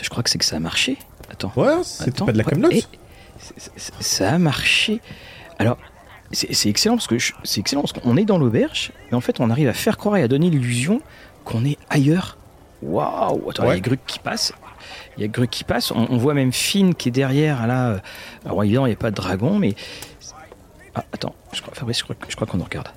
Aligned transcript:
je 0.00 0.08
crois 0.08 0.22
que 0.22 0.30
c'est 0.30 0.38
que 0.38 0.44
ça 0.44 0.56
a 0.56 0.60
marché. 0.60 0.96
Attends. 1.30 1.52
Ouais, 1.56 1.82
c'était 1.82 2.24
pas 2.24 2.32
de 2.32 2.38
la 2.38 2.44
camelote. 2.44 2.88
Ça 4.00 4.32
a 4.32 4.38
marché. 4.38 5.00
Alors, 5.58 5.78
c'est 6.32 6.68
excellent 6.68 6.96
parce 6.96 7.06
que 7.06 7.16
c'est 7.44 7.60
excellent 7.60 7.82
parce 7.82 7.92
qu'on 7.92 8.16
est 8.16 8.24
dans 8.24 8.38
l'auberge, 8.38 8.92
mais 9.10 9.16
en 9.16 9.20
fait, 9.20 9.40
on 9.40 9.50
arrive 9.50 9.68
à 9.68 9.72
faire 9.72 9.96
croire 9.96 10.16
et 10.16 10.22
à 10.22 10.28
donner 10.28 10.50
l'illusion 10.50 11.00
qu'on 11.44 11.64
est 11.64 11.78
ailleurs. 11.88 12.36
Waouh 12.82 13.50
Attends, 13.50 13.64
il 13.64 13.68
y 13.68 13.72
a 13.72 13.80
Gruc 13.80 14.00
qui 14.06 14.18
passe. 14.18 14.52
Il 15.16 15.22
y 15.22 15.24
a 15.24 15.28
Gruc 15.28 15.50
qui 15.50 15.64
passe. 15.64 15.90
On, 15.92 16.16
voit 16.16 16.34
même 16.34 16.52
Finn 16.52 16.94
qui 16.94 17.08
est 17.08 17.12
derrière. 17.12 17.66
Là, 17.66 18.00
alors 18.44 18.62
évidemment, 18.64 18.86
il 18.86 18.90
n'y 18.90 18.96
a 18.96 18.98
pas 18.98 19.10
de 19.10 19.16
dragon, 19.16 19.58
mais 19.58 19.74
ah, 20.94 21.04
attends, 21.12 21.34
je 21.52 21.60
crois, 21.62 21.74
Fabrice, 21.74 22.02
je 22.28 22.34
crois 22.34 22.46
qu'on 22.46 22.58
nous 22.58 22.64
regarde. 22.64 22.88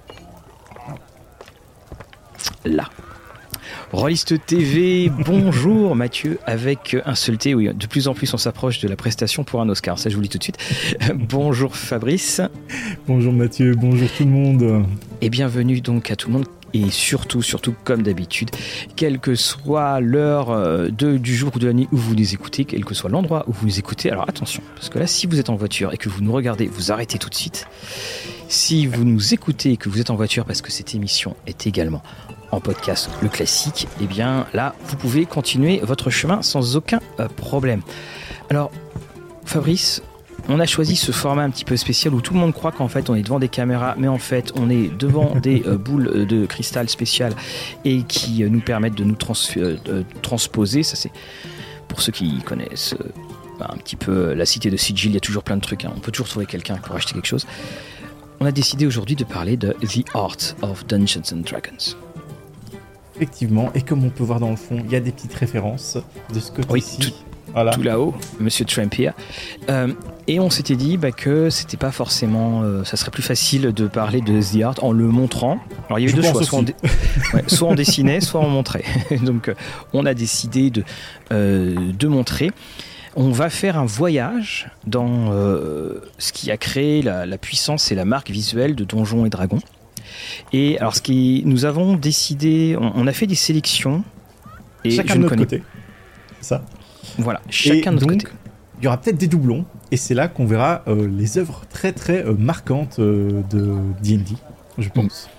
Là. 2.66 2.90
Rolliste 3.92 4.46
TV, 4.46 5.10
bonjour 5.26 5.96
Mathieu, 5.96 6.38
avec 6.46 6.96
un 7.06 7.16
seul 7.16 7.40
T, 7.40 7.56
oui, 7.56 7.74
de 7.74 7.88
plus 7.88 8.08
en 8.08 8.14
plus 8.14 8.32
on 8.36 8.38
s'approche 8.38 8.80
de 8.80 8.88
la 8.88 8.96
prestation 8.96 9.44
pour 9.44 9.62
un 9.62 9.70
Oscar, 9.70 9.98
ça 9.98 10.12
je 10.12 10.16
vous 10.16 10.22
le 10.22 10.28
dis 10.28 10.32
tout 10.32 10.38
de 10.38 10.44
suite. 10.44 10.60
bonjour 11.16 11.76
Fabrice. 11.76 12.40
Bonjour 13.08 13.34
Mathieu, 13.34 13.74
bonjour 13.74 14.08
tout 14.16 14.26
le 14.26 14.30
monde. 14.30 14.86
Et 15.22 15.32
bienvenue 15.32 15.82
donc 15.82 16.12
à 16.12 16.16
tout 16.16 16.28
le 16.28 16.34
monde 16.34 16.46
et 16.72 16.92
surtout, 16.92 17.42
surtout 17.42 17.74
comme 17.84 18.04
d'habitude, 18.04 18.52
quelle 18.96 19.18
que 19.18 19.34
soit 19.34 20.00
l'heure 20.02 20.52
euh, 20.52 20.90
du 20.90 21.36
jour 21.36 21.52
ou 21.56 21.60
de 21.60 21.66
la 21.66 21.74
nuit 21.74 21.88
où 21.92 21.98
vous 21.98 22.14
nous 22.14 22.34
écoutez, 22.36 22.66
quel 22.66 22.86
que 22.86 22.94
soit 22.94 23.10
l'endroit 23.10 23.44
où 23.48 23.54
vous 23.54 23.66
nous 23.66 23.80
écoutez, 23.80 24.12
alors 24.12 24.30
attention, 24.30 24.62
parce 24.76 24.90
que 24.90 25.00
là 25.00 25.08
si 25.08 25.26
vous 25.26 25.40
êtes 25.40 25.50
en 25.50 25.56
voiture 25.56 25.92
et 25.94 25.98
que 25.98 26.10
vous 26.10 26.22
nous 26.22 26.32
regardez, 26.32 26.68
vous 26.68 26.92
arrêtez 26.92 27.18
tout 27.18 27.30
de 27.30 27.36
suite. 27.36 27.68
Si 28.50 28.86
vous 28.86 29.04
nous 29.04 29.34
écoutez 29.34 29.72
et 29.72 29.78
que 29.78 29.90
vous 29.90 30.00
êtes 30.00 30.12
en 30.12 30.16
voiture 30.16 30.46
parce 30.46 30.62
que 30.62 30.72
cette 30.72 30.94
émission 30.94 31.36
est 31.48 31.66
également 31.66 32.04
en 32.52 32.60
podcast 32.60 33.10
le 33.22 33.30
classique, 33.30 33.88
eh 34.02 34.06
bien 34.06 34.48
là, 34.54 34.76
vous 34.86 34.98
pouvez 34.98 35.26
continuer 35.26 35.80
votre 35.84 36.10
chemin 36.10 36.42
sans 36.42 36.76
aucun 36.76 37.00
euh, 37.20 37.28
problème. 37.28 37.82
Alors, 38.50 38.72
Fabrice, 39.46 40.02
on 40.48 40.60
a 40.60 40.66
choisi 40.66 40.96
ce 40.96 41.12
format 41.12 41.44
un 41.44 41.50
petit 41.50 41.66
peu 41.66 41.78
spécial 41.78 42.14
où 42.14 42.22
tout 42.22 42.34
le 42.34 42.40
monde 42.40 42.54
croit 42.54 42.72
qu'en 42.72 42.88
fait 42.88 43.10
on 43.10 43.16
est 43.16 43.22
devant 43.22 43.40
des 43.40 43.50
caméras, 43.50 43.96
mais 43.98 44.08
en 44.08 44.18
fait 44.18 44.52
on 44.56 44.70
est 44.70 44.90
devant 44.98 45.36
des 45.36 45.64
euh, 45.68 45.78
boules 45.78 46.26
de 46.26 46.46
cristal 46.46 46.90
spéciales 46.90 47.34
et 47.86 48.04
qui 48.04 48.44
euh, 48.44 48.50
nous 48.50 48.62
permettent 48.62 48.96
de 48.96 49.04
nous 49.04 49.18
transposer. 50.22 50.84
Ça 50.84 50.96
c'est 50.96 51.12
pour 51.88 52.02
ceux 52.02 52.12
qui 52.12 52.40
connaissent 52.40 52.96
un 53.62 53.78
petit 53.78 53.96
peu 53.96 54.34
la 54.34 54.46
cité 54.46 54.70
de 54.70 54.78
Sigil, 54.78 55.12
il 55.12 55.14
y 55.16 55.18
a 55.18 55.22
toujours 55.22 55.44
plein 55.44 55.58
de 55.58 55.62
trucs. 55.62 55.86
Hein. 55.86 55.92
On 55.96 56.00
peut 56.00 56.12
toujours 56.12 56.28
trouver 56.28 56.46
quelqu'un 56.46 56.78
pour 56.78 56.96
acheter 56.96 57.14
quelque 57.14 57.28
chose. 57.28 57.46
On 58.40 58.46
a 58.46 58.52
décidé 58.52 58.86
aujourd'hui 58.86 59.16
de 59.16 59.26
parler 59.26 59.58
de 59.58 59.76
The 59.82 60.06
Art 60.14 60.38
of 60.62 60.86
Dungeons 60.88 61.34
and 61.34 61.42
Dragons. 61.42 61.98
Effectivement, 63.20 63.70
et 63.76 63.82
comme 63.82 64.06
on 64.06 64.10
peut 64.10 64.24
voir 64.24 64.40
dans 64.40 64.50
le 64.50 64.56
fond, 64.56 64.78
il 64.82 64.90
y 64.90 64.96
a 64.96 65.02
des 65.02 65.12
petites 65.12 65.34
références 65.34 65.98
de 66.34 66.40
ce 66.40 66.52
côté-ci. 66.52 67.00
tout, 67.00 67.14
voilà. 67.54 67.72
tout 67.72 67.82
là-haut, 67.82 68.14
Monsieur 68.40 68.64
Trump 68.64 68.96
Euh, 69.70 69.94
et 70.30 70.40
on 70.40 70.50
s'était 70.50 70.78
dit 70.78 70.96
bah, 70.96 71.12
que 71.12 71.50
c'était 71.50 71.76
pas 71.76 71.92
forcément. 71.92 72.62
Euh, 72.62 72.86
ça 72.86 72.96
serait 72.96 73.12
plus 73.12 73.24
facile 73.24 73.74
de 73.74 73.88
parler 73.88 74.22
de 74.22 74.42
The 74.42 74.64
Art 74.64 74.76
en 74.84 74.94
le 74.94 75.08
montrant. 75.08 75.60
Alors 75.88 76.00
il 76.00 76.04
y 76.04 76.06
avait 76.06 76.16
deux 76.16 76.22
choix, 76.22 76.44
soit 76.44 76.60
on, 76.60 76.66
soit 77.48 77.68
on, 77.68 77.76
dessinait, 77.76 78.22
soit 78.22 78.40
on 78.40 78.50
montrait. 78.50 78.86
Donc 79.24 79.50
euh, 79.50 79.56
on 79.92 80.06
a 80.06 80.14
décidé 80.14 80.70
de, 80.70 80.84
euh, 81.34 81.76
de 81.92 82.08
montrer. 82.08 82.52
On 83.18 83.32
va 83.32 83.50
faire 83.50 83.78
un 83.78 83.86
voyage 83.86 84.70
dans 84.86 85.32
ce 85.32 86.32
qui 86.32 86.52
a 86.52 86.58
créé 86.58 87.02
la, 87.02 87.26
la 87.26 87.38
puissance 87.40 87.92
et 87.92 87.96
la 87.96 88.06
marque 88.06 88.30
visuelle 88.30 88.76
de 88.76 88.84
Donjons 88.86 89.26
et 89.26 89.30
Dragons. 89.30 89.60
Et 90.54 90.80
alors, 90.80 90.96
ce 90.96 91.02
qui, 91.02 91.44
nous 91.46 91.66
avons 91.66 91.96
décidé, 91.96 92.76
on, 92.80 93.08
a 93.08 93.14
fait 93.14 93.28
des 93.28 93.36
sélections. 93.36 94.04
Et 94.84 94.92
chacun 94.92 95.16
de 95.16 95.22
notre 95.22 95.36
côté. 95.36 95.64
Ça. 96.42 96.64
Voilà, 97.18 97.42
chacun 97.50 97.92
de 97.92 98.00
notre 98.00 98.08
côté. 98.08 98.28
Il 98.80 98.86
y 98.86 98.88
aura 98.88 98.98
peut-être 98.98 99.18
des 99.18 99.28
doublons, 99.28 99.66
et 99.92 99.98
c'est 99.98 100.14
là 100.14 100.30
qu'on 100.30 100.46
verra 100.46 100.84
euh, 100.88 101.06
les 101.08 101.38
œuvres 101.38 101.64
très 101.70 101.92
très 101.92 102.24
euh, 102.26 102.34
marquantes 102.38 103.00
euh, 103.00 103.42
de 103.50 103.76
D&D, 104.02 104.36
je 104.78 104.90
pense. 104.90 105.30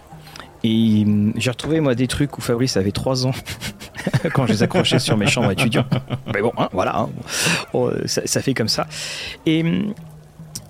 Et 0.62 1.04
hum, 1.06 1.32
j'ai 1.36 1.50
retrouvé 1.50 1.80
moi 1.80 1.94
des 1.94 2.06
trucs 2.06 2.36
où 2.36 2.42
Fabrice 2.42 2.76
avait 2.76 2.92
3 2.92 3.26
ans 3.26 3.32
quand 4.34 4.46
je 4.46 4.52
les 4.52 4.62
accrochais 4.62 4.98
sur 4.98 5.16
mes 5.16 5.26
chambres 5.26 5.50
étudiants. 5.50 5.86
Mais 6.34 6.42
bon, 6.42 6.52
hein, 6.58 6.68
voilà, 6.72 6.98
hein. 6.98 7.08
oh, 7.72 7.90
ça, 8.04 8.20
ça, 8.26 8.42
fait 8.42 8.52
comme 8.52 8.68
ça. 8.68 8.86
Et 9.46 9.62
hum, 9.62 9.94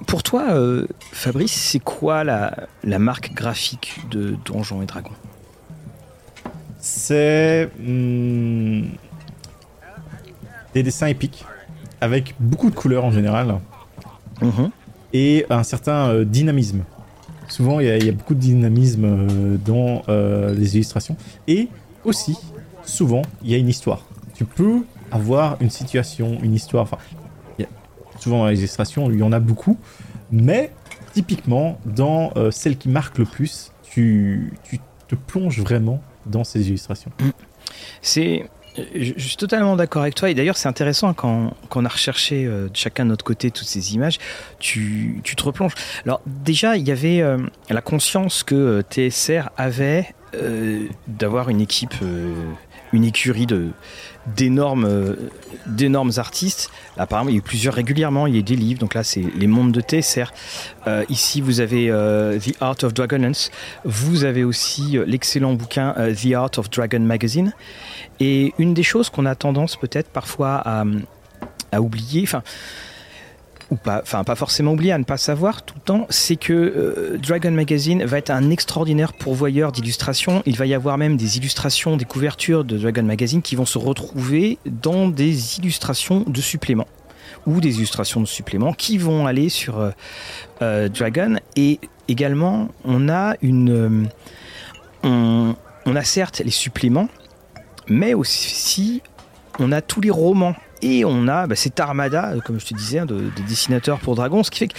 pour 0.06 0.22
toi, 0.22 0.46
euh, 0.50 0.86
Fabrice, 1.12 1.52
c'est 1.52 1.78
quoi 1.78 2.24
la, 2.24 2.68
marque 2.98 3.32
graphique 3.34 4.00
de 4.10 4.36
Donjons 4.44 4.82
et 4.82 4.86
Dragons? 4.86 5.10
C'est 6.78 7.70
hmm, 7.78 8.84
des 10.74 10.82
dessins 10.82 11.06
épiques 11.06 11.44
avec 12.00 12.34
beaucoup 12.40 12.70
de 12.70 12.74
couleurs 12.74 13.04
en 13.04 13.10
général 13.10 13.58
mhm. 14.40 14.70
et 15.12 15.44
un 15.50 15.62
certain 15.62 16.08
euh, 16.08 16.24
dynamisme. 16.24 16.84
Souvent, 17.48 17.80
il 17.80 17.86
y, 17.86 18.08
a 18.08 18.12
beaucoup 18.12 18.34
de 18.34 18.40
dynamisme 18.40 19.04
euh, 19.04 19.56
dans 19.58 20.02
les 20.52 20.76
illustrations 20.76 21.16
et 21.48 21.68
aussi, 22.04 22.36
souvent, 22.84 23.22
il 23.42 23.50
y 23.50 23.54
a 23.54 23.58
une 23.58 23.68
histoire. 23.68 24.02
Tu 24.34 24.44
peux 24.44 24.84
avoir 25.10 25.56
une 25.60 25.70
situation, 25.70 26.38
une 26.42 26.54
histoire. 26.54 26.84
Enfin, 26.84 26.98
souvent 28.20 28.38
dans 28.40 28.46
les 28.46 28.58
illustrations, 28.58 29.10
il 29.10 29.18
y 29.18 29.22
en 29.22 29.32
a 29.32 29.40
beaucoup, 29.40 29.78
mais 30.30 30.70
typiquement, 31.12 31.78
dans 31.84 32.32
euh, 32.36 32.50
celle 32.50 32.76
qui 32.76 32.88
marque 32.88 33.18
le 33.18 33.24
plus, 33.24 33.72
tu, 33.82 34.52
tu 34.62 34.78
te 35.08 35.14
plonges 35.14 35.60
vraiment 35.60 36.02
dans 36.26 36.44
ces 36.44 36.68
illustrations. 36.68 37.10
C'est 38.02 38.48
je 38.94 39.18
suis 39.18 39.36
totalement 39.36 39.74
d'accord 39.74 40.02
avec 40.02 40.14
toi. 40.14 40.30
Et 40.30 40.34
d'ailleurs, 40.34 40.56
c'est 40.56 40.68
intéressant 40.68 41.12
quand, 41.12 41.54
quand, 41.68 41.82
on 41.82 41.84
a 41.84 41.88
recherché 41.88 42.46
euh, 42.46 42.68
chacun 42.72 43.04
de 43.04 43.10
notre 43.10 43.24
côté 43.24 43.50
toutes 43.50 43.66
ces 43.66 43.94
images, 43.94 44.18
tu, 44.60 45.20
tu 45.24 45.34
te 45.34 45.42
replonges. 45.42 45.74
Alors, 46.06 46.22
déjà, 46.24 46.76
il 46.76 46.86
y 46.86 46.92
avait 46.92 47.20
euh, 47.20 47.38
la 47.68 47.82
conscience 47.82 48.44
que 48.44 48.82
TSR 48.88 49.50
avait 49.56 50.14
d'avoir 51.08 51.48
une 51.48 51.60
équipe, 51.60 51.96
une 52.92 53.02
écurie 53.02 53.46
de, 53.46 53.72
d'énormes 54.26 54.84
euh, 54.84 55.16
d'énormes 55.66 56.12
artistes. 56.16 56.70
apparemment, 56.96 57.28
il 57.28 57.34
y 57.34 57.36
a 57.36 57.38
eu 57.38 57.42
plusieurs 57.42 57.74
régulièrement. 57.74 58.26
Il 58.26 58.36
y 58.36 58.38
a 58.38 58.42
des 58.42 58.56
livres. 58.56 58.80
Donc 58.80 58.94
là, 58.94 59.04
c'est 59.04 59.24
les 59.36 59.46
mondes 59.46 59.72
de 59.72 59.80
TSR. 59.80 60.32
Euh, 60.86 61.04
ici, 61.08 61.40
vous 61.40 61.60
avez 61.60 61.90
euh, 61.90 62.38
The 62.38 62.54
Art 62.60 62.76
of 62.82 62.94
Dragonlance. 62.94 63.50
Vous 63.84 64.24
avez 64.24 64.44
aussi 64.44 64.98
l'excellent 65.06 65.54
bouquin 65.54 65.94
The 66.14 66.34
Art 66.34 66.50
of 66.58 66.70
Dragon 66.70 67.00
Magazine. 67.00 67.52
Et 68.18 68.52
une 68.58 68.74
des 68.74 68.82
choses 68.82 69.10
qu'on 69.10 69.26
a 69.26 69.34
tendance 69.34 69.76
peut-être 69.76 70.08
parfois 70.08 70.62
à, 71.72 71.80
oublier, 71.80 72.26
ou 73.70 73.76
pas, 73.76 74.00
enfin 74.02 74.24
pas 74.24 74.34
forcément 74.34 74.72
oublier, 74.72 74.92
à 74.92 74.98
ne 74.98 75.04
pas 75.04 75.16
savoir 75.16 75.62
tout 75.62 75.74
le 75.76 75.80
temps, 75.80 76.06
c'est 76.10 76.36
que 76.36 76.52
euh, 76.52 77.18
Dragon 77.18 77.50
Magazine 77.50 78.04
va 78.04 78.18
être 78.18 78.30
un 78.30 78.50
extraordinaire 78.50 79.12
pourvoyeur 79.12 79.72
d'illustrations. 79.72 80.42
Il 80.46 80.56
va 80.56 80.66
y 80.66 80.74
avoir 80.74 80.98
même 80.98 81.16
des 81.16 81.36
illustrations, 81.36 81.96
des 81.96 82.04
couvertures 82.04 82.64
de 82.64 82.76
Dragon 82.76 83.02
Magazine 83.02 83.42
qui 83.42 83.56
vont 83.56 83.66
se 83.66 83.78
retrouver 83.78 84.58
dans 84.66 85.08
des 85.08 85.58
illustrations 85.58 86.24
de 86.26 86.40
suppléments 86.40 86.88
ou 87.46 87.60
des 87.60 87.76
illustrations 87.76 88.20
de 88.20 88.26
suppléments 88.26 88.72
qui 88.72 88.98
vont 88.98 89.26
aller 89.26 89.48
sur 89.48 89.78
euh, 89.78 89.90
euh, 90.62 90.88
Dragon. 90.88 91.36
Et 91.56 91.78
également, 92.08 92.68
on 92.84 93.08
a 93.08 93.34
une, 93.40 94.08
on 95.04 95.54
a 95.86 96.02
certes 96.02 96.40
les 96.44 96.50
suppléments, 96.50 97.08
mais 97.88 98.14
aussi 98.14 99.02
on 99.58 99.72
a 99.72 99.80
tous 99.80 100.00
les 100.00 100.10
romans 100.10 100.54
et 100.82 101.04
on 101.04 101.28
a 101.28 101.46
bah, 101.46 101.56
cette 101.56 101.78
armada, 101.80 102.34
comme 102.44 102.58
je 102.58 102.66
te 102.66 102.74
disais, 102.74 103.00
hein, 103.00 103.06
de, 103.06 103.30
dessinateurs 103.46 103.98
pour 103.98 104.14
Dragon, 104.14 104.42
ce 104.42 104.50
qui 104.50 104.60
fait 104.60 104.72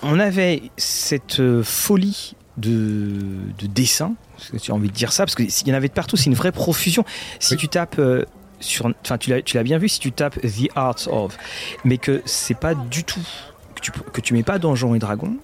qu'on 0.00 0.18
avait 0.18 0.62
cette 0.76 1.40
euh, 1.40 1.62
folie 1.62 2.34
de, 2.56 3.18
de 3.58 3.66
dessin, 3.66 4.14
tu 4.60 4.70
as 4.70 4.74
envie 4.74 4.88
de 4.88 4.94
dire 4.94 5.12
ça, 5.12 5.24
parce 5.24 5.34
qu'il 5.34 5.68
y 5.68 5.72
en 5.72 5.76
avait 5.76 5.88
de 5.88 5.92
partout, 5.92 6.16
c'est 6.16 6.26
une 6.26 6.34
vraie 6.34 6.52
profusion. 6.52 7.04
Si 7.38 7.56
tu 7.56 7.68
tapes 7.68 7.98
euh, 7.98 8.24
sur, 8.60 8.90
enfin 9.02 9.18
tu 9.18 9.30
l'as 9.30 9.62
bien 9.62 9.78
vu, 9.78 9.88
si 9.88 10.00
tu 10.00 10.12
tapes 10.12 10.40
The 10.40 10.68
Art 10.74 11.08
of, 11.08 11.36
mais 11.84 11.98
que 11.98 12.22
c'est 12.24 12.58
pas 12.58 12.74
du 12.74 13.04
tout, 13.04 13.26
que 13.74 13.80
tu, 13.80 13.90
que 13.90 14.20
tu 14.20 14.34
mets 14.34 14.42
pas 14.42 14.58
Donjons 14.58 14.94
et 14.94 14.98
Dragons, 14.98 15.36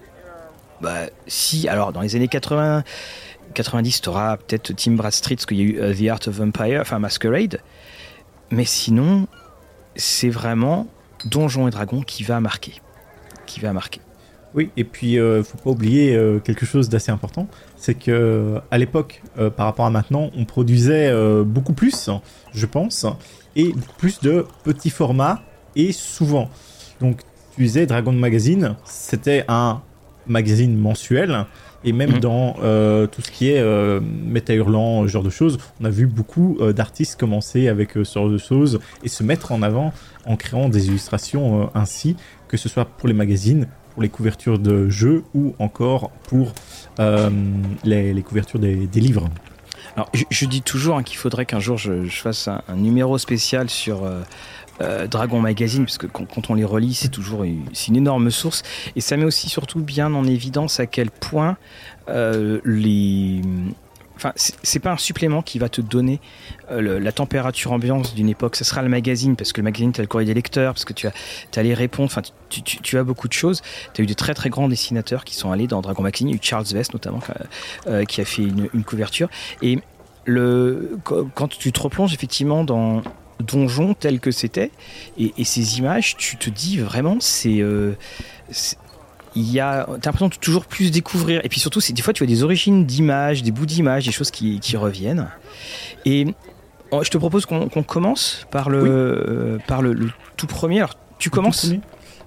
bah 0.81 1.07
si, 1.27 1.67
alors 1.67 1.91
dans 1.91 2.01
les 2.01 2.15
années 2.15 2.27
80, 2.27 2.83
90, 3.53 4.01
tu 4.01 4.09
auras 4.09 4.37
peut-être 4.37 4.73
Team 4.73 4.95
Bradstreet, 4.95 5.35
parce 5.35 5.45
qu'il 5.45 5.57
y 5.57 5.61
a 5.61 5.63
eu 5.63 5.79
euh, 5.79 5.93
The 5.93 6.09
Art 6.09 6.27
of 6.27 6.39
Empire, 6.39 6.81
enfin 6.81 6.99
Masquerade, 6.99 7.61
mais 8.51 8.65
sinon, 8.65 9.27
c'est 9.97 10.29
vraiment 10.29 10.87
Donjons 11.25 11.67
et 11.67 11.71
Dragons 11.71 12.01
qui 12.01 12.23
va 12.23 12.39
marquer. 12.39 12.81
Qui 13.45 13.59
va 13.59 13.73
marquer. 13.73 14.01
Oui, 14.55 14.71
et 14.77 14.83
puis 14.83 15.19
euh, 15.19 15.43
faut 15.43 15.57
pas 15.57 15.69
oublier 15.69 16.15
euh, 16.15 16.39
quelque 16.39 16.65
chose 16.65 16.89
d'assez 16.89 17.11
important, 17.11 17.47
c'est 17.75 17.93
que 17.93 18.11
euh, 18.11 18.59
à 18.71 18.77
l'époque, 18.77 19.21
par 19.55 19.65
rapport 19.65 19.85
à 19.85 19.89
maintenant, 19.89 20.31
on 20.35 20.45
produisait 20.45 21.13
beaucoup 21.43 21.73
plus, 21.73 22.09
je 22.53 22.65
pense, 22.65 23.05
et 23.55 23.73
plus 23.97 24.19
de 24.21 24.45
petits 24.63 24.89
formats 24.89 25.41
et 25.75 25.91
souvent. 25.91 26.49
Donc, 27.01 27.21
tu 27.55 27.63
disais 27.63 27.85
Dragon 27.85 28.13
Magazine, 28.13 28.75
c'était 28.85 29.45
un 29.47 29.81
magazine 30.25 30.77
mensuel 30.77 31.45
Et 31.87 31.93
même 31.93 32.17
mm. 32.17 32.19
dans 32.19 32.53
tout 32.53 33.21
ce 33.21 33.31
qui 33.31 33.49
est 33.49 33.63
méta 34.01 34.53
hurlant, 34.53 35.03
ce 35.03 35.07
genre 35.07 35.23
de 35.23 35.29
choses, 35.29 35.57
on 35.79 35.85
a 35.85 35.89
vu 35.89 36.05
beaucoup 36.05 36.57
d'artistes 36.75 37.19
commencer 37.19 37.67
avec 37.69 37.93
ce 37.93 38.03
genre 38.03 38.29
de 38.29 38.37
choses 38.37 38.79
et 39.03 39.09
se 39.09 39.23
mettre 39.23 39.51
en 39.51 39.61
avant 39.61 39.93
en 40.25 40.35
créant 40.35 40.67
des 40.67 40.87
illustrations 40.87 41.69
ainsi, 41.73 42.17
que 42.49 42.57
ce 42.57 42.67
soit 42.67 42.85
pour 42.85 43.07
les 43.07 43.13
magazines, 43.13 43.67
pour 43.93 44.01
les 44.01 44.09
couvertures 44.09 44.59
de 44.59 44.89
jeux 44.89 45.23
ou 45.33 45.55
encore 45.59 46.11
pour 46.27 46.53
les, 47.85 48.23
couvertures 48.23 48.59
des 48.59 48.99
livres. 48.99 49.29
Alors, 49.97 50.11
je, 50.29 50.45
dis 50.45 50.61
toujours 50.61 50.97
hein, 50.97 51.03
qu'il 51.03 51.17
faudrait 51.17 51.47
qu'un 51.47 51.59
jour 51.59 51.77
je, 51.77 52.05
fasse 52.07 52.47
un, 52.47 52.61
numéro 52.75 53.17
spécial 53.17 53.67
sur 53.67 54.03
euh, 54.03 54.21
euh, 54.81 55.07
Dragon 55.07 55.39
Magazine, 55.39 55.85
parce 55.85 55.97
que 55.97 56.07
quand, 56.07 56.49
on 56.49 56.53
les 56.53 56.63
relit, 56.63 56.93
c'est 56.93 57.09
toujours 57.09 57.43
une, 57.43 57.65
une 57.87 57.95
énorme 57.95 58.29
source. 58.29 58.63
Et 58.95 59.01
ça 59.01 59.17
met 59.17 59.25
aussi 59.25 59.49
surtout 59.49 59.79
bien 59.79 60.13
en 60.13 60.25
évidence 60.25 60.79
à 60.79 60.85
quel 60.85 61.09
point 61.09 61.57
euh, 62.09 62.59
les 62.63 63.41
Enfin, 64.15 64.33
c'est 64.35 64.79
pas 64.79 64.93
un 64.93 64.97
supplément 64.97 65.43
qui 65.43 65.59
va 65.59 65.69
te 65.69 65.79
donner 65.79 66.19
la 66.71 67.11
température 67.11 67.71
ambiance 67.71 68.15
d'une 68.15 68.29
époque. 68.29 68.55
Ce 68.55 68.63
sera 68.63 68.81
le 68.81 68.89
magazine, 68.89 69.35
parce 69.35 69.53
que 69.53 69.61
le 69.61 69.65
magazine, 69.65 69.91
tu 69.91 70.01
as 70.01 70.03
le 70.03 70.07
courrier 70.07 70.25
des 70.25 70.33
lecteurs, 70.33 70.73
parce 70.73 70.85
que 70.85 70.93
tu 70.93 71.05
as, 71.05 71.11
as 71.55 71.61
les 71.61 71.75
réponses, 71.75 72.17
enfin, 72.17 72.23
tu, 72.49 72.97
as 72.97 73.03
beaucoup 73.03 73.27
de 73.27 73.33
choses. 73.33 73.61
Tu 73.93 74.01
as 74.01 74.03
eu 74.03 74.07
de 74.07 74.15
très 74.15 74.33
très 74.33 74.49
grands 74.49 74.69
dessinateurs 74.69 75.23
qui 75.23 75.35
sont 75.35 75.51
allés 75.51 75.67
dans 75.67 75.81
Dragon 75.81 76.01
Magazine. 76.01 76.31
Eu 76.31 76.39
Charles 76.41 76.65
Vest 76.65 76.93
notamment, 76.93 77.19
qui 78.07 78.21
a 78.21 78.25
fait 78.25 78.41
une, 78.41 78.69
une 78.73 78.83
couverture. 78.83 79.29
Et 79.61 79.77
le, 80.25 80.97
quand 81.03 81.47
tu 81.47 81.71
te 81.71 81.79
replonges 81.79 82.15
effectivement 82.15 82.63
dans 82.63 83.03
Donjon 83.39 83.93
tel 83.93 84.19
que 84.19 84.31
c'était. 84.31 84.71
Et, 85.17 85.43
ces 85.43 85.77
images, 85.77 86.17
tu 86.17 86.37
te 86.37 86.49
dis 86.49 86.77
vraiment 86.77 87.17
c'est 87.19 87.59
euh, 87.59 87.93
il 89.35 89.51
y 89.51 89.59
a 89.59 89.85
t'as 89.85 90.09
l'impression 90.09 90.29
de 90.29 90.35
toujours 90.35 90.65
plus 90.65 90.91
découvrir. 90.91 91.41
Et 91.43 91.49
puis 91.49 91.59
surtout 91.59 91.79
c'est 91.79 91.93
des 91.93 92.01
fois 92.01 92.13
tu 92.13 92.23
as 92.23 92.27
des 92.27 92.43
origines 92.43 92.85
d'images 92.85 93.43
des 93.43 93.51
bouts 93.51 93.65
d'images 93.65 94.05
des 94.05 94.11
choses 94.11 94.31
qui, 94.31 94.59
qui, 94.59 94.75
reviennent. 94.77 95.29
Et 96.05 96.27
oh, 96.91 97.03
je 97.03 97.09
te 97.09 97.17
propose 97.17 97.45
qu'on 97.45 97.67
commence 97.83 98.45
par 98.51 98.69
le 98.69 98.83
euh, 98.83 99.57
par 99.67 99.81
le, 99.81 100.11
tout 100.35 100.47
premier. 100.47 100.79
Alors 100.79 100.95
tu 101.19 101.29
commences 101.29 101.71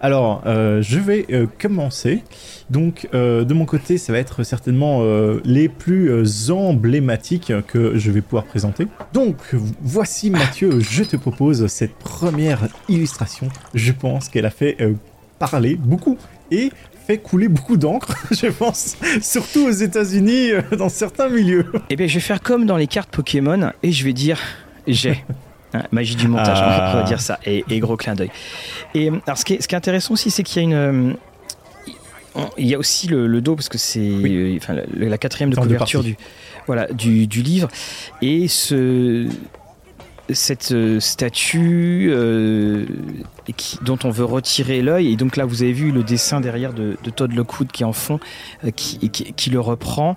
alors, 0.01 0.43
euh, 0.47 0.81
je 0.81 0.99
vais 0.99 1.27
euh, 1.31 1.47
commencer. 1.61 2.23
Donc, 2.71 3.09
euh, 3.13 3.45
de 3.45 3.53
mon 3.53 3.67
côté, 3.67 3.99
ça 3.99 4.13
va 4.13 4.19
être 4.19 4.43
certainement 4.43 5.03
les 5.45 5.69
plus 5.69 6.51
emblématiques 6.51 7.53
que 7.67 7.99
je 7.99 8.11
vais 8.11 8.21
pouvoir 8.21 8.45
présenter. 8.45 8.87
Donc, 9.13 9.37
voici 9.83 10.31
Mathieu, 10.31 10.81
je 10.81 11.03
te 11.03 11.17
propose 11.17 11.67
cette 11.67 11.95
première 11.95 12.69
illustration. 12.89 13.49
Je 13.75 13.93
pense 13.93 14.29
qu'elle 14.29 14.47
a 14.47 14.51
fait 14.51 14.77
parler 15.39 15.77
beaucoup 15.77 16.17
et 16.51 16.71
fait 17.07 17.19
couler 17.19 17.49
beaucoup 17.49 17.77
d'encre, 17.77 18.15
je 18.31 18.47
pense, 18.47 18.97
surtout 19.21 19.67
aux 19.67 19.73
États-Unis, 19.73 20.51
dans 20.77 20.89
certains 20.89 21.29
milieux. 21.29 21.67
Eh 21.89 21.97
bien, 21.97 22.07
je 22.07 22.15
vais 22.15 22.21
faire 22.21 22.41
comme 22.41 22.67
dans 22.67 22.77
les 22.77 22.87
cartes 22.87 23.11
Pokémon 23.11 23.73
et 23.83 23.93
je 23.93 24.05
vais 24.05 24.13
dire 24.13 24.39
j'ai. 24.87 25.25
Magie 25.93 26.17
du 26.17 26.29
montage, 26.29 26.59
on 26.59 26.67
va 26.67 27.01
ah. 27.01 27.03
dire 27.05 27.21
ça, 27.21 27.39
et, 27.45 27.65
gros 27.81 27.97
clin 27.97 28.15
d'œil. 28.15 28.31
Et 28.95 29.09
alors, 29.09 29.39
ce 29.39 29.45
qui 29.45 29.55
est, 29.55 29.63
ce 29.63 29.69
qui 29.69 29.75
est 29.75 29.79
intéressant 29.79 30.15
aussi, 30.15 30.31
c'est 30.31 30.43
qu'il 30.43 30.63
y 30.63 30.65
a 30.65 30.69
une. 30.69 30.75
Euh, 30.75 31.13
il 32.57 32.67
y 32.67 32.75
a 32.75 32.79
aussi 32.79 33.09
le, 33.09 33.41
dos 33.41 33.57
parce 33.57 33.69
que 33.69 33.79
c'est 33.79 34.01
euh, 34.01 34.57
enfin, 34.57 34.77
la, 34.95 35.19
quatrième 35.19 35.51
de 35.51 35.57
couverture 35.57 36.05
du, 36.05 36.17
voilà, 36.67 36.87
du, 36.87 37.27
du, 37.27 37.43
livre 37.43 37.67
et 38.23 38.47
ce, 38.47 39.29
cette 40.29 40.71
euh, 40.71 41.01
statue 41.01 42.15
qui, 43.57 43.81
dont 43.83 43.99
on 44.05 44.11
veut 44.11 44.25
retirer 44.25 44.81
l'œil 44.81 45.13
et 45.13 45.17
donc 45.17 45.37
là 45.37 45.45
vous 45.45 45.65
avez 45.65 45.73
vu 45.73 45.91
le 45.91 46.05
dessin 46.05 46.41
derrière 46.41 46.73
de, 46.73 46.97
de 47.03 47.11
Todd 47.11 47.33
Lockwood 47.33 47.73
qui 47.73 47.83
est 47.83 47.87
en 47.87 47.93
fond 47.93 48.21
qui, 48.77 49.11
qui, 49.11 49.33
qui, 49.33 49.51
le 49.51 49.59
reprend 49.59 50.17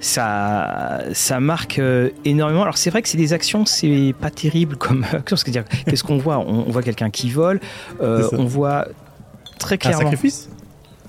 ça, 0.00 1.02
ça 1.12 1.40
marque 1.40 1.78
euh, 1.78 2.10
énormément. 2.24 2.62
Alors 2.62 2.78
c'est 2.78 2.90
vrai 2.90 3.02
que 3.02 3.08
c'est 3.08 3.18
des 3.18 3.32
actions, 3.32 3.66
c'est 3.66 4.14
pas 4.18 4.30
terrible 4.30 4.76
comme 4.76 5.06
Qu'est-ce 5.26 6.04
qu'on 6.04 6.18
voit? 6.18 6.38
On, 6.38 6.70
voit 6.70 6.82
quelqu'un 6.82 7.10
qui 7.10 7.30
vole, 7.30 7.60
euh, 8.00 8.28
on 8.32 8.44
voit 8.44 8.88
très 9.58 9.78
clairement. 9.78 10.00
Un 10.00 10.04
sacrifice? 10.04 10.48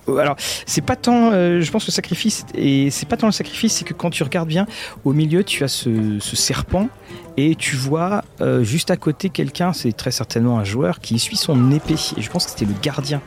Euh, 0.09 0.17
alors, 0.17 0.35
c'est 0.65 0.81
pas 0.81 0.95
tant, 0.95 1.31
je 1.31 1.71
pense, 1.71 1.85
le 1.85 1.91
sacrifice, 1.91 2.43
et 2.55 2.89
c'est 2.89 3.07
pas 3.07 3.17
tant 3.17 3.27
le 3.27 3.31
sacrifice, 3.31 3.73
c'est 3.73 3.85
que 3.85 3.93
quand 3.93 4.09
tu 4.09 4.23
regardes 4.23 4.47
bien, 4.47 4.65
au 5.05 5.13
milieu, 5.13 5.43
tu 5.43 5.63
as 5.63 5.67
ce, 5.67 6.19
serpent, 6.19 6.89
et 7.37 7.55
tu 7.55 7.75
vois 7.75 8.23
juste 8.61 8.91
à 8.91 8.97
côté 8.97 9.29
quelqu'un, 9.29 9.73
c'est 9.73 9.95
très 9.95 10.11
certainement 10.11 10.57
un 10.57 10.63
joueur, 10.63 10.99
qui 10.99 11.19
suit 11.19 11.37
son 11.37 11.71
épée. 11.71 11.95
Et 12.17 12.21
je 12.21 12.29
pense 12.29 12.45
que 12.45 12.51
c'était 12.51 12.65
le 12.65 12.75
gardien 12.81 13.21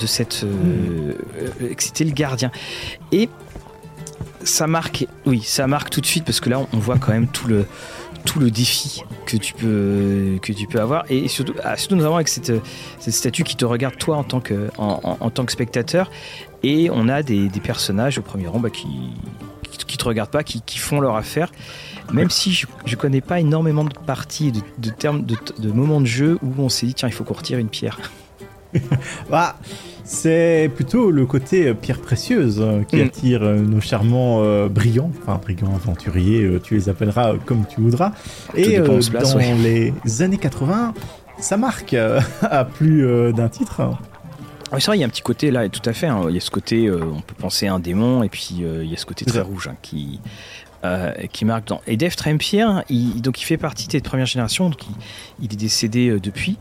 de 0.00 0.06
cette. 0.06 0.44
Hmm. 0.44 1.12
c'était 1.78 2.04
le 2.04 2.12
gardien. 2.12 2.50
Et 3.12 3.28
ça 4.44 4.66
marque, 4.66 5.06
oui, 5.26 5.42
ça 5.42 5.66
marque 5.66 5.90
tout 5.90 6.00
de 6.00 6.06
suite 6.06 6.24
parce 6.24 6.40
que 6.40 6.50
là, 6.50 6.60
on 6.72 6.78
voit 6.78 6.98
quand 6.98 7.12
même 7.12 7.28
tout 7.28 7.48
le 7.48 7.66
tout 8.24 8.38
le 8.38 8.50
défi 8.50 9.02
que 9.26 9.36
tu 9.36 9.54
peux 9.54 10.38
que 10.42 10.52
tu 10.52 10.66
peux 10.66 10.80
avoir 10.80 11.04
et 11.10 11.28
surtout, 11.28 11.54
ah, 11.64 11.76
surtout 11.76 11.96
notamment 11.96 12.16
avec 12.16 12.28
cette, 12.28 12.52
cette 12.98 13.14
statue 13.14 13.44
qui 13.44 13.56
te 13.56 13.64
regarde 13.64 13.96
toi 13.96 14.16
en 14.16 14.24
tant 14.24 14.40
que 14.40 14.70
en, 14.76 15.30
tant 15.30 15.44
que 15.44 15.52
spectateur 15.52 16.10
et 16.62 16.90
on 16.90 17.08
a 17.08 17.22
des, 17.22 17.48
des 17.48 17.60
personnages 17.60 18.18
au 18.18 18.22
premier 18.22 18.46
rang 18.46 18.60
bah, 18.60 18.70
qui, 18.70 18.88
qui, 19.86 19.96
te 19.96 20.04
regardent 20.04 20.30
pas, 20.30 20.44
qui, 20.44 20.60
qui 20.60 20.78
font 20.78 21.00
leur 21.00 21.16
affaire. 21.16 21.50
Même 22.12 22.28
si 22.28 22.52
je, 22.52 22.66
je 22.84 22.96
connais 22.96 23.20
pas 23.20 23.40
énormément 23.40 23.84
de 23.84 23.94
parties, 23.94 24.52
de, 24.52 24.60
de 24.78 24.90
termes, 24.90 25.24
de, 25.24 25.36
de 25.58 25.72
moments 25.72 26.00
de 26.00 26.06
jeu 26.06 26.38
où 26.42 26.52
on 26.58 26.68
s'est 26.68 26.86
dit 26.86 26.94
tiens 26.94 27.08
il 27.08 27.12
faut 27.12 27.24
qu'on 27.24 27.34
retire 27.34 27.58
une 27.58 27.68
pierre. 27.70 27.98
bah, 29.30 29.56
c'est 30.10 30.68
plutôt 30.74 31.12
le 31.12 31.24
côté 31.24 31.68
euh, 31.68 31.74
pierre 31.74 32.00
précieuse 32.00 32.58
euh, 32.60 32.82
qui 32.82 32.96
mm. 32.96 33.06
attire 33.06 33.42
euh, 33.44 33.60
nos 33.60 33.80
charmants 33.80 34.42
brillants, 34.68 35.12
enfin 35.22 35.40
brillants 35.40 35.74
aventuriers, 35.74 36.58
tu 36.62 36.74
les 36.74 36.88
appelleras 36.88 37.34
comme 37.46 37.64
tu 37.66 37.80
voudras. 37.80 38.12
Et 38.56 38.78
dans 38.80 38.98
les 39.38 40.22
années 40.22 40.38
80, 40.38 40.94
ça 41.38 41.56
marque 41.56 41.94
à 42.42 42.64
plus 42.64 43.32
d'un 43.32 43.48
titre. 43.48 43.82
Oui, 44.72 44.80
c'est 44.80 44.86
vrai, 44.86 44.98
il 44.98 45.00
y 45.00 45.04
a 45.04 45.06
un 45.06 45.10
petit 45.10 45.22
côté 45.22 45.50
là, 45.50 45.68
tout 45.68 45.88
à 45.88 45.92
fait. 45.92 46.06
Hein. 46.06 46.26
il 46.28 46.34
y 46.34 46.38
a 46.38 46.40
ce 46.40 46.50
côté, 46.50 46.90
on 46.90 47.20
peut 47.20 47.34
penser 47.38 47.68
à 47.68 47.74
un 47.74 47.80
démon, 47.80 48.22
et 48.22 48.28
puis 48.28 48.56
il 48.60 48.90
y 48.90 48.94
a 48.94 48.96
ce 48.96 49.06
côté 49.06 49.24
très 49.24 49.40
rouge 49.40 49.68
hein, 49.68 49.76
qui, 49.80 50.20
euh, 50.82 51.12
qui 51.30 51.44
marque 51.44 51.68
dans. 51.68 51.82
Et 51.86 51.98
Dave 51.98 52.16
Trempier, 52.16 52.64
il, 52.88 53.20
donc 53.20 53.38
il 53.42 53.44
fait 53.44 53.58
partie 53.58 53.86
de 53.86 53.92
cette 53.92 54.04
première 54.04 54.24
génération, 54.24 54.70
donc 54.70 54.80
il, 55.42 55.52
est 55.52 55.56
décédé 55.56 56.08
euh, 56.08 56.18
depuis. 56.18 56.56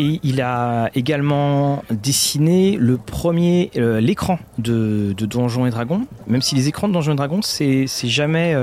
Et 0.00 0.18
il 0.24 0.40
a 0.40 0.90
également 0.96 1.84
dessiné 1.88 2.76
le 2.76 2.96
premier, 2.96 3.70
euh, 3.76 4.00
l'écran 4.00 4.40
de, 4.58 5.14
Donjons 5.16 5.64
et 5.64 5.70
Dragons. 5.70 6.08
Même 6.26 6.42
si 6.42 6.56
les 6.56 6.66
écrans 6.66 6.88
de 6.88 6.92
Donjons 6.92 7.12
et 7.12 7.16
Dragons, 7.16 7.42
c'est 7.42 7.86
jamais 8.02 8.56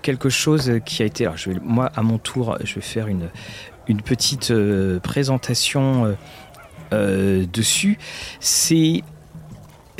quelque 0.00 0.30
chose 0.30 0.72
qui 0.86 1.02
a 1.02 1.04
été. 1.04 1.26
Alors 1.26 1.36
moi, 1.62 1.92
à 1.94 2.00
mon 2.00 2.16
tour, 2.16 2.56
je 2.64 2.76
vais 2.76 2.80
faire 2.80 3.08
une, 3.08 3.28
une 3.88 4.00
petite 4.00 4.54
présentation 5.02 6.16
dessus. 6.90 7.98
C'est 8.40 9.02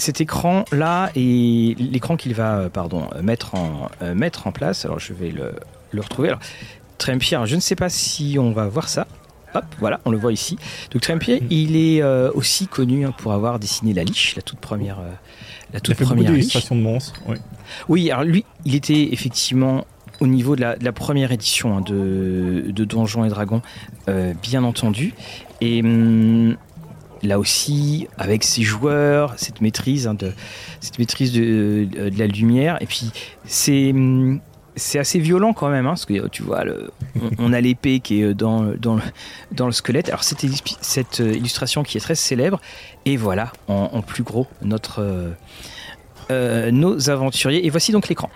cet 0.00 0.20
écran 0.20 0.64
là 0.72 1.10
et 1.14 1.76
l'écran 1.78 2.16
qu'il 2.16 2.34
va 2.34 2.56
euh, 2.56 2.68
pardon 2.68 3.08
mettre 3.22 3.54
en 3.54 3.90
euh, 4.02 4.14
mettre 4.14 4.46
en 4.46 4.52
place. 4.52 4.84
Alors 4.84 4.98
je 4.98 5.12
vais 5.12 5.30
le, 5.30 5.52
le 5.92 6.00
retrouver. 6.00 6.28
Alors 6.28 6.40
Trempier, 6.98 7.38
je 7.44 7.54
ne 7.54 7.60
sais 7.60 7.76
pas 7.76 7.88
si 7.88 8.36
on 8.38 8.52
va 8.52 8.66
voir 8.66 8.88
ça. 8.88 9.06
Hop, 9.54 9.64
voilà, 9.78 10.00
on 10.04 10.10
le 10.10 10.18
voit 10.18 10.32
ici. 10.32 10.58
Donc 10.90 11.02
Trempier, 11.02 11.40
mm. 11.40 11.46
il 11.50 11.76
est 11.76 12.02
euh, 12.02 12.30
aussi 12.34 12.66
connu 12.66 13.06
hein, 13.06 13.12
pour 13.16 13.32
avoir 13.32 13.58
dessiné 13.58 13.92
la 13.94 14.04
liche, 14.04 14.36
la 14.36 14.42
toute 14.42 14.58
première, 14.58 14.98
la 15.72 15.80
toute 15.80 15.88
il 15.88 15.92
a 15.92 15.94
fait 15.96 16.04
première 16.04 16.32
de 16.32 16.74
monstres. 16.74 17.20
Oui. 17.26 17.36
oui, 17.88 18.10
alors 18.10 18.24
lui, 18.24 18.44
il 18.64 18.74
était 18.74 19.12
effectivement 19.12 19.86
au 20.20 20.26
niveau 20.26 20.54
de 20.54 20.60
la, 20.60 20.92
première 20.92 21.32
édition 21.32 21.78
hein, 21.78 21.80
de, 21.80 22.66
de, 22.68 22.84
Donjons 22.84 23.24
et 23.24 23.28
Dragons, 23.28 23.62
bien 24.42 24.62
entendu. 24.62 25.14
Et 25.62 25.80
hum, 25.82 26.56
là 27.22 27.38
aussi, 27.38 28.08
avec 28.18 28.44
ses 28.44 28.62
joueurs, 28.62 29.34
cette 29.36 29.60
maîtrise, 29.60 30.06
hein, 30.06 30.14
de, 30.14 30.32
cette 30.80 30.98
maîtrise 30.98 31.32
de, 31.32 31.88
la 32.16 32.26
lumière. 32.26 32.78
Et 32.80 32.86
puis, 32.86 33.10
c'est 33.44 33.94
c'est 34.76 34.98
assez 34.98 35.18
violent 35.18 35.52
quand 35.52 35.68
même, 35.68 35.86
hein, 35.86 35.90
parce 35.90 36.06
que 36.06 36.28
tu 36.28 36.42
vois, 36.42 36.64
le, 36.64 36.90
on, 37.38 37.52
a 37.52 37.60
l'épée 37.60 38.00
qui 38.00 38.22
est 38.22 38.34
dans, 38.34 38.72
dans, 38.78 38.94
le, 38.96 39.02
dans 39.52 39.66
le 39.66 39.72
squelette. 39.72 40.08
Alors, 40.08 40.22
cette, 40.22 40.44
cette 40.80 41.18
illustration 41.18 41.82
qui 41.82 41.98
est 41.98 42.00
très 42.00 42.14
célèbre, 42.14 42.60
et 43.04 43.16
voilà, 43.16 43.52
en, 43.68 44.00
plus 44.00 44.22
gros, 44.22 44.46
notre, 44.62 45.00
euh, 45.02 45.32
euh, 46.30 46.70
nos 46.70 47.10
aventuriers. 47.10 47.66
Et 47.66 47.70
voici 47.70 47.92
donc 47.92 48.08
l'écran, 48.08 48.30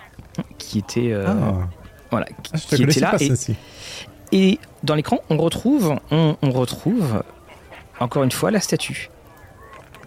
qui 0.58 0.78
était, 0.78 1.12
euh, 1.12 1.26
ah. 1.26 1.68
voilà, 2.10 2.26
qui, 2.42 2.82
était 2.82 3.00
là. 3.00 3.16
et, 3.20 3.32
et, 4.32 4.58
dans 4.82 4.94
l'écran, 4.94 5.20
on 5.30 5.36
retrouve, 5.38 5.96
on, 6.10 6.36
on 6.42 6.50
retrouve 6.50 7.22
encore 8.00 8.24
une 8.24 8.32
fois 8.32 8.50
la 8.50 8.60
statue 8.60 9.10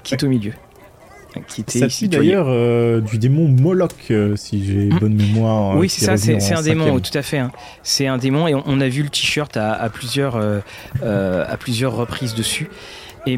qui 0.03 0.13
est 0.13 0.23
au 0.23 0.27
milieu. 0.27 0.53
Qui 1.47 1.61
était 1.61 1.87
d'ailleurs 2.07 2.47
euh, 2.49 2.99
du 2.99 3.19
démon 3.19 3.47
Moloch, 3.47 3.91
euh, 4.09 4.35
si 4.35 4.65
j'ai 4.65 4.85
hmm. 4.85 4.99
bonne 4.99 5.13
mémoire. 5.13 5.75
Oui, 5.75 5.87
c'est 5.89 6.05
ça, 6.05 6.17
c'est 6.17 6.53
un 6.53 6.61
démon, 6.61 6.99
tout 6.99 7.15
à 7.15 7.21
fait. 7.21 7.37
Hein. 7.37 7.51
C'est 7.83 8.07
un 8.07 8.17
démon 8.17 8.47
et 8.47 8.55
on, 8.55 8.81
a 8.81 8.87
vu 8.87 9.03
le 9.03 9.09
t-shirt 9.09 9.55
à, 9.57 9.89
plusieurs, 9.89 10.35
euh, 10.37 10.61
à 11.47 11.57
plusieurs 11.57 11.95
reprises 11.95 12.33
dessus. 12.33 12.69
Et 13.27 13.37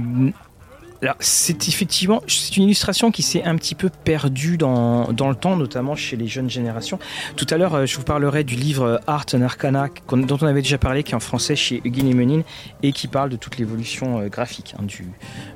c'est 1.20 1.68
effectivement 1.68 2.22
c'est 2.28 2.58
une 2.58 2.64
illustration 2.64 3.12
qui 3.12 3.24
s'est 3.24 3.44
un 3.44 3.56
petit 3.56 3.76
peu 3.76 3.90
perdue 3.90 4.58
dans, 4.58 5.12
dans, 5.14 5.30
le 5.30 5.36
temps, 5.36 5.56
notamment 5.56 5.96
chez 5.96 6.16
les 6.18 6.28
jeunes 6.28 6.50
générations. 6.50 7.00
Tout 7.36 7.48
à 7.50 7.58
l'heure, 7.58 7.76
euh, 7.76 7.86
je 7.86 7.98
vous 7.98 8.04
parlerai 8.04 8.44
du 8.44 8.56
livre 8.56 9.00
Art 9.08 9.26
and 9.34 9.42
Arcana 9.42 9.88
dont 10.12 10.38
on 10.42 10.46
avait 10.46 10.62
déjà 10.62 10.78
parlé, 10.78 11.04
qui 11.04 11.14
est 11.14 11.16
en 11.16 11.22
français 11.22 11.56
chez 11.56 11.82
Huguin 11.84 12.08
et 12.08 12.14
Menin 12.14 12.42
et 12.84 12.92
qui 12.92 13.08
parle 13.08 13.30
de 13.30 13.38
toute 13.38 13.58
l'évolution 13.58 14.20
euh, 14.20 14.28
graphique 14.28 14.76
hein, 14.78 14.84
du, 14.84 15.08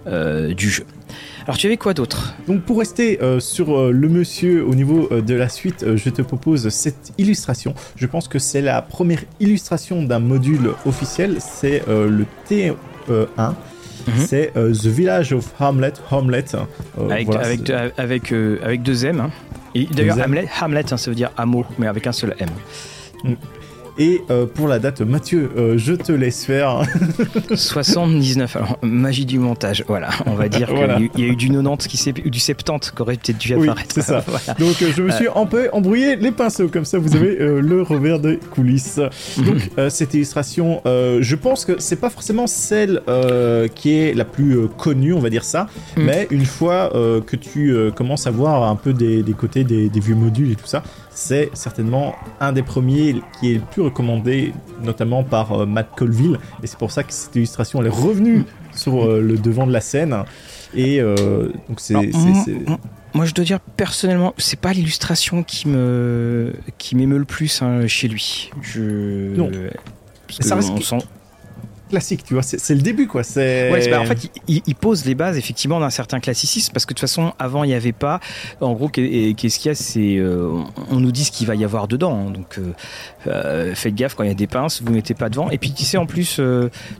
euh, 0.07 0.53
du 0.53 0.69
jeu. 0.69 0.85
Alors 1.45 1.57
tu 1.57 1.67
avais 1.67 1.77
quoi 1.77 1.93
d'autre? 1.93 2.33
Donc 2.47 2.63
pour 2.63 2.79
rester 2.79 3.19
sur 3.39 3.91
le 3.91 4.09
monsieur 4.09 4.65
au 4.65 4.73
niveau 4.73 5.09
de 5.09 5.33
la 5.35 5.49
suite, 5.49 5.85
je 5.95 6.09
te 6.09 6.21
propose 6.21 6.69
cette 6.69 7.13
illustration. 7.17 7.75
Je 7.95 8.07
pense 8.07 8.27
que 8.27 8.39
c'est 8.39 8.61
la 8.61 8.81
première 8.81 9.23
illustration 9.39 10.03
d'un 10.03 10.19
module 10.19 10.71
officiel, 10.85 11.37
c'est 11.39 11.83
le 11.87 12.25
T1. 12.49 12.75
Mhm. 14.07 14.25
C'est 14.27 14.51
euh, 14.55 14.73
The 14.73 14.87
Village 14.87 15.33
of 15.33 15.53
Hamlet. 15.59 15.93
Hamlet. 16.11 16.45
Euh, 16.55 17.09
avec, 17.09 17.29
avec, 17.29 17.69
avec, 17.97 18.31
euh, 18.31 18.57
avec, 18.63 18.83
deux 18.83 19.05
M. 19.05 19.21
Hein. 19.21 19.31
D'ailleurs, 19.91 20.19
Hamlet, 20.19 20.47
Hamlet 20.61 20.93
hein, 20.93 20.97
ça 20.97 21.09
veut 21.09 21.15
dire 21.15 21.31
hameau, 21.37 21.65
mais 21.77 21.87
avec 21.87 22.05
un 22.05 22.11
seul 22.11 22.35
M. 22.39 22.49
Mm. 23.23 23.33
Et 23.97 24.23
euh, 24.31 24.47
pour 24.47 24.67
la 24.67 24.79
date, 24.79 25.01
Mathieu, 25.01 25.51
euh, 25.55 25.77
je 25.77 25.93
te 25.93 26.11
laisse 26.11 26.45
faire. 26.45 26.81
79, 27.53 28.55
alors 28.55 28.79
magie 28.81 29.25
du 29.25 29.37
montage, 29.37 29.83
voilà, 29.87 30.09
on 30.25 30.33
va 30.33 30.49
dire 30.49 30.67
qu'il 30.67 31.25
y 31.25 31.29
a 31.29 31.31
eu 31.31 31.35
du 31.35 31.49
90 31.49 31.87
qui 31.87 32.13
ou 32.25 32.29
du 32.29 32.39
70 32.39 32.91
qui 32.91 33.01
aurait 33.01 33.17
peut-être 33.17 33.37
dû 33.37 33.53
apparaître. 33.53 33.93
c'est 33.93 34.01
ça. 34.01 34.25
Donc 34.59 34.81
euh, 34.81 34.91
je 34.95 35.03
me 35.03 35.11
suis 35.11 35.27
un 35.35 35.45
peu 35.45 35.69
embrouillé 35.73 36.15
les 36.15 36.31
pinceaux, 36.31 36.69
comme 36.69 36.85
ça 36.85 36.97
vous 36.97 37.15
avez 37.15 37.35
le 37.35 37.81
revers 37.83 38.19
des 38.19 38.37
coulisses. 38.37 38.99
Mhm. 39.37 39.45
Donc 39.45 39.89
cette 39.89 40.13
illustration, 40.13 40.81
je 40.85 41.35
pense 41.35 41.65
que 41.65 41.73
c'est 41.79 41.99
pas 41.99 42.09
forcément 42.09 42.47
celle 42.47 43.01
qui 43.75 43.95
est 43.95 44.13
la 44.13 44.25
plus 44.25 44.67
connue, 44.77 45.13
on 45.13 45.19
va 45.19 45.29
dire 45.29 45.43
ça, 45.43 45.67
mhm. 45.97 46.03
mais 46.05 46.27
une 46.31 46.45
fois 46.45 46.89
que 46.91 47.35
tu 47.35 47.75
commences 47.95 48.25
à 48.25 48.31
voir 48.31 48.63
un 48.63 48.75
peu 48.75 48.93
des, 48.93 49.23
côtés 49.37 49.63
des, 49.63 49.89
des 49.89 49.99
vieux 49.99 50.15
modules 50.15 50.51
et 50.51 50.55
tout 50.55 50.67
ça, 50.67 50.81
c'est 51.13 51.49
certainement 51.53 52.15
un 52.39 52.51
des 52.51 52.63
premiers 52.63 53.21
qui 53.39 53.51
est 53.51 53.55
le 53.55 53.61
plus 53.61 53.81
recommandé, 53.81 54.53
notamment 54.81 55.23
par 55.23 55.51
euh, 55.51 55.65
Matt 55.65 55.89
Colville. 55.95 56.39
Et 56.63 56.67
c'est 56.67 56.77
pour 56.77 56.91
ça 56.91 57.03
que 57.03 57.13
cette 57.13 57.35
illustration 57.35 57.81
elle 57.81 57.87
est 57.87 57.89
revenue 57.89 58.45
sur 58.75 59.05
euh, 59.05 59.21
le 59.21 59.37
devant 59.37 59.67
de 59.67 59.73
la 59.73 59.81
scène. 59.81 60.23
Et 60.73 60.99
euh, 60.99 61.49
donc 61.69 61.79
c'est. 61.79 61.95
Moi, 63.15 63.25
je 63.25 63.33
dois 63.35 63.45
dire 63.45 63.59
personnellement, 63.59 64.33
c'est 64.39 64.59
pas 64.59 64.73
l'illustration 64.73 65.43
qui 65.43 65.67
me 65.67 66.51
qui 66.79 66.95
m'émeut 66.95 67.19
le 67.19 67.25
plus 67.25 67.61
hein, 67.61 67.85
chez 67.85 68.07
lui. 68.07 68.49
Je. 68.61 69.35
Non. 69.35 69.51
ça 70.39 70.55
reste 70.55 70.73
classique, 71.93 72.23
tu 72.23 72.33
vois. 72.33 72.41
C'est 72.41 72.73
le 72.73 72.81
début, 72.81 73.05
quoi. 73.05 73.21
Ouais, 73.35 73.95
en 73.95 74.05
fait, 74.05 74.31
il, 74.47 74.75
pose 74.75 75.05
les 75.05 75.13
bases 75.13 75.37
effectivement 75.37 75.79
d'un 75.79 75.91
certain 75.91 76.19
classicisme 76.19 76.73
parce 76.73 76.85
que 76.85 76.93
de 76.93 76.95
toute 76.95 77.01
façon, 77.01 77.33
avant, 77.37 77.63
il 77.63 77.67
n'y 77.67 77.75
avait 77.75 77.91
pas. 77.91 78.19
En 78.61 78.73
gros, 78.73 78.89
qu'est-ce 78.89 79.59
qu'il 79.59 79.69
y 79.69 79.71
a 79.71 79.75
C'est 79.75 80.17
euh, 80.17 80.49
on 80.89 80.99
nous 80.99 81.11
dit 81.11 81.23
ce 81.23 81.31
qu'il 81.31 81.45
va 81.45 81.53
y 81.53 81.63
avoir 81.63 81.87
dedans. 81.87 82.27
Hein. 82.27 82.31
donc, 82.31 82.57
euh, 82.57 82.73
euh, 83.27 83.75
faites 83.75 83.93
gaffe 83.93 84.15
quand 84.15 84.23
il 84.23 84.29
y 84.29 84.31
a 84.31 84.35
des 84.35 84.47
pinces, 84.47 84.81
vous 84.81 84.91
mettez 84.91 85.13
pas 85.13 85.29
devant. 85.29 85.51
Et 85.51 85.59
puis, 85.59 85.71
tu 85.71 85.83
sais, 85.83 85.97
en 85.97 86.07
plus, 86.07 86.41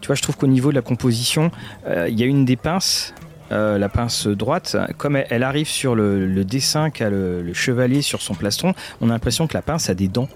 tu 0.02 0.08
vois, 0.08 0.16
je 0.16 0.22
trouve 0.22 0.38
qu'au 0.38 0.48
niveau 0.48 0.70
de 0.70 0.76
la 0.76 0.84
composition, 0.84 1.50
il 1.88 2.20
y 2.20 2.22
a 2.22 2.28
une 2.28 2.46
des 2.46 2.56
pinces. 2.56 3.16
la 3.50 3.90
pince 3.90 4.28
droite, 4.28 4.78
comme 4.98 5.16
elle, 5.16 5.44
arrive 5.44 5.68
sur 5.68 5.96
le, 5.96 6.44
dessin 6.46 6.92
qu'a 6.92 7.10
le, 7.10 7.52
chevalier 7.54 8.04
sur 8.04 8.22
son 8.22 8.36
plastron, 8.36 8.76
on 9.02 9.10
a 9.10 9.14
l'impression 9.14 9.48
que 9.48 9.56
la 9.56 9.64
pince 9.64 9.90
a 9.90 9.96
des 9.96 10.08
dents. 10.08 10.30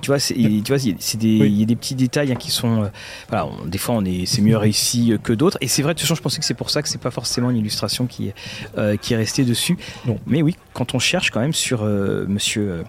Tu 0.00 0.10
vois, 0.10 0.18
tu 0.18 0.34
vois, 0.68 0.78
il 0.78 1.58
y 1.58 1.62
a 1.62 1.66
des 1.66 1.76
petits 1.76 1.94
détails 1.94 2.32
hein, 2.32 2.36
qui 2.36 2.50
sont, 2.50 2.84
euh, 2.84 2.88
voilà, 3.28 3.48
des 3.66 3.78
fois 3.78 3.94
on 3.96 4.04
est, 4.04 4.24
c'est 4.26 4.42
mieux 4.42 4.56
réussi 4.56 5.14
que 5.22 5.32
d'autres. 5.32 5.58
Et 5.60 5.68
c'est 5.68 5.82
vrai, 5.82 5.94
de 5.94 5.98
toute 5.98 6.06
façon, 6.06 6.14
je 6.14 6.22
pensais 6.22 6.38
que 6.38 6.44
c'est 6.44 6.54
pour 6.54 6.70
ça 6.70 6.82
que 6.82 6.88
c'est 6.88 7.00
pas 7.00 7.10
forcément 7.10 7.50
une 7.50 7.56
illustration 7.56 8.06
qui, 8.06 8.32
euh, 8.78 8.96
qui 8.96 9.14
est 9.14 9.16
restée 9.16 9.44
dessus. 9.44 9.76
Non. 10.06 10.18
Mais 10.26 10.42
oui, 10.42 10.56
quand 10.72 10.94
on 10.94 10.98
cherche 10.98 11.30
quand 11.30 11.40
même 11.40 11.52
sur 11.52 11.82
euh, 11.82 12.24
Monsieur, 12.28 12.84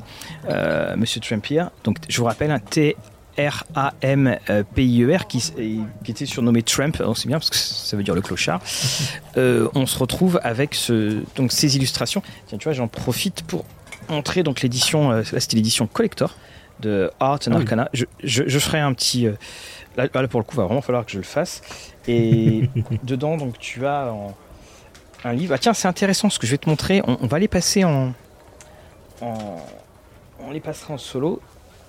Monsieur 0.95 1.21
Trampier, 1.21 1.63
donc 1.83 1.97
je 2.07 2.17
vous 2.17 2.25
rappelle 2.25 2.51
un 2.51 2.59
T. 2.59 2.95
R-A-M-P-I-E-R 3.37 5.25
qui, 5.25 5.39
qui, 6.03 6.11
était 6.11 6.25
surnommé 6.25 6.63
Trump, 6.63 7.01
on 7.03 7.15
sait 7.15 7.29
bien 7.29 7.39
parce 7.39 7.49
que 7.49 7.55
ça 7.55 7.95
veut 7.95 8.03
dire 8.03 8.13
le 8.13 8.21
clochard. 8.21 8.59
on 9.37 9.85
se 9.85 9.97
retrouve 9.97 10.37
avec 10.43 10.75
ce, 10.75 11.23
donc 11.37 11.53
ces 11.53 11.77
illustrations. 11.77 12.21
Tiens, 12.47 12.57
tu 12.57 12.65
vois, 12.65 12.73
j'en 12.73 12.89
profite 12.89 13.43
pour 13.43 13.63
montrer 14.09 14.43
donc 14.43 14.61
l'édition. 14.61 15.11
là, 15.11 15.23
c'était 15.23 15.55
l'édition 15.55 15.87
collector 15.87 16.35
de 16.81 17.11
Art 17.19 17.39
and 17.47 17.53
ah 17.53 17.57
Arcana. 17.57 17.89
Je, 17.93 18.05
je, 18.23 18.59
ferai 18.59 18.79
un 18.79 18.93
petit. 18.93 19.27
Euh, 19.27 19.33
là, 19.97 20.07
pour 20.09 20.39
le 20.39 20.43
coup, 20.43 20.53
il 20.53 20.57
va 20.57 20.65
vraiment 20.65 20.81
falloir 20.81 21.05
que 21.05 21.11
je 21.11 21.17
le 21.17 21.23
fasse. 21.23 21.61
Et 22.07 22.69
dedans, 23.03 23.37
donc, 23.37 23.57
tu 23.59 23.85
as 23.85 24.11
un 25.23 25.33
livre. 25.33 25.53
Ah, 25.55 25.57
tiens, 25.57 25.73
c'est 25.73 25.87
intéressant 25.87 26.29
ce 26.29 26.39
que 26.39 26.47
je 26.47 26.51
vais 26.51 26.57
te 26.57 26.69
montrer. 26.69 27.01
On, 27.05 27.27
va 27.27 27.39
les 27.39 27.47
passer 27.47 27.83
en, 27.83 28.13
On 29.21 30.51
les 30.51 30.59
passera 30.59 30.93
en 30.93 30.97
solo. 30.97 31.41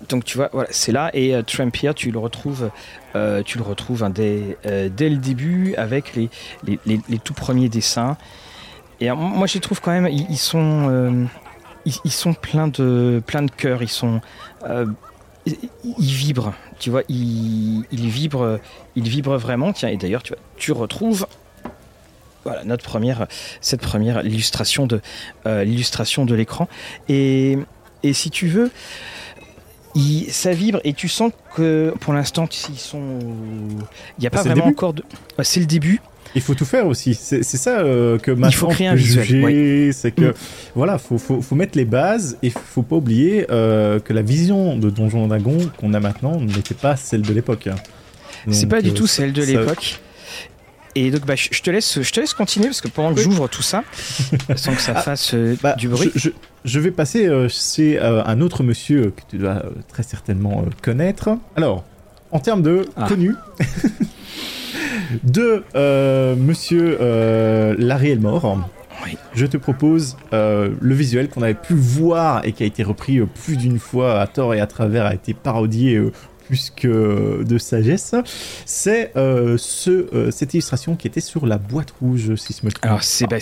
Donc 0.09 0.25
tu 0.25 0.37
vois, 0.37 0.49
voilà, 0.51 0.67
c'est 0.69 0.91
là 0.91 1.11
et 1.13 1.33
euh, 1.33 1.43
Trampier, 1.43 1.93
tu 1.93 2.11
le 2.11 2.19
retrouves, 2.19 2.71
euh, 3.15 3.41
tu 3.41 3.57
le 3.57 3.63
retrouves 3.63 4.03
hein, 4.03 4.09
dès, 4.09 4.57
dès, 4.65 5.09
le 5.09 5.15
début 5.15 5.75
avec 5.75 6.13
les, 6.13 6.29
les, 6.65 6.77
les, 6.85 7.19
tout 7.19 7.33
premiers 7.33 7.69
dessins. 7.69 8.17
Et 8.99 9.09
moi, 9.11 9.47
je 9.47 9.53
les 9.53 9.59
trouve 9.61 9.79
quand 9.79 9.91
même, 9.91 10.07
ils, 10.07 10.37
sont, 10.37 11.29
ils, 11.85 12.11
sont 12.11 12.33
pleins 12.33 12.67
de, 12.67 13.21
plein 13.25 13.43
de 13.43 13.51
cœur. 13.51 13.81
Ils 13.83 13.89
sont, 13.89 14.21
euh, 14.63 14.85
il 15.45 16.13
vibre, 16.13 16.53
tu 16.79 16.89
vois, 16.89 17.03
il, 17.09 17.85
vibre, 17.91 18.59
il 18.95 19.07
vibre 19.07 19.37
vraiment. 19.37 19.73
Tiens, 19.73 19.89
et 19.89 19.97
d'ailleurs, 19.97 20.23
tu, 20.23 20.33
tu 20.57 20.71
retrouves 20.71 21.27
voilà 22.43 22.63
notre 22.65 22.83
première, 22.83 23.27
cette 23.61 23.81
première 23.81 24.25
illustration 24.25 24.85
de 24.85 25.01
euh, 25.45 25.63
l'illustration 25.63 26.25
de 26.25 26.35
l'écran. 26.35 26.67
Et, 27.07 27.57
et, 28.03 28.13
si 28.13 28.29
tu 28.29 28.47
veux, 28.47 28.69
il, 29.95 30.31
ça 30.31 30.51
vibre 30.51 30.79
et 30.83 30.93
tu 30.93 31.07
sens 31.07 31.31
que 31.55 31.93
pour 32.01 32.13
l'instant, 32.13 32.47
ils 32.69 32.77
sont, 32.77 33.19
il 34.17 34.21
n'y 34.21 34.27
a 34.27 34.29
pas 34.29 34.43
vraiment 34.43 34.65
encore 34.65 34.93
de. 34.93 35.03
C'est 35.41 35.59
le 35.59 35.65
début. 35.65 36.01
Il 36.35 36.41
faut 36.41 36.55
tout 36.55 36.65
faire 36.65 36.87
aussi. 36.87 37.13
C'est 37.13 37.43
ça 37.43 37.79
euh, 37.79 38.17
que 38.17 38.31
maintenant 38.31 38.49
il 38.49 38.55
faut 38.55 38.67
créer 38.67 38.87
un 38.87 38.95
visuel. 38.95 39.93
C'est 39.93 40.11
que 40.11 40.29
mm. 40.29 40.33
voilà, 40.75 40.97
faut, 40.97 41.17
faut, 41.17 41.41
faut, 41.41 41.55
mettre 41.55 41.77
les 41.77 41.85
bases 41.85 42.37
et 42.41 42.49
faut 42.49 42.81
pas 42.81 42.95
oublier 42.95 43.45
euh, 43.51 43.99
que 43.99 44.13
la 44.13 44.21
vision 44.21 44.77
de 44.77 44.89
Donjon 44.89 45.27
Dragon 45.27 45.57
qu'on 45.77 45.93
a 45.93 45.99
maintenant 45.99 46.39
n'était 46.39 46.73
pas 46.73 46.95
celle 46.95 47.21
de 47.21 47.33
l'époque. 47.33 47.67
Hein. 47.67 47.75
C'est 48.51 48.67
pas 48.67 48.81
du 48.81 48.89
euh, 48.89 48.93
tout 48.93 49.07
celle 49.07 49.33
de 49.33 49.43
l'époque. 49.43 49.99
Et 50.95 51.09
donc, 51.09 51.25
bah, 51.25 51.33
je, 51.35 51.59
te 51.59 51.71
laisse, 51.71 52.03
je 52.03 52.11
te 52.11 52.19
laisse 52.19 52.35
continuer 52.35 52.67
parce 52.67 52.81
que 52.81 52.87
pendant 52.87 53.15
que 53.15 53.21
j'ouvre 53.21 53.47
tout 53.47 53.63
ça, 53.63 53.83
sans 54.55 54.75
que 54.75 54.81
ça 54.81 54.93
ah, 54.95 55.01
fasse 55.01 55.33
bah, 55.61 55.73
du 55.73 55.87
bruit. 55.87 56.11
Je, 56.13 56.29
je, 56.65 56.79
vais 56.79 56.91
passer 56.91 57.27
c'est 57.49 57.99
un 57.99 58.41
autre 58.41 58.61
monsieur 58.61 59.11
que 59.11 59.21
tu 59.27 59.37
dois 59.37 59.63
très 59.87 60.03
certainement 60.03 60.65
connaître. 60.83 61.29
Alors, 61.55 61.83
en 62.31 62.39
termes 62.39 62.61
de 62.61 62.85
ah. 62.95 63.07
connu. 63.07 63.33
de 65.23 65.63
euh, 65.75 66.35
Monsieur 66.35 66.97
euh, 67.01 67.75
Larry 67.77 68.11
Elmore. 68.11 68.69
Je 69.33 69.45
te 69.45 69.57
propose 69.57 70.15
euh, 70.31 70.69
le 70.79 70.95
visuel 70.95 71.27
qu'on 71.27 71.41
avait 71.41 71.53
pu 71.53 71.73
voir 71.73 72.45
et 72.45 72.53
qui 72.53 72.63
a 72.63 72.65
été 72.65 72.83
repris 72.83 73.19
plus 73.19 73.57
d'une 73.57 73.79
fois 73.79 74.21
à 74.21 74.27
tort 74.27 74.53
et 74.53 74.61
à 74.61 74.67
travers, 74.67 75.05
a 75.05 75.13
été 75.13 75.33
parodié 75.33 76.01
plus 76.47 76.71
que 76.75 77.43
de 77.43 77.57
sagesse. 77.57 78.15
C'est 78.65 79.11
ce, 79.13 80.29
cette 80.31 80.53
illustration 80.53 80.95
qui 80.95 81.07
était 81.07 81.21
sur 81.21 81.45
la 81.45 81.57
boîte 81.57 81.91
rouge, 81.99 82.35
si 82.35 82.55
je 82.59 82.65
me 82.65 82.71
trompe. 82.71 82.85
Alors 82.85 83.03
c'est 83.03 83.27
bah, 83.27 83.39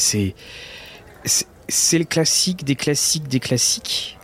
le 1.93 2.05
classique 2.05 2.65
des 2.65 2.75
classiques 2.75 3.27
des 3.27 3.39
classiques. 3.39 4.17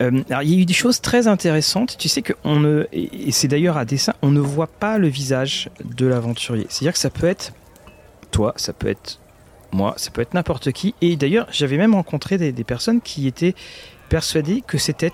Euh, 0.00 0.22
alors, 0.30 0.42
il 0.42 0.50
y 0.50 0.56
a 0.56 0.58
eu 0.58 0.64
des 0.64 0.74
choses 0.74 1.00
très 1.00 1.26
intéressantes. 1.26 1.96
Tu 1.98 2.08
sais 2.08 2.22
que 2.22 2.32
on 2.44 2.60
ne, 2.60 2.86
et 2.92 3.32
c'est 3.32 3.48
d'ailleurs 3.48 3.76
à 3.76 3.84
dessin, 3.84 4.14
on 4.22 4.30
ne 4.30 4.40
voit 4.40 4.68
pas 4.68 4.98
le 4.98 5.08
visage 5.08 5.70
de 5.84 6.06
l'aventurier. 6.06 6.66
C'est-à-dire 6.68 6.92
que 6.92 6.98
ça 6.98 7.10
peut 7.10 7.26
être 7.26 7.52
toi, 8.30 8.52
ça 8.56 8.72
peut 8.72 8.88
être 8.88 9.18
moi, 9.72 9.94
ça 9.96 10.10
peut 10.10 10.22
être 10.22 10.34
n'importe 10.34 10.72
qui. 10.72 10.94
Et 11.00 11.16
d'ailleurs, 11.16 11.46
j'avais 11.50 11.76
même 11.76 11.94
rencontré 11.94 12.38
des, 12.38 12.64
personnes 12.64 13.00
qui 13.00 13.26
étaient 13.26 13.54
persuadées 14.08 14.62
que 14.66 14.78
c'était 14.78 15.12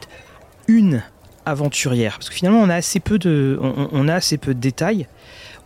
une 0.68 1.02
aventurière. 1.46 2.14
Parce 2.14 2.28
que 2.28 2.34
finalement, 2.34 2.60
on 2.60 2.68
a 2.68 2.76
assez 2.76 3.00
peu 3.00 3.18
de, 3.18 3.58
on, 3.60 4.08
a 4.08 4.14
assez 4.14 4.38
peu 4.38 4.54
de 4.54 4.60
détails. 4.60 5.08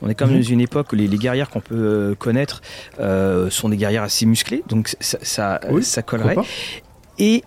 On 0.00 0.08
est 0.08 0.14
comme 0.14 0.30
mhm. 0.30 0.36
dans 0.36 0.42
une 0.42 0.60
époque 0.60 0.92
où 0.92 0.96
les, 0.96 1.08
guerrières 1.08 1.50
qu'on 1.50 1.60
peut 1.60 1.74
euh, 1.74 2.14
connaître 2.14 2.62
euh, 3.00 3.50
sont 3.50 3.68
des 3.68 3.76
guerrières 3.76 4.04
assez 4.04 4.26
musclées, 4.26 4.62
donc 4.68 4.94
ça, 5.00 5.18
ça, 5.22 5.60
ça 5.82 6.02
collerait. 6.02 6.36
Et 7.18 7.42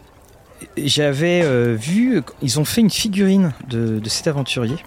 j'avais 0.77 1.41
euh, 1.43 1.75
vu, 1.75 2.21
ils 2.41 2.59
ont 2.59 2.65
fait 2.65 2.81
une 2.81 2.89
figurine 2.89 3.53
de, 3.67 4.01
cet 4.07 4.27
aventurier. 4.27 4.77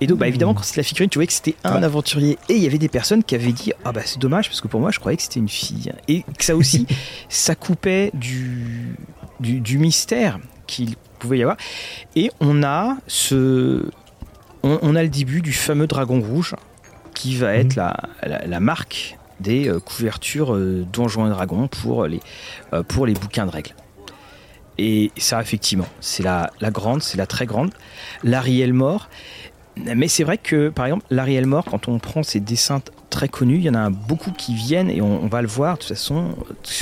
Et 0.00 0.06
donc, 0.06 0.18
bah, 0.18 0.26
mmh. 0.26 0.28
évidemment, 0.28 0.54
quand 0.54 0.62
c'était 0.62 0.80
la 0.80 0.84
figurine, 0.84 1.10
tu 1.10 1.18
voyais 1.18 1.26
que 1.26 1.32
c'était 1.32 1.56
un 1.64 1.82
aventurier. 1.82 2.38
Et 2.48 2.54
il 2.54 2.62
y 2.62 2.66
avait 2.66 2.78
des 2.78 2.88
personnes 2.88 3.24
qui 3.24 3.34
avaient 3.34 3.52
dit 3.52 3.72
Ah, 3.84 3.92
bah, 3.92 4.02
c'est 4.04 4.18
dommage, 4.18 4.48
parce 4.48 4.60
que 4.60 4.68
pour 4.68 4.80
moi, 4.80 4.90
je 4.90 4.98
croyais 4.98 5.16
que 5.16 5.22
c'était 5.22 5.40
une 5.40 5.48
fille. 5.48 5.92
Et 6.06 6.22
que 6.22 6.44
ça 6.44 6.56
aussi, 6.56 6.86
ça 7.28 7.54
coupait 7.54 8.10
du, 8.14 8.94
du, 9.40 9.78
mystère 9.78 10.38
qu'il 10.66 10.94
pouvait 11.18 11.38
y 11.38 11.42
avoir. 11.42 11.56
Et 12.14 12.30
on 12.40 12.62
a 12.62 12.96
ce. 13.06 13.84
On, 14.64 14.96
a 14.96 15.02
le 15.02 15.08
début 15.08 15.40
du 15.40 15.52
fameux 15.52 15.86
dragon 15.86 16.20
rouge, 16.20 16.54
qui 17.14 17.36
va 17.36 17.54
être 17.54 17.76
mmh. 17.76 17.92
la, 18.26 18.46
la, 18.46 18.60
marque 18.60 19.16
des 19.40 19.72
couvertures 19.84 20.56
Donjons 20.92 21.26
et 21.26 21.30
Dragons 21.30 21.68
pour 21.68 22.06
les, 22.06 22.20
pour 22.88 23.06
les 23.06 23.14
bouquins 23.14 23.46
de 23.46 23.52
règles. 23.52 23.74
Et 24.78 25.10
ça, 25.16 25.40
effectivement, 25.40 25.88
c'est 26.00 26.22
la, 26.22 26.52
la 26.60 26.70
grande, 26.70 27.02
c'est 27.02 27.18
la 27.18 27.26
très 27.26 27.46
grande. 27.46 27.72
Larry 28.22 28.60
Elmore. 28.60 29.08
Mais 29.76 30.08
c'est 30.08 30.24
vrai 30.24 30.38
que, 30.38 30.70
par 30.70 30.86
exemple, 30.86 31.06
Larry 31.10 31.36
Elmore, 31.36 31.64
quand 31.64 31.88
on 31.88 31.98
prend 31.98 32.22
ses 32.22 32.40
dessins 32.40 32.80
très 33.10 33.28
connus, 33.28 33.56
il 33.56 33.64
y 33.64 33.70
en 33.70 33.74
a 33.74 33.90
beaucoup 33.90 34.32
qui 34.32 34.54
viennent, 34.54 34.90
et 34.90 35.00
on, 35.00 35.26
va 35.28 35.40
le 35.40 35.48
voir, 35.48 35.74
de 35.74 35.80
toute 35.80 35.88
façon, 35.90 36.34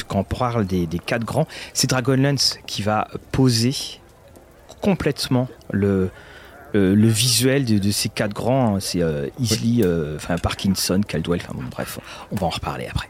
quand 0.08 0.20
on 0.20 0.24
parle 0.24 0.66
des, 0.66 0.86
des 0.86 0.98
quatre 0.98 1.24
grands, 1.24 1.46
c'est 1.74 1.90
Dragonlance 1.90 2.58
qui 2.66 2.82
va 2.82 3.08
poser 3.32 3.74
complètement 4.80 5.48
le, 5.70 6.10
le, 6.72 7.08
visuel 7.08 7.64
de, 7.64 7.90
ces 7.90 8.08
quatre 8.08 8.34
grands. 8.34 8.80
C'est 8.80 9.02
euh, 9.02 9.28
Easley, 9.40 9.84
euh, 9.84 10.16
enfin 10.16 10.36
Parkinson, 10.38 11.00
Caldwell, 11.06 11.40
enfin 11.42 11.54
bon, 11.54 11.64
bref, 11.70 11.98
on 12.32 12.36
va 12.36 12.46
en 12.46 12.50
reparler 12.50 12.86
après. 12.86 13.08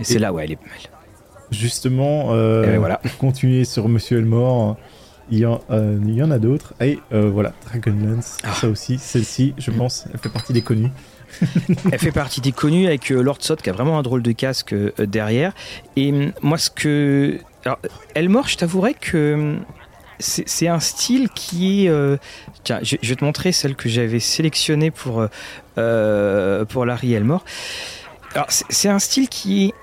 Et, 0.00 0.04
c'est 0.04 0.18
là 0.18 0.32
où 0.32 0.38
elle 0.38 0.52
est 0.52 0.56
belle. 0.56 0.90
Justement, 1.52 2.28
euh, 2.30 2.64
ben 2.64 2.78
voilà. 2.78 2.96
pour 2.96 3.16
continuer 3.18 3.64
sur 3.64 3.88
Monsieur 3.88 4.18
Elmore, 4.18 4.76
il 5.30 5.38
y, 5.38 5.46
en, 5.46 5.60
euh, 5.70 5.98
il 6.02 6.14
y 6.14 6.22
en 6.22 6.30
a 6.30 6.38
d'autres. 6.38 6.74
Et 6.80 6.98
euh, 7.12 7.30
voilà, 7.30 7.52
Dragonlance, 7.66 8.38
ah. 8.42 8.52
ça 8.54 8.68
aussi, 8.68 8.98
celle-ci, 8.98 9.54
je 9.58 9.70
pense, 9.70 10.06
elle 10.12 10.18
fait 10.18 10.30
partie 10.30 10.52
des 10.52 10.62
connus. 10.62 10.90
elle 11.92 11.98
fait 11.98 12.12
partie 12.12 12.40
des 12.40 12.52
connus 12.52 12.86
avec 12.86 13.08
Lord 13.10 13.38
Sot 13.40 13.56
qui 13.56 13.70
a 13.70 13.72
vraiment 13.72 13.98
un 13.98 14.02
drôle 14.02 14.22
de 14.22 14.32
casque 14.32 14.74
derrière. 14.98 15.52
Et 15.96 16.10
hum, 16.10 16.32
moi, 16.42 16.58
ce 16.58 16.70
que. 16.70 17.38
Alors, 17.64 17.78
Elmore, 18.14 18.48
je 18.48 18.56
t'avouerais 18.56 18.94
que 18.94 19.34
hum, 19.34 19.60
c'est 20.18 20.68
un 20.68 20.80
style 20.80 21.28
qui 21.30 21.86
est. 21.86 22.18
Tiens, 22.64 22.80
je, 22.82 22.96
vais 23.02 23.16
te 23.16 23.24
montrer 23.24 23.52
celle 23.52 23.74
que 23.74 23.88
j'avais 23.88 24.20
sélectionnée 24.20 24.90
pour, 24.90 25.26
pour 25.74 26.86
Larry 26.86 27.12
Elmore. 27.12 27.44
Alors, 28.34 28.46
c'est 28.48 28.88
un 28.88 28.98
style 28.98 29.28
qui 29.28 29.66
est 29.66 29.74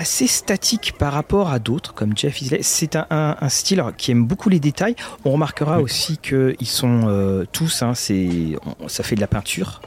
assez 0.00 0.26
statique 0.26 0.94
par 0.98 1.12
rapport 1.12 1.50
à 1.50 1.58
d'autres, 1.58 1.92
comme 1.92 2.16
Jeff 2.16 2.40
Isley. 2.40 2.60
C'est 2.62 2.96
un, 2.96 3.36
style 3.50 3.84
qui 3.98 4.10
aime 4.12 4.24
beaucoup 4.24 4.48
les 4.48 4.58
détails. 4.58 4.96
On 5.26 5.32
remarquera 5.32 5.82
aussi 5.82 6.16
qu'ils 6.16 6.56
sont 6.66 7.02
euh, 7.06 7.44
tous, 7.52 7.82
hein, 7.82 7.92
ça 7.94 9.04
fait 9.04 9.14
de 9.14 9.20
la 9.20 9.26
peinture, 9.26 9.82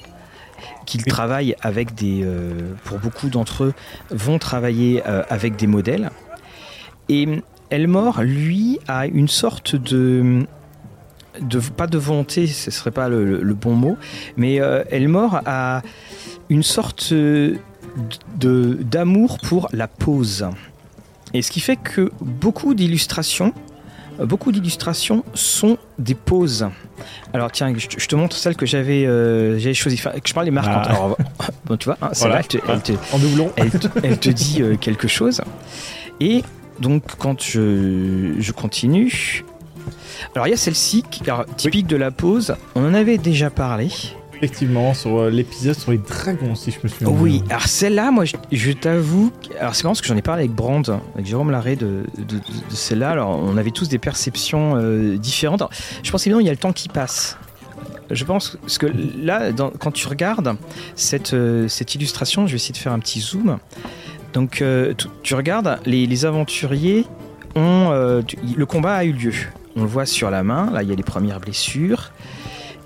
qu'ils 0.85 1.03
travaillent 1.03 1.55
avec 1.61 1.95
des, 1.95 2.21
euh, 2.23 2.75
pour 2.83 2.99
beaucoup 2.99 3.29
d'entre 3.29 3.63
eux, 3.63 3.73
vont 4.11 4.37
travailler 4.37 5.01
euh, 5.07 5.23
avec 5.29 5.55
des 5.55 5.65
modèles. 5.65 6.11
Et 7.09 7.27
Elmore, 7.71 8.21
lui, 8.21 8.77
a 8.87 9.07
une 9.07 9.27
sorte 9.27 9.75
de, 9.75 10.45
de 11.41 11.59
pas 11.59 11.87
de 11.87 11.97
volonté, 11.97 12.45
ce 12.45 12.69
serait 12.69 12.91
pas 12.91 13.09
le, 13.09 13.41
le 13.41 13.53
bon 13.55 13.73
mot, 13.73 13.97
mais 14.37 14.57
Elmore 14.91 15.41
a 15.47 15.81
une 16.49 16.61
sorte 16.61 17.11
d'amour 18.37 19.37
pour 19.39 19.69
la 19.71 19.87
pose. 19.87 20.47
Et 21.33 21.41
ce 21.41 21.51
qui 21.51 21.59
fait 21.59 21.77
que 21.77 22.11
beaucoup 22.21 22.73
d'illustrations, 22.73 23.53
beaucoup 24.19 24.51
d'illustrations 24.51 25.23
sont 25.33 25.77
des 25.97 26.15
poses. 26.15 26.67
Alors 27.33 27.51
tiens, 27.51 27.73
je, 27.75 27.87
te 28.07 28.15
montre 28.15 28.35
celle 28.35 28.55
que 28.55 28.65
j'avais 28.65 29.05
euh, 29.05 29.73
choisie. 29.73 29.97
je 29.97 30.33
parle 30.33 30.45
des 30.45 30.51
marquantes. 30.51 30.87
Ah. 30.89 31.47
bon, 31.65 31.77
tu 31.77 31.85
vois, 31.85 31.97
hein, 32.01 32.09
celle-là, 32.13 32.41
elle, 34.03 34.19
te 34.19 34.29
dit 34.29 34.61
euh, 34.61 34.75
quelque 34.77 35.07
chose. 35.07 35.41
Et 36.19 36.43
donc 36.79 37.03
quand 37.17 37.41
je, 37.41 38.35
je 38.37 38.51
continue, 38.51 39.43
alors 40.35 40.47
il 40.47 40.51
y 40.51 40.53
a 40.53 40.57
celle-ci, 40.57 41.03
typique 41.57 41.87
de 41.87 41.97
la 41.97 42.11
pose. 42.11 42.55
On 42.75 42.85
en 42.85 42.93
avait 42.93 43.17
déjà 43.17 43.49
parlé. 43.49 43.89
Effectivement, 44.43 44.93
sur 44.93 45.19
euh, 45.19 45.29
l'épisode 45.29 45.73
sur 45.73 45.91
les 45.91 45.97
dragons, 45.99 46.53
si 46.53 46.69
je 46.69 46.79
me 46.83 46.89
souviens. 46.89 47.07
Oui, 47.07 47.41
alors 47.49 47.65
celle-là, 47.65 48.11
moi, 48.11 48.25
je, 48.25 48.71
t'avoue. 48.73 49.31
Alors, 49.57 49.73
c'est 49.73 49.85
marrant 49.85 49.93
parce 49.93 50.01
que 50.01 50.07
j'en 50.07 50.17
ai 50.17 50.21
parlé 50.21 50.41
avec 50.41 50.53
Brand, 50.53 50.99
avec 51.13 51.25
Jérôme 51.25 51.49
Larré 51.49 51.77
de, 51.77 52.03
de, 52.17 52.41
celle-là. 52.67 53.11
Alors, 53.11 53.39
on 53.41 53.55
avait 53.55 53.71
tous 53.71 53.87
des 53.87 53.99
perceptions 53.99 54.73
euh, 54.75 55.15
différentes. 55.15 55.63
je 56.03 56.11
pense 56.11 56.27
évidemment, 56.27 56.41
il 56.41 56.45
y 56.45 56.49
a 56.49 56.51
le 56.51 56.57
temps 56.57 56.73
qui 56.73 56.89
passe. 56.89 57.37
Je 58.11 58.25
pense 58.25 58.57
parce 58.59 58.77
que 58.77 58.87
là, 59.17 59.53
quand 59.79 59.91
tu 59.91 60.09
regardes 60.09 60.57
cette, 60.95 61.33
euh, 61.33 61.69
cette 61.69 61.95
illustration, 61.95 62.45
je 62.45 62.51
vais 62.51 62.57
essayer 62.57 62.73
de 62.73 62.77
faire 62.79 62.91
un 62.91 62.99
petit 62.99 63.21
zoom. 63.21 63.59
Donc, 64.33 64.61
tu, 65.23 65.35
regardes, 65.35 65.79
les, 65.85 66.25
aventuriers 66.25 67.05
ont. 67.55 67.91
le 67.91 68.65
combat 68.65 68.95
a 68.95 69.05
eu 69.05 69.13
lieu. 69.13 69.33
On 69.77 69.83
le 69.83 69.87
voit 69.87 70.05
sur 70.05 70.29
la 70.29 70.43
main. 70.43 70.69
Là, 70.69 70.83
il 70.83 70.89
y 70.89 70.91
a 70.91 70.95
les 70.95 71.03
premières 71.03 71.39
blessures. 71.39 72.11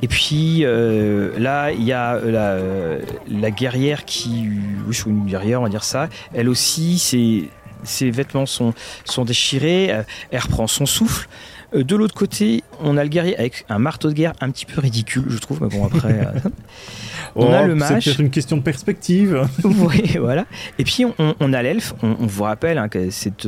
Et 0.01 0.07
puis 0.07 0.60
euh, 0.63 1.38
là, 1.39 1.71
il 1.71 1.83
y 1.83 1.91
a 1.91 2.15
euh, 2.15 2.31
la, 2.31 2.51
euh, 2.51 3.01
la, 3.29 3.51
guerrière 3.51 4.05
qui, 4.05 4.49
oui, 4.88 4.95
une 5.07 5.25
guerrière, 5.25 5.62
on 5.62 5.63
va 5.63 5.69
dire 5.69 5.83
ça. 5.83 6.07
Elle 6.33 6.49
aussi, 6.49 6.99
ses, 6.99 7.49
ses 7.83 8.12
vêtements 8.12 8.45
sont, 8.45 8.73
sont 9.05 9.25
déchirés. 9.25 9.86
Elle 10.31 10.39
reprend 10.39 10.67
son 10.67 10.86
souffle. 10.86 11.27
De 11.73 11.95
l'autre 11.95 12.15
côté, 12.15 12.63
on 12.79 12.95
a 12.95 13.03
le 13.03 13.10
guerrier 13.10 13.38
avec 13.38 13.65
un 13.69 13.79
marteau 13.79 14.10
de 14.10 14.13
guerre 14.13 14.33
un 14.39 14.51
petit 14.51 14.65
peu 14.65 14.79
ridicule, 14.79 15.25
je 15.29 15.38
trouve. 15.39 15.62
Mais 15.62 15.67
bon, 15.67 15.86
après, 15.86 16.27
on 17.38 17.54
a 17.54 17.63
oh, 17.63 17.67
le 17.67 17.76
mage. 17.76 18.04
C'est 18.04 18.10
peut-être 18.12 18.19
une 18.19 18.30
question 18.30 18.58
de 18.58 18.62
perspective. 18.62 19.47
oui, 19.63 20.17
voilà. 20.19 20.45
Et 20.80 20.84
puis 20.84 21.06
on, 21.06 21.54
a 21.54 21.62
l'elfe. 21.62 21.93
On, 22.02 22.15
vous 22.19 22.43
rappelle 22.43 22.78
hein, 22.78 22.89
que 22.89 23.10
c'est. 23.10 23.45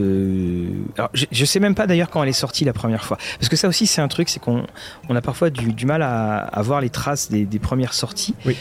Alors, 0.97 1.10
je, 1.13 1.25
ne 1.32 1.45
sais 1.45 1.60
même 1.60 1.75
pas 1.75 1.88
d'ailleurs 1.88 2.10
quand 2.10 2.23
elle 2.23 2.30
est 2.30 2.34
sortie 2.34 2.65
la 2.65 2.73
première 2.73 3.04
fois, 3.04 3.17
parce 3.39 3.49
que 3.49 3.56
ça 3.56 3.67
aussi 3.67 3.88
c'est 3.88 4.02
un 4.02 4.08
truc, 4.08 4.30
c'est 4.30 4.39
qu'on 4.39 4.63
on 5.10 5.15
a 5.15 5.21
parfois 5.21 5.49
du, 5.49 5.86
mal 5.86 6.02
à, 6.02 6.38
à, 6.38 6.62
voir 6.62 6.82
les 6.82 6.89
traces 6.89 7.30
des, 7.30 7.60
premières 7.60 7.93
sorties. 7.93 8.36
Oui. 8.45 8.56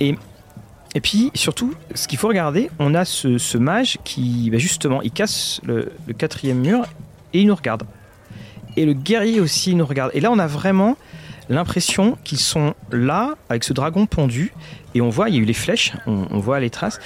Et 0.00 0.16
et 0.94 1.00
puis 1.00 1.30
surtout, 1.34 1.74
ce 1.94 2.08
qu'il 2.08 2.18
faut 2.18 2.28
regarder, 2.28 2.70
on 2.78 2.94
a 2.94 3.04
ce, 3.04 3.58
mage 3.58 3.98
qui, 4.04 4.48
bah, 4.50 4.58
justement, 4.58 5.02
il 5.02 5.10
casse 5.10 5.60
le, 5.64 5.92
le, 6.06 6.14
quatrième 6.14 6.60
mur 6.60 6.86
et 7.34 7.40
il 7.40 7.46
nous 7.46 7.54
regarde 7.54 7.82
et 8.78 8.86
le 8.86 8.92
guerrier 8.92 9.40
aussi 9.40 9.74
nous 9.74 9.84
regarde. 9.84 10.12
Et 10.14 10.20
là, 10.20 10.30
on 10.30 10.38
a 10.38 10.46
vraiment 10.46 10.96
l'impression 11.54 12.18
qu'ils 12.24 12.38
sont 12.38 12.74
là 12.90 13.34
avec 13.48 13.64
ce 13.64 13.72
dragon 13.72 14.06
pendu. 14.06 14.52
Et 14.94 15.00
on 15.00 15.10
voit 15.10 15.28
il 15.28 15.34
y 15.34 15.38
a 15.38 15.40
eu 15.40 15.44
les 15.44 15.54
flèches 15.54 15.92
on, 16.06 16.38
voit 16.38 16.60
les 16.60 16.70
traces. 16.70 16.98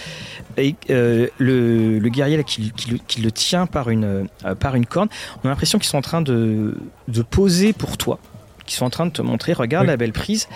Et 0.56 0.74
euh, 0.90 1.28
le, 1.38 1.98
guerrier 2.08 2.36
là, 2.36 2.42
qui, 2.42 2.72
le 3.20 3.32
tient 3.32 3.66
par 3.66 3.90
une, 3.90 4.28
euh, 4.44 4.54
par 4.54 4.74
une 4.74 4.86
corne 4.86 5.08
on 5.42 5.46
a 5.46 5.50
l'impression 5.50 5.78
qu'ils 5.78 5.88
sont 5.88 5.98
en 5.98 6.02
train 6.02 6.22
de, 6.22 6.76
de 7.08 7.22
poser 7.22 7.72
pour 7.72 7.96
toi. 7.96 8.18
Qu'ils 8.66 8.76
sont 8.76 8.84
en 8.84 8.90
train 8.90 9.06
de 9.06 9.12
te 9.12 9.22
montrer 9.22 9.52
regarde 9.52 9.86
la 9.86 9.96
belle 9.96 10.12
prise. 10.12 10.48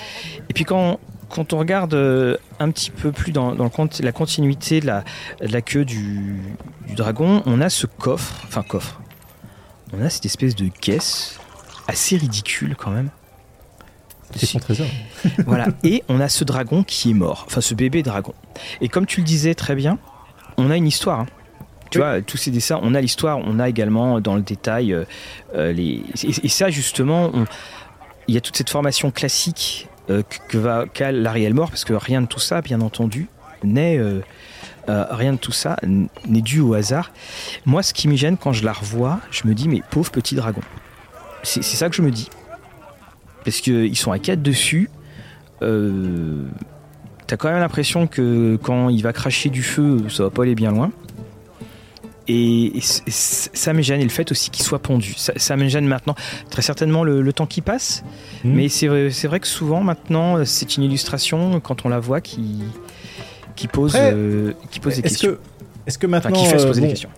Et 0.48 0.52
puis 0.52 0.64
quand 0.64 1.00
quand 1.28 1.52
on 1.52 1.58
regarde 1.58 1.94
euh, 1.94 2.36
un 2.60 2.70
petit 2.70 2.92
peu 2.92 3.10
plus 3.10 3.32
dans, 3.32 3.52
dans 3.56 3.68
la 4.00 4.12
continuité 4.12 4.80
de 4.80 4.86
la, 4.86 5.02
la 5.40 5.60
queue 5.60 5.84
du, 5.84 6.40
du 6.86 6.94
dragon 6.94 7.42
on 7.46 7.60
a 7.60 7.68
ce 7.68 7.86
coffre 7.86 8.42
enfin 8.44 8.62
coffre. 8.62 9.00
On 9.92 10.00
a 10.02 10.08
cette 10.08 10.26
espèce 10.26 10.54
de 10.54 10.68
caisse 10.68 11.38
assez 11.88 12.16
ridicule 12.16 12.76
quand 12.76 12.90
même. 12.90 13.10
C'est 14.34 14.46
son 14.46 14.58
trésor. 14.58 14.86
voilà. 15.46 15.68
Et 15.82 16.02
on 16.08 16.20
a 16.20 16.28
ce 16.28 16.44
dragon 16.44 16.82
qui 16.82 17.10
est 17.10 17.14
mort. 17.14 17.44
Enfin, 17.46 17.60
ce 17.60 17.74
bébé 17.74 18.02
dragon. 18.02 18.34
Et 18.80 18.88
comme 18.88 19.06
tu 19.06 19.20
le 19.20 19.26
disais 19.26 19.54
très 19.54 19.74
bien, 19.74 19.98
on 20.56 20.70
a 20.70 20.76
une 20.76 20.86
histoire. 20.86 21.20
Hein. 21.20 21.26
Tu 21.90 21.98
vois, 21.98 22.20
tous 22.20 22.36
ces 22.36 22.50
dessins, 22.50 22.80
on 22.82 22.94
a 22.94 23.00
l'histoire, 23.00 23.38
on 23.38 23.60
a 23.60 23.68
également 23.68 24.20
dans 24.20 24.34
le 24.34 24.42
détail 24.42 24.92
euh, 24.92 25.04
euh, 25.54 25.72
les. 25.72 26.02
Et, 26.42 26.48
ça, 26.48 26.68
justement, 26.68 27.30
il 28.26 28.34
y 28.34 28.38
a 28.38 28.40
toute 28.40 28.56
cette 28.56 28.70
formation 28.70 29.12
classique 29.12 29.88
euh, 30.10 30.22
que 30.48 30.58
va 30.58 30.86
qu'a 30.92 31.12
Larry 31.12 31.44
Elmore, 31.44 31.70
parce 31.70 31.84
que 31.84 31.94
rien 31.94 32.22
de 32.22 32.26
tout 32.26 32.40
ça, 32.40 32.60
bien 32.60 32.80
entendu, 32.80 33.28
n'est 33.62 34.00
euh, 34.88 35.04
rien 35.10 35.32
de 35.32 35.38
tout 35.38 35.52
ça 35.52 35.76
n'est 35.82 36.42
dû 36.42 36.60
au 36.60 36.74
hasard. 36.74 37.10
Moi, 37.64 37.82
ce 37.82 37.92
qui 37.92 38.06
me 38.08 38.16
gêne 38.16 38.36
quand 38.36 38.52
je 38.52 38.64
la 38.64 38.72
revois, 38.72 39.20
je 39.30 39.48
me 39.48 39.54
dis, 39.54 39.68
mais 39.68 39.82
pauvre 39.90 40.10
petit 40.10 40.34
dragon. 40.34 40.60
C'est 41.42 41.62
ça 41.62 41.88
que 41.88 41.94
je 41.94 42.02
me 42.02 42.10
dis. 42.10 42.28
Parce 43.46 43.62
qu'ils 43.62 43.96
sont 43.96 44.12
à 44.12 44.18
quatre 44.18 44.42
dessus. 44.42 44.90
Euh, 45.62 46.44
T'as 47.26 47.36
quand 47.36 47.48
même 47.48 47.58
l'impression 47.58 48.06
que 48.06 48.56
quand 48.62 48.88
il 48.88 49.02
va 49.02 49.12
cracher 49.12 49.48
du 49.48 49.62
feu, 49.62 49.98
ça 50.08 50.24
va 50.24 50.30
pas 50.30 50.42
aller 50.42 50.54
bien 50.54 50.70
loin. 50.70 50.92
Et, 52.28 52.72
ça 52.80 53.72
me 53.72 53.82
gêne. 53.82 54.00
Et 54.00 54.04
le 54.04 54.10
fait 54.10 54.30
aussi 54.30 54.50
qu'il 54.50 54.64
soit 54.64 54.78
pondu. 54.78 55.14
Ça, 55.16 55.56
me 55.56 55.68
gêne 55.68 55.86
maintenant. 55.86 56.14
Très 56.50 56.62
certainement 56.62 57.02
le, 57.02 57.32
temps 57.32 57.46
qui 57.46 57.62
passe. 57.62 58.04
Mmh. 58.44 58.52
Mais 58.52 58.68
c'est 58.68 58.86
vrai, 58.86 59.40
que 59.40 59.46
souvent, 59.46 59.80
maintenant, 59.80 60.44
c'est 60.44 60.76
une 60.76 60.84
illustration, 60.84 61.58
quand 61.60 61.84
on 61.84 61.88
la 61.88 61.98
voit, 61.98 62.20
qui, 62.20 62.62
qui 63.56 63.66
pose, 63.66 63.96
euh, 63.96 64.52
qui 64.70 64.78
pose 64.78 64.96
des 64.96 65.02
questions. 65.02 65.36
Est-ce 65.86 65.98
que 65.98 66.06
maintenant. 66.06 66.32
qui 66.32 66.46
fait 66.46 66.58
se 66.58 66.66
poser 66.66 66.80
des 66.80 66.86
euh, 66.86 66.90
questions. 66.90 67.10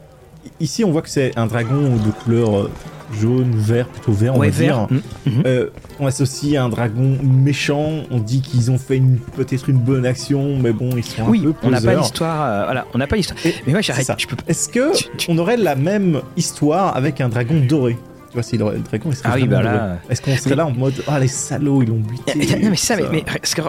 Ici, 0.61 0.85
on 0.85 0.91
voit 0.91 1.03
que 1.03 1.11
c'est 1.11 1.37
un 1.37 1.47
dragon 1.47 1.97
de 1.97 2.11
couleur 2.11 2.57
euh, 2.57 2.71
jaune, 3.13 3.53
vert, 3.55 3.87
plutôt 3.89 4.13
vert, 4.13 4.35
on 4.35 4.41
va 4.41 4.51
dire. 4.51 4.87
Mm, 4.91 5.31
mm-hmm. 5.31 5.69
on 6.01 6.07
associe 6.07 6.61
un 6.61 6.69
dragon 6.69 7.19
méchant. 7.23 8.05
On 8.11 8.19
dit 8.19 8.41
qu'ils 8.41 8.71
ont 8.71 8.79
fait 8.79 9.03
peut-être 9.37 9.69
une 9.69 9.79
bonne 9.79 10.07
action, 10.07 10.59
mais 10.59 10.73
bon, 10.73 10.91
ils 10.97 11.05
sont 11.05 11.23
oui, 11.27 11.41
un 11.41 11.53
peu 11.53 11.67
on 11.67 11.71
n'a 11.71 11.81
pas 11.81 11.95
l'histoire. 11.95 12.65
voilà, 12.65 12.87
on 12.95 12.99
n'a 12.99 13.07
pas 13.07 13.17
l'histoire. 13.17 13.39
Mais 13.67 13.73
moi, 13.73 13.81
j'arrête. 13.81 14.07
Peux... 14.29 14.37
Est-ce 14.47 14.69
que 14.69 14.93
on 15.29 15.39
aurait 15.39 15.57
la 15.57 15.75
même 15.75 16.21
histoire 16.37 16.97
avec 16.97 17.21
un 17.21 17.29
dragon 17.29 17.61
doré? 17.67 17.97
Tu 18.29 18.35
vois, 18.35 18.43
si 18.43 18.59
le 18.59 18.65
dragon 18.65 19.11
ah 19.25 19.33
oui, 19.37 19.49
bah 19.49 19.63
là... 19.63 19.99
Est-ce 20.11 20.21
qu'on 20.21 20.37
serait 20.37 20.55
là 20.55 20.67
en 20.67 20.71
mode 20.71 21.03
Ah, 21.07 21.19
les 21.19 21.29
salauds, 21.29 21.83
ils 21.83 21.89
l'ont 21.89 21.97
buté 21.97 22.35
Non, 22.63 22.71
mais 22.71 22.77
ça, 22.77 22.97
Mais, 23.11 23.25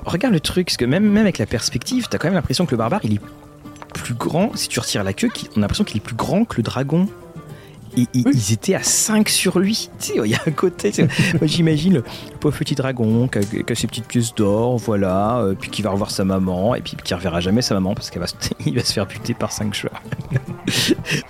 regarde 0.05 0.33
le 0.33 0.41
truc, 0.41 0.67
parce 0.67 0.77
que 0.77 0.83
même, 0.83 1.05
même 1.05 1.23
avec 1.23 1.37
la 1.37 1.45
perspective, 1.45 2.07
t'as 2.09 2.17
quand 2.17 2.27
même 2.27 2.35
l'impression 2.35 2.65
que 2.65 2.71
le 2.71 2.77
barbare, 2.77 2.99
il 3.03 3.13
est 3.13 3.21
plus 3.93 4.15
grand. 4.15 4.51
Si 4.55 4.67
tu 4.67 4.79
retires 4.79 5.03
la 5.03 5.13
queue, 5.13 5.29
on 5.55 5.59
a 5.59 5.61
l'impression 5.61 5.85
qu'il 5.85 5.97
est 5.97 6.03
plus 6.03 6.15
grand 6.15 6.43
que 6.43 6.57
le 6.57 6.63
dragon. 6.63 7.07
Et, 7.99 8.07
ils 8.13 8.53
étaient 8.53 8.75
à 8.75 8.83
5 8.83 9.27
sur 9.29 9.59
lui. 9.59 9.89
Tu 9.99 10.13
sais, 10.13 10.19
il 10.23 10.31
y 10.31 10.35
a 10.35 10.39
un 10.45 10.51
côté. 10.51 10.91
Moi, 10.97 11.45
j'imagine 11.45 11.95
le 11.95 12.03
pauvre 12.39 12.57
petit 12.57 12.75
dragon 12.75 13.27
qui 13.27 13.39
a, 13.39 13.75
ses 13.75 13.87
petites 13.87 14.05
pièces 14.05 14.33
d'or, 14.33 14.77
voilà, 14.77 15.39
euh, 15.39 15.55
puis 15.59 15.69
qui 15.69 15.81
va 15.81 15.89
revoir 15.89 16.11
sa 16.11 16.23
maman, 16.23 16.75
et 16.75 16.81
puis 16.81 16.95
qui 17.03 17.13
reverra 17.13 17.41
jamais 17.41 17.61
sa 17.61 17.73
maman 17.73 17.95
parce 17.95 18.09
qu'il 18.09 18.21
va, 18.21 18.27
se, 18.27 18.35
va 18.73 18.83
se 18.83 18.93
faire 18.93 19.05
buter 19.05 19.33
par 19.33 19.51
5 19.51 19.73
chats. 19.73 19.89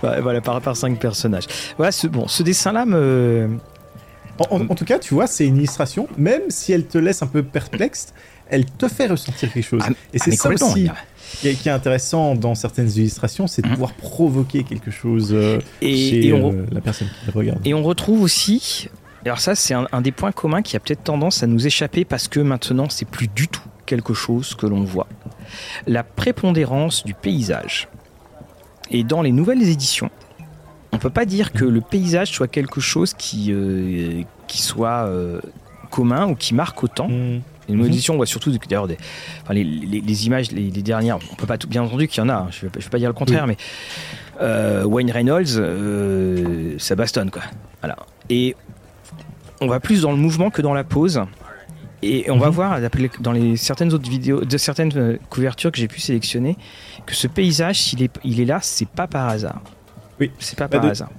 voilà, 0.00 0.40
par, 0.40 0.60
par 0.60 0.76
5 0.76 0.98
personnages. 0.98 1.46
Voilà, 1.76 1.92
ce, 1.92 2.06
bon, 2.06 2.28
ce 2.28 2.42
dessin-là 2.42 2.86
me. 2.86 3.48
En, 4.50 4.74
tout 4.74 4.86
cas, 4.86 4.98
tu 4.98 5.12
vois, 5.12 5.26
c'est 5.26 5.46
une 5.46 5.58
illustration, 5.58 6.08
même 6.16 6.42
si 6.48 6.72
elle 6.72 6.86
te 6.86 6.96
laisse 6.96 7.22
un 7.22 7.26
peu 7.26 7.42
perplexe, 7.42 8.14
elle 8.48 8.64
te 8.64 8.88
fait 8.88 9.06
ressentir 9.06 9.52
quelque 9.52 9.66
chose. 9.66 9.82
Ah, 9.84 9.90
et 10.14 10.18
c'est 10.18 10.32
ah, 10.32 10.36
ça 10.36 10.48
aussi 10.48 10.88
qui 11.38 11.48
est, 11.48 11.68
intéressant 11.68 12.34
dans 12.34 12.54
certaines 12.54 12.90
illustrations, 12.90 13.46
c'est 13.46 13.62
de 13.62 13.68
mhm. 13.68 13.74
pouvoir 13.74 13.92
provoquer 13.94 14.64
quelque 14.64 14.90
chose 14.90 15.30
euh, 15.32 15.60
chez 15.80 16.32
euh, 16.32 16.66
la 16.70 16.80
personne 16.80 17.08
qui 17.24 17.30
regarde. 17.30 17.66
Et 17.66 17.74
on 17.74 17.82
retrouve 17.82 18.22
aussi, 18.22 18.88
alors 19.24 19.40
ça 19.40 19.54
c'est 19.54 19.74
un, 19.74 20.00
des 20.00 20.12
points 20.12 20.32
communs 20.32 20.62
qui 20.62 20.76
a 20.76 20.80
peut-être 20.80 21.04
tendance 21.04 21.42
à 21.42 21.46
nous 21.46 21.66
échapper 21.66 22.04
parce 22.04 22.28
que 22.28 22.40
maintenant 22.40 22.88
c'est 22.88 23.08
plus 23.08 23.28
du 23.28 23.48
tout 23.48 23.62
quelque 23.86 24.14
chose 24.14 24.54
que 24.54 24.66
l'on 24.66 24.84
voit. 24.84 25.08
La 25.86 26.02
prépondérance 26.04 27.04
du 27.04 27.14
paysage. 27.14 27.88
Et 28.90 29.04
dans 29.04 29.22
les 29.22 29.32
nouvelles 29.32 29.62
éditions, 29.62 30.10
on 30.92 30.98
peut 30.98 31.10
pas 31.10 31.24
dire 31.24 31.52
que 31.52 31.64
le 31.64 31.80
paysage 31.80 32.32
soit 32.32 32.48
quelque 32.48 32.80
chose 32.80 33.14
qui, 33.14 33.52
euh, 33.52 34.22
qui 34.48 34.62
soit 34.62 35.08
commun 35.90 36.28
ou 36.28 36.34
qui 36.34 36.54
marque 36.54 36.82
autant. 36.82 37.08
Mm. 37.08 37.40
Les 37.70 37.76
nouvelles 37.76 37.92
éditions, 37.92 38.14
on 38.14 38.16
voit 38.16 38.26
surtout 38.26 38.50
d'ailleurs 38.50 38.88
des, 38.88 38.98
les, 39.50 40.26
images, 40.26 40.50
les, 40.52 40.70
dernières, 40.70 41.18
on 41.30 41.34
peut 41.34 41.46
pas 41.46 41.58
tout, 41.58 41.68
bien 41.68 41.82
entendu 41.82 42.08
qu'il 42.08 42.22
y 42.22 42.26
en 42.26 42.28
a, 42.28 42.34
hein, 42.34 42.48
je 42.50 42.66
ne 42.66 42.70
vais, 42.70 42.80
pas 42.90 42.98
dire 42.98 43.08
le 43.08 43.14
contraire, 43.14 43.46
mais 43.46 43.56
euh, 44.40 44.84
Wayne 44.84 45.10
Reynolds, 45.10 45.56
euh, 45.56 46.74
ça 46.78 46.94
bastonne 46.94 47.30
quoi. 47.30 47.42
Voilà. 47.80 47.96
Et 48.28 48.56
on 49.60 49.66
va 49.66 49.80
plus 49.80 50.02
dans 50.02 50.10
le 50.10 50.16
mouvement 50.16 50.50
que 50.50 50.62
dans 50.62 50.74
la 50.74 50.84
pose. 50.84 51.22
Et 52.02 52.30
on 52.30 52.38
va 52.38 52.46
mhm. 52.46 52.54
voir 52.54 52.78
dans 53.20 53.32
les 53.32 53.56
certaines 53.58 53.92
autres 53.92 54.08
vidéos, 54.08 54.42
de 54.42 54.56
certaines 54.56 54.96
euh, 54.96 55.18
couvertures 55.28 55.70
que 55.70 55.76
j'ai 55.76 55.88
pu 55.88 56.00
sélectionner, 56.00 56.56
que 57.04 57.14
ce 57.14 57.26
paysage, 57.26 57.78
s'il 57.78 58.02
est, 58.02 58.18
il 58.24 58.40
est 58.40 58.46
là, 58.46 58.58
c'est 58.62 58.88
pas 58.88 59.06
par 59.06 59.28
hasard. 59.28 59.60
Oui. 60.18 60.30
C'est 60.38 60.58
pas 60.58 60.66
bah, 60.66 60.78
par 60.78 60.90
hasard. 60.90 61.10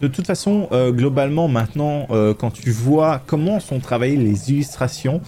De 0.00 0.08
toute 0.08 0.26
façon, 0.26 0.68
euh, 0.72 0.92
globalement, 0.92 1.48
maintenant, 1.48 2.06
euh, 2.10 2.34
quand 2.34 2.50
tu 2.50 2.70
vois 2.70 3.22
comment 3.26 3.60
sont 3.60 3.80
travaillées 3.80 4.16
les 4.16 4.50
illustrations 4.50 5.20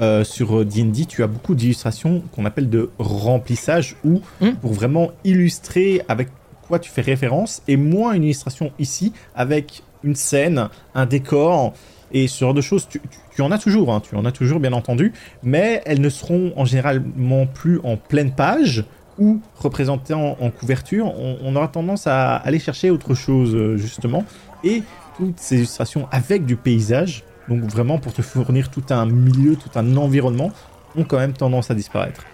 euh, 0.00 0.24
sur 0.24 0.64
D&D, 0.64 1.06
tu 1.06 1.22
as 1.22 1.28
beaucoup 1.28 1.54
d'illustrations 1.54 2.22
qu'on 2.32 2.44
appelle 2.44 2.68
de 2.68 2.90
remplissage, 2.98 3.96
ou 4.04 4.20
hmm. 4.40 4.54
pour 4.60 4.72
vraiment 4.72 5.12
illustrer 5.24 6.02
avec 6.08 6.28
quoi 6.66 6.78
tu 6.80 6.90
fais 6.90 7.02
référence, 7.02 7.62
et 7.68 7.76
moins 7.76 8.14
une 8.14 8.24
illustration 8.24 8.72
ici 8.78 9.12
avec 9.36 9.82
une 10.02 10.16
scène, 10.16 10.68
un 10.94 11.06
décor, 11.06 11.72
et 12.12 12.28
ce 12.28 12.40
genre 12.40 12.54
de 12.54 12.60
choses. 12.60 12.88
Tu, 12.88 13.42
en 13.42 13.50
as 13.50 13.58
toujours, 13.58 13.92
hein, 13.92 14.00
tu 14.00 14.16
en 14.16 14.24
as 14.24 14.32
toujours, 14.32 14.60
bien 14.60 14.72
entendu, 14.72 15.12
mais 15.42 15.82
elles 15.84 16.00
ne 16.00 16.08
seront 16.08 16.52
en 16.56 16.64
généralement 16.64 17.46
plus 17.46 17.80
en 17.84 17.96
pleine 17.96 18.32
page, 18.32 18.84
ou 19.18 19.40
représenté 19.56 20.14
en, 20.14 20.50
couverture, 20.50 21.12
on, 21.18 21.56
aura 21.56 21.68
tendance 21.68 22.06
à 22.06 22.36
aller 22.36 22.58
chercher 22.58 22.90
autre 22.90 23.14
chose 23.14 23.54
euh, 23.54 23.76
justement. 23.76 24.24
Et 24.62 24.82
toutes 25.16 25.38
ces 25.38 25.56
illustrations 25.56 26.06
avec 26.10 26.44
du 26.44 26.56
paysage, 26.56 27.24
donc 27.48 27.62
vraiment 27.62 27.98
pour 27.98 28.12
te 28.12 28.22
fournir 28.22 28.70
tout 28.70 28.84
un 28.90 29.06
milieu, 29.06 29.56
tout 29.56 29.70
un 29.76 29.96
environnement, 29.96 30.50
ont 30.96 31.04
quand 31.04 31.18
même 31.18 31.32
tendance 31.32 31.70
à 31.70 31.74
disparaître. 31.74 32.24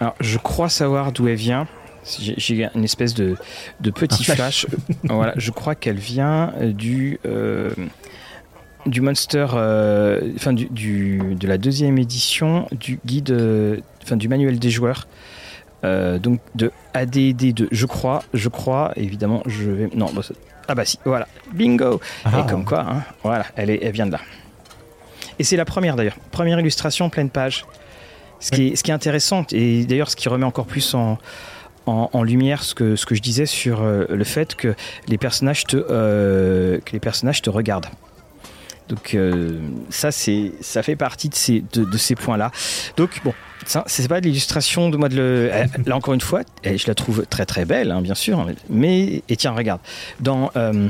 Alors 0.00 0.14
je 0.20 0.38
crois 0.38 0.68
savoir 0.68 1.12
d'où 1.12 1.28
elle 1.28 1.36
vient. 1.36 1.66
J'ai 2.20 2.68
une 2.74 2.84
espèce 2.84 3.14
de, 3.14 3.36
petit 3.82 4.24
flash. 4.24 4.66
voilà, 5.04 5.34
je 5.36 5.50
crois 5.50 5.74
qu'elle 5.74 5.98
vient 5.98 6.54
euh, 6.60 6.72
du 6.72 7.18
euh, 7.26 7.70
du 8.86 9.02
Monster, 9.02 9.44
enfin 10.36 10.52
du, 10.54 11.20
de 11.34 11.46
la 11.46 11.58
deuxième 11.58 11.98
édition 11.98 12.66
du 12.70 12.98
guide, 13.04 13.36
enfin 14.02 14.16
du 14.16 14.28
manuel 14.28 14.58
des 14.58 14.70
joueurs. 14.70 15.06
Euh, 15.84 16.18
donc 16.18 16.40
de 16.54 16.72
ADD2, 16.94 17.68
je 17.70 17.86
crois, 17.86 18.22
je 18.34 18.48
crois, 18.48 18.92
évidemment, 18.96 19.42
je 19.46 19.70
vais. 19.70 19.88
Non, 19.94 20.10
bah, 20.12 20.22
ah 20.66 20.74
bah 20.74 20.84
si, 20.84 20.98
voilà, 21.04 21.28
bingo 21.54 22.00
ah. 22.24 22.40
Et 22.40 22.50
comme 22.50 22.64
quoi, 22.64 22.80
hein, 22.80 23.02
voilà, 23.22 23.46
elle, 23.56 23.70
est, 23.70 23.78
elle 23.82 23.92
vient 23.92 24.06
de 24.06 24.12
là. 24.12 24.20
Et 25.38 25.44
c'est 25.44 25.56
la 25.56 25.64
première 25.64 25.96
d'ailleurs, 25.96 26.16
première 26.30 26.58
illustration 26.58 27.10
pleine 27.10 27.30
page. 27.30 27.64
Ce 28.40 28.52
qui, 28.52 28.68
est, 28.68 28.76
ce 28.76 28.84
qui 28.84 28.92
est 28.92 28.94
intéressant, 28.94 29.44
et 29.50 29.84
d'ailleurs 29.84 30.10
ce 30.10 30.14
qui 30.14 30.28
remet 30.28 30.44
encore 30.44 30.66
plus 30.66 30.94
en, 30.94 31.18
en, 31.86 32.22
lumière 32.22 32.62
ce 32.62 32.74
que, 32.74 32.94
ce 32.96 33.06
que 33.06 33.14
je 33.14 33.22
disais 33.22 33.46
sur 33.46 33.82
euh, 33.82 34.04
le 34.08 34.24
fait 34.24 34.54
que 34.54 34.74
les 35.08 35.18
personnages 35.18 35.64
te, 35.64 35.76
euh, 35.76 36.78
que 36.84 36.92
les 36.92 37.00
personnages 37.00 37.42
te 37.42 37.50
regardent. 37.50 37.88
Donc 38.88 39.16
ça, 39.90 40.10
c'est, 40.10 40.52
ça 40.60 40.82
fait 40.82 40.96
partie 40.96 41.28
de 41.28 41.34
ces, 41.34 41.62
de, 41.72 41.84
de 41.84 41.96
ces 41.98 42.14
points-là. 42.14 42.50
Donc 42.96 43.20
bon, 43.24 43.34
c'est 43.86 44.08
pas 44.08 44.20
de 44.20 44.26
l'illustration 44.26 44.88
de 44.88 44.96
moi 44.96 45.08
de 45.08 45.16
le. 45.16 45.50
Euh, 45.52 45.64
là 45.86 45.96
encore 45.96 46.14
une 46.14 46.20
fois, 46.20 46.42
je 46.64 46.86
la 46.86 46.94
trouve 46.94 47.26
très 47.26 47.46
très 47.46 47.64
belle, 47.64 47.90
hein, 47.90 48.00
bien 48.00 48.14
sûr. 48.14 48.46
Mais 48.68 49.22
et 49.28 49.36
tiens, 49.36 49.52
regarde, 49.52 49.80
dans 50.20 50.50
euh, 50.56 50.88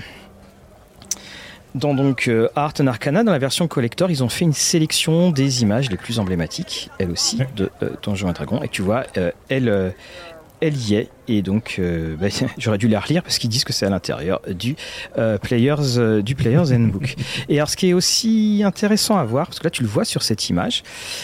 dans 1.75 1.95
donc 1.95 2.29
euh, 2.29 2.49
Art 2.57 2.75
and 2.81 2.87
Arcana, 2.87 3.25
dans 3.25 3.33
la 3.33 3.39
version 3.39 3.67
collector, 3.69 4.11
ils 4.11 4.23
ont 4.23 4.29
fait 4.29 4.45
une 4.45 4.53
sélection 4.53 5.31
des 5.31 5.63
images 5.63 5.91
les 5.91 5.97
plus 5.97 6.19
emblématiques, 6.19 6.91
elle 6.99 7.11
aussi, 7.11 7.41
de 7.57 7.71
Donjons 8.03 8.31
et 8.31 8.33
Dragons. 8.33 8.63
Et 8.63 8.69
tu 8.69 8.83
vois, 8.83 9.05
elle 9.49 9.95
elle 10.61 10.77
y 10.77 10.95
est. 10.95 11.09
Et 11.29 11.43
donc, 11.43 11.77
euh, 11.79 12.17
bah, 12.17 12.29
j'aurais 12.59 12.79
dû 12.79 12.89
la 12.89 13.01
relire 13.01 13.23
parce 13.23 13.39
qu'ils 13.39 13.51
disent 13.51 13.65
que 13.65 13.73
c'est 13.73 13.87
à 13.87 13.91
l'intérieur 13.91 14.41
du, 14.49 14.77
euh, 15.17 15.39
Players, 15.39 15.99
euh, 15.99 16.23
du 16.23 16.35
Players 16.35 16.73
Handbook. 16.73 17.15
et 17.49 17.57
alors, 17.57 17.69
ce 17.69 17.77
qui 17.77 17.89
est 17.89 17.93
aussi 17.93 18.63
intéressant 18.65 19.17
à 19.17 19.25
voir, 19.25 19.47
parce 19.47 19.59
que 19.59 19.65
là, 19.65 19.71
tu 19.71 19.83
le 19.83 19.89
vois 19.89 20.05
sur 20.05 20.23
cette 20.23 20.49
image, 20.49 20.83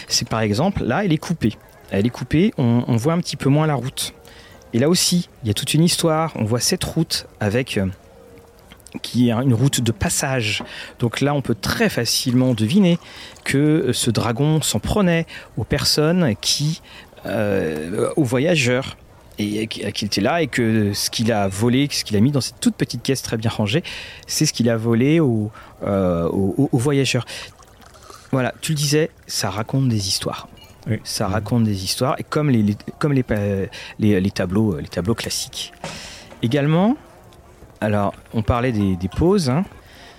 c'est 0.08 0.28
par 0.28 0.40
exemple, 0.40 0.84
là, 0.84 1.04
elle 1.04 1.12
est 1.12 1.18
coupée. 1.18 1.54
Elle 1.90 2.06
est 2.06 2.10
coupée, 2.10 2.52
on, 2.56 2.96
voit 2.96 3.12
un 3.12 3.18
petit 3.18 3.36
peu 3.36 3.48
moins 3.48 3.66
la 3.66 3.74
route. 3.74 4.14
Et 4.72 4.78
là 4.78 4.88
aussi, 4.88 5.28
il 5.42 5.48
y 5.48 5.50
a 5.50 5.54
toute 5.54 5.74
une 5.74 5.84
histoire. 5.84 6.32
On 6.34 6.44
voit 6.44 6.58
cette 6.58 6.82
route 6.82 7.26
avec 7.38 7.78
qui 9.02 9.28
est 9.28 9.32
une 9.32 9.54
route 9.54 9.80
de 9.80 9.92
passage. 9.92 10.64
Donc 10.98 11.20
là, 11.20 11.34
on 11.34 11.42
peut 11.42 11.54
très 11.54 11.88
facilement 11.88 12.54
deviner 12.54 12.98
que 13.44 13.90
ce 13.92 14.10
dragon 14.10 14.60
s'en 14.62 14.80
prenait 14.80 15.26
aux 15.56 15.62
personnes 15.62 16.34
qui, 16.40 16.80
aux 17.24 18.24
voyageurs 18.24 18.96
et 19.38 19.66
qu'il 19.66 20.06
était 20.06 20.20
là 20.20 20.42
et 20.42 20.46
que 20.46 20.92
ce 20.92 21.10
qu'il 21.10 21.32
a 21.32 21.48
volé, 21.48 21.88
ce 21.90 22.04
qu'il 22.04 22.16
a 22.16 22.20
mis 22.20 22.30
dans 22.30 22.40
cette 22.40 22.60
toute 22.60 22.76
petite 22.76 23.02
caisse 23.02 23.22
très 23.22 23.36
bien 23.36 23.50
rangée, 23.50 23.82
c'est 24.26 24.46
ce 24.46 24.52
qu'il 24.52 24.68
a 24.70 24.76
volé 24.76 25.20
aux, 25.20 25.50
euh, 25.84 26.28
voyageurs. 26.72 27.26
Voilà, 28.32 28.52
tu 28.60 28.72
le 28.72 28.76
disais, 28.76 29.10
ça 29.26 29.50
raconte 29.50 29.88
des 29.88 30.08
histoires. 30.08 30.48
Ça 31.02 31.28
raconte 31.28 31.64
des 31.64 31.82
histoires 31.82 32.14
et 32.18 32.24
comme 32.24 32.50
les, 32.50 32.76
comme 32.98 33.14
les, 33.14 33.24
les, 33.98 34.30
tableaux 34.30 34.76
les 34.78 34.88
tableaux 34.88 35.14
classiques. 35.14 35.72
Également, 36.42 36.98
alors 37.80 38.14
on 38.34 38.42
parlait 38.42 38.72
des, 38.72 38.96
des 38.96 39.08
poses. 39.08 39.48
Hein. 39.48 39.64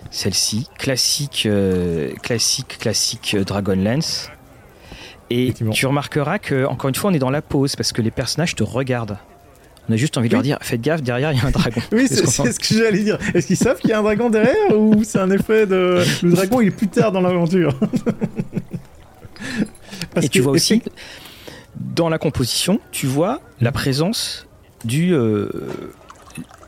Celle-ci, 0.10 0.68
classique, 0.78 1.44
euh, 1.46 2.14
classique, 2.24 2.78
classique 2.80 3.36
Dragonlance. 3.38 4.32
Et 5.30 5.54
tu 5.54 5.88
remarqueras 5.88 6.40
que, 6.40 6.66
encore 6.66 6.90
une 6.90 6.96
fois, 6.96 7.10
on 7.10 7.14
est 7.14 7.20
dans 7.20 7.30
la 7.30 7.42
pause 7.42 7.76
parce 7.76 7.92
que 7.92 8.02
les 8.02 8.12
personnages 8.12 8.56
te 8.56 8.64
regardent. 8.64 9.18
On 9.88 9.94
a 9.94 9.98
juste 9.98 10.18
envie 10.18 10.30
de 10.30 10.34
leur 10.34 10.42
dire 10.42 10.58
faites 10.62 10.82
gaffe, 10.82 11.04
derrière 11.04 11.32
il 11.32 11.38
y 11.38 11.42
a 11.42 11.46
un 11.46 11.52
dragon. 11.52 11.82
oui, 11.92 12.08
c'est 12.08 12.26
ce 12.26 12.60
que 12.60 12.76
j'allais 12.76 13.04
dire. 13.04 13.20
Est-ce 13.34 13.48
qu'ils 13.48 13.58
savent 13.58 13.80
qu'il 13.80 13.92
y 13.92 13.94
a 13.94 14.00
un 14.00 14.04
dragon 14.04 14.30
derrière 14.30 14.76
ou 14.76 15.04
c'est 15.04 15.20
un 15.20 15.30
effet 15.30 15.68
de. 15.68 16.04
Le 16.24 16.32
dragon 16.32 16.62
il 16.62 16.70
est 16.70 16.72
plus 16.72 16.88
tard 16.88 17.12
dans 17.12 17.22
l'aventure? 17.22 17.78
Et 20.22 20.30
tu 20.30 20.42
vois 20.42 20.54
aussi, 20.54 20.82
dans 21.76 22.10
la 22.10 22.18
composition, 22.18 22.80
tu 22.92 23.06
vois 23.06 23.42
la 23.62 23.72
présence 23.72 24.48
du. 24.86 25.14
Euh, 25.14 25.50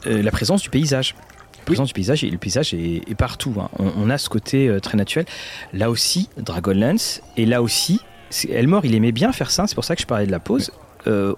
euh, 0.05 0.21
la 0.21 0.31
présence 0.31 0.61
du 0.61 0.69
paysage. 0.69 1.15
La 1.59 1.65
présence 1.65 1.87
du 1.87 1.93
paysage, 1.93 2.23
et 2.23 2.29
le 2.29 2.37
paysage 2.37 2.73
est, 2.73 3.15
partout. 3.15 3.53
Hein. 3.59 3.69
On, 3.77 4.09
a 4.09 4.17
ce 4.17 4.29
côté 4.29 4.69
euh, 4.69 4.79
très 4.79 4.95
naturel. 4.95 5.25
Là 5.73 5.89
aussi, 5.89 6.29
Dragonlance, 6.37 7.21
et 7.35 7.45
là 7.45 7.61
aussi, 7.61 7.99
Elmore, 8.49 8.85
il 8.85 8.95
aimait 8.95 9.11
bien 9.11 9.31
faire 9.31 9.51
ça, 9.51 9.67
c'est 9.67 9.75
pour 9.75 9.85
ça 9.85 9.95
que 9.95 10.01
je 10.01 10.07
parlais 10.07 10.25
de 10.25 10.31
la 10.31 10.39
pause. 10.39 10.71
Euh, 11.07 11.33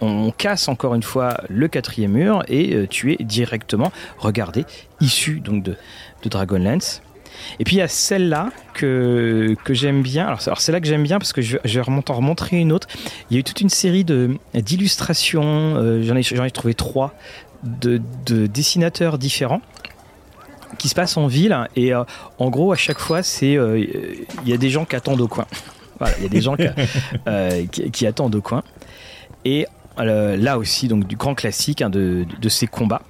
on 0.00 0.30
casse 0.32 0.68
encore 0.68 0.94
une 0.94 1.02
fois 1.02 1.40
le 1.48 1.68
quatrième 1.68 2.12
mur 2.12 2.42
et 2.48 2.74
euh, 2.74 2.86
tu 2.86 3.12
es 3.12 3.24
directement 3.24 3.92
regardé, 4.18 4.64
issu 5.00 5.40
donc 5.40 5.62
de, 5.62 5.76
Dragonlance. 6.24 7.02
Et 7.58 7.64
puis 7.64 7.76
il 7.76 7.78
y 7.80 7.82
a 7.82 7.88
celle-là 7.88 8.50
que, 8.72 9.54
que 9.62 9.74
j'aime 9.74 10.02
bien. 10.02 10.26
Alors, 10.26 10.40
c'est 10.40 10.72
là 10.72 10.80
que 10.80 10.86
j'aime 10.86 11.02
bien 11.02 11.18
parce 11.18 11.34
que 11.34 11.42
je, 11.42 11.58
vais 11.62 11.80
en 11.80 12.14
remontrer 12.14 12.58
une 12.58 12.72
autre. 12.72 12.88
Il 13.28 13.34
y 13.34 13.36
a 13.36 13.40
eu 13.40 13.44
toute 13.44 13.60
une 13.60 13.68
série 13.68 14.06
d'illustrations, 14.54 15.76
euh, 15.76 16.02
j'en 16.02 16.16
ai, 16.16 16.46
ai, 16.46 16.50
trouvé 16.50 16.72
trois, 16.72 17.12
de, 17.62 18.00
de, 18.24 18.46
dessinateurs 18.46 19.18
différents 19.18 19.60
qui 20.78 20.88
se 20.88 20.94
passent 20.94 21.18
en 21.18 21.26
ville. 21.26 21.54
Et 21.76 21.92
en 21.94 22.50
gros, 22.50 22.72
à 22.72 22.76
chaque 22.76 22.98
fois, 22.98 23.22
c'est 23.22 23.52
il 23.52 24.48
y 24.48 24.52
a 24.54 24.56
des 24.56 24.70
gens 24.70 24.86
qui 24.86 24.96
attendent 24.96 25.20
au 25.20 25.28
coin 25.28 25.46
il 26.18 26.22
y 26.22 26.26
a 26.26 26.28
des 26.28 26.40
gens 26.40 26.56
euh, 27.28 27.66
qui, 27.66 28.06
attendent 28.06 28.34
au 28.34 28.40
coin. 28.40 28.62
Et 29.44 29.66
là 29.96 30.58
aussi 30.58 30.88
donc 30.88 31.06
du 31.06 31.16
grand 31.16 31.34
classique 31.34 31.80
hein, 31.80 31.90
de, 31.90 32.26
ces 32.48 32.66
combats 32.66 33.02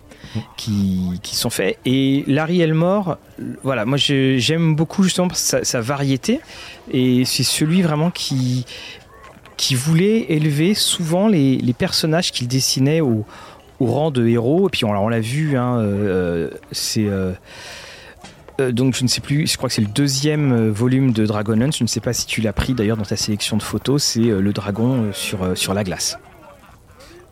qui, 0.56 1.20
sont 1.24 1.50
faits. 1.50 1.78
Et 1.84 2.24
Larry 2.26 2.60
Elmore, 2.60 3.18
voilà, 3.62 3.84
moi 3.84 3.96
j'aime 3.98 4.74
beaucoup 4.74 5.02
justement 5.02 5.28
sa, 5.32 5.80
variété 5.80 6.40
et 6.90 7.24
c'est 7.24 7.44
celui 7.44 7.82
vraiment 7.82 8.10
qui 8.10 8.64
qui 9.56 9.76
voulait 9.76 10.32
élever 10.32 10.74
souvent 10.74 11.28
les, 11.28 11.74
personnages 11.78 12.32
qu'il 12.32 12.48
dessinait 12.48 13.00
au, 13.00 13.24
rang 13.80 14.10
de 14.10 14.26
héros. 14.26 14.66
Et 14.68 14.70
puis 14.70 14.84
on, 14.84 14.90
on 14.90 15.08
l'a 15.08 15.20
vu, 15.20 15.56
hein, 15.56 15.78
euh, 15.78 16.50
c'est 16.72 17.06
euh, 18.60 18.72
donc 18.72 18.94
je 18.94 19.02
ne 19.02 19.08
sais 19.08 19.20
plus, 19.20 19.46
je 19.46 19.56
crois 19.56 19.68
que 19.68 19.74
c'est 19.74 19.82
le 19.82 19.88
deuxième 19.88 20.52
euh, 20.52 20.70
volume 20.70 21.12
de 21.12 21.26
Dragonlance. 21.26 21.78
Je 21.78 21.84
ne 21.84 21.88
sais 21.88 22.00
pas 22.00 22.12
si 22.12 22.26
tu 22.26 22.40
l'as 22.40 22.52
pris 22.52 22.74
d'ailleurs 22.74 22.96
dans 22.96 23.04
ta 23.04 23.16
sélection 23.16 23.56
de 23.56 23.62
photos. 23.62 24.02
C'est 24.02 24.20
le 24.20 24.52
dragon 24.52 25.10
sur 25.12 25.74
la 25.74 25.84
glace. 25.84 26.18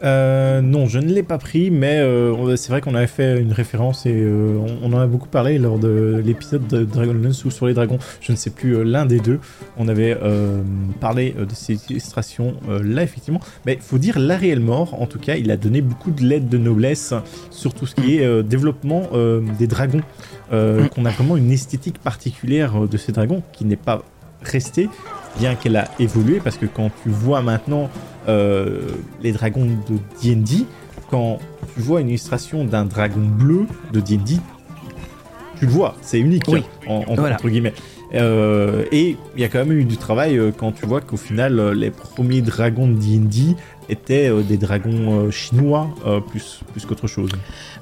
Euh, 0.04 0.60
non, 0.60 0.86
je 0.86 0.98
ne 0.98 1.12
l'ai 1.12 1.22
pas 1.22 1.38
pris, 1.38 1.70
mais 1.70 1.98
euh, 1.98 2.56
c'est 2.56 2.70
vrai 2.70 2.80
qu'on 2.80 2.94
avait 2.94 3.06
fait 3.06 3.40
une 3.40 3.52
référence 3.52 4.04
et 4.06 4.12
euh, 4.12 4.58
on, 4.82 4.92
en 4.92 4.98
a 4.98 5.06
beaucoup 5.06 5.28
parlé 5.28 5.58
lors 5.58 5.78
de 5.78 6.20
l'épisode 6.24 6.66
de 6.66 6.84
Dragonlance 6.84 7.44
ou 7.44 7.50
sur 7.50 7.66
les 7.66 7.74
dragons, 7.74 7.98
je 8.20 8.32
ne 8.32 8.36
sais 8.36 8.50
plus 8.50 8.84
l'un 8.84 9.06
des 9.06 9.20
deux. 9.20 9.38
On 9.76 9.88
avait 9.88 10.16
parlé 11.00 11.32
de 11.32 11.54
ces 11.54 11.78
illustrations 11.90 12.54
là, 12.68 13.02
effectivement. 13.02 13.40
Mais 13.66 13.74
il 13.74 13.80
faut 13.80 13.98
dire, 13.98 14.18
la 14.18 14.36
réelle 14.36 14.60
mort, 14.60 15.00
en 15.00 15.06
tout 15.06 15.18
cas, 15.18 15.36
il 15.36 15.50
a 15.50 15.56
donné 15.56 15.80
beaucoup 15.80 16.10
de 16.10 16.22
lettres 16.22 16.48
de 16.48 16.58
noblesse 16.58 17.14
sur 17.50 17.74
tout 17.74 17.86
ce 17.86 17.94
qui 17.94 18.18
est 18.18 18.42
développement 18.42 19.08
des 19.58 19.66
dragons. 19.66 20.02
qu'on 20.50 21.04
a 21.04 21.10
vraiment 21.10 21.36
une 21.36 21.50
esthétique 21.50 21.98
particulière 21.98 22.88
de 22.88 22.96
ces 22.96 23.12
dragons 23.12 23.42
qui 23.52 23.64
n'est 23.64 23.76
pas 23.76 24.02
restée, 24.42 24.88
bien 25.38 25.54
qu'elle 25.54 25.76
a 25.76 25.88
évolué, 25.98 26.40
parce 26.42 26.58
que 26.58 26.66
quand 26.66 26.90
tu 27.02 27.08
vois 27.08 27.42
maintenant 27.42 27.90
les 28.26 29.32
dragons 29.32 29.66
de 29.66 29.98
D&D, 30.22 30.66
quand 31.10 31.38
tu 31.74 31.80
vois 31.80 32.00
une 32.00 32.08
illustration 32.08 32.64
d'un 32.64 32.84
dragon 32.84 33.20
bleu 33.20 33.66
de 33.92 34.00
D&D, 34.00 34.36
tu 35.58 35.66
le 35.66 35.72
vois, 35.72 35.94
c'est 36.00 36.18
unique 36.18 36.44
oui. 36.48 36.64
en, 36.86 37.04
entre 37.06 37.48
guillemets. 37.48 37.74
Euh, 38.14 38.84
et 38.92 39.16
il 39.36 39.40
y 39.40 39.44
a 39.44 39.48
quand 39.48 39.60
même 39.60 39.72
eu 39.72 39.84
du 39.84 39.96
travail 39.96 40.36
euh, 40.36 40.50
quand 40.54 40.72
tu 40.72 40.84
vois 40.84 41.00
qu'au 41.00 41.16
final 41.16 41.70
les 41.70 41.90
premiers 41.90 42.42
dragons 42.42 42.86
de 42.86 42.94
D&D 42.94 43.56
étaient 43.88 44.30
des 44.42 44.56
dragons 44.56 45.30
chinois 45.30 45.88
plus, 46.28 46.60
plus 46.72 46.84
qu'autre 46.86 47.06
chose. 47.06 47.30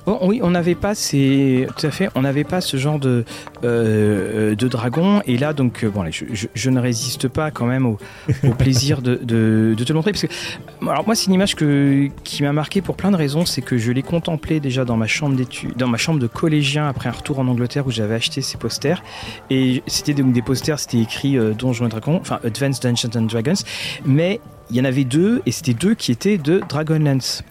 Bon, 0.07 0.19
oui, 0.23 0.41
on 0.43 0.51
n'avait 0.51 0.75
pas 0.75 0.95
ces, 0.95 1.67
tout 1.77 1.87
à 1.87 1.91
fait, 1.91 2.09
on 2.15 2.23
n'avait 2.23 2.45
pas 2.45 2.61
ce 2.61 2.77
genre 2.79 2.99
de 2.99 3.25
euh, 3.65 4.55
de 4.55 4.69
dragon. 4.69 5.21
Et 5.27 5.37
là, 5.37 5.53
donc, 5.53 5.85
euh, 5.85 5.91
bon, 5.91 6.05
je, 6.11 6.71
ne 6.71 6.81
résiste 6.81 7.29
pas 7.29 7.51
quand 7.51 7.67
même 7.67 7.87
au, 7.87 7.99
plaisir 8.59 9.03
de, 9.03 9.17
de, 9.23 9.75
te 9.77 9.93
le 9.93 9.95
montrer 9.95 10.13
parce 10.13 10.23
que, 10.23 10.89
alors 10.89 11.05
moi, 11.05 11.15
c'est 11.15 11.27
une 11.27 11.35
image 11.35 11.55
que 11.55 12.09
qui 12.25 12.43
m'a 12.43 12.53
marqué 12.53 12.81
pour 12.81 12.97
plein 12.97 13.11
de 13.11 13.17
raisons. 13.17 13.45
C'est 13.45 13.61
que 13.63 13.77
je 13.77 13.93
l'ai 13.93 14.03
contemplé 14.03 14.61
déjà 14.61 14.85
dans 14.85 14.97
ma 14.97 15.07
chambre 15.07 15.37
d'études, 15.37 15.77
dans 15.77 15.89
ma 15.89 15.99
chambre 15.99 16.19
de 16.19 16.27
collégien 16.27 16.89
après 16.89 17.09
un 17.09 17.13
retour 17.13 17.39
en 17.39 17.47
Angleterre 17.49 17.87
où 17.87 17.91
j'avais 17.91 18.15
acheté 18.15 18.41
ces 18.41 18.57
posters. 18.57 19.03
Et 19.51 19.83
c'était 19.87 20.15
donc 20.15 20.33
des 20.33 20.43
posters, 20.43 20.79
c'était 20.79 20.99
écrit 20.99 21.37
euh, 21.37 21.53
Donjons 21.53 21.87
et 21.87 21.91
Dragons, 21.91 22.19
enfin 22.21 22.41
Advanced 22.45 22.83
Dungeons 22.83 23.11
and 23.19 23.27
Dragons, 23.27 23.63
mais 24.07 24.41
il 24.71 24.77
y 24.77 24.81
en 24.81 24.85
avait 24.85 25.05
deux 25.05 25.43
et 25.47 25.53
c'était 25.53 25.75
deux 25.75 25.95
qui 25.95 26.13
étaient 26.13 26.39
de 26.39 26.63
Dragonlance 26.69 27.43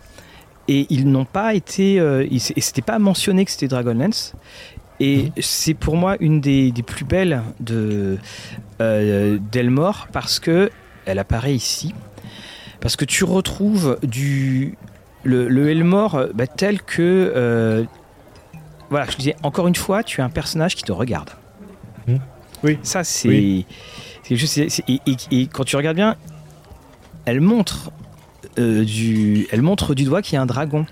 et 0.70 0.86
ils 0.92 1.10
n'ont 1.10 1.26
pas 1.26 1.56
été, 1.56 2.00
euh, 2.00 2.28
et 2.30 2.38
c'était 2.38 2.84
pas 2.84 3.00
mentionné 3.00 3.44
que 3.44 3.50
c'était 3.50 3.68
Dragonlance. 3.68 4.36
Et 5.00 5.24
mhm. 5.24 5.32
c'est 5.40 5.74
pour 5.74 5.96
moi 5.96 6.16
une 6.20 6.42
des, 6.42 6.72
plus 6.86 7.06
belles 7.06 7.42
de 7.60 8.18
euh, 8.80 9.40
d'Elmore 9.52 10.08
parce 10.12 10.40
que 10.40 10.70
elle 11.06 11.18
apparaît 11.18 11.56
ici, 11.56 11.96
parce 12.82 12.96
que 12.96 13.06
tu 13.06 13.24
retrouves 13.24 13.98
du 14.04 14.78
le, 15.24 15.70
Elmore 15.70 16.28
bah, 16.36 16.46
tel 16.46 16.82
que 16.82 17.34
euh, 17.36 17.84
voilà, 18.92 19.08
je 19.10 19.18
disais 19.18 19.36
encore 19.42 19.68
une 19.68 19.76
fois, 19.76 20.04
tu 20.04 20.22
as 20.22 20.26
un 20.26 20.30
personnage 20.30 20.76
qui 20.76 20.84
te 20.84 20.92
regarde. 20.92 21.32
Mhm. 22.08 22.20
Oui. 22.64 22.78
Ça 22.84 23.04
c'est, 23.04 23.66
et, 24.30 25.48
quand 25.52 25.64
tu 25.64 25.76
regardes 25.78 25.96
bien, 25.96 26.16
elle 27.30 27.42
montre 27.42 27.92
euh, 28.58 28.84
du, 28.84 29.48
elle 29.52 29.62
montre 29.62 29.94
du 29.94 30.04
doigt 30.04 30.22
qu'il 30.22 30.36
y 30.36 30.38
a 30.38 30.42
un 30.42 30.46
dragon. 30.46 30.86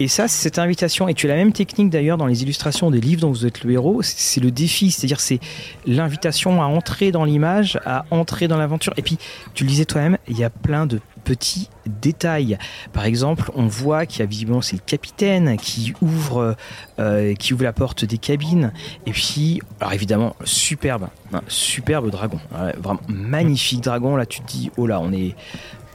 Et 0.00 0.08
ça, 0.08 0.26
cette 0.26 0.58
invitation, 0.58 1.08
et 1.08 1.14
tu 1.14 1.26
as 1.26 1.30
la 1.30 1.36
même 1.36 1.52
technique 1.52 1.90
d'ailleurs 1.90 2.18
dans 2.18 2.26
les 2.26 2.42
illustrations 2.42 2.90
des 2.90 3.00
livres 3.00 3.20
dont 3.20 3.30
vous 3.30 3.46
êtes 3.46 3.62
le 3.62 3.72
héros, 3.72 4.02
c'est 4.02 4.40
le 4.40 4.50
défi, 4.50 4.90
c'est-à-dire 4.90 5.20
c'est 5.20 5.38
l'invitation 5.86 6.62
à 6.62 6.66
entrer 6.66 7.12
dans 7.12 7.24
l'image, 7.24 7.78
à 7.86 8.04
entrer 8.10 8.48
dans 8.48 8.58
l'aventure. 8.58 8.92
Et 8.96 9.02
puis, 9.02 9.18
tu 9.54 9.64
le 9.64 9.68
disais 9.68 9.84
toi-même, 9.84 10.18
il 10.28 10.36
y 10.36 10.44
a 10.44 10.50
plein 10.50 10.86
de 10.86 11.00
petits 11.24 11.68
détails. 11.86 12.58
Par 12.92 13.04
exemple, 13.04 13.50
on 13.54 13.66
voit 13.66 14.06
qu'il 14.06 14.20
y 14.20 14.22
a 14.22 14.26
visiblement 14.26 14.60
c'est 14.60 14.76
le 14.76 14.82
capitaine 14.84 15.56
qui 15.56 15.92
ouvre, 16.00 16.56
euh, 16.98 17.34
qui 17.34 17.54
ouvre 17.54 17.64
la 17.64 17.72
porte 17.72 18.04
des 18.04 18.18
cabines. 18.18 18.72
Et 19.06 19.12
puis, 19.12 19.60
alors 19.80 19.92
évidemment, 19.92 20.36
superbe, 20.44 21.08
superbe 21.48 22.10
dragon, 22.10 22.38
vraiment 22.78 23.00
magnifique 23.08 23.82
dragon. 23.82 24.16
Là, 24.16 24.26
tu 24.26 24.40
te 24.40 24.46
dis, 24.46 24.70
oh 24.76 24.86
là, 24.86 25.00
on 25.00 25.12
est 25.12 25.34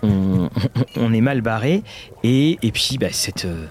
on, 0.04 1.14
est 1.14 1.22
mal 1.22 1.42
barré. 1.42 1.84
Et, 2.24 2.58
et 2.62 2.72
puis, 2.72 2.98
bah, 2.98 3.12
cette, 3.12 3.46
euh, 3.46 3.66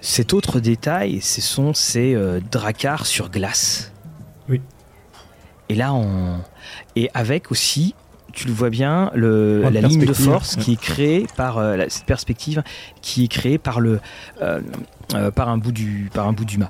cet 0.00 0.32
autre 0.32 0.60
détail, 0.60 1.20
ce 1.20 1.40
sont 1.40 1.74
ces 1.74 2.14
euh, 2.14 2.40
dracars 2.50 3.06
sur 3.06 3.30
glace. 3.30 3.92
Oui. 4.48 4.60
Et 5.68 5.74
là, 5.74 5.92
on. 5.92 6.40
Et 6.96 7.10
avec 7.14 7.50
aussi, 7.50 7.94
tu 8.32 8.46
le 8.46 8.52
vois 8.52 8.70
bien, 8.70 9.10
le, 9.14 9.62
la 9.62 9.80
ligne 9.80 10.04
de 10.04 10.12
force 10.12 10.56
qui 10.56 10.72
est 10.72 10.80
créée 10.80 11.26
par 11.36 11.58
euh, 11.58 11.84
cette 11.88 12.04
perspective 12.04 12.62
qui 13.00 13.24
est 13.24 13.28
créée 13.28 13.58
par 13.58 13.80
le 13.80 14.00
par 15.34 15.48
un 15.48 15.58
bout 15.58 15.72
du 15.72 16.10
par 16.12 16.26
un 16.26 16.32
bout 16.32 16.44
du 16.44 16.58
mât. 16.58 16.68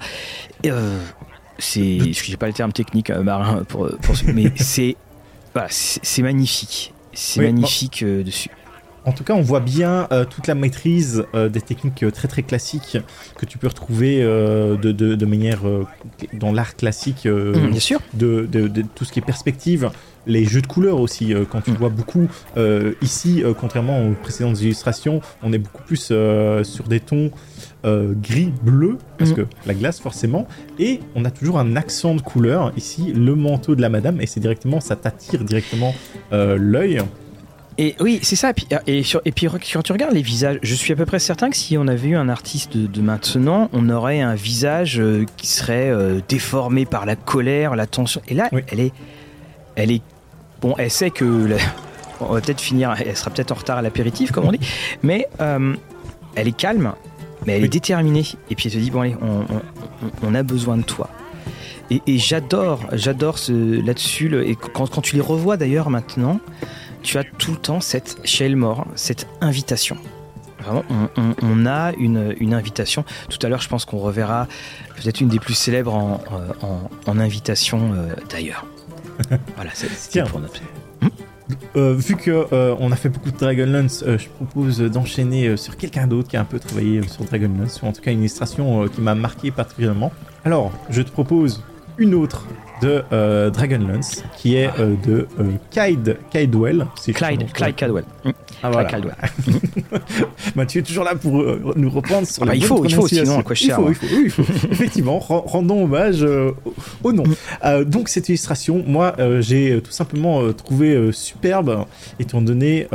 c'est, 1.59 2.13
j'ai 2.13 2.37
pas 2.37 2.47
le 2.47 2.53
terme 2.53 2.73
technique 2.73 3.11
marin 3.11 3.65
pour, 3.65 3.89
pour 4.03 4.15
mais 4.35 4.53
c'est 4.57 4.97
voilà, 5.53 5.69
c'est 5.71 6.23
magnifique, 6.23 6.95
c'est 7.13 7.43
magnifique 7.43 8.05
dessus. 8.05 8.51
En 9.05 9.13
tout 9.13 9.25
cas, 9.25 9.35
on 9.35 9.43
voit 9.43 9.61
bien 9.61 10.07
euh, 10.13 10.25
toute 10.25 10.47
la 10.47 10.55
maîtrise 10.55 11.25
euh, 11.35 11.49
des 11.49 11.61
techniques 11.61 12.05
euh, 12.05 12.11
très 12.11 12.29
très 12.29 12.43
classiques 12.43 12.99
que 13.37 13.47
tu 13.47 13.59
peux 13.59 13.67
retrouver 13.67 14.23
de, 14.23 14.93
de, 14.93 15.27
manière 15.27 15.63
dans 16.33 16.53
l'art 16.53 16.77
classique. 16.77 17.27
Mmh, 17.27 17.71
bien 17.71 17.81
sûr. 17.81 18.01
De, 18.15 18.47
de, 18.51 18.83
tout 18.95 19.05
ce 19.05 19.13
qui 19.13 19.19
est 19.19 19.23
perspective, 19.23 19.91
les 20.27 20.45
jeux 20.45 20.63
de 20.63 20.67
couleurs 20.67 21.01
aussi. 21.01 21.35
quand 21.51 21.61
tu 21.63 21.73
mmh. 21.73 21.77
vois 21.77 21.89
beaucoup 21.89 22.29
ici, 23.01 23.43
contrairement 23.59 24.07
aux 24.07 24.13
précédentes 24.13 24.61
illustrations, 24.61 25.21
on 25.43 25.53
est 25.53 25.59
beaucoup 25.59 25.83
plus 25.83 26.13
sur 26.63 26.89
des 26.89 27.01
tons 27.01 27.31
gris 27.85 28.53
bleu 28.63 28.99
parce 29.19 29.31
mmh. 29.31 29.35
que 29.35 29.47
la 29.67 29.75
glace 29.75 30.01
forcément. 30.01 30.47
Et 30.79 31.01
on 31.15 31.25
a 31.25 31.31
toujours 31.31 31.59
un 31.59 31.77
accent 31.77 32.15
de 32.15 32.21
couleur 32.21 32.73
ici, 32.77 33.13
le 33.13 33.35
manteau 33.35 33.75
de 33.75 33.81
la 33.81 33.89
madame, 33.89 34.21
et 34.21 34.27
c'est 34.27 34.41
directement 34.41 34.81
ça 34.81 34.97
t'attire 34.97 35.45
directement 35.45 35.95
l'œil. 36.31 37.03
Et 37.79 37.95
oui, 38.01 38.21
c'est 38.23 38.37
ça. 38.37 38.51
Et 38.51 38.53
puis, 38.53 38.67
et, 38.87 39.33
puis, 39.33 39.49
quand 39.73 39.83
tu 39.83 39.93
regardes 39.93 40.15
les 40.15 40.23
visages, 40.23 40.59
je 40.63 40.75
suis 40.75 40.93
à 40.93 40.97
peu 40.97 41.07
près 41.07 41.19
certain 41.19 41.51
que 41.51 41.57
si 41.57 41.79
on 41.79 41.89
avait 41.89 42.09
eu 42.09 42.17
un 42.17 42.29
artiste 42.29 42.77
de, 42.77 43.01
maintenant, 43.01 43.71
on 43.73 43.89
aurait 43.89 44.21
un 44.21 44.35
visage 44.35 45.01
euh, 45.01 45.25
qui 45.37 45.47
serait 45.47 45.91
euh, 45.91 46.21
déformé 46.29 46.85
par 46.85 47.07
la 47.07 47.17
colère, 47.17 47.75
la 47.75 47.87
tension. 47.87 48.21
Et 48.29 48.35
là, 48.35 48.51
elle 48.69 48.81
est, 48.81 48.93
elle 49.77 49.91
est, 49.91 50.03
bon, 50.61 50.75
elle 50.79 50.91
sait 50.91 51.11
que, 51.11 51.49
on 52.21 52.35
va 52.35 52.41
peut-être 52.41 52.61
finir, 52.61 52.95
elle 53.05 53.17
sera 53.17 53.31
peut-être 53.31 53.53
en 53.53 53.57
retard 53.57 53.79
à 53.79 53.83
l'apéritif, 53.83 54.33
comme 54.33 54.45
on 54.45 54.53
dit, 54.53 54.61
mais 55.03 55.27
euh, 55.41 55.75
elle 56.35 56.49
est 56.49 56.57
calme, 56.57 56.93
mais 57.47 57.57
elle 57.57 57.65
est 57.65 57.69
déterminée. 57.69 58.27
Et 58.51 58.55
puis 58.55 58.69
elle 58.69 58.75
te 58.75 58.79
dit 58.79 58.91
bon 58.91 59.01
allez, 59.01 59.17
on, 60.23 60.35
a 60.35 60.43
besoin 60.43 60.77
de 60.77 60.83
toi. 60.83 61.09
Et, 61.91 62.19
j'adore, 62.19 62.81
j'adore 62.93 63.39
ce 63.39 63.53
là-dessus. 63.85 64.33
Et 64.47 64.55
quand, 64.57 64.89
quand 64.89 65.03
tu 65.03 65.17
les 65.17 65.21
revois 65.21 65.57
d'ailleurs 65.57 65.91
maintenant 65.91 66.41
tu 67.03 67.19
as 67.19 67.25
tout 67.25 67.53
le 67.53 67.57
temps 67.57 67.81
cette, 67.81 68.19
chez 68.25 68.47
Elmore, 68.47 68.87
cette 68.95 69.27
invitation. 69.41 69.97
Vraiment, 70.63 70.85
on, 71.43 71.67
a 71.67 71.93
une, 71.99 72.55
invitation. 72.55 73.05
Tout 73.29 73.45
à 73.45 73.49
l'heure, 73.49 73.61
je 73.61 73.69
pense 73.69 73.85
qu'on 73.85 73.99
reverra 73.99 74.47
peut-être 74.97 75.21
une 75.21 75.29
des 75.29 75.41
plus 75.41 75.55
célèbres 75.55 75.93
en, 75.95 76.21
euh, 77.09 77.21
invitation 77.21 77.93
euh, 77.93 78.15
d'ailleurs. 78.31 78.65
voilà, 79.57 79.71
c'est 79.75 80.23
pour 80.25 80.41
notre. 80.41 80.61
Hmm 81.01 81.09
euh, 81.77 81.95
vu 81.95 82.17
que 82.17 82.47
on 82.79 82.93
a 82.93 82.97
fait 82.97 83.09
beaucoup 83.09 83.31
de 83.31 83.37
Dragonlance, 83.37 84.05
je 84.07 84.29
propose 84.29 84.79
d'enchaîner 84.79 85.57
sur 85.57 85.77
quelqu'un 85.77 86.07
d'autre 86.07 86.29
qui 86.29 86.37
a 86.37 86.41
un 86.41 86.45
peu 86.45 86.59
travaillé 86.59 87.07
sur 87.09 87.25
Dragonlance, 87.25 87.83
ou 87.83 87.87
en 87.87 87.93
tout 87.93 88.01
cas 88.01 88.13
une 88.13 88.21
illustration 88.21 88.87
qui 88.89 89.01
m'a 89.01 89.15
marqué 89.15 89.51
particulièrement. 89.51 90.13
Alors, 90.45 90.73
je 90.91 91.03
te 91.03 91.11
propose 91.11 91.63
une 91.99 92.15
autre 92.15 92.47
de 92.83 93.03
euh, 93.13 93.51
Dragonlance, 93.51 94.25
qui 94.37 94.57
est 94.57 94.69
euh, 94.79 94.95
de 95.07 95.29
euh, 95.39 95.53
Clyde 95.71 96.19
Caldwell. 96.31 96.87
Si 97.01 97.13
Clyde, 97.13 97.51
Clyde 97.53 97.77
Caldwell. 97.77 98.05
Ah 98.63 98.71
voilà. 98.71 98.89
Caldwell. 98.89 99.15
bah, 100.57 100.67
tu 100.67 100.79
es 100.79 100.83
toujours 100.83 101.05
là 101.05 101.15
pour 101.15 101.33
nous 101.77 101.91
reprendre 101.91 102.27
sur 102.27 102.43
ah 102.43 102.47
la 102.47 102.53
bah, 102.53 102.57
il 102.57 102.65
faut, 102.65 102.85
il 102.85 102.95
faut, 102.95 103.07
sinon 103.07 103.43
quoi 103.43 103.55
il 103.61 103.71
faut, 103.71 103.89
il 103.89 103.95
faut, 103.95 104.07
il 104.25 104.31
faut. 104.31 104.43
Effectivement, 104.71 105.19
rendons 105.21 105.85
hommage 105.85 106.27
au 107.03 107.13
nom. 107.13 107.25
Mm. 107.65 107.85
donc 107.85 108.09
cette 108.09 108.29
illustration, 108.29 108.83
moi, 108.87 109.15
j'ai 109.41 109.81
tout 109.81 109.93
simplement 109.93 110.53
trouvé 110.53 111.11
superbe, 111.13 111.87
étant 112.19 112.43
donné 112.43 112.89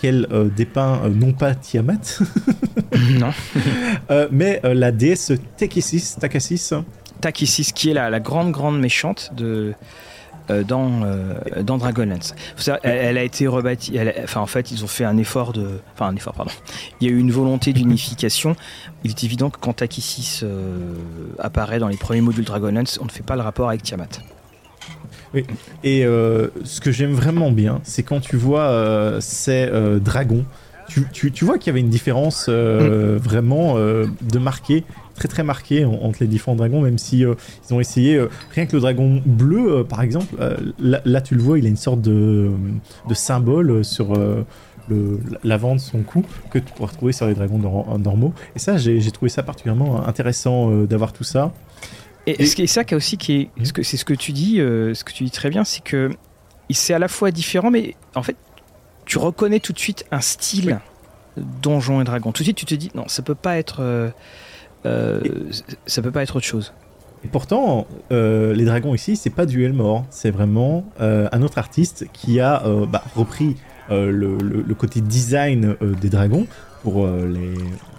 qu'elle 0.00 0.28
dépeint 0.56 1.02
non 1.08 1.32
pas 1.32 1.54
Tiamat, 1.54 2.20
non, 3.18 3.32
mais 4.30 4.60
la 4.62 4.92
déesse 4.92 5.32
Takesis, 5.56 6.16
Takasis. 6.20 6.74
Takisis, 7.20 7.72
qui 7.72 7.90
est 7.90 7.94
la, 7.94 8.10
la 8.10 8.20
grande, 8.20 8.52
grande 8.52 8.78
méchante 8.78 9.32
de, 9.36 9.74
euh, 10.50 10.64
dans, 10.64 11.02
euh, 11.02 11.34
dans 11.62 11.76
Dragonlance. 11.76 12.34
Elle, 12.82 13.18
a 13.18 13.22
été 13.22 13.46
rebâtie. 13.46 13.98
enfin, 14.22 14.40
en 14.40 14.46
fait, 14.46 14.70
ils 14.70 14.82
ont 14.82 14.86
fait 14.88 15.04
un 15.04 15.18
effort 15.18 15.52
de. 15.52 15.80
Enfin, 15.94 16.06
un 16.06 16.16
effort, 16.16 16.32
pardon. 16.32 16.52
Il 17.00 17.08
y 17.08 17.10
a 17.10 17.14
eu 17.14 17.18
une 17.18 17.30
volonté 17.30 17.74
d'unification. 17.74 18.56
Il 19.04 19.10
est 19.10 19.24
évident 19.24 19.50
que 19.50 19.58
quand 19.58 19.74
Takisis 19.74 20.40
euh, 20.42 20.94
apparaît 21.38 21.78
dans 21.78 21.88
les 21.88 21.98
premiers 21.98 22.22
modules 22.22 22.44
Dragonlance, 22.44 22.98
on 23.02 23.04
ne 23.04 23.10
fait 23.10 23.22
pas 23.22 23.36
le 23.36 23.42
rapport 23.42 23.68
avec 23.68 23.82
Tiamat. 23.82 24.08
Oui. 25.34 25.44
Et 25.84 26.04
ce 26.04 26.80
que 26.80 26.90
j'aime 26.92 27.12
vraiment 27.12 27.50
bien, 27.50 27.80
c'est 27.82 28.02
quand 28.02 28.20
tu 28.20 28.36
vois 28.36 29.18
ces 29.20 29.68
dragons, 30.00 30.46
tu, 30.88 31.06
tu, 31.12 31.30
tu 31.30 31.44
vois 31.44 31.58
qu'il 31.58 31.66
y 31.66 31.70
avait 31.70 31.80
une 31.80 31.90
différence 31.90 32.48
mm. 32.48 33.16
vraiment 33.16 33.76
de 33.76 34.38
marqué 34.38 34.84
très 35.18 35.28
très 35.28 35.42
marqué 35.42 35.84
entre 35.84 36.18
les 36.20 36.26
différents 36.26 36.54
dragons, 36.54 36.80
même 36.80 36.96
si 36.96 37.24
euh, 37.24 37.34
ils 37.68 37.74
ont 37.74 37.80
essayé 37.80 38.14
euh, 38.14 38.28
rien 38.54 38.66
que 38.66 38.76
le 38.76 38.80
dragon 38.80 39.20
bleu, 39.26 39.78
euh, 39.78 39.84
par 39.84 40.00
exemple. 40.02 40.36
Là, 40.78 41.20
tu 41.20 41.34
le 41.34 41.42
vois, 41.42 41.58
il 41.58 41.66
a 41.66 41.68
une 41.68 41.76
sorte 41.76 42.00
de, 42.00 42.50
de 43.08 43.14
symbole 43.14 43.84
sur 43.84 44.16
l'avant 45.44 45.74
de 45.74 45.80
son 45.80 46.02
cou 46.02 46.24
que 46.50 46.58
tu 46.58 46.72
pourras 46.72 46.90
retrouver 46.90 47.12
sur 47.12 47.26
les 47.26 47.34
dragons 47.34 47.58
normaux. 47.98 48.32
Et 48.54 48.58
ça, 48.58 48.76
j'ai 48.76 49.10
trouvé 49.10 49.28
ça 49.28 49.42
particulièrement 49.42 50.06
intéressant 50.06 50.70
d'avoir 50.84 51.12
tout 51.12 51.24
ça. 51.24 51.52
Et, 52.26 52.44
ce 52.46 52.54
qui 52.54 52.62
est 52.62 52.66
ça 52.66 52.84
qui 52.84 52.94
aussi 52.94 53.16
qui 53.16 53.32
est, 53.32 53.50
mmh. 53.56 53.82
c'est 53.82 53.96
ce 53.96 54.04
que 54.04 54.14
tu 54.14 54.32
dis, 54.32 54.56
ce 54.56 55.02
que 55.02 55.12
tu 55.12 55.24
dis 55.24 55.30
très 55.30 55.50
bien, 55.50 55.64
c'est 55.64 55.82
que 55.82 56.10
c'est 56.70 56.94
à 56.94 56.98
la 56.98 57.08
fois 57.08 57.30
différent, 57.30 57.70
mais 57.70 57.94
en 58.14 58.22
fait, 58.22 58.36
tu 59.04 59.18
reconnais 59.18 59.60
tout 59.60 59.72
de 59.72 59.78
suite 59.78 60.04
un 60.10 60.20
style 60.20 60.78
donjon 61.38 62.00
et 62.00 62.04
dragon. 62.04 62.32
Tout 62.32 62.42
de 62.42 62.44
suite, 62.44 62.56
tu 62.56 62.66
te 62.66 62.74
dis 62.74 62.90
non, 62.94 63.08
ça 63.08 63.22
peut 63.22 63.34
pas 63.34 63.58
être 63.58 63.78
euh, 63.80 64.10
ça 64.84 66.02
peut 66.02 66.10
pas 66.10 66.22
être 66.22 66.36
autre 66.36 66.46
chose. 66.46 66.72
Et 67.24 67.28
pourtant, 67.28 67.88
euh, 68.12 68.54
les 68.54 68.64
dragons 68.64 68.94
ici, 68.94 69.16
c'est 69.16 69.30
pas 69.30 69.44
du 69.44 69.64
Elmore, 69.64 70.04
c'est 70.08 70.30
vraiment 70.30 70.84
euh, 71.00 71.28
un 71.32 71.42
autre 71.42 71.58
artiste 71.58 72.06
qui 72.12 72.38
a 72.38 72.62
bah, 72.88 73.02
repris 73.16 73.56
le, 73.90 74.74
côté 74.74 75.00
design 75.00 75.74
des 75.80 76.10
dragons 76.10 76.46
pour 76.82 77.06
les 77.06 77.54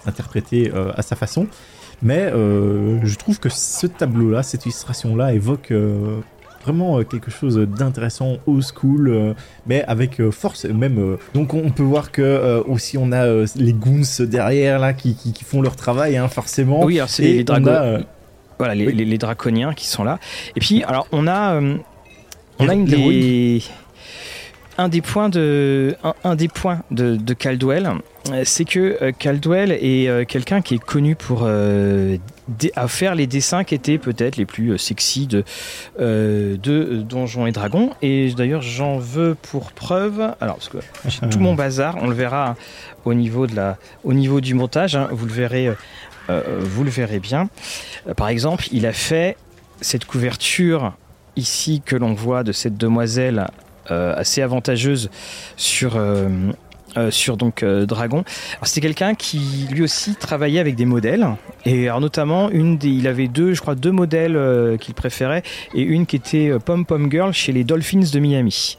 interpréter 0.05 0.71
à 0.95 1.01
sa 1.01 1.15
façon. 1.15 1.47
Mais 2.01 2.31
je 2.31 3.15
trouve 3.17 3.39
que 3.39 3.49
ce 3.49 3.87
tableau-là, 3.87 4.43
cette 4.43 4.65
illustration-là, 4.65 5.33
évoque 5.33 5.73
vraiment 6.69 6.99
euh, 6.99 7.03
quelque 7.03 7.32
chose 7.32 7.58
d'intéressant, 7.58 8.38
old 8.45 8.63
school, 8.63 9.10
euh, 9.10 9.34
mais 9.65 9.84
avec 9.86 10.19
euh, 10.19 10.32
force 10.32 10.65
même. 10.65 11.17
donc 11.34 11.53
on 11.53 11.71
peut 11.71 11.84
voir 11.84 12.12
que 12.12 12.62
aussi 12.67 12.97
on 12.97 13.12
a 13.12 13.25
les 13.55 13.73
goons 13.73 14.01
derrière 14.19 14.79
là 14.79 14.93
qui, 14.93 15.15
qui, 15.15 15.43
font 15.43 15.62
leur 15.62 15.75
travail, 15.75 16.17
hein, 16.17 16.27
forcément. 16.27 16.84
Oui, 16.84 16.99
c'est 17.08 17.23
les 17.23 17.43
dragons. 17.43 18.03
Voilà, 18.58 18.75
les, 18.75 18.91
les, 18.91 19.17
draconiens 19.17 19.73
qui 19.73 19.88
sont 19.88 20.03
là. 20.03 20.19
Et 20.58 20.60
puis, 20.60 20.84
alors, 20.84 21.08
on 21.13 21.27
a, 21.27 21.62
on 22.60 22.67
a 22.67 22.73
une 22.73 22.84
des 22.84 23.63
un 24.79 24.87
des 24.87 25.01
points 25.01 25.27
de, 25.27 25.97
un, 26.23 26.35
des 26.35 26.47
points 26.47 26.83
de, 26.89 27.33
Caldwell, 27.33 27.91
euh, 28.29 28.43
c'est 28.45 28.63
que 28.63 28.97
euh, 29.01 29.11
Caldwell 29.11 29.73
est 29.73 30.07
euh, 30.07 30.23
quelqu'un 30.23 30.61
qui 30.61 30.75
est 30.75 30.83
connu 30.83 31.15
pour 31.15 31.45
faire 32.87 33.13
les 33.13 33.27
dessins 33.27 33.65
qui 33.65 33.75
étaient 33.75 33.97
peut-être 33.97 34.37
les 34.37 34.45
plus 34.45 34.77
sexy 34.77 35.27
de, 35.27 35.43
Donjons 37.03 37.45
et 37.45 37.51
Dragons. 37.51 37.91
Et 38.01 38.31
d'ailleurs, 38.31 38.61
j'en 38.61 38.99
veux 38.99 39.35
pour 39.35 39.73
preuve. 39.73 40.33
Alors, 40.39 40.59
tout 41.29 41.39
mon 41.39 41.55
bazar, 41.55 41.97
on 42.01 42.07
le 42.07 42.15
verra 42.15 42.55
au 43.03 43.13
niveau, 43.13 43.47
du 43.47 44.53
montage, 44.53 44.95
hein, 44.95 45.09
vous 45.11 45.25
le 45.25 45.33
verrez. 45.33 47.19
bien. 47.19 47.49
par 48.15 48.29
exemple, 48.29 48.65
il 48.71 48.85
a 48.85 48.93
fait 48.93 49.35
cette 49.81 50.05
couverture 50.05 50.93
ici 51.35 51.81
que 51.85 51.97
l'on 51.97 52.13
voit 52.13 52.43
de 52.43 52.53
cette 52.53 52.77
demoiselle 52.77 53.45
assez 53.91 54.41
avantageuse 54.41 55.10
sur 55.58 55.95
euh, 55.95 56.30
euh, 56.97 57.86
Dragon. 57.86 58.23
C'était 58.63 58.82
quelqu'un 58.82 59.15
qui 59.15 59.67
lui 59.71 59.84
aussi 59.84 60.15
travaillait 60.15 60.60
avec 60.60 60.75
des 60.75 60.86
modèles 60.86 61.28
et 61.65 61.88
notamment 61.99 62.49
une 62.49 62.80
il 62.82 63.08
avait 63.08 63.28
deux, 63.28 63.54
je 63.54 63.62
crois 63.62 63.75
deux 63.75 63.91
modèles 63.91 64.78
qu'il 64.80 64.93
préférait 64.93 65.43
et 65.75 65.82
une 65.82 66.06
qui 66.06 66.15
était 66.15 66.52
Pom 66.63 66.86
Pom 66.86 67.12
Girl 67.12 67.34
chez 67.34 67.52
les 67.52 67.63
Dolphins 67.63 68.10
de 68.12 68.19
Miami 68.19 68.78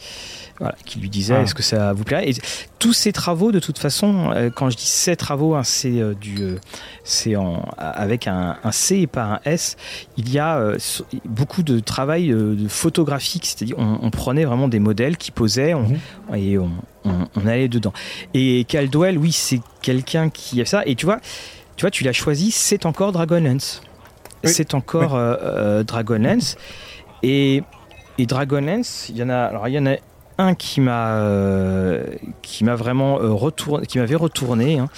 qui 0.85 0.99
lui 0.99 1.09
disait 1.09 1.35
ah. 1.35 1.43
est-ce 1.43 1.55
que 1.55 1.63
ça 1.63 1.93
vous 1.93 2.05
plaît 2.05 2.29
Et 2.29 2.35
tous 2.79 2.93
ces 2.93 3.13
travaux, 3.13 3.53
de 3.53 3.61
toute 3.61 3.79
façon, 3.79 4.31
euh, 4.35 4.51
quand 4.55 4.71
je 4.71 4.77
dis 4.77 4.87
ces 4.87 5.17
travaux, 5.17 5.55
hein, 5.55 5.65
c'est 5.65 6.01
euh, 6.01 6.15
du, 6.15 6.43
euh, 6.43 6.59
c'est 7.05 7.35
avec 7.79 8.27
un, 8.27 8.57
C 8.71 8.99
et 8.99 9.07
pas 9.07 9.25
un 9.25 9.41
S. 9.45 9.77
Il 10.17 10.31
y 10.31 10.39
a 10.39 10.73
beaucoup 11.25 11.63
de 11.63 11.81
travail 11.81 12.29
de 12.29 12.69
photographique, 12.69 13.47
c'est-à-dire 13.47 13.77
on, 13.79 14.11
prenait 14.11 14.45
vraiment 14.45 14.69
des 14.69 14.79
modèles 14.79 15.17
qui 15.17 15.31
posaient 15.31 15.75
on, 15.75 15.89
mhm. 15.89 15.99
et 16.35 16.59
on, 16.59 16.71
on, 17.05 17.47
allait 17.47 17.69
dedans. 17.69 17.93
Et 18.35 18.65
Caldwell, 18.65 19.19
oui, 19.19 19.33
c'est 19.33 19.61
quelqu'un 19.83 20.31
qui 20.31 20.61
a 20.61 20.65
ça. 20.67 20.83
Et 20.87 20.95
tu 20.95 21.07
vois, 21.07 21.21
tu 21.77 21.83
vois, 21.83 21.91
tu 21.91 22.05
l'as 22.05 22.13
choisi, 22.13 22.51
c'est 22.51 22.87
encore 22.87 23.13
Dragonlance. 23.13 23.83
C'est 24.45 24.75
encore 24.75 25.19
Dragonlance. 25.85 26.57
Et 27.23 27.63
et 28.21 28.27
Dragonlance, 28.27 29.09
il 29.09 29.17
y 29.17 29.23
en 29.23 29.31
a, 29.31 29.39
alors 29.39 29.67
il 29.67 29.73
y 29.73 29.79
en 29.79 29.87
a 29.87 29.97
qui 30.59 30.81
m'a 30.81 31.09
euh, 31.15 32.05
qui 32.43 32.65
m'a 32.65 32.75
vraiment 32.75 33.21
euh, 33.21 33.33
retourné, 33.33 33.87
qui 33.87 33.99
m'avait 33.99 34.17
retourné 34.17 34.79
hein, 34.79 34.89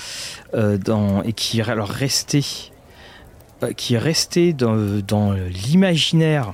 euh, 0.55 0.78
dans 0.78 1.22
et 1.22 1.33
qui 1.33 1.61
est 1.61 1.68
alors 1.68 1.88
resté 1.88 2.44
qui 3.76 3.94
est 3.94 3.98
resté 3.98 4.52
dans, 4.52 4.76
dans 5.07 5.33
l'imaginaire 5.33 6.52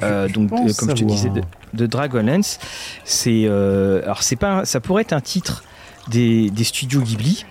donc 0.00 0.48
comme 0.48 0.96
je 0.96 1.02
te 1.02 1.04
disais 1.04 1.28
de, 1.28 1.42
de 1.74 1.86
Dragonlance. 1.86 2.58
C'est 3.04 3.46
alors 3.46 4.22
c'est 4.22 4.36
pas 4.36 4.64
ça 4.64 4.80
pourrait 4.80 5.02
être 5.02 5.12
un 5.12 5.20
titre 5.20 5.62
des, 6.08 6.48
des 6.48 6.64
studios 6.64 7.02
Ghibli. 7.02 7.44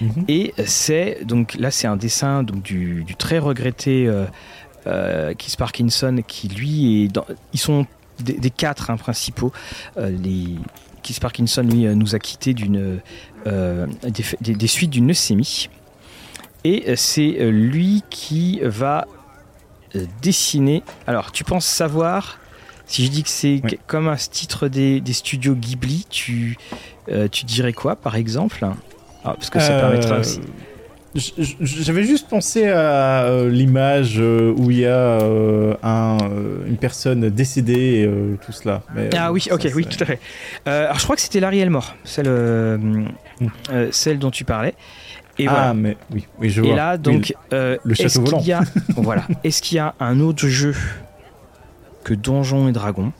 Mhm. 0.00 0.24
et 0.28 0.54
c'est 0.64 1.18
donc 1.24 1.56
là 1.58 1.70
c'est 1.70 1.86
un 1.88 1.96
dessin 1.96 2.42
donc 2.42 2.62
du, 2.62 3.02
du 3.04 3.16
très 3.16 3.38
regretté 3.38 4.08
Keith 4.84 5.56
Parkinson 5.58 6.22
qui 6.26 6.48
lui 6.48 7.02
est 7.02 7.08
dans, 7.08 7.26
ils 7.52 7.58
sont 7.58 7.86
des, 8.22 8.50
quatre 8.50 8.90
hein, 8.90 8.96
principaux. 8.96 9.52
Euh, 9.96 10.10
les, 10.10 10.56
Keith 11.02 11.20
Parkinson, 11.20 11.62
lui, 11.62 11.86
euh, 11.86 11.94
nous 11.94 12.14
a 12.14 12.18
quitté 12.18 12.54
d'une, 12.54 13.00
euh, 13.46 13.86
des, 14.40 14.66
suites 14.66 14.90
d'une 14.90 15.08
leucémie. 15.08 15.68
Et 16.64 16.94
c'est 16.96 17.50
lui 17.50 18.02
qui 18.10 18.60
va 18.62 19.06
dessiner. 20.20 20.82
Alors, 21.06 21.32
tu 21.32 21.42
penses 21.42 21.64
savoir 21.64 22.38
si 22.84 23.06
je 23.06 23.10
dis 23.10 23.22
que 23.22 23.30
c'est 23.30 23.62
comme 23.86 24.08
un 24.08 24.16
titre 24.16 24.68
des, 24.68 25.02
studios 25.12 25.54
Ghibli, 25.54 26.04
tu, 26.10 26.58
tu 27.32 27.44
dirais 27.46 27.72
quoi 27.72 27.96
par 27.96 28.14
exemple? 28.14 28.66
Ah, 29.24 29.34
Parce 29.34 29.48
que 29.48 29.58
ça 29.58 29.80
permettra 29.80 30.18
aussi. 30.18 30.40
J'avais 31.14 32.04
juste 32.04 32.28
pensé 32.28 32.68
à 32.68 33.24
euh, 33.24 33.48
l'image 33.48 34.20
euh, 34.20 34.54
où 34.56 34.70
il 34.70 34.78
y 34.78 34.86
a 34.86 35.20
euh, 35.20 35.74
un, 35.82 36.18
une 36.66 36.76
personne 36.76 37.30
décédée 37.30 38.08
et 38.08 38.44
tout 38.44 38.52
cela. 38.52 38.82
ah 39.16 39.32
oui, 39.32 39.48
ok, 39.50 39.68
oui, 39.74 39.86
tout 39.86 40.02
à 40.02 40.06
fait. 40.06 40.20
alors 40.66 40.98
je 40.98 41.04
crois 41.04 41.16
que 41.16 41.22
c'était 41.22 41.40
Larry 41.40 41.58
Elmore, 41.60 41.96
celle, 42.04 42.28
mm. 42.28 43.08
celle 43.90 44.18
dont 44.18 44.30
tu 44.30 44.44
parlais. 44.44 44.74
Et 45.38 45.48
ah, 45.48 45.72
mais 45.74 45.96
oui, 46.12 46.26
oui, 46.38 46.50
je 46.50 46.60
vois. 46.60 46.72
Et 46.72 46.76
là, 46.76 46.96
donc, 46.96 47.34
le 47.50 47.94
château 47.94 48.22
volant. 48.22 48.40
Y 48.40 48.52
a, 48.52 48.62
voilà. 48.96 49.26
Est-ce 49.42 49.62
qu'il 49.62 49.76
y 49.76 49.80
a 49.80 49.94
un 49.98 50.20
autre 50.20 50.46
jeu 50.46 50.76
que 52.04 52.14
Donjons 52.14 52.68
et 52.68 52.72
Dragons 52.72 53.12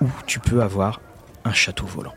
où 0.00 0.06
tu 0.26 0.38
peux 0.38 0.62
avoir 0.62 1.00
un 1.44 1.52
château 1.52 1.86
volant? 1.86 2.14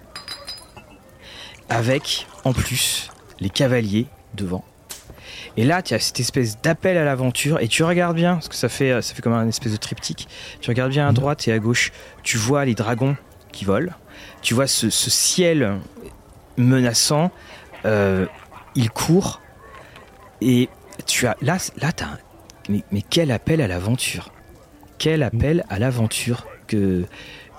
Avec, 1.70 2.28
en 2.44 2.54
plus, 2.54 3.10
les 3.40 3.50
cavaliers 3.50 4.08
devant. 4.36 4.64
Et 5.58 5.64
là, 5.64 5.82
tu 5.82 5.94
as 5.94 6.00
cette 6.00 6.20
espèce 6.20 6.62
d'appel 6.62 6.98
à 6.98 7.04
l'aventure 7.04 7.60
et 7.60 7.68
tu 7.68 7.84
regardes 7.84 8.16
bien, 8.16 8.36
parce 8.36 8.48
que 8.48 8.56
ça 8.56 8.70
fait, 8.70 9.02
ça 9.02 9.14
fait 9.14 9.22
comme 9.22 9.34
un 9.34 9.48
espèce 9.48 9.72
de 9.72 9.78
triptyque. 9.78 10.28
Tu 10.62 10.70
regardes 10.70 10.92
bien 10.92 11.06
à 11.08 11.10
mhm. 11.10 11.16
droite 11.16 11.48
et 11.48 11.52
à 11.52 11.60
gauche, 11.60 11.92
tu 12.24 12.38
vois 12.38 12.66
les 12.66 12.76
dragons 12.76 13.18
qui 13.52 13.66
volent, 13.66 13.92
tu 14.42 14.54
vois 14.54 14.68
ce, 14.68 14.90
ciel 14.90 15.78
menaçant, 16.58 17.32
euh, 17.86 18.26
il 18.76 18.90
court 18.90 19.42
et 20.40 20.70
tu 21.06 21.28
as 21.28 21.36
là, 21.42 21.58
là, 21.78 21.90
as 21.90 22.18
mais, 22.70 22.84
mais 22.92 23.02
quel 23.02 23.32
appel 23.32 23.60
à 23.62 23.68
l'aventure 23.68 24.32
quel 25.02 25.24
appel 25.24 25.66
à 25.68 25.80
l'aventure 25.80 26.46
que 26.68 27.06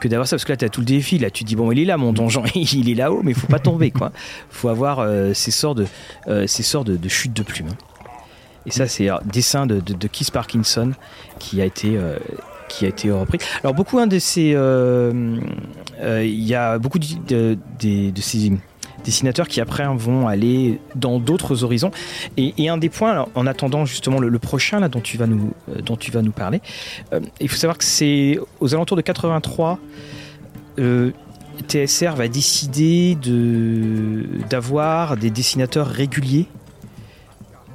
que 0.02 0.08
d'avoir 0.08 0.26
ça 0.26 0.36
parce 0.36 0.44
que 0.44 0.52
là 0.52 0.56
tu 0.56 0.64
as 0.64 0.68
tout 0.68 0.80
le 0.80 0.86
défi 0.86 1.18
là 1.18 1.30
tu 1.30 1.44
dis 1.44 1.56
bon 1.56 1.70
il 1.72 1.78
est 1.78 1.84
là 1.84 1.96
mon 1.96 2.12
donjon 2.12 2.42
il 2.54 2.90
est 2.90 2.94
là-haut 2.94 3.22
mais 3.22 3.30
il 3.32 3.36
faut 3.36 3.46
pas 3.46 3.58
tomber 3.58 3.90
quoi 3.90 4.12
faut 4.50 4.68
avoir 4.68 4.98
euh, 4.98 5.32
ces 5.32 5.50
sorts 5.50 5.74
de 5.74 5.86
euh, 6.28 6.46
ces 6.46 6.62
sorts 6.62 6.84
de, 6.84 7.08
chute 7.08 7.32
de 7.32 7.42
plume 7.42 7.68
hein. 7.68 8.06
et 8.66 8.70
ça 8.70 8.88
c'est 8.88 9.08
un 9.08 9.20
dessin 9.24 9.66
de, 9.66 9.80
de, 9.80 10.08
Keith 10.08 10.30
Parkinson 10.30 10.92
qui 11.38 11.60
a 11.60 11.64
été 11.64 11.98
qui 12.68 12.86
a 12.86 12.88
été 12.88 13.10
repris. 13.10 13.38
Alors 13.62 13.74
beaucoup 13.74 13.98
un 13.98 14.06
de 14.06 14.18
ces, 14.18 14.56
il 16.02 16.44
y 16.44 16.54
a 16.54 16.78
beaucoup 16.78 16.98
de, 16.98 17.06
de, 17.28 18.10
de 18.10 18.20
ces 18.20 18.50
dessinateurs 19.04 19.48
qui 19.48 19.60
après 19.60 19.84
vont 19.94 20.28
aller 20.28 20.80
dans 20.94 21.18
d'autres 21.18 21.64
horizons. 21.64 21.90
Et, 22.36 22.68
un 22.68 22.78
des 22.78 22.88
points, 22.88 23.26
en 23.34 23.46
attendant 23.46 23.84
justement 23.84 24.18
le, 24.18 24.38
prochain 24.38 24.80
là 24.80 24.88
dont 24.88 25.00
tu 25.00 25.18
vas 25.18 25.26
nous, 25.26 25.52
euh, 25.68 26.30
parler, 26.34 26.60
euh, 27.12 27.20
il 27.40 27.48
faut 27.48 27.56
savoir 27.56 27.78
que 27.78 27.84
c'est 27.84 28.38
aux 28.60 28.74
alentours 28.74 28.96
de 28.96 29.02
83. 29.02 29.78
Euh, 30.78 31.10
TSR 31.68 32.14
va 32.16 32.28
décider 32.28 33.14
de 33.14 34.24
d'avoir 34.48 35.16
des 35.16 35.30
dessinateurs 35.30 35.86
réguliers 35.86 36.46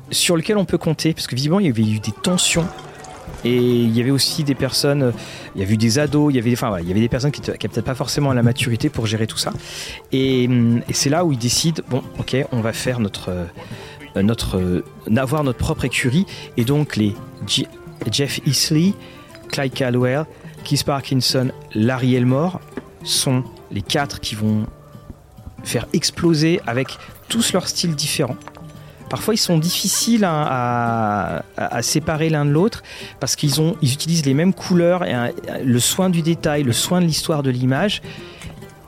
sur 0.09 0.35
lesquels 0.35 0.57
on 0.57 0.65
peut 0.65 0.79
compter, 0.79 1.13
parce 1.13 1.27
que 1.27 1.35
visiblement 1.35 1.59
il 1.59 1.67
y 1.67 1.69
avait 1.69 1.83
eu 1.83 1.99
des 1.99 2.11
tensions 2.11 2.67
et 3.47 3.55
il 3.55 3.95
y 3.95 4.01
avait 4.01 4.11
aussi 4.11 4.43
des 4.43 4.55
personnes, 4.55 5.13
il 5.55 5.61
y 5.61 5.63
avait 5.63 5.75
eu 5.75 5.77
des 5.77 5.99
ados, 5.99 6.33
il 6.33 6.35
y 6.35 6.39
avait, 6.39 6.51
enfin, 6.51 6.77
il 6.81 6.87
y 6.87 6.91
avait 6.91 6.99
des 6.99 7.07
personnes 7.07 7.31
qui 7.31 7.39
n'avaient 7.39 7.57
peut-être 7.57 7.85
pas 7.85 7.95
forcément 7.95 8.33
la 8.33 8.43
maturité 8.43 8.89
pour 8.89 9.05
gérer 9.05 9.25
tout 9.25 9.37
ça. 9.37 9.53
Et, 10.11 10.49
c'est 10.91 11.09
là 11.09 11.23
où 11.23 11.31
ils 11.31 11.37
décident, 11.37 11.81
bon, 11.89 12.03
ok, 12.19 12.35
on 12.51 12.59
va 12.59 12.73
faire 12.73 12.99
notre, 12.99 13.29
euh, 13.29 14.21
notre, 14.21 14.57
euh, 14.57 14.83
avoir 15.15 15.45
notre 15.45 15.59
propre 15.59 15.85
écurie. 15.85 16.25
Et 16.57 16.65
donc 16.65 16.97
les 16.97 17.13
Jeff 18.11 18.41
Easley, 18.45 18.93
Clyde 19.49 19.73
Caldwell, 19.73 20.25
Keith 20.65 20.83
Parkinson, 20.83 21.51
Larry 21.73 22.15
Elmore 22.15 22.59
sont 23.03 23.43
les 23.71 23.81
quatre 23.81 24.19
qui 24.19 24.35
vont 24.35 24.65
faire 25.63 25.87
exploser 25.93 26.59
avec 26.67 26.97
tous 27.29 27.53
leurs 27.53 27.69
styles 27.69 27.95
différents 27.95 28.37
Parfois, 29.09 29.33
ils 29.33 29.39
sont 29.39 29.57
difficiles 29.57 30.25
à, 30.25 31.43
séparer 31.81 32.29
l'un 32.29 32.45
de 32.45 32.51
l'autre 32.51 32.83
parce 33.19 33.35
qu'ils 33.35 33.61
ont, 33.61 33.75
ils 33.81 33.93
utilisent 33.93 34.25
les 34.25 34.33
mêmes 34.33 34.53
couleurs 34.53 35.03
et 35.03 35.13
le 35.63 35.79
soin 35.79 36.09
du 36.09 36.21
détail, 36.21 36.63
le 36.63 36.73
soin 36.73 37.01
de 37.01 37.05
l'histoire 37.05 37.43
de 37.43 37.49
l'image. 37.49 38.01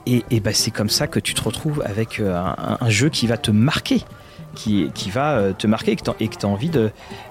Et, 0.05 0.39
bah, 0.39 0.53
c'est 0.53 0.72
comme 0.72 0.89
ça 0.89 1.05
que 1.05 1.20
tu 1.20 1.36
te 1.36 1.41
retrouves 1.41 1.84
avec 1.86 2.20
euh, 2.20 2.36
un, 2.36 2.89
jeu 2.89 3.09
qui 3.09 3.28
va 3.28 3.38
te 3.38 3.51
marquer, 3.51 4.03
qui, 4.55 4.89
qui 4.95 5.11
va 5.11 5.34
euh, 5.34 5.53
te 5.53 5.67
marquer 5.67 5.91
et 5.91 5.95
que 5.95 6.01
tu 6.01 6.45
as, 6.45 6.49
envie 6.49 6.70
de 6.70 6.89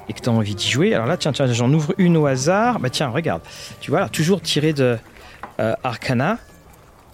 et 0.09 0.13
que 0.13 0.29
as 0.29 0.33
envie 0.33 0.55
d'y 0.55 0.69
jouer. 0.69 0.95
Alors 0.95 1.07
là, 1.07 1.17
tiens, 1.17 1.33
tiens, 1.33 1.47
j'en 1.47 1.73
ouvre 1.73 1.93
une 1.99 2.17
au 2.17 2.27
hasard. 2.27 2.79
Bah 2.79 2.89
tiens, 2.89 3.09
regarde, 3.09 3.43
tu 3.81 3.91
vois, 3.91 4.09
toujours 4.09 4.41
tiré 4.41 4.73
de 4.73 4.97
euh, 5.59 5.75
Arcana. 5.83 6.39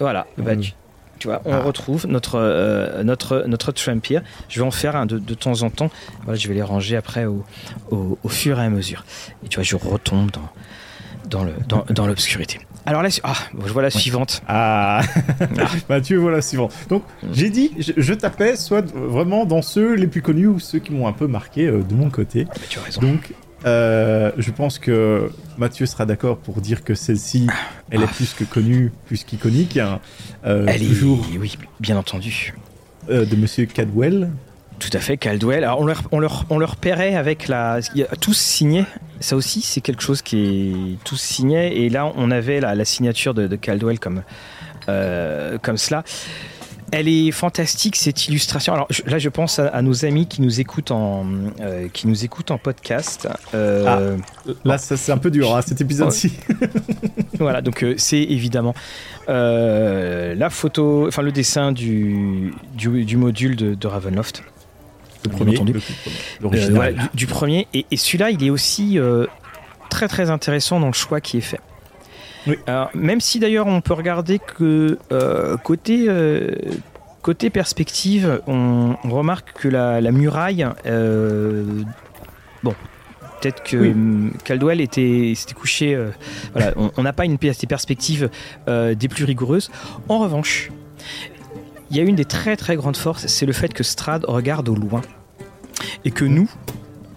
Voilà, 0.00 0.26
bah, 0.36 0.52
mmh 1.24 1.38
on 1.44 1.52
ah. 1.52 1.60
retrouve 1.60 2.06
notre, 2.06 2.36
euh, 2.36 3.02
notre, 3.02 3.44
notre 3.46 3.72
Trumpire. 3.72 4.22
Je 4.48 4.60
vais 4.60 4.66
en 4.66 4.70
faire 4.70 4.96
un 4.96 5.06
de, 5.06 5.18
de, 5.18 5.34
temps 5.34 5.62
en 5.62 5.70
temps. 5.70 5.90
Voilà, 6.24 6.38
je 6.38 6.48
vais 6.48 6.54
les 6.54 6.62
ranger 6.62 6.96
après 6.96 7.24
au, 7.24 7.44
au, 7.90 8.28
fur 8.28 8.60
et 8.60 8.64
à 8.64 8.70
mesure. 8.70 9.04
Et 9.44 9.48
tu 9.48 9.56
vois, 9.56 9.64
je 9.64 9.76
retombe 9.76 10.30
dans, 10.30 10.48
dans, 11.28 11.44
le, 11.44 11.52
dans, 11.90 12.06
l'obscurité. 12.06 12.60
Alors 12.86 13.02
là, 13.02 13.08
ah, 13.22 13.34
je 13.64 13.72
vois 13.72 13.82
la 13.82 13.90
suivante. 13.90 14.42
Ah, 14.46 15.00
Mathieu, 15.88 16.18
voilà 16.18 16.36
la 16.36 16.42
suivante. 16.42 16.74
Donc, 16.88 17.02
j'ai 17.32 17.50
dit, 17.50 17.72
je, 17.78 18.12
tapais 18.12 18.56
soit 18.56 18.84
vraiment 18.94 19.46
dans 19.46 19.62
ceux 19.62 19.94
les 19.94 20.06
plus 20.06 20.22
connus 20.22 20.48
ou 20.48 20.58
ceux 20.58 20.78
qui 20.78 20.92
m'ont 20.92 21.06
un 21.06 21.12
peu 21.12 21.26
marqué 21.26 21.66
euh, 21.66 21.82
de 21.82 21.94
mon 21.94 22.10
côté. 22.10 22.46
Ah, 22.50 22.54
tu 22.68 22.78
as 22.78 22.82
raison. 22.82 23.00
Donc, 23.00 23.32
euh, 23.64 24.30
je 24.36 24.50
pense 24.50 24.78
que 24.78 25.30
Mathieu 25.58 25.86
sera 25.86 26.06
d'accord 26.06 26.38
pour 26.38 26.60
dire 26.60 26.84
que 26.84 26.94
celle-ci, 26.94 27.46
elle 27.90 28.02
est 28.02 28.12
plus 28.12 28.34
que 28.34 28.44
connue, 28.44 28.92
plus 29.06 29.24
qu'iconique. 29.24 29.76
Hein. 29.76 30.00
Euh, 30.44 30.66
elle 30.68 30.86
toujours, 30.86 31.26
est, 31.32 31.38
oui, 31.38 31.56
bien 31.80 31.96
entendu. 31.96 32.54
Euh, 33.10 33.24
de 33.24 33.36
Monsieur 33.36 33.66
Cadwell. 33.66 34.30
Tout 34.78 34.90
à 34.92 34.98
fait, 34.98 35.16
Caldwell. 35.16 35.62
Alors 35.62 35.80
on 35.80 35.86
leur, 35.86 36.02
on 36.10 36.18
leur, 36.18 36.46
on 36.50 36.58
leur 36.58 36.76
paierait 36.76 37.14
avec 37.14 37.48
la. 37.48 37.80
Tous 38.20 38.36
signés. 38.36 38.84
Ça 39.20 39.36
aussi, 39.36 39.62
c'est 39.62 39.80
quelque 39.80 40.02
chose 40.02 40.20
qui 40.20 40.36
est 40.38 41.04
tous 41.04 41.16
signé. 41.16 41.84
Et 41.84 41.88
là, 41.88 42.12
on 42.16 42.30
avait 42.30 42.60
la, 42.60 42.74
la 42.74 42.84
signature 42.84 43.34
de, 43.34 43.46
de 43.46 43.56
Caldwell 43.56 44.00
comme, 44.00 44.22
euh, 44.88 45.58
comme 45.62 45.76
cela. 45.76 46.02
Elle 46.96 47.08
est 47.08 47.32
fantastique 47.32 47.96
cette 47.96 48.28
illustration. 48.28 48.72
Alors 48.72 48.86
là, 49.06 49.18
je 49.18 49.28
pense 49.28 49.58
à, 49.58 49.82
nos 49.82 50.04
amis 50.04 50.28
qui 50.28 50.42
nous 50.42 50.60
écoutent 50.60 50.92
en 50.92 51.26
euh, 51.60 51.88
qui 51.92 52.06
nous 52.06 52.24
écoutent 52.24 52.52
en 52.52 52.58
podcast. 52.58 53.28
Euh, 53.52 54.16
ah, 54.46 54.52
là, 54.64 54.78
c'est 54.78 55.10
un 55.10 55.18
peu 55.18 55.32
dur 55.32 55.56
hein, 55.56 55.60
cet 55.62 55.80
épisode-ci. 55.80 56.34
voilà, 57.40 57.62
donc 57.62 57.82
euh, 57.82 57.94
c'est 57.96 58.22
évidemment 58.22 58.76
la 59.26 60.50
photo, 60.50 61.08
enfin 61.08 61.22
le 61.22 61.32
dessin 61.32 61.72
du 61.72 62.54
du, 62.74 63.16
module 63.16 63.56
de, 63.56 63.86
Ravenloft. 63.88 64.44
Le 65.24 65.30
premier, 65.30 65.56
entendu. 65.56 65.74
du, 67.14 67.26
premier. 67.26 67.66
Et, 67.74 67.86
et 67.90 67.96
celui-là, 67.96 68.30
il 68.30 68.44
est 68.44 68.50
aussi 68.50 69.00
très 69.90 70.06
très 70.06 70.30
intéressant 70.30 70.78
dans 70.78 70.86
le 70.86 70.92
choix 70.92 71.20
qui 71.20 71.38
est 71.38 71.40
fait. 71.40 71.60
Alors, 72.66 72.90
même 72.94 73.20
si 73.20 73.38
d'ailleurs 73.38 73.66
on 73.66 73.80
peut 73.80 73.94
regarder 73.94 74.38
que 74.38 74.98
euh, 75.12 75.56
côté, 75.56 76.06
euh, 76.08 76.50
côté 77.22 77.50
perspective, 77.50 78.40
on, 78.46 78.96
remarque 79.04 79.52
que 79.54 79.68
la, 79.68 80.00
muraille, 80.10 80.66
euh, 80.86 81.82
bon, 82.62 82.74
peut-être 83.40 83.62
que 83.62 83.94
Caldwell 84.44 84.80
était 84.80 85.32
s'était 85.34 85.54
couché. 85.54 85.98
voilà, 86.52 86.72
on 86.76 87.02
n'a 87.02 87.12
pas 87.12 87.24
une 87.24 87.38
perspective 87.38 88.30
des 88.66 89.08
plus 89.08 89.24
rigoureuses. 89.24 89.70
En 90.08 90.18
revanche, 90.18 90.70
il 91.90 91.96
y 91.96 92.00
a 92.00 92.02
une 92.02 92.16
des 92.16 92.24
très 92.24 92.56
très 92.56 92.76
grandes 92.76 92.96
forces, 92.96 93.26
c'est 93.26 93.46
le 93.46 93.52
fait 93.52 93.72
que 93.72 93.84
Strad 93.84 94.24
regarde 94.26 94.68
au 94.68 94.74
loin 94.74 95.02
et 96.04 96.10
que 96.10 96.24
nous, 96.24 96.50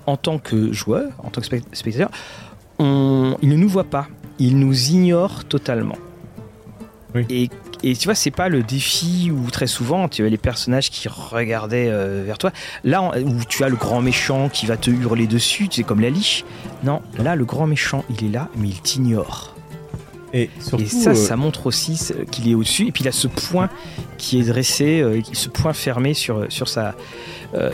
en 0.06 0.18
tant 0.18 0.40
que 0.40 0.72
joueurs, 0.72 1.12
en 1.20 1.30
tant 1.30 1.42
que 1.42 1.48
spectateurs, 1.74 2.12
on, 2.80 3.38
il 3.42 3.50
ne 3.50 3.56
nous 3.56 3.68
voit 3.68 3.86
pas 3.86 4.08
il 4.40 4.60
nous 4.60 4.90
ignore 4.90 5.46
totalement. 5.46 5.98
Et, 7.30 7.50
tu 7.82 8.06
vois, 8.06 8.16
c'est 8.16 8.32
pas 8.32 8.50
le 8.50 8.64
défi 8.64 9.32
où 9.32 9.50
très 9.50 9.68
souvent 9.68 10.08
tu 10.08 10.26
as 10.26 10.30
les 10.30 10.38
personnages 10.38 10.90
qui 10.90 11.08
regardaient 11.08 11.90
euh, 11.90 12.24
vers 12.26 12.38
toi. 12.38 12.52
Là, 12.84 13.12
où 13.20 13.44
tu 13.48 13.64
as 13.64 13.70
le 13.70 13.76
grand 13.76 14.02
méchant 14.02 14.50
qui 14.50 14.66
va 14.66 14.78
te 14.78 14.90
hurler 14.90 15.28
dessus, 15.28 15.68
c'est 15.72 15.84
comme 15.84 16.02
la 16.02 16.10
liche. 16.10 16.44
Non, 16.84 17.02
là, 17.18 17.36
le 17.36 17.46
grand 17.46 17.68
méchant, 17.68 18.04
il 18.10 18.26
est 18.26 18.32
là, 18.32 18.50
mais 18.56 18.68
il 18.68 18.82
t'ignore. 18.82 19.56
Et, 20.34 20.50
ça, 20.60 20.78
euh, 20.78 21.16
ça 21.16 21.36
montre 21.38 21.68
aussi 21.68 22.00
qu'il 22.32 22.50
est 22.50 22.56
au-dessus. 22.56 22.88
Et 22.88 22.92
puis 22.92 23.04
il 23.04 23.08
a 23.08 23.14
ce 23.14 23.28
point 23.28 23.70
qui 24.18 24.40
est 24.40 24.44
dressé, 24.44 25.00
euh, 25.02 25.22
ce 25.32 25.50
point 25.50 25.74
fermé 25.74 26.14
sur, 26.14 26.46
sur, 26.50 26.68
sa, 26.68 26.96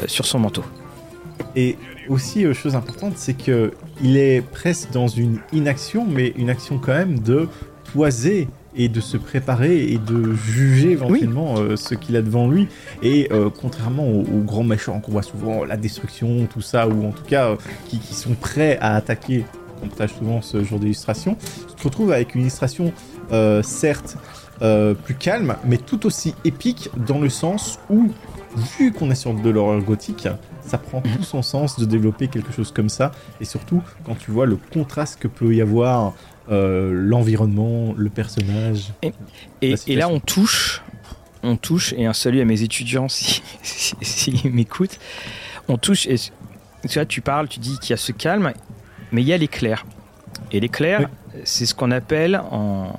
sur 0.08 0.26
son 0.26 0.40
manteau. 0.40 0.64
Et 1.56 1.78
aussi, 2.10 2.52
chose 2.54 2.76
importante, 2.76 3.14
c'est 3.18 3.34
que 3.34 3.72
il 4.02 4.18
est 4.18 4.42
presque 4.42 4.92
dans 4.92 5.08
une 5.08 5.40
inaction, 5.52 6.06
mais 6.06 6.34
une 6.38 6.50
action 6.50 6.78
quand 6.78 6.94
même 6.94 7.20
de 7.20 7.48
toiser 7.92 8.48
et 8.76 8.90
de 8.90 9.00
se 9.02 9.18
préparer 9.18 9.92
et 9.92 9.98
de 9.98 10.34
juger 10.34 10.92
éventuellement 10.92 11.56
euh, 11.58 11.76
ce 11.76 11.96
qu'il 11.96 12.16
a 12.16 12.22
devant 12.22 12.48
lui. 12.48 12.68
Et 13.02 13.30
euh, 13.32 13.50
contrairement 13.50 14.08
aux, 14.08 14.44
grands 14.44 14.64
méchants 14.64 15.00
qu'on 15.00 15.12
voit 15.12 15.24
souvent, 15.24 15.64
la 15.64 15.78
destruction, 15.78 16.48
tout 16.52 16.62
ça, 16.62 16.88
ou 16.88 17.06
en 17.06 17.12
tout 17.12 17.24
cas 17.24 17.50
euh, 17.50 17.56
qui, 17.88 18.00
sont 18.14 18.34
prêts 18.34 18.78
à 18.82 18.96
attaquer, 18.96 19.46
on 19.84 19.88
partage 19.88 20.14
souvent 20.14 20.42
ce 20.42 20.64
genre 20.64 20.80
d'illustration, 20.80 21.38
tu 21.68 21.76
te 21.76 21.84
retrouves 21.84 22.12
avec 22.12 22.36
une 22.36 22.42
illustration 22.42 22.94
certes 23.64 24.18
plus 25.04 25.16
calme, 25.16 25.56
mais 25.66 25.78
tout 25.78 26.06
aussi 26.06 26.36
épique 26.46 26.90
dans 27.08 27.20
le 27.20 27.30
sens 27.30 27.80
où, 27.90 28.12
vu 28.78 28.94
qu'on 28.94 29.10
est 29.10 29.16
sur 29.16 29.34
de 29.34 29.50
l'horreur 29.50 29.82
gothique, 29.82 30.28
ça 30.66 30.78
prend 30.78 31.02
tout 31.02 31.24
son 31.24 31.42
sens 31.42 31.80
de 31.80 31.86
développer 31.86 32.28
quelque 32.28 32.52
chose 32.52 32.72
comme 32.72 32.90
ça. 32.90 33.12
Et 33.42 33.46
surtout, 33.46 33.82
quand 34.06 34.16
tu 34.16 34.32
vois 34.32 34.46
le 34.46 34.58
contraste 34.58 35.20
que 35.20 35.28
peut 35.28 35.54
y 35.54 35.62
avoir 35.62 36.14
euh, 36.50 36.92
l'environnement, 36.94 37.94
le 37.98 38.10
personnage. 38.10 38.94
Et, 39.62 39.96
là, 39.96 40.10
on 40.10 40.20
touche, 40.20 40.82
on 41.42 41.56
touche, 41.56 41.94
et 41.94 42.06
un 42.06 42.14
salut 42.14 42.42
à 42.42 42.46
mes 42.46 42.64
étudiants 42.64 43.08
s'ils 43.10 43.42
si, 44.02 44.50
m'écoutent. 44.50 45.00
On 45.68 45.78
touche, 45.78 46.06
et 46.08 46.18
tu 46.18 46.94
vois, 46.94 47.06
tu 47.06 47.22
parles, 47.22 47.48
tu 47.48 47.60
dis 47.60 47.78
qu'il 47.80 47.92
y 47.92 47.94
a 47.94 47.98
ce 47.98 48.12
calme, 48.12 48.52
mais 49.12 49.22
il 49.22 49.28
y 49.28 49.34
a 49.34 49.38
l'éclair. 49.38 49.86
Et 50.52 50.60
l'éclair, 50.60 51.10
c'est 51.46 51.66
ce 51.66 51.74
qu'on 51.74 51.92
appelle 51.92 52.42
en, 52.52 52.94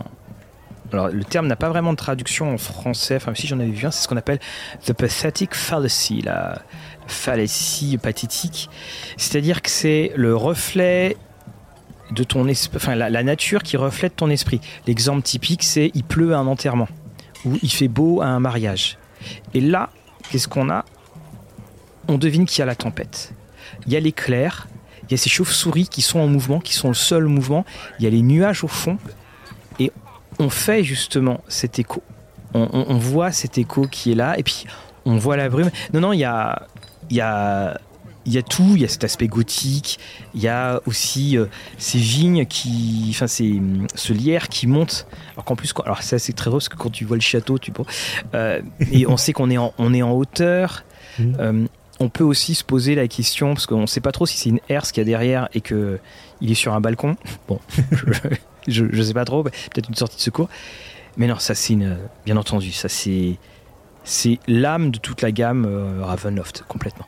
alors, 0.95 1.09
le 1.09 1.25
terme 1.25 1.49
n'a 1.49 1.57
pas 1.57 1.71
vraiment 1.71 1.91
de 1.91 1.97
traduction 1.97 2.55
en 2.55 2.59
français, 2.59 3.17
enfin, 3.17 3.35
si 3.35 3.49
j'en 3.49 3.59
avais 3.59 3.71
vu 3.71 3.85
un, 3.85 3.91
c'est 3.91 4.05
ce 4.05 4.09
qu'on 4.09 4.17
appelle 4.17 4.39
the 4.87 4.93
pathetic 4.93 5.53
fallacy, 5.53 6.23
la 6.23 6.63
fallacie 7.07 7.99
pathétique. 7.99 8.69
C'est-à-dire 9.17 9.63
que 9.63 9.71
c'est 9.71 10.13
le 10.17 10.35
reflet 10.37 11.17
de 12.11 12.23
ton 12.23 12.47
esprit, 12.49 12.77
enfin, 12.77 12.95
la, 12.95 13.23
nature 13.23 13.63
qui 13.63 13.77
reflète 13.77 14.17
ton 14.17 14.31
esprit. 14.31 14.61
L'exemple 14.87 15.23
typique, 15.23 15.63
c'est 15.63 15.91
il 15.95 16.05
pleut 16.05 16.35
à 16.35 16.39
un 16.39 16.47
enterrement 16.47 16.89
ou 17.45 17.59
il 17.63 17.71
fait 17.71 17.89
beau 17.89 18.21
à 18.23 18.27
un 18.27 18.41
mariage. 18.41 18.99
Et 19.55 19.61
là, 19.61 19.91
qu'est-ce 20.31 20.49
qu'on 20.49 20.71
a? 20.71 20.85
On 22.09 22.19
devine 22.19 22.47
qu'il 22.47 22.59
y 22.61 22.63
a 22.63 22.67
la 22.67 22.75
tempête. 22.75 23.33
Il 23.87 23.93
y 23.93 23.97
a 23.97 24.01
l'éclair 24.01 24.69
il 25.09 25.13
y 25.13 25.15
a 25.15 25.17
ces 25.19 25.31
chauves-souris 25.31 25.89
qui 25.89 26.03
sont 26.03 26.19
en 26.19 26.27
mouvement, 26.27 26.61
qui 26.61 26.75
sont 26.75 26.89
le 26.89 26.95
seul 26.95 27.27
mouvement. 27.27 27.65
Il 27.99 28.05
y 28.05 28.07
a 28.07 28.11
les 28.11 28.23
nuages 28.23 28.65
au 28.65 28.69
fond. 28.69 28.99
Et 29.79 29.93
on 30.39 30.49
fait 30.49 30.83
justement 30.83 31.43
cet 31.49 31.79
écho. 31.79 32.03
On, 32.55 32.99
voit 32.99 33.33
cet 33.33 33.59
écho 33.59 33.89
qui 33.89 34.13
est 34.13 34.15
là. 34.15 34.39
Et 34.39 34.45
puis, 34.45 34.65
on 35.05 35.17
voit 35.17 35.37
la 35.37 35.49
brume. 35.49 35.71
Non, 35.93 36.01
non, 36.01 36.13
il 36.13 36.21
y 36.21 36.25
a, 36.25 36.69
il 37.11 37.17
y 37.17 37.21
a 37.21 37.79
il 38.27 38.33
y 38.33 38.39
a 38.39 38.43
tout, 38.43 38.73
il 38.75 38.81
y 38.81 38.85
a 38.85 38.89
cet 38.89 39.05
aspect 39.05 39.29
gothique, 39.29 39.99
il 40.35 40.41
y 40.41 40.49
a 40.49 40.81
aussi 40.87 41.37
euh, 41.37 41.47
ces 41.79 41.99
vignes 41.99 42.47
qui, 42.47 43.09
enfin 43.11 43.27
ce 43.27 44.13
lierre 44.13 44.49
qui 44.49 44.67
monte. 44.67 45.07
Alors 45.35 45.45
qu'en 45.45 45.57
plus, 45.57 45.73
alors 45.85 46.03
ça 46.03 46.19
c'est 46.19 46.33
très 46.33 46.51
drôle 46.51 46.61
parce 46.61 46.69
que 46.69 46.77
quand 46.77 46.91
tu 46.91 47.05
vois 47.05 47.17
le 47.17 47.23
château, 47.23 47.59
tu 47.59 47.73
euh, 48.35 48.63
et 48.93 49.07
on 49.07 49.17
sait 49.17 49.33
qu'on 49.33 49.51
est 49.51 49.59
en, 49.59 49.75
on 49.79 49.93
est 49.93 50.03
en 50.03 50.13
hauteur. 50.13 50.85
Mmh. 51.19 51.33
Euh, 51.39 51.67
on 52.01 52.09
peut 52.09 52.25
aussi 52.25 52.55
se 52.55 52.65
poser 52.65 52.95
la 52.95 53.07
question 53.07 53.55
parce 53.55 53.67
qu'on 53.67 53.83
ne 53.83 53.87
sait 53.87 54.01
pas 54.01 54.13
trop 54.13 54.27
si 54.27 54.37
c'est 54.37 54.51
une 54.51 54.61
herse 54.69 54.91
qu'il 54.91 55.03
y 55.03 55.03
a 55.03 55.05
derrière 55.05 55.49
et 55.55 55.61
que 55.61 56.01
il 56.41 56.51
est 56.51 56.57
sur 56.57 56.75
un 56.75 56.81
balcon. 56.81 57.17
Bon, 57.47 57.61
je, 58.69 58.85
ne 58.85 59.03
sais 59.03 59.15
pas 59.15 59.25
trop, 59.25 59.45
peut-être 59.45 59.89
une 59.89 59.95
sortie 59.95 60.17
de 60.17 60.23
secours. 60.23 60.49
Mais 61.17 61.29
non, 61.29 61.39
ça 61.39 61.55
c'est 61.55 61.75
une, 61.75 61.99
bien 62.25 62.37
entendu, 62.37 62.73
ça 62.73 62.89
c'est 62.89 63.37
c'est 64.05 64.39
l'âme 64.47 64.91
de 64.91 64.99
toute 64.99 65.23
la 65.23 65.33
gamme 65.33 65.67
Ravenloft 66.03 66.65
complètement. 66.69 67.07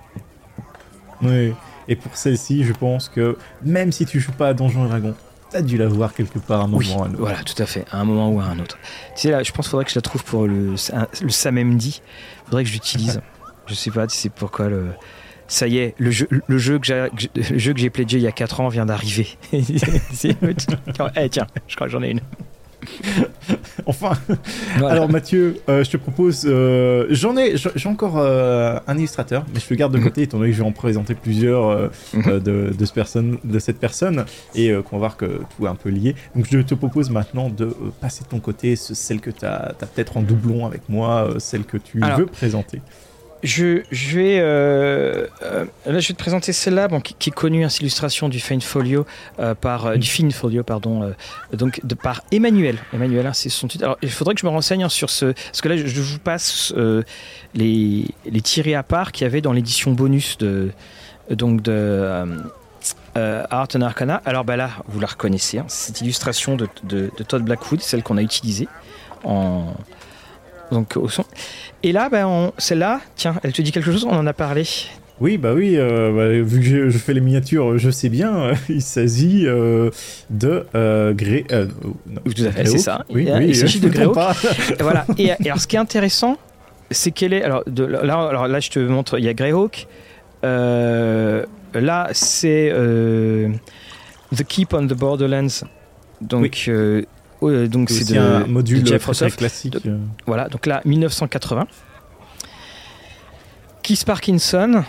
Oui. 1.23 1.53
Et 1.89 1.97
pour 1.97 2.17
celle-ci, 2.17 2.65
je 2.65 2.73
pense 2.73 3.09
que 3.09 3.37
même 3.63 3.93
si 3.93 4.07
tu 4.07 4.21
joues 4.21 4.33
pas 4.33 4.49
à 4.49 4.55
Donjons 4.55 4.87
et 4.87 4.89
Dragons, 4.89 5.15
t'as 5.51 5.63
dû 5.63 5.77
la 5.77 5.87
voir 5.87 6.15
quelque 6.15 6.39
part 6.39 6.63
à 6.63 6.65
un 6.65 6.69
moment 6.69 6.99
ou 6.99 7.03
à 7.03 7.07
un 7.07 7.11
autre. 7.11 7.19
Voilà, 7.19 7.43
tout 7.45 7.63
à 7.63 7.67
fait, 7.67 7.85
à 7.91 8.01
un 8.01 8.05
moment 8.05 8.31
ou 8.31 8.41
à 8.41 8.45
un 8.45 8.59
autre. 8.59 8.79
Tu 9.15 9.23
sais, 9.23 9.31
là, 9.31 9.43
je 9.43 9.53
pense 9.53 9.67
qu'il 9.67 9.71
faudrait 9.71 9.85
que 9.85 9.91
je 9.91 9.97
la 9.97 10.03
trouve 10.03 10.25
pour 10.25 10.47
le, 10.47 10.73
le 10.73 11.31
samedi. 11.31 12.03
Faudrait 12.47 12.65
que 12.65 12.69
je 12.69 12.75
l'utilise. 12.75 13.21
je 13.67 13.75
sais 13.75 13.91
pas 13.91 14.09
si 14.09 14.19
c'est 14.19 14.33
pourquoi 14.33 14.69
le. 14.69 14.89
Ça 15.49 15.69
y 15.69 15.79
est, 15.79 15.95
le 15.99 16.11
jeu, 16.11 16.27
le 16.49 16.59
jeu 16.59 16.81
que 16.81 16.87
j'ai, 16.87 17.91
pledgé 17.91 18.19
il 18.19 18.25
y 18.25 18.27
a 18.27 18.33
4 18.33 18.61
ans 18.61 18.69
vient 18.69 18.85
d'arriver. 18.85 19.29
eh, 19.53 19.63
tiens, 21.31 21.47
je 21.69 21.77
crois 21.77 21.87
que 21.87 21.93
j'en 21.93 22.03
ai 22.03 22.11
une. 22.11 22.21
enfin. 23.87 24.13
Alors 24.77 25.09
Mathieu, 25.09 25.59
euh, 25.69 25.85
je 25.85 25.91
te 25.91 25.97
propose, 25.97 26.45
euh, 26.47 27.07
j'en 27.11 27.37
ai, 27.37 27.57
j'ai 27.57 27.89
encore 27.89 28.19
euh, 28.19 28.79
un 28.87 28.99
illustrateur, 28.99 29.45
mais 29.53 29.61
je 29.61 29.67
le 29.71 29.77
garde 29.77 29.93
de 29.93 29.99
côté 29.99 30.23
étant 30.23 30.39
donné 30.39 30.51
que 30.51 30.57
je 30.57 30.63
vais 30.63 30.69
en 30.69 30.73
présenter 30.73 31.15
plusieurs 31.15 31.91
mhm. 32.13 32.41
de, 32.41 32.73
de, 32.77 32.85
ce 32.85 32.93
personne, 32.93 33.39
de 33.45 33.59
cette 33.59 33.79
personne 33.79 34.25
et 34.55 34.73
qu'on 34.73 34.97
va 34.97 34.99
voir 34.99 35.17
que 35.17 35.41
tout 35.57 35.67
est 35.67 35.69
un 35.69 35.75
peu 35.75 35.91
lié. 35.91 36.15
Donc 36.35 36.47
je 36.51 36.59
te 36.59 36.75
propose 36.75 37.11
maintenant 37.11 37.49
de 37.49 37.75
passer 38.01 38.25
de 38.25 38.29
ton 38.29 38.41
côté 38.41 38.77
celle 38.77 39.21
que 39.21 39.31
tu 39.31 39.45
as, 39.45 39.75
peut-être 39.79 40.17
en 40.17 40.23
doublon 40.23 40.67
avec 40.67 40.89
moi, 40.89 41.29
celle 41.39 41.65
que 41.65 41.77
tu 41.77 42.01
veux 42.01 42.27
présenter. 42.27 42.81
Je, 43.47 43.83
vais, 43.93 44.41
euh, 44.41 45.29
euh, 45.43 45.65
là, 45.87 46.01
je 46.01 46.09
vais 46.09 46.15
te 46.15 46.19
présenter 46.19 46.53
celle-là, 46.53 46.89
qui, 47.01 47.31
est 47.31 47.33
connue, 47.33 47.65
hein, 47.65 47.69
illustration 47.69 48.29
du 48.29 48.41
Fine 48.41 48.61
Folio 48.61 49.07
euh, 49.39 49.55
par 49.55 49.97
du 49.97 50.09
Fine 50.09 50.33
Folio, 50.33 50.65
pardon, 50.65 51.15
donc 51.53 51.81
par 52.03 52.23
Emmanuel. 52.33 52.79
Emmanuel, 52.93 53.25
hein, 53.25 53.33
c'est 53.33 53.49
son 53.49 53.69
titre. 53.69 53.85
Alors, 53.85 53.99
il 54.03 54.11
faudrait 54.11 54.35
que 54.35 54.41
je 54.41 54.47
me 54.47 54.51
renseigne 54.51 54.83
hein, 54.83 54.89
sur 54.89 55.11
ce, 55.11 55.27
parce 55.27 55.61
que 55.61 55.69
là, 55.69 55.77
je, 55.77 56.01
vous 56.01 56.19
passe 56.19 56.75
les, 57.55 58.05
les 58.25 58.41
tirés 58.41 58.75
à 58.75 58.83
part 58.83 59.13
qu'il 59.13 59.25
y 59.25 59.29
avait 59.29 59.41
dans 59.41 59.53
l'édition 59.53 59.93
bonus 59.93 60.39
de, 60.39 60.73
donc 61.31 61.63
de 61.63 62.27
Art 63.15 63.69
and 63.77 63.81
Arcana. 63.81 64.23
Alors, 64.25 64.45
bah 64.45 64.57
là, 64.57 64.71
vous 64.89 64.99
la 64.99 65.07
reconnaissez, 65.07 65.61
cette 65.69 66.01
illustration 66.01 66.57
de, 66.57 66.67
de, 66.83 67.13
de 67.17 67.23
Todd 67.23 67.45
Blackwood, 67.45 67.81
celle 67.81 68.03
qu'on 68.03 68.17
a 68.17 68.23
utilisée 68.23 68.67
en 69.23 69.73
donc 70.71 70.97
au 70.97 71.09
son. 71.09 71.25
Et 71.83 71.93
là, 71.93 72.09
ben, 72.09 72.53
celle-là, 72.59 73.01
tiens, 73.17 73.37
elle 73.43 73.53
te 73.53 73.63
dit 73.63 73.73
quelque 73.73 73.93
chose, 73.93 74.05
on 74.05 74.17
en 74.17 74.27
a 74.27 74.33
parlé. 74.33 74.65
Oui, 75.19 75.39
bah 75.39 75.55
oui, 75.55 75.77
euh, 75.77 76.13
bah, 76.13 76.29
vu 76.47 76.61
que 76.61 76.91
je, 76.91 76.99
fais 76.99 77.15
les 77.15 77.23
miniatures, 77.23 77.79
je 77.79 77.91
sais 77.91 78.11
bien, 78.11 78.53
il 78.69 78.83
s'agit 78.83 79.47
euh, 79.47 79.91
de 80.29 80.67
euh, 80.75 81.15
Gré... 81.15 81.47
Tout 81.49 82.45
à 82.45 82.51
fait, 82.51 82.67
c'est 82.67 82.79
ça. 82.79 83.05
Oui, 83.09 83.27
il, 83.43 83.57
s'agit 83.57 83.81
de 83.81 83.89
Greyhawk. 83.89 84.17
voilà. 84.81 85.07
Et, 85.19 85.33
alors, 85.33 85.61
ce 85.61 85.67
qui 85.67 85.77
est 85.77 85.79
intéressant, 85.79 86.37
c'est 86.91 87.13
qu'elle 87.13 87.33
est... 87.33 87.43
Alors, 87.43 87.63
de, 87.67 87.85
là, 87.85 88.29
alors 88.29 88.47
là, 88.47 88.61
je 88.61 88.69
te 88.69 88.79
montre, 88.79 89.19
il 89.19 89.25
y 89.25 89.29
a 89.29 89.35
Greyhawk. 89.35 89.87
là, 90.43 92.09
c'est 92.13 92.73
The 94.35 94.45
Keep 94.45 94.75
on 94.75 94.87
the 94.87 94.95
Borderlands. 94.95 95.65
Donc, 96.21 96.71
euh, 97.43 97.69
donc 97.69 97.91
c'est 97.91 98.17
un 98.17 98.47
module 98.47 98.85
très 98.85 99.31
classique. 99.31 99.77
voilà, 100.27 100.49
donc 100.49 100.67
là 100.67 100.81
1980. 100.85 101.67
Keith 103.83 104.05
Parkinson. 104.05 104.83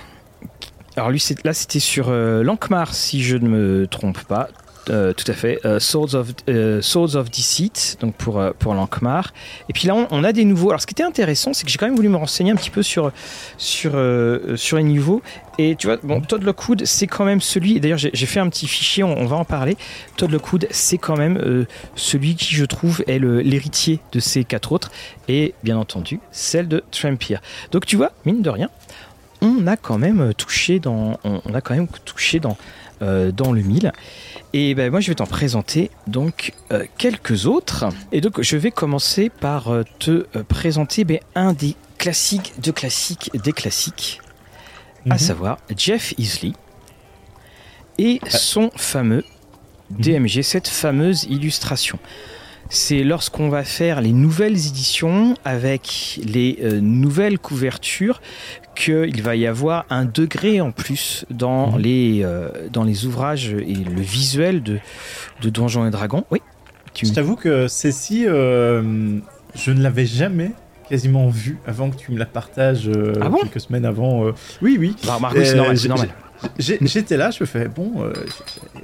Alors 0.95 1.11
lui, 1.11 1.23
là 1.43 1.53
c'était 1.53 1.79
sur 1.79 2.07
euh, 2.09 2.41
Lankmar 2.41 2.95
si 2.95 3.21
je 3.21 3.37
ne 3.37 3.47
me 3.47 3.87
trompe 3.87 4.23
pas. 4.23 4.49
Euh, 4.89 5.13
tout 5.13 5.29
à 5.29 5.33
fait. 5.33 5.59
Euh, 5.65 5.79
Swords, 5.79 6.15
of, 6.15 6.33
euh, 6.49 6.81
Swords 6.81 7.15
of 7.15 7.29
Deceit, 7.29 7.97
donc 7.99 8.15
pour, 8.15 8.41
pour 8.59 8.73
Lankmar. 8.73 9.33
Et 9.69 9.73
puis 9.73 9.87
là, 9.87 9.95
on, 10.09 10.23
a 10.23 10.33
des 10.33 10.45
nouveaux. 10.45 10.69
Alors, 10.69 10.81
ce 10.81 10.87
qui 10.87 10.93
était 10.93 11.03
intéressant, 11.03 11.53
c'est 11.53 11.65
que 11.65 11.71
j'ai 11.71 11.77
quand 11.77 11.87
même 11.87 11.95
voulu 11.95 12.09
me 12.09 12.17
renseigner 12.17 12.51
un 12.51 12.55
petit 12.55 12.69
peu 12.69 12.83
sur, 12.83 13.11
sur, 13.57 13.91
sur 14.55 14.77
les 14.77 14.83
niveaux. 14.83 15.21
Et 15.59 15.75
tu 15.75 15.87
vois, 15.87 15.97
bon, 16.03 16.21
Todd 16.21 16.43
Lockwood, 16.43 16.85
c'est 16.85 17.07
quand 17.07 17.25
même 17.25 17.41
celui. 17.41 17.79
D'ailleurs, 17.79 17.97
j'ai 17.97 18.25
fait 18.25 18.39
un 18.39 18.49
petit 18.49 18.67
fichier, 18.67 19.03
on, 19.03 19.25
va 19.25 19.35
en 19.35 19.45
parler. 19.45 19.75
Todd 20.15 20.31
Lockwood, 20.31 20.67
c'est 20.71 20.97
quand 20.97 21.17
même 21.17 21.65
celui 21.95 22.35
qui, 22.35 22.55
je 22.55 22.65
trouve, 22.65 23.03
est 23.07 23.19
l'héritier 23.19 23.99
de 24.11 24.19
ces 24.19 24.43
quatre 24.43 24.71
autres. 24.71 24.91
Et 25.27 25.53
bien 25.63 25.77
entendu, 25.77 26.19
celle 26.31 26.67
de 26.67 26.83
Trampier. 26.91 27.37
Donc, 27.71 27.85
tu 27.85 27.95
vois, 27.95 28.11
mine 28.25 28.41
de 28.41 28.49
rien, 28.49 28.69
on 29.41 29.67
a 29.67 29.77
quand 29.77 29.97
même 29.97 30.33
touché 30.33 30.79
dans, 30.79 31.19
on, 31.23 31.53
a 31.53 31.61
quand 31.61 31.75
même 31.75 31.87
touché 32.05 32.39
dans, 32.39 32.57
dans 33.01 33.51
le 33.51 33.61
mille. 33.61 33.91
Et 34.53 34.75
ben 34.75 34.89
moi 34.89 34.99
je 35.01 35.09
vais 35.09 35.15
t'en 35.15 35.25
présenter 35.25 35.91
donc 36.07 36.53
euh, 36.71 36.85
quelques 36.97 37.45
autres. 37.45 37.85
Et 38.11 38.21
donc 38.21 38.41
je 38.41 38.57
vais 38.57 38.71
commencer 38.71 39.29
par 39.29 39.69
euh, 39.69 39.83
te 39.99 40.25
euh, 40.35 40.43
présenter 40.47 41.03
ben, 41.03 41.19
un 41.35 41.53
des 41.53 41.75
classiques 41.97 42.53
de 42.61 42.71
classiques 42.71 43.29
des 43.33 43.51
classiques, 43.51 44.21
à 45.09 45.13
mhm. 45.13 45.19
savoir 45.19 45.57
Jeff 45.75 46.13
Easley 46.17 46.53
et 47.97 48.19
son 48.29 48.71
fameux. 48.75 49.23
DMG, 49.89 50.41
cette 50.41 50.67
fameuse 50.67 51.23
illustration. 51.29 51.97
C'est 52.69 53.03
lorsqu'on 53.03 53.49
va 53.49 53.63
faire 53.63 54.01
les 54.01 54.11
nouvelles 54.11 54.67
éditions 54.67 55.35
avec 55.45 56.19
les 56.23 56.59
nouvelles 56.81 57.39
couvertures 57.39 58.21
qu'il 58.77 59.21
va 59.21 59.35
y 59.35 59.47
avoir 59.47 59.85
un 59.89 60.05
degré 60.05 60.61
en 60.61 60.71
plus 60.71 61.25
dans, 61.29 61.71
mhm. 61.71 61.79
les, 61.79 62.21
euh, 62.23 62.49
dans 62.71 62.83
les 62.83 63.05
ouvrages 63.05 63.49
et 63.49 63.73
le 63.73 64.01
visuel 64.01 64.63
de, 64.63 64.79
de 65.41 65.49
Donjons 65.49 65.85
et 65.85 65.91
Dragons. 65.91 66.25
Oui. 66.31 66.41
Tu... 66.93 67.05
Je 67.05 67.13
t'avoue 67.13 67.35
que 67.35 67.67
celle-ci, 67.67 68.25
euh, 68.27 69.19
je 69.55 69.71
ne 69.71 69.81
l'avais 69.81 70.05
jamais 70.05 70.51
quasiment 70.89 71.27
vue 71.27 71.57
avant 71.67 71.89
que 71.89 71.97
tu 71.97 72.11
me 72.11 72.17
la 72.17 72.25
partages 72.25 72.87
euh, 72.87 73.13
ah 73.21 73.29
quelques 73.41 73.59
semaines 73.59 73.85
avant. 73.85 74.31
Oui, 74.61 74.77
oui. 74.79 74.95
Bah. 75.05 75.19
C'est 75.43 75.55
normal. 75.55 76.09
J'étais 76.59 77.17
là, 77.17 77.31
je 77.31 77.41
me 77.41 77.45
fais 77.45 77.67
bon, 77.67 78.03
euh, 78.03 78.13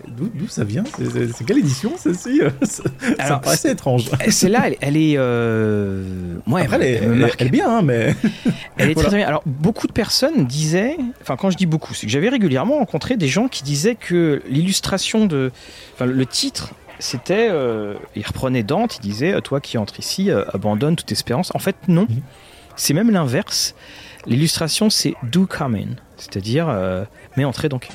d'où 0.07 0.47
ça 0.47 0.63
vient 0.63 0.83
C'est 0.97 1.45
quelle 1.45 1.59
édition 1.59 1.93
celle-ci? 1.97 2.41
Ça, 2.63 2.83
ça, 3.19 3.35
me 3.35 3.41
paraissait 3.41 3.71
étrange. 3.71 4.09
Celle-là, 4.29 4.69
elle, 4.81 4.97
est. 4.97 5.15
Euh... 5.17 6.35
Après, 6.47 6.75
elle, 6.75 7.03
elle, 7.03 7.31
elle, 7.37 7.47
est 7.47 7.51
bien, 7.51 7.77
hein, 7.77 7.81
mais. 7.81 8.15
elle 8.77 8.91
est 8.91 8.95
très, 8.95 9.17
bien. 9.17 9.27
Alors, 9.27 9.43
beaucoup 9.45 9.87
de 9.87 9.93
personnes 9.93 10.45
disaient. 10.45 10.97
Enfin, 11.21 11.35
quand 11.35 11.49
je 11.49 11.57
dis 11.57 11.65
beaucoup, 11.65 11.93
c'est 11.93 12.07
que 12.07 12.11
j'avais 12.11 12.29
régulièrement 12.29 12.77
rencontré 12.77 13.17
des 13.17 13.27
gens 13.27 13.47
qui 13.47 13.63
disaient 13.63 13.95
que 13.95 14.41
l'illustration 14.47 15.25
de. 15.25 15.51
Enfin, 15.95 16.05
le 16.05 16.25
titre 16.25 16.73
c'était, 16.99 17.49
euh, 17.51 17.95
il 18.15 18.25
reprenait 18.25 18.63
Dante, 18.63 18.97
il 18.97 19.01
disait, 19.01 19.39
toi 19.41 19.59
qui 19.59 19.77
entres 19.77 19.99
ici, 19.99 20.31
euh, 20.31 20.45
abandonne 20.53 20.95
toute 20.95 21.11
espérance. 21.11 21.53
En 21.53 21.59
fait, 21.59 21.75
non. 21.87 22.03
Mhm. 22.03 22.21
C'est 22.75 22.93
même 22.93 23.11
l'inverse. 23.11 23.75
L'illustration, 24.25 24.89
c'est 24.89 25.15
do 25.23 25.45
come 25.45 25.75
in, 25.75 25.95
c'est-à-dire 26.17 26.69
euh, 26.69 27.03
mais 27.35 27.45
entrer 27.45 27.69
donc. 27.69 27.89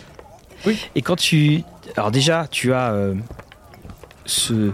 Oui. 0.66 0.78
Et 0.94 1.02
quand 1.02 1.16
tu, 1.16 1.62
alors 1.96 2.10
déjà, 2.10 2.46
tu 2.50 2.72
as 2.72 2.92
euh, 2.92 3.14
ce. 4.26 4.72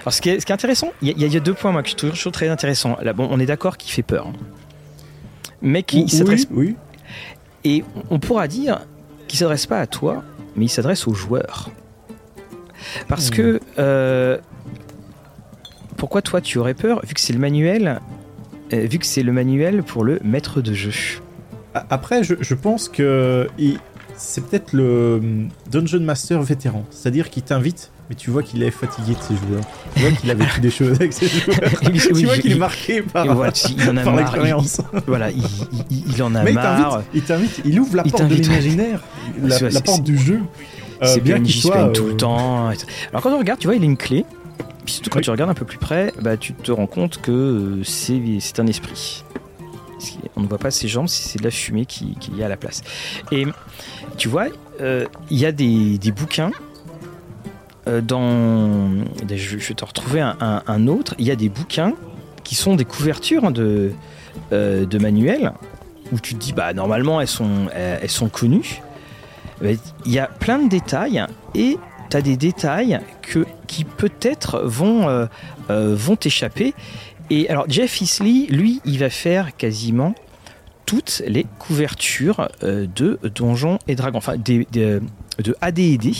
Alors 0.00 0.12
ce 0.12 0.20
qui 0.20 0.30
est, 0.30 0.40
ce 0.40 0.46
qui 0.46 0.52
est 0.52 0.54
intéressant, 0.54 0.92
il 1.00 1.16
y, 1.16 1.36
a 1.36 1.40
deux 1.40 1.54
points 1.54 1.70
moi 1.70 1.82
que 1.82 1.88
je 1.88 1.94
trouve 1.96 2.32
très 2.32 2.48
intéressant. 2.48 2.96
Là, 3.02 3.12
bon, 3.12 3.28
on 3.30 3.38
est 3.38 3.46
d'accord 3.46 3.76
qu'il 3.76 3.92
fait 3.92 4.02
peur, 4.02 4.26
hein. 4.28 4.32
mais 5.60 5.82
qui 5.82 6.08
s'adresse. 6.08 6.46
Oui, 6.50 6.76
Et 7.64 7.84
on 8.10 8.18
pourra 8.18 8.48
dire 8.48 8.80
qu'il 9.28 9.38
s'adresse 9.38 9.66
pas 9.66 9.78
à 9.78 9.86
toi, 9.86 10.24
mais 10.56 10.66
il 10.66 10.68
s'adresse 10.68 11.06
aux 11.06 11.14
joueurs. 11.14 11.70
Parce 13.08 13.30
hmm. 13.30 13.34
que 13.34 13.60
euh, 13.78 14.38
pourquoi 15.96 16.20
toi 16.22 16.40
tu 16.40 16.58
aurais 16.58 16.74
peur 16.74 17.00
vu 17.06 17.14
que 17.14 17.20
c'est 17.20 17.32
le 17.32 17.38
manuel 17.38 18.00
vu 18.72 18.98
que 18.98 19.06
c'est 19.06 19.22
le 19.22 19.32
manuel 19.32 19.82
pour 19.82 20.04
le 20.04 20.18
maître 20.24 20.60
de 20.60 20.72
jeu. 20.72 20.92
Après, 21.74 22.22
je, 22.22 22.54
pense 22.54 22.88
que 22.88 23.48
c'est 24.16 24.44
peut-être 24.44 24.72
le 24.72 25.20
hum, 25.22 25.48
Dungeon 25.70 26.00
Master 26.00 26.42
vétéran, 26.42 26.84
c'est-à-dire 26.90 27.30
qu'il 27.30 27.42
t'invite, 27.42 27.90
mais 28.10 28.14
tu 28.14 28.30
vois 28.30 28.42
qu'il 28.42 28.62
est 28.62 28.70
fatigué 28.70 29.14
de 29.14 29.22
ses 29.22 29.34
joueurs. 29.36 29.64
Tu 29.94 30.02
vois 30.02 30.10
qu'il 30.10 30.30
a 30.30 30.34
vécu 30.34 30.60
des 30.60 30.70
choses 30.70 30.92
avec 30.92 31.12
ses 31.12 31.26
joueurs. 31.28 31.58
tu 31.80 32.24
vois 32.24 32.36
qu'il 32.38 32.52
est 32.52 32.56
marqué 32.56 33.02
par, 33.02 33.24
l'expérience. 33.24 34.80
Voilà, 35.06 35.30
il, 35.30 36.22
en 36.22 36.34
a 36.34 36.42
mais 36.42 36.52
marre. 36.52 37.02
Il 37.14 37.22
t'invite, 37.22 37.62
il, 37.64 37.80
ouvre 37.80 37.96
la 37.96 38.02
porte 38.02 38.28
de 38.28 38.34
l'imaginaire, 38.34 39.00
la, 39.42 39.80
porte 39.80 40.02
du 40.02 40.18
jeu. 40.18 40.40
c'est 41.02 41.20
bien 41.20 41.40
qu'il 41.40 41.54
soit, 41.54 41.72
plaignent 41.72 41.92
tout 41.92 42.04
euh, 42.04 42.10
le 42.10 42.16
temps. 42.16 42.68
Alors 43.10 43.22
quand 43.22 43.32
on 43.32 43.38
regarde, 43.38 43.60
tu 43.60 43.66
vois, 43.66 43.76
il 43.76 43.82
a 43.82 43.86
une 43.86 43.96
clé. 43.96 44.26
Puis 44.84 44.94
surtout 44.94 45.10
quand 45.10 45.18
Oui. 45.18 45.24
tu 45.24 45.30
regardes 45.30 45.50
un 45.50 45.54
peu 45.54 45.64
plus 45.64 45.78
près, 45.78 46.12
bah, 46.20 46.36
tu 46.36 46.52
te 46.54 46.72
rends 46.72 46.86
compte 46.86 47.20
que 47.20 47.30
euh, 47.32 47.84
c'est 47.84 48.58
un 48.58 48.66
esprit. 48.66 49.24
Qu'il- 50.00 50.18
On 50.36 50.40
ne 50.40 50.46
voit 50.48 50.58
pas 50.58 50.70
ses 50.72 50.88
jambes, 50.88 51.08
c'est 51.08 51.38
de 51.38 51.44
la 51.44 51.50
fumée 51.50 51.86
qui, 51.86 52.16
qui 52.18 52.32
y 52.32 52.42
a 52.42 52.46
à 52.46 52.48
la 52.48 52.56
place. 52.56 52.82
Et 53.30 53.46
tu 54.16 54.28
vois, 54.28 54.46
euh, 54.80 55.06
il 55.30 55.38
y 55.38 55.46
a 55.46 55.52
des, 55.52 55.98
des 55.98 56.10
bouquins. 56.12 56.50
euh, 57.88 58.00
dans, 58.00 58.90
je, 59.28 59.36
je 59.36 59.68
vais 59.68 59.74
te 59.74 59.84
retrouver 59.84 60.20
un, 60.20 60.36
un- 60.40 60.62
un 60.66 60.86
autre. 60.86 61.14
Il 61.18 61.26
y 61.26 61.30
a 61.30 61.36
des 61.36 61.48
bouquins 61.48 61.94
qui 62.44 62.54
sont 62.54 62.76
des 62.76 62.84
couvertures 62.84 63.50
de, 63.50 63.92
euh, 64.52 64.84
de 64.86 64.98
manuels 64.98 65.52
où 66.12 66.18
tu 66.20 66.34
te 66.34 66.40
dis 66.40 66.52
bah 66.52 66.72
normalement 66.74 67.20
elles 67.20 67.26
sont 67.28 67.68
elles, 67.74 68.10
sont 68.10 68.28
connues. 68.28 68.82
Il 69.62 69.78
y 70.06 70.18
a 70.18 70.26
plein 70.26 70.58
de 70.58 70.68
détails 70.68 71.24
et 71.54 71.78
tu 72.12 72.16
as 72.18 72.22
des 72.22 72.36
détails 72.36 73.00
que, 73.22 73.46
qui 73.66 73.84
peut-être 73.84 74.60
vont, 74.64 75.08
euh, 75.08 75.24
euh, 75.70 75.94
vont 75.96 76.14
t'échapper. 76.16 76.74
Et 77.30 77.48
alors 77.48 77.64
Jeff 77.68 78.00
Isley, 78.02 78.46
lui, 78.50 78.80
il 78.84 78.98
va 78.98 79.08
faire 79.08 79.56
quasiment 79.56 80.14
toutes 80.84 81.22
les 81.26 81.46
couvertures 81.58 82.48
euh, 82.62 82.86
de 82.94 83.18
Donjons 83.34 83.78
et 83.88 83.94
Dragons, 83.94 84.18
enfin 84.18 84.36
des, 84.36 84.66
des- 84.70 85.00
de 85.42 85.56
AD&D 85.62 86.12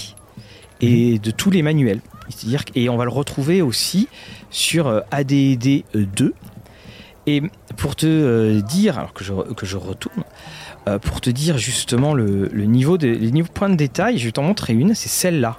et 0.81 1.19
de 1.19 1.31
tous 1.31 1.51
les 1.51 1.61
manuels. 1.63 2.01
C'est-à-dire 2.31 2.63
et 2.75 2.89
on 2.89 2.97
va 2.97 3.05
le 3.05 3.11
retrouver 3.11 3.61
aussi 3.61 4.09
sur 4.49 4.87
euh, 4.87 5.01
AD&D 5.11 5.85
2. 5.95 6.35
Et 7.27 7.43
pour 7.77 7.97
te 7.97 8.07
euh, 8.07 8.61
dire, 8.63 8.99
alors 8.99 9.13
que 9.13 9.25
je, 9.25 9.33
que 9.55 9.67
je 9.67 9.77
retourne, 9.77 10.25
euh, 10.89 10.99
pour 10.99 11.21
te 11.21 11.29
dire 11.31 11.59
justement 11.59 12.15
le, 12.15 12.49
le 12.49 12.65
niveau 12.65 12.97
de, 12.97 13.09
les 13.09 13.31
niveaux 13.31 13.53
points 13.53 13.69
de 13.69 13.77
détail, 13.77 14.17
je 14.19 14.25
vais 14.25 14.33
t'en 14.33 14.43
montrer 14.43 14.73
une, 14.73 14.95
c'est 14.95 15.11
celle-là. 15.11 15.59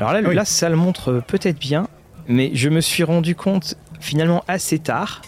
Alors 0.00 0.12
là, 0.14 0.20
oui. 0.28 0.38
ça 0.44 0.68
le 0.68 0.76
montre 0.76 1.22
peut-être 1.26 1.58
bien, 1.58 1.86
mais 2.28 2.50
je 2.54 2.68
me 2.68 2.80
suis 2.80 3.04
rendu 3.04 3.34
compte 3.34 3.74
finalement 4.00 4.42
assez 4.48 4.78
tard 4.78 5.22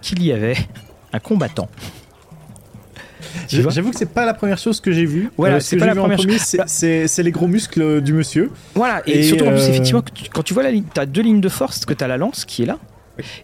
qu'il 0.00 0.22
y 0.24 0.32
avait 0.32 0.56
un 1.12 1.18
combattant. 1.18 1.68
J'avoue 3.48 3.90
que 3.90 3.96
c'est 3.96 4.12
pas 4.12 4.24
la 4.24 4.34
première 4.34 4.58
chose 4.58 4.80
que 4.80 4.92
j'ai 4.92 5.04
vue. 5.04 5.30
Voilà, 5.36 5.56
Euh, 5.56 5.60
ce 5.60 5.70
c'est 5.70 5.76
pas 5.76 5.86
la 5.86 5.94
première 5.94 6.18
chose. 6.20 6.36
c'est- 6.66 7.06
c'est 7.06 7.22
les 7.22 7.30
gros 7.30 7.46
muscles 7.48 8.00
du 8.00 8.12
monsieur. 8.12 8.50
Voilà, 8.74 9.02
et, 9.06 9.20
Et, 9.20 9.22
surtout 9.22 9.44
en 9.46 9.50
plus, 9.50 9.60
euh, 9.62 9.68
effectivement, 9.70 10.02
que 10.02 10.10
tu- 10.12 10.28
quand 10.30 10.42
tu 10.42 10.54
vois 10.54 10.62
la 10.62 10.70
ligne, 10.70 10.84
tu 10.92 11.00
as 11.00 11.06
deux 11.06 11.22
lignes 11.22 11.40
de 11.40 11.48
force, 11.48 11.84
que 11.84 11.94
tu 11.94 12.04
as 12.04 12.08
la 12.08 12.16
lance 12.16 12.44
qui 12.44 12.62
est 12.62 12.66
là, 12.66 12.78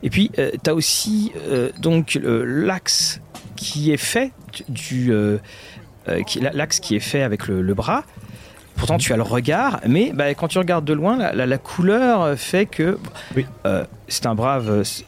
et 0.03 0.11
puis 0.11 0.30
tu 0.62 0.70
as 0.70 0.74
aussi 0.74 1.32
euh, 1.49 1.70
donc 1.80 2.18
l'axe 2.22 3.20
qui 3.57 3.93
est 3.93 3.97
fait 3.97 4.32
du. 4.68 5.12
euh, 5.12 5.39
euh, 6.09 6.20
l'axe 6.53 6.80
qui 6.80 6.95
est 6.97 7.01
fait 7.01 7.22
avec 7.22 7.47
le, 7.49 7.62
le 7.62 7.74
bras. 7.74 8.05
Pourtant, 8.77 8.99
tu 8.99 9.12
as 9.12 9.16
le 9.16 9.22
regard, 9.22 9.81
mais 9.87 10.12
bah, 10.14 10.35
quand 10.35 10.49
tu 10.49 10.59
regardes 10.59 10.85
de 10.85 10.93
loin, 10.93 11.16
la, 11.16 11.33
la- 11.33 11.47
la 11.47 11.59
couleur 11.59 12.37
fait 12.39 12.66
que 12.66 12.99
Oui. 13.37 13.47
euh, 13.66 13.85
c'est 14.09 14.27
un 14.27 14.35
brave. 14.35 14.68
euh, 14.70 14.85
c'est- 14.85 15.05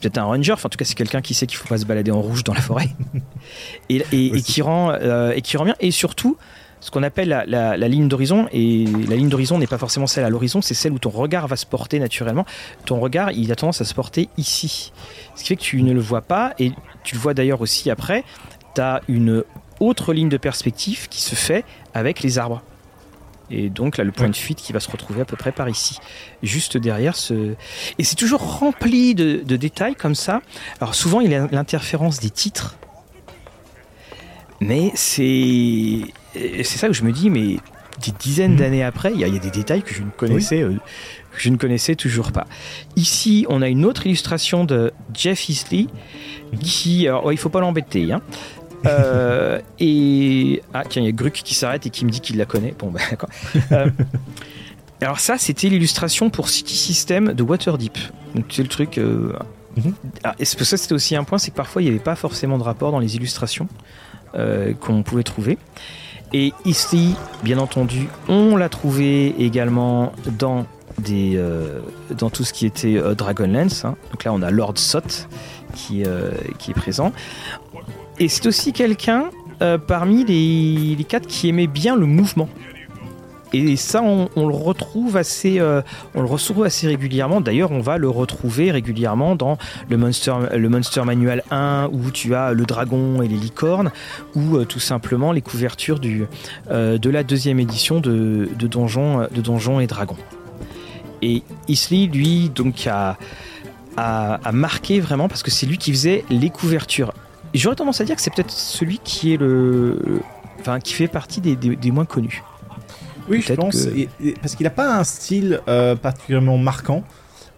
peut-être 0.00 0.18
un 0.18 0.24
ranger, 0.24 0.52
enfin, 0.52 0.66
en 0.66 0.70
tout 0.70 0.78
cas, 0.78 0.84
c'est 0.84 0.94
quelqu'un 0.94 1.20
qui 1.20 1.34
sait 1.34 1.46
qu'il 1.46 1.58
faut 1.58 1.68
pas 1.68 1.78
se 1.78 1.84
balader 1.84 2.10
en 2.10 2.20
rouge 2.22 2.42
dans 2.44 2.54
la 2.54 2.60
forêt 2.60 2.88
et, 3.88 3.96
et- 4.12 4.26
et 4.28 4.30
Aussi. 4.32 4.42
qui 4.42 4.62
rend 4.62 4.90
euh, 4.92 5.32
et 5.32 5.42
qui 5.42 5.56
rend 5.56 5.64
bien. 5.64 5.74
Et 5.80 5.90
surtout, 5.90 6.36
ce 6.80 6.90
qu'on 6.90 7.02
appelle 7.02 7.28
la, 7.28 7.44
la- 7.44 7.76
la 7.76 7.88
ligne 7.88 8.08
d'horizon. 8.08 8.46
Et 8.52 8.84
la 9.08 9.16
ligne 9.16 9.28
d'horizon 9.28 9.58
n'est 9.58 9.66
pas 9.66 9.78
forcément 9.78 10.06
celle 10.06 10.24
à 10.24 10.30
l'horizon, 10.30 10.62
c'est 10.62 10.74
celle 10.74 10.92
où 10.92 10.98
ton 10.98 11.10
regard 11.10 11.48
va 11.48 11.56
se 11.56 11.66
porter 11.66 11.98
naturellement. 11.98 12.46
Ton 12.86 13.00
regard, 13.00 13.32
il 13.32 13.50
a 13.52 13.56
tendance 13.56 13.80
à 13.80 13.84
se 13.84 13.94
porter 13.94 14.28
ici. 14.38 14.92
Ce 15.34 15.42
qui 15.42 15.48
fait 15.48 15.56
que 15.56 15.62
tu 15.62 15.82
ne 15.82 15.92
le 15.92 16.00
vois 16.00 16.22
pas, 16.22 16.52
et 16.58 16.72
tu 17.04 17.14
le 17.16 17.20
vois 17.20 17.34
d'ailleurs 17.34 17.60
aussi 17.60 17.90
après, 17.90 18.22
tu 18.74 18.80
as 18.80 19.00
une 19.08 19.42
autre 19.80 20.12
ligne 20.12 20.28
de 20.28 20.36
perspective 20.36 21.08
qui 21.08 21.20
se 21.20 21.34
fait 21.34 21.64
avec 21.94 22.22
les 22.22 22.38
arbres. 22.38 22.62
Et 23.50 23.70
donc 23.70 23.96
là, 23.96 24.04
le 24.04 24.12
point 24.12 24.28
de 24.28 24.36
fuite 24.36 24.58
qui 24.58 24.72
va 24.72 24.80
se 24.80 24.90
retrouver 24.90 25.22
à 25.22 25.24
peu 25.24 25.36
près 25.36 25.52
par 25.52 25.68
ici, 25.68 25.98
juste 26.42 26.76
derrière 26.76 27.16
ce. 27.16 27.54
Et 27.98 28.04
c'est 28.04 28.16
toujours 28.16 28.58
rempli 28.58 29.14
de, 29.14 29.42
de 29.44 29.56
détails 29.56 29.94
comme 29.94 30.14
ça. 30.14 30.42
Alors 30.80 30.94
souvent, 30.94 31.20
il 31.20 31.30
y 31.30 31.34
a 31.34 31.48
l'interférence 31.50 32.20
des 32.20 32.30
titres, 32.30 32.76
mais 34.60 34.90
c'est 34.94 36.00
c'est 36.34 36.64
ça 36.78 36.88
que 36.88 36.92
je 36.92 37.02
me 37.04 37.12
dis, 37.12 37.30
mais 37.30 37.56
des 38.04 38.12
dizaines 38.18 38.52
Mhm. 38.52 38.58
d'années 38.58 38.84
après, 38.84 39.12
il 39.12 39.20
y, 39.20 39.24
a 39.24 39.26
il 39.28 39.34
y 39.34 39.36
a 39.36 39.40
des 39.40 39.50
détails 39.50 39.82
que 39.82 39.92
je 39.94 40.02
ne 40.02 40.10
connaissais, 40.10 40.62
euh, 40.62 40.74
que 41.32 41.40
je 41.40 41.48
ne 41.50 41.56
connaissais 41.56 41.96
toujours 41.96 42.30
pas. 42.32 42.46
Ici, 42.96 43.44
on 43.48 43.60
a 43.62 43.68
une 43.68 43.84
autre 43.84 44.06
illustration 44.06 44.64
de 44.64 44.92
Jeff 45.14 45.48
Isley 45.48 45.86
qui, 46.60 47.08
alors, 47.08 47.24
ouais, 47.24 47.34
il 47.34 47.38
faut 47.38 47.48
pas 47.48 47.60
l'embêter, 47.60 48.12
hein. 48.12 48.20
Euh, 48.86 49.60
et 49.80 50.62
ah 50.74 50.84
tiens, 50.88 51.02
il 51.02 51.06
y 51.06 51.08
a 51.08 51.12
Gruc 51.12 51.34
qui 51.34 51.54
s'arrête 51.54 51.86
et 51.86 51.90
qui 51.90 52.04
me 52.04 52.10
dit 52.10 52.20
qu'il 52.20 52.36
la 52.36 52.44
connaît. 52.44 52.74
Bon, 52.78 52.90
bah, 52.90 53.00
d'accord. 53.10 53.30
Euh, 53.72 53.90
alors 55.00 55.20
ça, 55.20 55.38
c'était 55.38 55.68
l'illustration 55.68 56.30
pour 56.30 56.48
City 56.48 56.76
System 56.76 57.32
de 57.32 57.42
Waterdeep. 57.42 57.98
Donc 58.34 58.46
c'est 58.50 58.62
le 58.62 58.68
truc. 58.68 58.98
euh, 58.98 59.32
ah, 60.24 60.34
et 60.38 60.44
ça 60.44 60.76
c'était 60.76 60.94
aussi 60.94 61.14
un 61.14 61.24
point, 61.24 61.38
c'est 61.38 61.50
que 61.52 61.56
parfois 61.56 61.82
il 61.82 61.84
n'y 61.84 61.90
avait 61.90 62.00
pas 62.00 62.16
forcément 62.16 62.58
de 62.58 62.64
rapport 62.64 62.90
dans 62.90 62.98
les 62.98 63.14
illustrations 63.16 63.68
euh, 64.34 64.74
qu'on 64.74 65.02
pouvait 65.02 65.22
trouver. 65.22 65.56
Et 66.32 66.52
ici, 66.64 67.14
bien 67.42 67.58
entendu, 67.58 68.08
on 68.28 68.56
l'a 68.56 68.68
trouvé 68.68 69.34
également 69.42 70.12
dans 70.38 70.66
des 70.98 71.34
euh, 71.36 71.78
dans 72.10 72.28
tout 72.28 72.44
ce 72.44 72.52
qui 72.52 72.66
était 72.66 72.96
euh, 72.96 73.14
Dragonlance. 73.14 73.84
hein. 73.84 73.96
Donc 74.10 74.24
là, 74.24 74.32
on 74.32 74.42
a 74.42 74.50
Lord 74.50 74.78
Sot 74.78 75.00
qui, 75.74 76.02
euh, 76.04 76.32
qui 76.58 76.72
est 76.72 76.74
présent. 76.74 77.12
Et 78.20 78.28
c'est 78.28 78.46
aussi 78.46 78.72
quelqu'un 78.72 79.30
euh, 79.62 79.78
parmi 79.78 80.24
les, 80.24 81.04
quatre 81.04 81.26
qui 81.26 81.48
aimait 81.48 81.66
bien 81.66 81.96
le 81.96 82.06
mouvement. 82.06 82.48
Et 83.52 83.76
ça, 83.76 84.02
on, 84.02 84.28
le 84.36 84.54
retrouve 84.54 85.16
assez, 85.16 85.58
euh, 85.58 85.80
on 86.14 86.20
le 86.20 86.26
retrouve 86.28 86.64
assez 86.64 86.86
régulièrement. 86.86 87.40
D'ailleurs, 87.40 87.70
on 87.70 87.80
va 87.80 87.96
le 87.96 88.08
retrouver 88.08 88.70
régulièrement 88.70 89.36
dans 89.36 89.56
le 89.88 89.96
Monster, 89.96 90.34
le 90.54 90.68
Monster 90.68 91.02
Manual 91.04 91.42
1, 91.50 91.88
où 91.92 92.10
tu 92.10 92.34
as 92.34 92.52
le 92.52 92.66
dragon 92.66 93.22
et 93.22 93.28
les 93.28 93.36
licornes, 93.36 93.90
ou 94.34 94.56
euh, 94.56 94.64
tout 94.66 94.80
simplement 94.80 95.32
les 95.32 95.40
couvertures 95.40 95.98
du, 95.98 96.26
de 96.70 97.10
la 97.10 97.22
deuxième 97.22 97.58
édition 97.58 98.00
de, 98.00 98.48
de 98.54 98.66
Donjons, 98.66 99.28
de 99.32 99.40
Donjons 99.40 99.80
et 99.80 99.86
Dragons. 99.86 100.18
Et 101.22 101.42
Isley, 101.68 102.06
lui, 102.06 102.50
donc 102.50 102.86
a, 102.86 103.16
a 103.96 104.52
marqué 104.52 105.00
vraiment 105.00 105.28
parce 105.28 105.42
que 105.42 105.50
c'est 105.50 105.66
lui 105.66 105.78
qui 105.78 105.90
faisait 105.90 106.24
les 106.30 106.50
couvertures. 106.50 107.12
J'aurais 107.54 107.76
tendance 107.76 108.00
à 108.00 108.04
dire 108.04 108.16
que 108.16 108.22
c'est 108.22 108.32
peut-être 108.34 108.50
celui 108.50 108.98
qui 108.98 109.32
est 109.34 109.36
le, 109.36 110.20
enfin, 110.60 110.80
qui 110.80 110.92
fait 110.94 111.08
partie 111.08 111.40
des, 111.40 111.56
des- 111.56 111.76
des 111.76 111.90
moins 111.90 112.04
connus. 112.04 112.42
Oui, 113.28 113.42
je 113.42 113.52
pense. 113.54 113.84
que- 113.86 113.96
et- 113.96 114.08
et- 114.22 114.34
parce 114.40 114.54
qu'il 114.54 114.64
n'a 114.64 114.70
pas 114.70 114.96
un 114.98 115.04
style 115.04 115.60
euh, 115.68 115.96
particulièrement 115.96 116.58
marquant. 116.58 117.04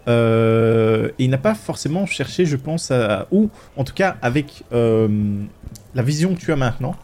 euh, 0.07 1.09
et 1.19 1.25
il 1.25 1.29
n'a 1.29 1.37
pas 1.37 1.53
forcément 1.53 2.05
cherché, 2.07 2.45
je 2.45 2.55
pense, 2.55 2.89
à, 2.91 3.27
ou 3.31 3.49
en 3.77 3.83
tout 3.83 3.93
cas 3.93 4.17
avec 4.23 4.63
euh, 4.73 5.07
la 5.93 6.01
vision 6.01 6.33
que 6.33 6.39
tu 6.39 6.51
as 6.51 6.55
maintenant, 6.55 6.95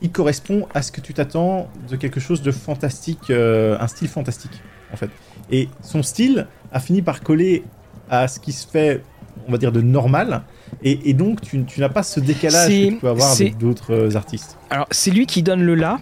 il 0.00 0.10
correspond 0.10 0.66
à 0.74 0.80
ce 0.82 0.90
que 0.90 1.00
tu 1.02 1.12
t'attends 1.12 1.68
de 1.90 1.96
quelque 1.96 2.20
chose 2.20 2.40
de 2.40 2.50
fantastique, 2.50 3.30
un 3.30 3.86
style 3.86 4.08
fantastique 4.08 4.62
en 4.92 4.96
fait. 4.96 5.10
Et 5.50 5.68
son 5.82 6.02
style 6.02 6.46
a 6.72 6.80
fini 6.80 7.02
par 7.02 7.20
coller 7.20 7.64
à 8.08 8.26
ce 8.28 8.40
qui 8.40 8.52
se 8.52 8.66
fait, 8.66 9.02
on 9.46 9.52
va 9.52 9.58
dire, 9.58 9.70
de 9.72 9.82
normal. 9.82 10.42
Et, 10.82 11.10
et 11.10 11.14
donc 11.14 11.40
tu, 11.40 11.64
tu 11.64 11.80
n'as 11.80 11.88
pas 11.88 12.02
ce 12.02 12.20
décalage 12.20 12.68
que 12.68 12.88
tu 12.88 12.96
peux 12.96 13.08
avoir 13.08 13.30
avec 13.32 13.56
d'autres 13.58 13.92
euh, 13.92 14.16
artistes. 14.16 14.58
Alors, 14.70 14.86
c'est 14.90 15.10
lui 15.10 15.26
qui 15.26 15.42
donne 15.42 15.62
le 15.62 15.74
là, 15.74 16.00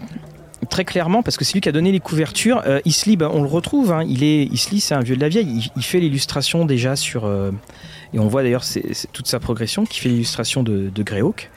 très 0.69 0.85
clairement, 0.85 1.23
parce 1.23 1.37
que 1.37 1.43
c'est 1.45 1.53
lui 1.53 1.61
qui 1.61 1.69
a 1.69 1.71
donné 1.71 1.91
les 1.91 1.99
couvertures. 1.99 2.63
Euh, 2.65 2.79
Isley, 2.85 3.15
ben, 3.15 3.29
on 3.33 3.41
le 3.41 3.47
retrouve, 3.47 3.91
hein, 3.91 4.03
il 4.07 4.23
est, 4.23 4.45
Isley, 4.45 4.79
c'est 4.79 4.95
un 4.95 5.01
vieux 5.01 5.15
de 5.15 5.21
la 5.21 5.29
vieille. 5.29 5.47
Il, 5.47 5.69
il 5.75 5.83
fait 5.83 5.99
l'illustration 5.99 6.65
déjà 6.65 6.95
sur. 6.95 7.25
euh, 7.25 7.51
et 8.13 8.19
on 8.19 8.27
voit 8.27 8.43
d'ailleurs 8.43 8.63
toute 9.13 9.27
sa 9.27 9.39
progression, 9.39 9.85
qui 9.85 9.99
fait 9.99 10.09
l'illustration 10.09 10.63
de, 10.63 10.89
de 10.93 11.03
Greyhawk. 11.03 11.49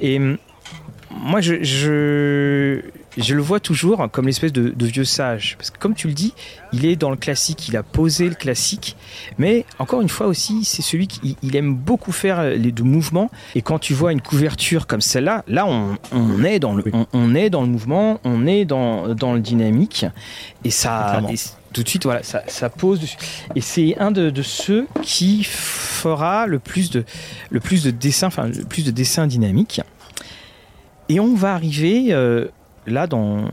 Et 0.00 0.16
hum, 0.18 0.38
moi, 1.10 1.40
je, 1.40 1.62
je, 1.62 2.80
je 3.16 3.34
le 3.34 3.42
vois 3.42 3.60
toujours 3.60 4.08
comme 4.10 4.26
l'espèce 4.26 4.52
de, 4.52 4.70
de 4.70 4.86
vieux 4.86 5.04
sage. 5.04 5.56
Parce 5.58 5.70
que, 5.70 5.78
comme 5.78 5.94
tu 5.94 6.06
le 6.08 6.14
dis, 6.14 6.34
il 6.72 6.86
est 6.86 6.96
dans 6.96 7.10
le 7.10 7.16
classique, 7.16 7.68
il 7.68 7.76
a 7.76 7.82
posé 7.82 8.28
le 8.28 8.34
classique. 8.34 8.96
Mais 9.38 9.64
encore 9.78 10.00
une 10.00 10.08
fois 10.08 10.26
aussi, 10.26 10.64
c'est 10.64 10.82
celui 10.82 11.06
qui 11.08 11.36
il 11.42 11.56
aime 11.56 11.74
beaucoup 11.74 12.12
faire 12.12 12.42
les 12.44 12.72
deux 12.72 12.84
mouvements. 12.84 13.30
Et 13.54 13.62
quand 13.62 13.78
tu 13.78 13.94
vois 13.94 14.12
une 14.12 14.20
couverture 14.22 14.86
comme 14.86 15.00
celle-là, 15.00 15.44
là, 15.48 15.66
on, 15.66 15.96
on 16.12 16.44
est 16.44 16.58
dans 16.58 16.74
le, 16.74 16.82
Oui. 16.86 16.92
on, 16.94 17.06
on 17.12 17.34
est 17.34 17.50
dans 17.50 17.62
le 17.62 17.68
mouvement, 17.68 18.20
on 18.24 18.46
est 18.46 18.64
dans, 18.64 19.14
dans 19.14 19.34
le 19.34 19.40
dynamique. 19.40 20.06
Et 20.64 20.70
ça, 20.70 21.20
tout 21.72 21.82
de 21.82 21.88
suite, 21.88 22.04
voilà, 22.04 22.22
ça, 22.22 22.42
ça 22.46 22.68
pose 22.68 23.00
dessus. 23.00 23.16
Et 23.54 23.60
c'est 23.60 23.96
un 23.98 24.10
de, 24.10 24.30
de 24.30 24.42
ceux 24.42 24.86
qui 25.02 25.42
fera 25.44 26.46
le 26.46 26.58
plus 26.58 26.90
de, 26.90 27.04
le 27.50 27.60
plus 27.60 27.82
de 27.82 27.90
dessins, 27.90 28.26
enfin, 28.28 28.48
le 28.48 28.64
plus 28.64 28.84
de 28.84 28.90
dessins 28.90 29.26
dynamiques. 29.26 29.80
Et 31.08 31.20
on 31.20 31.34
va 31.34 31.54
arriver 31.54 32.08
euh, 32.10 32.46
là 32.86 33.06
dans. 33.06 33.44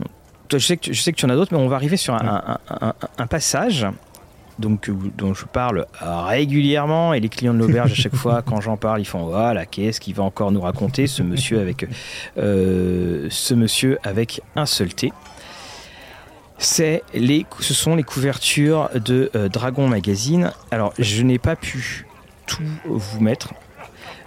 Je 0.52 0.58
sais, 0.58 0.76
que 0.76 0.82
tu, 0.82 0.94
je 0.94 1.00
sais 1.00 1.12
que 1.12 1.16
tu 1.16 1.24
en 1.26 1.30
as 1.30 1.36
d'autres, 1.36 1.52
mais 1.54 1.60
on 1.62 1.68
va 1.68 1.76
arriver 1.76 1.96
sur 1.96 2.14
un, 2.14 2.18
un- 2.26 2.58
un- 2.68 2.88
un- 2.88 2.94
un 3.18 3.26
passage 3.26 3.86
donc 4.58 4.90
dont 5.16 5.32
je 5.32 5.46
parle 5.46 5.86
régulièrement 6.00 7.14
et 7.14 7.20
les 7.20 7.30
clients 7.30 7.54
de 7.54 7.58
l'auberge 7.60 7.92
à 7.92 7.94
chaque 7.94 8.14
fois 8.14 8.42
quand 8.46 8.60
j'en 8.60 8.76
parle 8.76 9.00
ils 9.00 9.06
font 9.06 9.24
voilà 9.24 9.64
qu'est-ce 9.64 10.00
qu'il 10.00 10.14
va 10.14 10.22
encore 10.22 10.52
nous 10.52 10.60
raconter 10.60 11.06
ce 11.06 11.22
monsieur 11.22 11.60
avec 11.60 11.86
ce 12.36 13.54
monsieur 13.54 13.98
avec 14.02 14.42
un 14.56 14.66
seul 14.66 14.92
T 14.92 15.12
c'est 16.58 17.02
les, 17.14 17.46
ce 17.60 17.72
sont 17.72 17.96
les 17.96 18.02
couvertures 18.02 18.90
de 18.94 19.30
Dragon 19.50 19.88
Magazine. 19.88 20.52
Alors, 20.70 20.92
je 20.98 21.22
n'ai 21.22 21.38
pas 21.38 21.56
pu 21.56 22.06
tout 22.46 22.62
vous 22.84 23.20
mettre. 23.20 23.54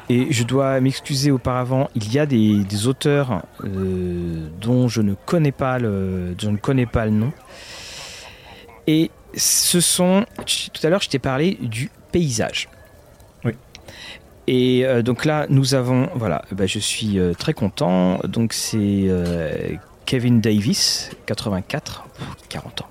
Et 0.10 0.34
je 0.34 0.44
dois 0.44 0.80
m'excuser 0.82 1.32
auparavant, 1.32 1.90
il 1.96 2.12
y 2.12 2.20
a 2.20 2.26
des, 2.26 2.88
auteurs 2.88 3.44
euh, 3.64 4.48
dont 4.60 4.88
je 4.88 5.02
ne 5.02 5.14
connais 5.14 5.52
pas 5.52 5.80
le, 5.80 6.36
je 6.40 6.50
ne 6.50 6.58
connais 6.58 6.86
pas 6.86 7.06
le 7.06 7.12
nom. 7.12 7.32
Et 8.86 9.12
ce 9.36 9.80
sont, 9.80 10.26
tout 10.46 10.86
à 10.86 10.90
l'heure 10.90 11.02
je 11.02 11.10
t'ai 11.10 11.20
parlé 11.20 11.58
du 11.62 11.90
paysage. 12.12 12.68
Oui. 13.46 13.54
Et 14.48 14.86
euh, 14.86 15.02
donc 15.02 15.24
là 15.24 15.46
nous 15.50 15.74
avons, 15.74 16.10
voilà, 16.16 16.44
bah, 16.52 16.66
je 16.66 16.80
suis 16.80 17.18
euh, 17.18 17.34
très 17.34 17.54
content. 17.54 18.20
Donc 18.26 18.52
c'est 18.52 19.10
Kevin 20.06 20.42
Davis, 20.42 21.12
84, 21.28 22.04
40 22.50 22.82
ans. 22.82 22.90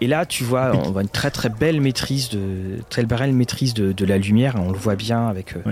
Et 0.00 0.06
là, 0.06 0.26
tu 0.26 0.44
vois, 0.44 0.72
on 0.74 0.90
voit 0.90 1.02
une 1.02 1.08
très 1.08 1.30
très 1.30 1.48
belle 1.48 1.80
maîtrise 1.80 2.28
de 2.28 2.80
très 2.90 3.04
belle 3.04 3.32
maîtrise 3.32 3.74
de, 3.74 4.04
la 4.04 4.18
lumière. 4.18 4.56
On 4.56 4.70
le 4.70 4.78
voit 4.78 4.96
bien 4.96 5.28
avec 5.28 5.56
euh, 5.56 5.62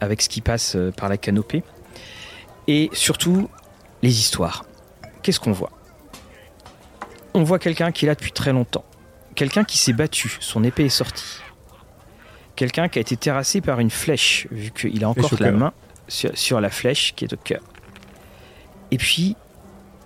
avec 0.00 0.22
ce 0.22 0.28
qui 0.28 0.40
passe 0.40 0.76
euh, 0.76 0.90
par 0.90 1.08
la 1.08 1.16
canopée. 1.16 1.62
Et 2.66 2.90
surtout, 2.92 3.48
les 4.02 4.18
histoires. 4.18 4.64
Qu'est-ce 5.22 5.40
qu'on 5.40 5.52
voit? 5.52 5.70
On 7.32 7.42
voit 7.42 7.58
quelqu'un 7.58 7.92
qui 7.92 8.04
est 8.04 8.08
là 8.08 8.14
depuis 8.14 8.32
très 8.32 8.52
longtemps. 8.52 8.84
Quelqu'un 9.34 9.64
qui 9.64 9.78
s'est 9.78 9.92
battu, 9.92 10.36
son 10.40 10.62
épée 10.62 10.84
est 10.84 10.88
sortie. 10.88 11.40
Quelqu'un 12.56 12.88
qui 12.88 12.98
a 12.98 13.00
été 13.00 13.16
terrassé 13.16 13.60
par 13.60 13.80
une 13.80 13.90
flèche, 13.90 14.46
vu 14.50 14.70
qu'il 14.70 15.02
a 15.02 15.08
encore 15.08 15.34
la 15.40 15.50
main 15.50 15.72
sur, 16.06 16.36
sur 16.36 16.60
la 16.60 16.70
flèche 16.70 17.14
qui 17.16 17.24
est 17.24 17.32
au 17.32 17.36
cœur. 17.36 17.62
Et 18.90 18.98
puis, 18.98 19.36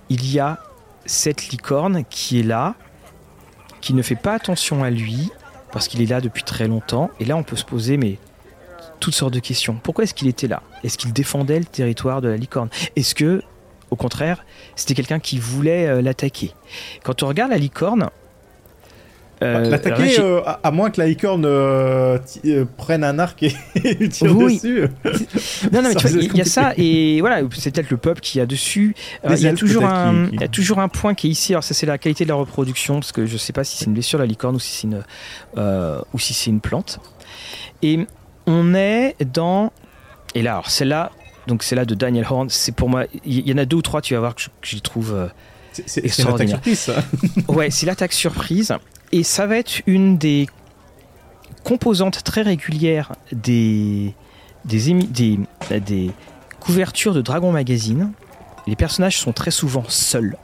il 0.08 0.30
y 0.32 0.38
a 0.38 0.58
cette 1.04 1.48
licorne 1.48 2.04
qui 2.08 2.40
est 2.40 2.42
là, 2.44 2.74
qui 3.80 3.94
ne 3.94 4.02
fait 4.02 4.16
pas 4.16 4.34
attention 4.34 4.84
à 4.84 4.90
lui 4.90 5.30
parce 5.72 5.88
qu'il 5.88 6.00
est 6.02 6.06
là 6.06 6.20
depuis 6.20 6.42
très 6.42 6.68
longtemps. 6.68 7.10
Et 7.20 7.24
là, 7.24 7.36
on 7.36 7.42
peut 7.42 7.56
se 7.56 7.64
poser 7.64 7.98
toutes 9.00 9.14
sortes 9.14 9.34
de 9.34 9.40
questions. 9.40 9.78
Pourquoi 9.82 10.04
est-ce 10.04 10.14
qu'il 10.14 10.28
était 10.28 10.48
là? 10.48 10.62
Est-ce 10.84 10.98
qu'il 10.98 11.12
défendait 11.12 11.58
le 11.58 11.64
territoire 11.64 12.20
de 12.20 12.28
la 12.28 12.36
licorne? 12.36 12.68
Est-ce 12.96 13.14
que, 13.14 13.42
au 13.90 13.96
contraire, 13.96 14.44
c'était 14.76 14.94
quelqu'un 14.94 15.20
qui 15.20 15.38
voulait 15.38 15.86
euh, 15.86 16.02
l'attaquer? 16.02 16.52
Quand 17.04 17.22
on 17.22 17.28
regarde 17.28 17.50
la 17.50 17.58
licorne, 17.58 18.10
euh, 19.42 19.70
L'attaquer, 19.70 20.18
euh, 20.18 20.40
à, 20.44 20.70
moins 20.70 20.90
que 20.90 21.00
la 21.00 21.06
licorne 21.06 21.44
euh, 21.46 22.18
prenne 22.76 23.04
un 23.04 23.18
arc 23.18 23.42
et, 23.42 23.52
tire 24.08 24.34
dessus. 24.34 24.88
Non, 25.72 25.82
non, 25.82 25.88
mais 25.88 25.94
tu 25.94 26.08
vois, 26.08 26.20
il 26.20 26.36
y, 26.36 26.40
a 26.40 26.44
ça, 26.44 26.72
et 26.76 27.20
voilà, 27.20 27.42
c'est 27.54 27.72
peut-être 27.72 27.90
le 27.90 27.98
peuple 27.98 28.20
qui 28.20 28.40
a 28.40 28.46
dessus. 28.46 28.94
Il 29.28 29.38
y, 29.38 29.46
a 29.46 29.52
toujours 29.52 29.84
un, 29.84 30.28
il 30.32 30.40
y 30.40 30.44
a 30.44 30.48
toujours 30.48 30.80
un 30.80 30.88
point 30.88 31.14
qui 31.14 31.28
est 31.28 31.30
ici. 31.30 31.52
Alors, 31.52 31.62
ça, 31.62 31.74
c'est 31.74 31.86
la 31.86 31.98
qualité 31.98 32.24
de 32.24 32.30
la 32.30 32.34
reproduction, 32.34 32.94
parce 32.94 33.12
que 33.12 33.26
je 33.26 33.36
sais 33.36 33.52
pas 33.52 33.62
si 33.62 33.76
c'est 33.76 33.84
une 33.86 33.92
blessure, 33.92 34.18
la 34.18 34.26
licorne, 34.26 34.56
ou 34.56 34.60
si 34.60 34.72
c'est 34.72 34.88
une, 34.88 35.02
ou 36.12 36.18
si 36.18 36.34
c'est 36.34 36.50
une 36.50 36.60
plante. 36.60 36.98
Et 37.82 38.06
on 38.46 38.74
est 38.74 39.14
dans. 39.32 39.72
Et 40.34 40.42
là, 40.42 40.52
alors, 40.52 40.70
celle-là, 40.70 41.12
donc 41.46 41.62
celle-là 41.62 41.84
de 41.84 41.94
Daniel 41.94 42.26
Horn, 42.28 42.50
c'est 42.50 42.72
pour 42.72 42.88
moi. 42.88 43.04
Il 43.24 43.48
y, 43.48 43.52
en 43.52 43.58
a 43.58 43.64
deux 43.64 43.76
ou 43.76 43.82
trois, 43.82 44.00
tu 44.00 44.14
vas 44.14 44.20
voir, 44.20 44.34
que 44.34 44.42
je, 44.42 44.48
que 44.48 44.66
je 44.68 44.78
trouve. 44.78 45.28
C'est 45.86 46.02
l'attaque 46.24 46.48
surprise, 46.48 46.78
ça. 46.80 47.04
ouais, 47.46 47.70
c'est 47.70 47.86
l'attaque 47.86 48.12
surprise. 48.12 48.74
Et 49.12 49.22
ça 49.22 49.46
va 49.46 49.56
être 49.56 49.80
une 49.86 50.18
des 50.18 50.48
composantes 51.64 52.22
très 52.24 52.42
régulières 52.42 53.12
des, 53.32 54.14
des, 54.64 54.92
des, 54.92 55.38
des 55.80 56.10
couvertures 56.60 57.14
de 57.14 57.22
Dragon 57.22 57.52
Magazine. 57.52 58.12
Les 58.66 58.76
personnages 58.76 59.18
sont 59.18 59.32
très 59.32 59.50
souvent 59.50 59.84
seuls. 59.88 60.36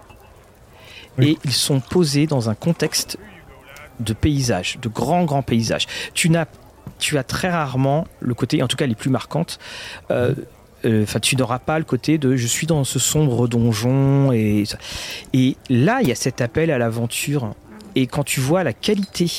Et 1.20 1.38
ils 1.44 1.52
sont 1.52 1.80
posés 1.80 2.26
dans 2.26 2.50
un 2.50 2.54
contexte 2.54 3.18
de 4.00 4.12
paysage, 4.12 4.78
de 4.80 4.88
grands, 4.88 5.24
grands 5.24 5.42
paysages. 5.42 5.86
Tu 6.14 6.28
n'as 6.28 6.46
tu 6.98 7.18
as 7.18 7.24
très 7.24 7.50
rarement 7.50 8.06
le 8.20 8.34
côté, 8.34 8.62
en 8.62 8.68
tout 8.68 8.76
cas 8.76 8.86
les 8.86 8.94
plus 8.94 9.10
marquantes, 9.10 9.58
euh, 10.10 10.34
euh, 10.84 11.04
tu 11.22 11.36
n'auras 11.36 11.58
pas 11.58 11.78
le 11.78 11.84
côté 11.84 12.18
de 12.18 12.36
je 12.36 12.46
suis 12.46 12.66
dans 12.66 12.84
ce 12.84 12.98
sombre 12.98 13.48
donjon 13.48 14.32
et 14.32 14.64
et 15.32 15.56
là 15.70 16.00
il 16.02 16.08
y 16.08 16.12
a 16.12 16.14
cet 16.14 16.40
appel 16.40 16.70
à 16.70 16.78
l'aventure 16.78 17.54
et 17.94 18.06
quand 18.06 18.24
tu 18.24 18.40
vois 18.40 18.64
la 18.64 18.72
qualité, 18.72 19.30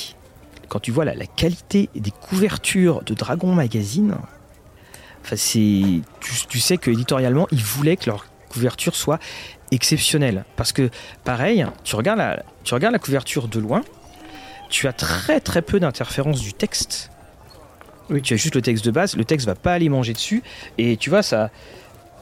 quand 0.69 0.79
tu 0.79 0.91
vois 0.91 1.05
la, 1.05 1.25
qualité 1.25 1.89
des 1.95 2.11
couvertures 2.11 3.03
de 3.03 3.13
Dragon 3.13 3.53
Magazine, 3.53 4.15
enfin 5.21 5.35
c'est, 5.35 6.01
tu, 6.49 6.59
sais 6.59 6.77
que 6.77 6.91
éditorialement, 6.91 7.47
ils 7.51 7.63
voulaient 7.63 7.97
que 7.97 8.09
leur 8.09 8.25
couverture 8.49 8.95
soit 8.95 9.19
exceptionnelle. 9.71 10.45
Parce 10.55 10.71
que 10.71 10.89
pareil, 11.23 11.65
tu 11.83 11.95
regardes 11.95 12.19
la, 12.19 12.43
tu 12.63 12.73
regardes 12.73 12.93
la 12.93 12.99
couverture 12.99 13.47
de 13.47 13.59
loin, 13.59 13.83
tu 14.69 14.87
as 14.87 14.93
très 14.93 15.39
très 15.39 15.61
peu 15.61 15.79
d'interférences 15.79 16.41
du 16.41 16.53
texte. 16.53 17.11
Oui. 18.09 18.21
Tu 18.21 18.35
as 18.35 18.37
juste 18.37 18.55
le 18.55 18.61
texte 18.61 18.85
de 18.85 18.91
base, 18.91 19.15
le 19.15 19.25
texte 19.25 19.47
va 19.47 19.55
pas 19.55 19.73
aller 19.73 19.89
manger 19.89 20.13
dessus, 20.13 20.43
et 20.77 20.95
tu 20.95 21.09
vois, 21.09 21.23
ça, 21.23 21.49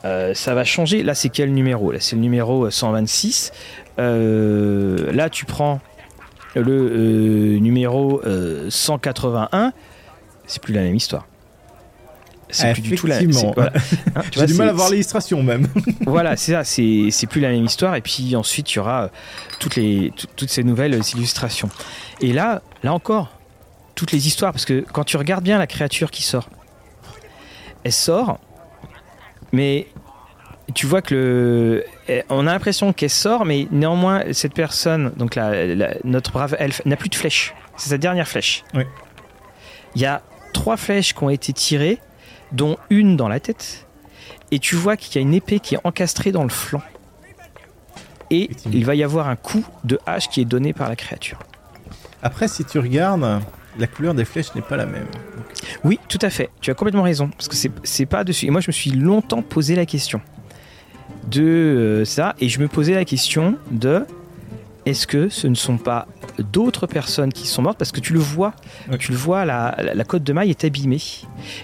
euh, 0.06 0.34
ça 0.34 0.54
va 0.56 0.64
changer. 0.64 1.04
Là, 1.04 1.14
c'est 1.14 1.30
quel 1.30 1.54
numéro? 1.54 1.92
Là, 1.92 2.00
c'est 2.00 2.16
le 2.16 2.22
numéro 2.22 2.70
126. 2.70 3.52
Euh, 4.00 5.12
là, 5.12 5.30
tu 5.30 5.46
prends 5.46 5.82
le 6.62 7.56
euh, 7.56 7.60
numéro 7.60 8.22
181, 8.70 9.68
euh, 9.68 9.72
c'est 10.46 10.62
plus 10.62 10.74
la 10.74 10.82
même 10.82 10.96
histoire. 10.96 11.28
C'est 12.50 12.74
plus 12.74 12.82
du 12.84 12.96
tout 12.96 13.08
la 13.08 13.20
même 13.20 13.32
voilà. 13.32 13.72
Hein, 14.16 14.22
J'ai 14.32 14.46
du 14.46 14.54
mal 14.54 14.70
à 14.70 14.74
voir 14.74 14.92
l'illustration 14.92 15.42
même. 15.42 15.68
voilà, 16.06 16.36
c'est 16.36 16.52
ça, 16.52 16.64
c'est 16.64 17.28
plus 17.28 17.42
la 17.42 17.50
même 17.50 17.66
histoire. 17.66 17.96
Et 17.96 18.02
puis 18.02 18.36
ensuite, 18.36 18.72
il 18.72 18.76
y 18.76 18.80
aura 18.80 19.04
euh, 19.04 19.08
toutes, 19.60 19.76
les, 19.76 20.14
toutes 20.36 20.52
ces 20.52 20.64
nouvelles 20.64 21.00
illustrations. 21.16 21.70
Et 22.22 22.32
là, 22.32 22.62
là 22.84 22.94
encore, 22.94 23.32
toutes 23.96 24.12
les 24.12 24.28
histoires, 24.28 24.52
parce 24.52 24.66
que 24.66 24.86
quand 24.94 25.04
tu 25.04 25.18
regardes 25.18 25.44
bien 25.44 25.58
la 25.58 25.68
créature 25.68 26.12
qui 26.12 26.22
sort, 26.22 26.48
elle 27.84 27.92
sort, 27.92 28.40
mais 29.52 29.88
tu 30.74 30.86
vois 30.86 31.02
que 31.02 31.14
le, 31.14 31.86
eh, 32.08 32.24
on 32.30 32.48
a 32.48 32.54
l'impression 32.54 32.94
qu'elle 32.94 33.10
sort, 33.10 33.46
mais 33.46 33.68
néanmoins 33.72 34.24
cette 34.32 34.54
personne, 34.54 35.12
donc 35.18 35.36
la, 35.36 35.96
notre 36.04 36.32
brave 36.32 36.56
elfe, 36.58 36.82
n'a 36.86 36.96
plus 36.96 37.10
de 37.10 37.16
flèche. 37.16 37.54
C'est 37.78 37.90
sa 37.90 37.98
dernière 37.98 38.28
flèche. 38.28 38.64
Oui. 38.74 38.84
Il 39.96 40.02
y 40.02 40.06
a 40.06 40.22
trois 40.54 40.78
flèches 40.78 41.14
qui 41.14 41.24
ont 41.24 41.30
été 41.30 41.52
tirées, 41.54 42.00
dont 42.52 42.78
une 42.90 43.18
dans 43.18 43.28
la 43.28 43.40
tête, 43.40 43.88
et 44.52 44.60
tu 44.60 44.76
vois 44.76 44.96
qu'il 44.96 45.16
y 45.16 45.18
a 45.18 45.22
une 45.22 45.34
épée 45.34 45.60
qui 45.60 45.76
est 45.76 45.80
encastrée 45.84 46.32
dans 46.32 46.44
le 46.44 46.50
flanc. 46.50 46.82
Et 48.30 48.50
il 48.72 48.86
va 48.86 48.96
y 48.96 49.04
avoir 49.04 49.28
un 49.28 49.36
coup 49.36 49.66
de 49.84 50.00
hache 50.06 50.30
qui 50.30 50.42
est 50.42 50.46
donné 50.46 50.74
par 50.74 50.90
la 50.90 50.96
créature. 50.96 51.40
Après, 52.24 52.48
si 52.48 52.64
tu 52.64 52.80
regardes, 52.80 53.42
la 53.78 53.88
couleur 53.88 54.14
des 54.14 54.26
flèches 54.26 54.56
n'est 54.56 54.62
pas 54.62 54.78
la 54.78 54.86
même. 54.86 55.08
Oui, 55.84 56.00
tout 56.08 56.20
à 56.22 56.30
fait. 56.30 56.50
Tu 56.62 56.72
as 56.72 56.74
complètement 56.74 57.04
raison. 57.04 57.30
Parce 57.30 57.48
que 57.48 57.56
c'est 57.84 58.06
pas 58.06 58.24
dessus. 58.24 58.48
Et 58.48 58.50
moi, 58.50 58.62
je 58.62 58.70
me 58.70 58.72
suis 58.72 58.92
longtemps 58.92 59.42
posé 59.42 59.76
la 59.76 59.86
question 59.86 60.22
de 61.30 61.42
euh, 61.42 62.06
ça. 62.06 62.36
Et 62.40 62.50
je 62.50 62.60
me 62.60 62.68
posais 62.68 62.94
la 62.94 63.06
question 63.06 63.58
de 63.72 64.06
est-ce 64.86 65.08
que 65.08 65.30
ce 65.30 65.48
ne 65.48 65.56
sont 65.56 65.78
pas 65.78 66.08
d'autres 66.52 66.88
personnes 66.88 67.32
qui 67.32 67.48
sont 67.48 67.62
mortes? 67.62 67.78
Parce 67.78 67.92
que 67.92 68.00
tu 68.00 68.14
le 68.14 68.20
vois, 68.20 68.54
tu 69.00 69.12
le 69.12 69.18
vois, 69.18 69.46
la, 69.46 69.76
la, 69.94 70.04
côte 70.04 70.24
de 70.24 70.34
maille 70.34 70.50
est 70.50 70.66
abîmée. 70.66 71.02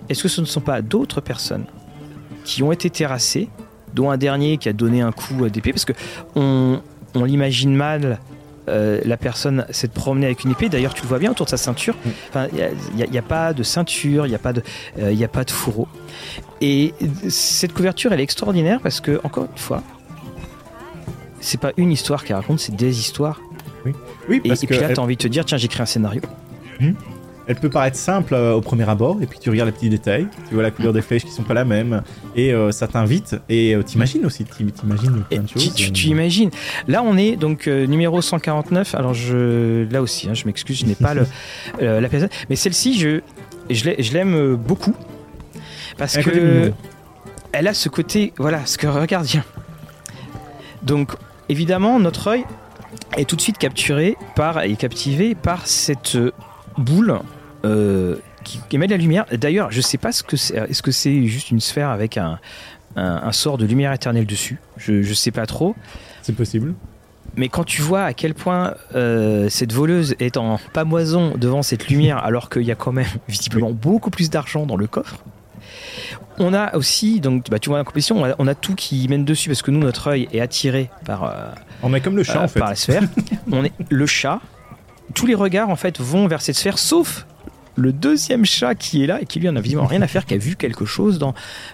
Est-ce 0.08 0.24
que 0.24 0.30
ce 0.30 0.42
ne 0.42 0.46
sont 0.46 0.62
pas 0.62 0.82
d'autres 0.82 1.20
personnes 1.20 1.66
qui 2.46 2.64
ont 2.64 2.72
été 2.72 2.90
terrassées, 2.90 3.50
dont 3.94 4.10
un 4.10 4.18
dernier 4.18 4.58
qui 4.58 4.70
a 4.70 4.74
donné 4.74 5.02
un 5.02 5.12
coup 5.12 5.50
d'épée 5.50 5.72
parce 5.72 5.86
que 5.86 5.94
on, 6.36 6.82
on 7.16 7.24
l'imagine 7.26 7.76
mal 7.76 8.20
euh, 8.70 9.02
la 9.04 9.18
personne 9.18 9.66
s'est 9.70 9.88
promenée 9.88 10.26
avec 10.26 10.44
une 10.44 10.52
épée. 10.52 10.70
D'ailleurs, 10.70 10.94
tu 10.94 11.02
le 11.02 11.08
vois 11.08 11.20
bien 11.20 11.32
autour 11.32 11.46
de 11.46 11.50
sa 11.50 11.58
ceinture. 11.58 11.96
Mm. 12.06 12.40
Il 12.98 13.10
n'y 13.10 13.18
a, 13.18 13.22
pas 13.22 13.54
de 13.54 13.64
ceinture, 13.64 14.26
il 14.26 14.30
n'y 14.30 14.36
a, 14.36 14.40
pas 14.40 14.54
de, 14.54 14.62
euh, 15.00 15.24
a 15.24 15.28
pas 15.28 15.44
de 15.44 15.52
fourreau. 15.52 15.88
Et 16.62 16.94
cette 17.30 17.74
couverture, 17.74 18.14
elle 18.14 18.20
est 18.20 18.24
extraordinaire 18.24 18.80
parce 18.82 19.02
que, 19.02 19.20
encore 19.24 19.46
une 19.52 19.58
fois, 19.58 19.84
c'est 21.40 21.60
pas 21.60 21.72
une 21.78 21.92
histoire 21.92 22.24
qu'elle 22.24 22.36
raconte, 22.36 22.60
c'est 22.60 22.76
des 22.76 23.00
histoires. 23.00 23.42
Oui, 23.86 23.94
oui 24.28 24.42
parce 24.46 24.64
et, 24.64 24.68
puis 24.68 24.78
là, 24.78 24.94
tu 24.94 25.00
as 25.00 25.04
envie 25.04 25.16
de 25.16 25.22
te 25.22 25.28
dire, 25.28 25.46
tiens, 25.46 25.58
j'écris 25.58 25.82
un 25.82 25.86
scénario. 25.86 26.22
Mmh 26.80 26.92
elle 27.50 27.56
peut 27.56 27.70
paraître 27.70 27.98
simple 27.98 28.36
euh, 28.36 28.54
au 28.54 28.62
premier 28.62 28.88
abord, 28.88 29.18
et 29.24 29.26
puis 29.26 29.40
tu 29.40 29.50
regardes 29.50 29.70
les 29.70 29.76
petits 29.76 29.90
détails, 29.90 30.28
tu 30.48 30.54
vois 30.54 30.62
la 30.62 30.70
couleur 30.70 30.94
des 30.94 31.02
flèches 31.02 31.26
qui 31.26 31.32
sont 31.32 31.42
pas 31.42 31.56
la 31.56 31.66
même, 31.66 32.04
et 32.36 32.54
euh, 32.54 32.72
ça 32.72 32.88
t'invite, 32.88 33.38
et 33.50 33.74
euh, 33.74 33.82
t'imagines 33.82 34.24
aussi, 34.24 34.46
t'imagines 34.46 35.24
plein 35.28 35.42
de 35.42 35.50
choses. 35.50 35.74
Tu, 35.74 36.08
imagines. 36.10 36.52
Là, 36.88 37.02
on 37.04 37.18
est 37.18 37.38
donc 37.38 37.66
numéro 37.66 38.22
149, 38.22 38.94
alors 38.94 39.16
je, 39.16 39.92
là 39.92 40.04
aussi, 40.04 40.30
hein, 40.30 40.36
je 40.36 40.46
m'excuse, 40.46 40.78
je 40.78 40.86
n'ai 40.86 40.94
pas 40.94 41.16
le, 41.16 41.26
la 41.82 42.08
personne, 42.08 42.30
mais 42.52 42.56
celle-ci, 42.56 43.00
je, 43.00 43.22
je 43.72 44.14
l'aime 44.14 44.56
beaucoup, 44.56 44.94
parce 45.98 46.20
que 46.20 46.72
elle 47.52 47.68
a 47.68 47.74
ce 47.74 47.90
côté, 47.90 48.32
voilà, 48.38 48.64
ce 48.68 48.78
que 48.78 48.86
regarde 48.86 49.26
bien. 49.26 49.44
Donc, 50.84 51.14
évidemment, 51.50 52.00
notre 52.00 52.28
œil 52.28 52.46
est 53.18 53.28
tout 53.28 53.36
de 53.36 53.42
suite 53.42 53.58
capturé 53.58 54.18
par 54.36 54.62
et 54.62 54.76
captivé 54.76 55.34
par 55.34 55.66
cette 55.66 56.16
boule 56.78 57.20
euh, 57.66 58.16
qui 58.44 58.60
émet 58.72 58.88
de 58.88 58.92
la 58.92 58.98
lumière. 58.98 59.26
D'ailleurs, 59.32 59.72
je 59.72 59.82
sais 59.82 59.98
pas 59.98 60.12
ce 60.12 60.24
que 60.24 60.38
c'est. 60.38 60.56
Est-ce 60.56 60.82
que 60.82 60.92
c'est 60.92 61.26
juste 61.26 61.52
une 61.52 61.60
sphère 61.60 61.90
avec 61.90 62.18
un, 62.18 62.40
un, 62.96 63.32
sort 63.32 63.58
de 63.58 63.66
lumière 63.66 63.94
éternelle 63.94 64.26
dessus 64.26 64.60
je, 64.78 65.02
je 65.02 65.14
sais 65.14 65.32
pas 65.32 65.46
trop. 65.46 65.76
C'est 66.22 66.36
possible. 66.36 66.74
Mais 67.36 67.50
quand 67.50 67.64
tu 67.64 67.82
vois 67.82 68.04
à 68.04 68.14
quel 68.14 68.34
point 68.34 68.74
euh, 68.96 69.50
cette 69.50 69.72
voleuse 69.72 70.16
est 70.20 70.38
en 70.38 70.60
pamoison 70.74 71.34
devant 71.38 71.62
cette 71.62 71.88
lumière, 71.88 72.18
alors 72.18 72.50
qu'il 72.50 72.64
y 72.64 72.72
a 72.72 72.76
quand 72.76 72.92
même 72.92 73.08
visiblement 73.28 73.72
beaucoup 73.72 74.10
plus 74.10 74.30
d'argent 74.30 74.66
dans 74.66 74.78
le 74.78 74.88
coffre, 74.88 75.24
on 76.38 76.54
a 76.54 76.76
aussi, 76.76 77.20
donc 77.20 77.50
bah, 77.50 77.60
tu 77.60 77.70
vois 77.70 77.78
la 77.78 77.84
compétition, 77.84 78.24
on 78.38 78.48
a, 78.48 78.56
tout 78.56 78.76
qui 78.76 79.08
mène 79.10 79.26
dessus 79.26 79.50
parce 79.50 79.62
que 79.62 79.72
nous, 79.72 79.80
notre 79.80 80.08
œil 80.08 80.28
est 80.32 80.40
attiré 80.40 80.90
par. 81.06 81.24
Euh, 81.24 81.52
on 81.84 81.94
est 81.94 82.02
comme 82.02 82.16
le 82.16 82.24
chat 82.24 82.40
euh, 82.40 82.46
en 82.46 82.48
fait. 82.48 82.60
Par 82.60 82.70
la 82.70 82.76
sphère. 82.76 83.04
on 83.52 83.64
est 83.64 83.74
le 83.90 84.06
chat. 84.06 84.40
Tous 85.14 85.26
les 85.26 85.36
regards 85.36 85.70
en 85.70 85.76
fait 85.76 86.00
vont 86.00 86.28
vers 86.28 86.42
cette 86.42 86.56
sphère, 86.56 86.78
sauf 86.78 87.26
le 87.76 87.94
deuxième 87.94 88.46
chat 88.46 88.76
qui 88.76 89.04
est 89.04 89.08
là 89.08 89.22
et 89.22 89.26
qui 89.26 89.40
lui 89.40 89.50
en 89.50 89.56
a 89.56 89.62
visiblement 89.62 89.88
rien 89.88 90.02
à 90.02 90.08
faire, 90.08 90.26
qui 90.26 90.34
a 90.34 90.38
vu 90.38 90.56
quelque 90.56 90.86
chose 90.86 91.20
dans, 91.20 91.34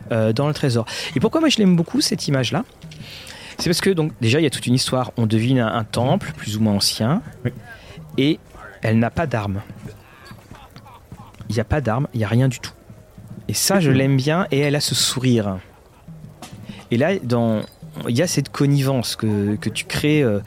dans 0.10 0.48
le 0.48 0.54
trésor. 0.54 0.86
Et 1.16 1.20
pourquoi 1.20 1.42
moi 1.42 1.50
je 1.50 1.58
l'aime 1.58 1.76
beaucoup 1.76 2.02
cette 2.02 2.28
image 2.28 2.52
là 2.52 2.64
c'est 3.58 3.70
parce 3.70 3.82
que 3.82 3.90
donc 3.90 4.12
déjà 4.22 4.40
il 4.40 4.44
y 4.44 4.48
a 4.48 4.50
toute 4.50 4.68
une 4.68 4.74
histoire. 4.74 5.12
On 5.18 5.26
devine 5.26 5.60
un, 5.60 5.84
temple 5.84 6.34
plus 6.36 6.58
ou 6.58 6.62
moins 6.62 6.74
ancien 6.74 7.22
et 8.18 8.40
elle 8.82 9.00
n'a 9.00 9.10
pas 9.10 9.28
d'armes. 9.28 9.62
Il 11.50 11.56
n'y 11.56 11.62
a 11.62 11.66
pas 11.66 11.82
d'armes, 11.82 12.08
il 12.14 12.18
n'y 12.18 12.24
a 12.24 12.28
rien 12.28 12.48
du 12.48 12.60
tout. 12.60 12.74
Et 13.48 13.54
ça, 13.54 13.80
je 13.80 13.92
l'aime 13.92 14.18
bien 14.18 14.48
et 14.52 14.60
elle 14.60 14.76
a 14.76 14.80
ce 14.80 14.96
sourire. 14.96 15.60
Et 16.92 16.98
là, 16.98 17.18
dans, 17.20 17.62
il 18.08 18.18
y 18.18 18.22
a 18.22 18.28
cette 18.28 18.50
connivence 18.50 19.16
que, 19.16 19.56
que 19.56 19.70
tu 19.70 19.86
crées 19.86 20.24
euh, 20.24 20.40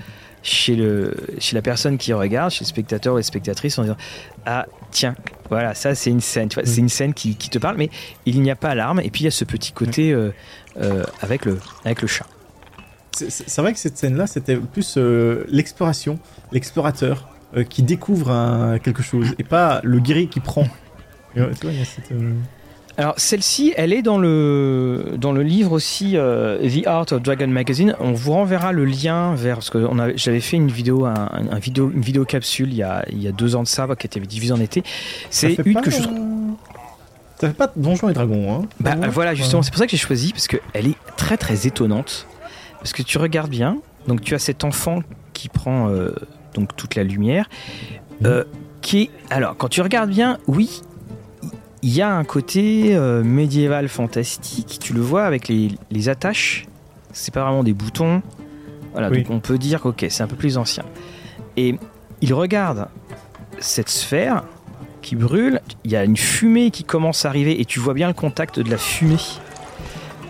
chez, 0.43 0.75
le, 0.75 1.15
chez 1.39 1.55
la 1.55 1.63
personne 1.63 1.99
qui 1.99 2.13
regarde, 2.13 2.51
chez 2.51 2.65
le 2.65 2.69
spectateur 2.69 3.15
ou 3.15 3.17
les 3.19 3.23
spectatrices, 3.23 3.79
en 3.79 3.83
disant 3.83 3.97
Ah, 4.45 4.67
tiens, 4.91 5.15
voilà, 5.51 5.75
ça 5.75 5.95
c'est 5.95 6.11
une 6.11 6.21
scène, 6.21 6.49
c'est 6.51 6.81
une 6.81 6.89
scène 6.89 7.15
qui, 7.15 7.37
qui, 7.37 7.49
te 7.51 7.59
parle, 7.59 7.77
mais 7.77 7.91
il 8.27 8.41
n'y 8.41 8.51
a 8.51 8.57
pas 8.57 8.75
l'arme, 8.75 9.01
et 9.01 9.11
puis 9.11 9.23
il 9.23 9.25
y 9.25 9.29
a 9.29 9.31
ce 9.31 9.45
petit 9.45 9.73
côté 9.73 10.13
euh, 10.13 10.31
euh, 10.81 11.05
avec, 11.21 11.45
le, 11.45 11.59
avec 11.85 12.03
le 12.03 12.09
chat. 12.09 12.27
C'est 13.13 13.61
vrai 13.61 13.73
que 13.73 13.81
cette 13.81 13.99
scène-là, 13.99 14.29
c'était 14.29 14.57
plus 14.57 14.95
euh, 14.97 15.45
l'exploration, 15.49 16.19
l'explorateur 16.53 17.29
qui 17.71 17.83
découvre 17.83 18.79
quelque 18.83 19.03
chose 19.03 19.35
et 19.39 19.45
pas 19.45 19.81
le 19.83 20.01
guerrier 20.01 20.29
qui 20.29 20.41
prend. 20.41 20.67
Euh, 21.37 21.53
Alors 22.99 23.15
celle-ci, 23.17 23.73
elle 23.77 23.93
est 23.93 24.03
dans 24.03 24.19
le, 24.19 25.15
dans 25.17 25.31
le 25.31 25.45
livre 25.45 25.71
aussi 25.71 26.15
The 26.15 26.87
Art 26.87 27.07
of 27.13 27.23
Dragon 27.23 27.47
Magazine. 27.47 27.95
On 28.01 28.13
vous 28.13 28.33
renverra 28.33 28.73
le 28.73 28.85
lien 28.85 29.37
vers 29.37 29.59
parce 29.59 29.71
que 29.71 29.87
j'avais 30.17 30.41
fait 30.41 30.57
une 30.57 30.69
vidéo, 30.69 31.07
un, 31.07 31.59
vidéo, 31.61 31.93
une 31.95 32.01
vidéo 32.01 32.25
capsule 32.25 32.73
il 32.73 32.77
y, 32.77 32.83
a, 32.83 33.05
il 33.11 33.23
y 33.23 33.29
a 33.29 33.33
deux 33.33 33.55
ans 33.55 33.63
de 33.63 33.69
ça 33.69 33.87
qui 33.97 34.09
était 34.09 34.19
divisée 34.19 34.53
en 34.53 34.61
été. 34.61 34.83
C'est 35.31 35.57
une 35.65 35.81
que 35.81 35.93
je 35.93 35.99
Ça 37.41 37.47
fait 37.49 37.53
pas 37.53 37.73
Donjons 37.77 38.09
et 38.09 38.15
Dragons, 38.15 38.53
hein 38.53 38.69
Bah 38.81 38.97
voilà, 39.13 39.33
justement, 39.37 39.63
c'est 39.63 39.71
pour 39.71 39.79
ça 39.79 39.87
que 39.87 39.93
j'ai 39.93 39.97
choisi 39.97 40.33
parce 40.33 40.49
qu'elle 40.49 40.89
est 40.89 40.99
très 41.17 41.37
très 41.37 41.69
étonnante. 41.69 42.27
Parce 42.79 42.93
que 42.93 43.03
tu 43.03 43.19
regardes 43.19 43.51
bien, 43.51 43.79
donc 44.07 44.23
tu 44.23 44.35
as 44.35 44.39
cet 44.39 44.65
enfant 44.65 45.03
qui 45.33 45.49
prend 45.49 45.89
euh, 45.89 46.11
donc 46.55 46.75
toute 46.77 46.95
la 46.95 47.05
lumière, 47.05 47.49
euh, 48.25 48.45
qui 48.81 49.03
est... 49.03 49.11
Alors, 49.31 49.57
quand 49.57 49.69
tu 49.69 49.83
regardes 49.83 50.11
bien, 50.11 50.39
oui, 50.47 50.83
il 51.83 51.95
y 51.95 52.03
a 52.03 52.15
un 52.15 52.25
côté 52.25 52.97
euh, 52.97 53.23
médiéval 53.23 53.89
fantastique, 53.89 54.79
tu 54.81 54.93
le 54.93 55.01
vois 55.01 55.25
avec 55.25 55.49
les, 55.49 55.71
les 55.91 56.09
attaches, 56.09 56.67
c'est 57.13 57.33
pas 57.33 57.43
vraiment 57.43 57.65
des 57.65 57.73
boutons, 57.73 58.23
voilà, 58.93 59.11
donc 59.11 59.31
on 59.31 59.41
peut 59.41 59.59
dire 59.59 59.87
ok, 59.87 60.07
c'est 60.09 60.23
un 60.23 60.27
peu 60.27 60.37
plus 60.37 60.59
ancien. 60.59 60.85
Et 61.57 61.77
il 62.21 62.35
regarde 62.35 62.89
cette 63.59 63.89
sphère 63.89 64.45
qui 65.03 65.17
brûle, 65.17 65.61
il 65.85 65.91
y 65.91 65.97
a 65.97 66.05
une 66.05 66.17
fumée 66.17 66.71
qui 66.71 66.85
commence 66.85 67.25
à 67.25 67.29
arriver 67.29 67.61
et 67.61 67.65
tu 67.65 67.79
vois 67.79 67.95
bien 67.95 68.09
le 68.09 68.15
contact 68.15 68.59
de 68.59 68.71
la 68.71 68.79
fumée 68.79 69.19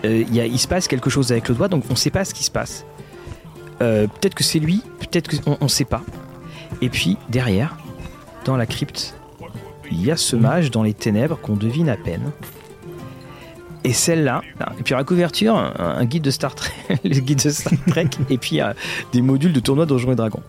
euh, 0.04 0.24
il 0.30 0.58
se 0.58 0.68
passe 0.68 0.88
quelque 0.88 1.10
chose 1.10 1.32
avec 1.32 1.48
le 1.48 1.54
doigt, 1.54 1.68
donc 1.68 1.84
on 1.88 1.94
ne 1.94 1.98
sait 1.98 2.10
pas 2.10 2.24
ce 2.24 2.34
qui 2.34 2.44
se 2.44 2.50
passe. 2.50 2.84
Euh, 3.80 4.06
peut-être 4.06 4.34
que 4.34 4.44
c'est 4.44 4.58
lui, 4.58 4.82
peut-être 5.00 5.42
qu'on 5.42 5.58
ne 5.60 5.68
sait 5.68 5.84
pas. 5.84 6.02
Et 6.80 6.88
puis 6.88 7.16
derrière, 7.28 7.76
dans 8.44 8.56
la 8.56 8.66
crypte, 8.66 9.17
il 9.90 10.04
y 10.04 10.10
a 10.10 10.16
ce 10.16 10.36
mage 10.36 10.70
dans 10.70 10.82
les 10.82 10.94
ténèbres 10.94 11.38
qu'on 11.40 11.56
devine 11.56 11.88
à 11.88 11.96
peine. 11.96 12.30
Et 13.84 13.92
celle-là, 13.92 14.42
et 14.78 14.82
puis 14.82 14.94
à 14.94 14.98
la 14.98 15.04
couverture, 15.04 15.54
un, 15.56 16.04
guide 16.04 16.22
de 16.22 16.30
Star 16.30 16.54
Trek, 16.54 16.72
le 17.04 17.20
guide 17.20 17.42
de 17.42 17.50
Star 17.50 17.72
Trek, 17.86 18.08
et 18.30 18.36
puis 18.36 18.60
des 19.12 19.22
modules 19.22 19.52
de 19.52 19.60
tournoi 19.60 19.86
Donjons 19.86 20.12
et 20.12 20.16
Dragons. 20.16 20.42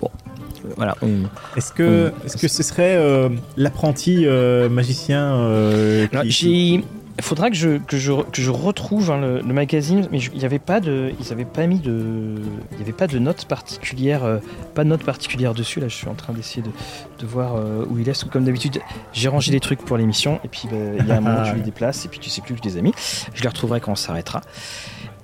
Bon, 0.00 0.10
voilà. 0.76 0.96
Est-ce 1.56 1.72
que, 1.72 2.12
est-ce 2.24 2.36
que 2.36 2.48
ce 2.48 2.62
serait 2.62 2.96
euh, 2.96 3.28
l'apprenti 3.56 4.26
magicien 4.70 5.36
J'ai 6.24 6.84
il 7.18 7.24
faudra 7.24 7.50
que 7.50 7.56
je, 7.56 7.78
que 7.78 7.98
je, 7.98 8.12
que 8.12 8.40
je 8.40 8.50
retrouve 8.50 9.10
hein, 9.10 9.20
le, 9.20 9.52
magazine, 9.52 10.08
mais 10.10 10.18
il 10.18 10.38
n'y 10.38 10.44
avait 10.44 10.58
pas 10.58 10.80
de, 10.80 11.12
ils 11.20 11.32
avaient 11.32 11.44
pas 11.44 11.66
mis 11.66 11.78
de, 11.78 12.36
il 12.72 12.78
y 12.78 12.82
avait 12.82 12.92
pas 12.92 13.06
de 13.06 13.18
notes 13.18 13.44
particulières, 13.44 14.24
euh, 14.24 14.38
pas 14.74 14.84
de 14.84 14.88
dessus. 15.54 15.80
Là, 15.80 15.88
je 15.88 15.94
suis 15.94 16.08
en 16.08 16.14
train 16.14 16.32
d'essayer 16.32 16.62
de, 16.62 16.70
de, 17.18 17.26
voir 17.26 17.56
euh, 17.56 17.84
où 17.90 17.98
il 17.98 18.08
est. 18.08 18.28
Comme 18.30 18.44
d'habitude, 18.44 18.80
j'ai 19.12 19.28
rangé 19.28 19.52
des 19.52 19.60
trucs 19.60 19.80
pour 19.84 19.96
l'émission, 19.96 20.40
et 20.44 20.48
puis 20.48 20.68
bah, 20.70 20.76
il 20.98 21.06
y 21.06 21.10
a 21.10 21.16
un 21.16 21.20
moment 21.20 21.42
où 21.42 21.44
je 21.44 21.54
les 21.56 21.60
déplace, 21.60 22.04
et 22.06 22.08
puis 22.08 22.18
tu 22.18 22.30
sais 22.30 22.40
plus 22.40 22.54
que 22.54 22.60
je 22.62 22.68
les 22.68 22.78
ai 22.78 22.82
mis. 22.82 22.94
Je 23.34 23.42
les 23.42 23.48
retrouverai 23.48 23.80
quand 23.80 23.92
on 23.92 23.96
s'arrêtera. 23.96 24.40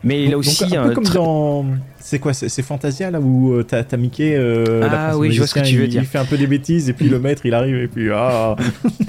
Mais 0.04 0.26
là 0.26 0.38
aussi, 0.38 0.76
un 0.76 0.88
peu 0.88 0.94
comme 0.94 1.04
dans. 1.04 1.64
C'est 2.00 2.18
quoi 2.18 2.32
C'est 2.32 2.62
Fantasia 2.62 3.10
là 3.10 3.20
où 3.20 3.52
euh, 3.52 3.64
t'as 3.64 3.82
as 3.90 3.96
Mickey 3.96 4.34
euh, 4.36 4.88
Ah 4.90 5.18
oui, 5.18 5.32
je 5.32 5.38
vois 5.38 5.46
ce 5.46 5.54
que 5.54 5.60
tu 5.60 5.78
veux 5.78 5.88
dire. 5.88 6.02
Il 6.02 6.06
fait 6.06 6.18
un 6.18 6.24
peu 6.24 6.38
des 6.38 6.46
bêtises 6.46 6.88
et 6.88 6.92
puis 6.92 7.08
le 7.08 7.18
maître 7.18 7.44
il 7.44 7.54
arrive 7.54 7.76
et 7.76 7.88
puis 7.88 8.10
ah. 8.12 8.56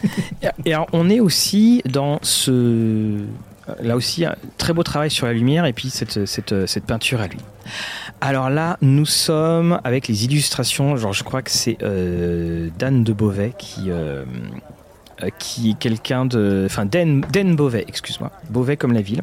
et 0.65 0.73
alors, 0.73 0.87
on 0.93 1.09
est 1.09 1.19
aussi 1.19 1.81
dans 1.85 2.19
ce. 2.21 3.17
Là 3.83 3.95
aussi, 3.95 4.25
un 4.25 4.35
très 4.57 4.73
beau 4.73 4.81
travail 4.81 5.11
sur 5.11 5.27
la 5.27 5.33
lumière 5.33 5.65
et 5.65 5.73
puis 5.73 5.91
cette, 5.91 6.25
cette, 6.25 6.65
cette 6.65 6.85
peinture 6.85 7.21
à 7.21 7.27
lui. 7.27 7.37
Alors 8.19 8.49
là, 8.49 8.77
nous 8.81 9.05
sommes 9.05 9.79
avec 9.83 10.07
les 10.07 10.25
illustrations. 10.25 10.97
Genre, 10.97 11.13
je 11.13 11.23
crois 11.23 11.43
que 11.43 11.51
c'est 11.51 11.77
euh, 11.83 12.69
Dan 12.79 13.03
de 13.03 13.13
Beauvais 13.13 13.53
qui. 13.55 13.91
qui 15.37 15.69
est 15.69 15.77
quelqu'un 15.77 16.25
de. 16.25 16.63
Enfin, 16.65 16.85
Den, 16.85 17.21
Den 17.31 17.55
Beauvais, 17.55 17.85
excuse-moi. 17.87 18.31
Beauvais 18.49 18.75
comme 18.75 18.93
la 18.93 19.01
ville. 19.01 19.21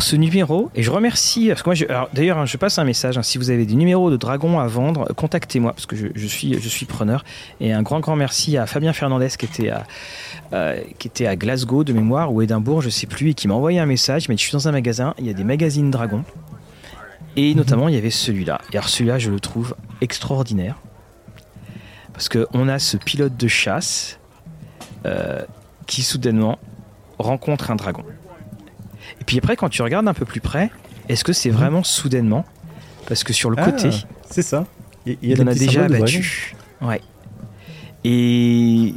Ce 0.00 0.16
numéro, 0.16 0.70
et 0.74 0.82
je 0.82 0.90
remercie, 0.90 1.48
parce 1.48 1.62
que 1.62 1.70
moi, 1.70 2.08
d'ailleurs, 2.14 2.38
hein, 2.38 2.46
je 2.46 2.56
passe 2.56 2.78
un 2.78 2.84
message, 2.84 3.18
hein, 3.18 3.22
si 3.22 3.36
vous 3.36 3.50
avez 3.50 3.66
des 3.66 3.74
numéros 3.74 4.10
de 4.10 4.16
dragons 4.16 4.60
à 4.60 4.66
vendre, 4.66 5.12
contactez-moi, 5.14 5.72
parce 5.72 5.86
que 5.86 5.96
je, 5.96 6.26
suis, 6.26 6.86
preneur. 6.86 7.24
Et 7.60 7.72
un 7.72 7.82
grand, 7.82 8.00
grand 8.00 8.16
merci 8.16 8.56
à 8.56 8.66
Fabien 8.66 8.92
Fernandez 8.92 9.28
qui 9.36 9.44
était 9.44 9.70
à, 9.70 9.84
euh, 10.52 10.80
qui 10.98 11.08
était 11.08 11.26
à 11.26 11.36
Glasgow 11.36 11.84
de 11.84 11.92
mémoire, 11.92 12.32
ou 12.32 12.42
Édimbourg, 12.42 12.80
je 12.80 12.90
sais 12.90 13.06
plus, 13.06 13.30
et 13.30 13.34
qui 13.34 13.48
m'a 13.48 13.54
envoyé 13.54 13.80
un 13.80 13.86
message, 13.86 14.28
mais 14.28 14.36
je 14.36 14.42
suis 14.42 14.52
dans 14.52 14.68
un 14.68 14.72
magasin, 14.72 15.14
il 15.18 15.26
y 15.26 15.30
a 15.30 15.34
des 15.34 15.44
magazines 15.44 15.90
dragons, 15.90 16.24
et 17.36 17.54
notamment 17.54 17.88
il 17.88 17.94
y 17.94 17.98
avait 17.98 18.10
celui-là. 18.10 18.60
Et 18.72 18.76
alors 18.76 18.88
celui-là, 18.88 19.18
je 19.18 19.30
le 19.30 19.40
trouve 19.40 19.74
extraordinaire, 20.00 20.76
parce 22.12 22.28
qu'on 22.28 22.68
a 22.68 22.78
ce 22.78 22.96
pilote 22.96 23.36
de 23.36 23.48
chasse 23.48 24.18
euh, 25.06 25.42
qui 25.86 26.02
soudainement 26.02 26.58
rencontre 27.18 27.70
un 27.70 27.76
dragon. 27.76 28.04
Et 29.22 29.24
puis 29.24 29.38
après, 29.38 29.54
quand 29.54 29.68
tu 29.68 29.82
regardes 29.82 30.08
un 30.08 30.14
peu 30.14 30.24
plus 30.24 30.40
près, 30.40 30.68
est-ce 31.08 31.22
que 31.22 31.32
c'est 31.32 31.50
mhm. 31.50 31.56
vraiment 31.56 31.84
soudainement? 31.84 32.44
Parce 33.06 33.22
que 33.22 33.32
sur 33.32 33.50
le 33.50 33.56
côté, 33.56 33.90
ah, 33.92 34.06
c'est 34.28 34.42
ça. 34.42 34.66
Il, 35.06 35.16
y 35.22 35.40
en 35.40 35.46
a 35.46 35.54
déjà 35.54 35.84
abattu. 35.84 36.56
Ouais. 36.80 37.00
Et 38.02 38.94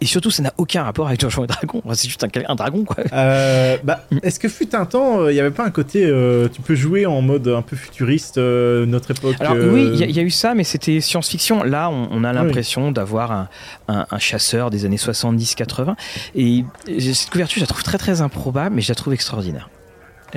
et 0.00 0.06
surtout, 0.06 0.30
ça 0.30 0.42
n'a 0.42 0.52
aucun 0.58 0.82
rapport 0.82 1.06
avec 1.06 1.20
Donjons 1.20 1.44
et 1.44 1.46
Dragons. 1.46 1.82
C'est 1.94 2.08
juste 2.08 2.24
un, 2.24 2.54
dragon, 2.54 2.84
quoi. 2.84 2.96
Euh, 3.12 3.78
bah, 3.82 4.04
est-ce 4.22 4.38
que 4.38 4.48
fut 4.48 4.74
un 4.74 4.84
temps, 4.84 5.20
euh, 5.20 5.32
il 5.32 5.34
n'y 5.34 5.40
avait 5.40 5.50
pas 5.50 5.64
un 5.64 5.70
côté, 5.70 6.04
euh, 6.04 6.48
tu 6.48 6.60
peux 6.60 6.74
jouer 6.74 7.06
en 7.06 7.22
mode 7.22 7.48
un 7.48 7.62
peu 7.62 7.76
futuriste, 7.76 8.36
notre 8.36 9.12
époque 9.12 9.36
Alors 9.40 9.56
oui, 9.56 9.90
il 9.94 10.10
y, 10.10 10.20
a 10.20 10.22
eu 10.22 10.30
ça, 10.30 10.54
mais 10.54 10.64
c'était 10.64 11.00
science-fiction. 11.00 11.62
Là, 11.62 11.90
on, 11.90 12.24
a 12.24 12.32
l'impression 12.32 12.92
d'avoir 12.92 13.48
un, 13.88 14.18
chasseur 14.18 14.70
des 14.70 14.84
années 14.84 14.96
70-80. 14.96 15.94
Et 16.34 16.64
cette 16.98 17.30
couverture, 17.30 17.56
je 17.56 17.62
la 17.62 17.66
trouve 17.66 17.82
très 17.82 17.98
très 17.98 18.20
improbable, 18.20 18.74
mais 18.74 18.82
je 18.82 18.88
la 18.88 18.94
trouve 18.94 19.14
extraordinaire 19.14 19.68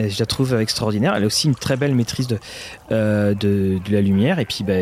je 0.08 0.20
la 0.20 0.26
trouve 0.26 0.54
extraordinaire. 0.60 1.14
Elle 1.16 1.24
a 1.24 1.26
aussi 1.26 1.48
une 1.48 1.56
très 1.56 1.76
belle 1.76 1.96
maîtrise 1.96 2.28
de, 2.28 2.40
euh, 2.92 3.34
de, 3.34 3.80
la 3.90 4.02
lumière. 4.02 4.40
Et 4.40 4.46
puis, 4.46 4.64
bah, 4.64 4.74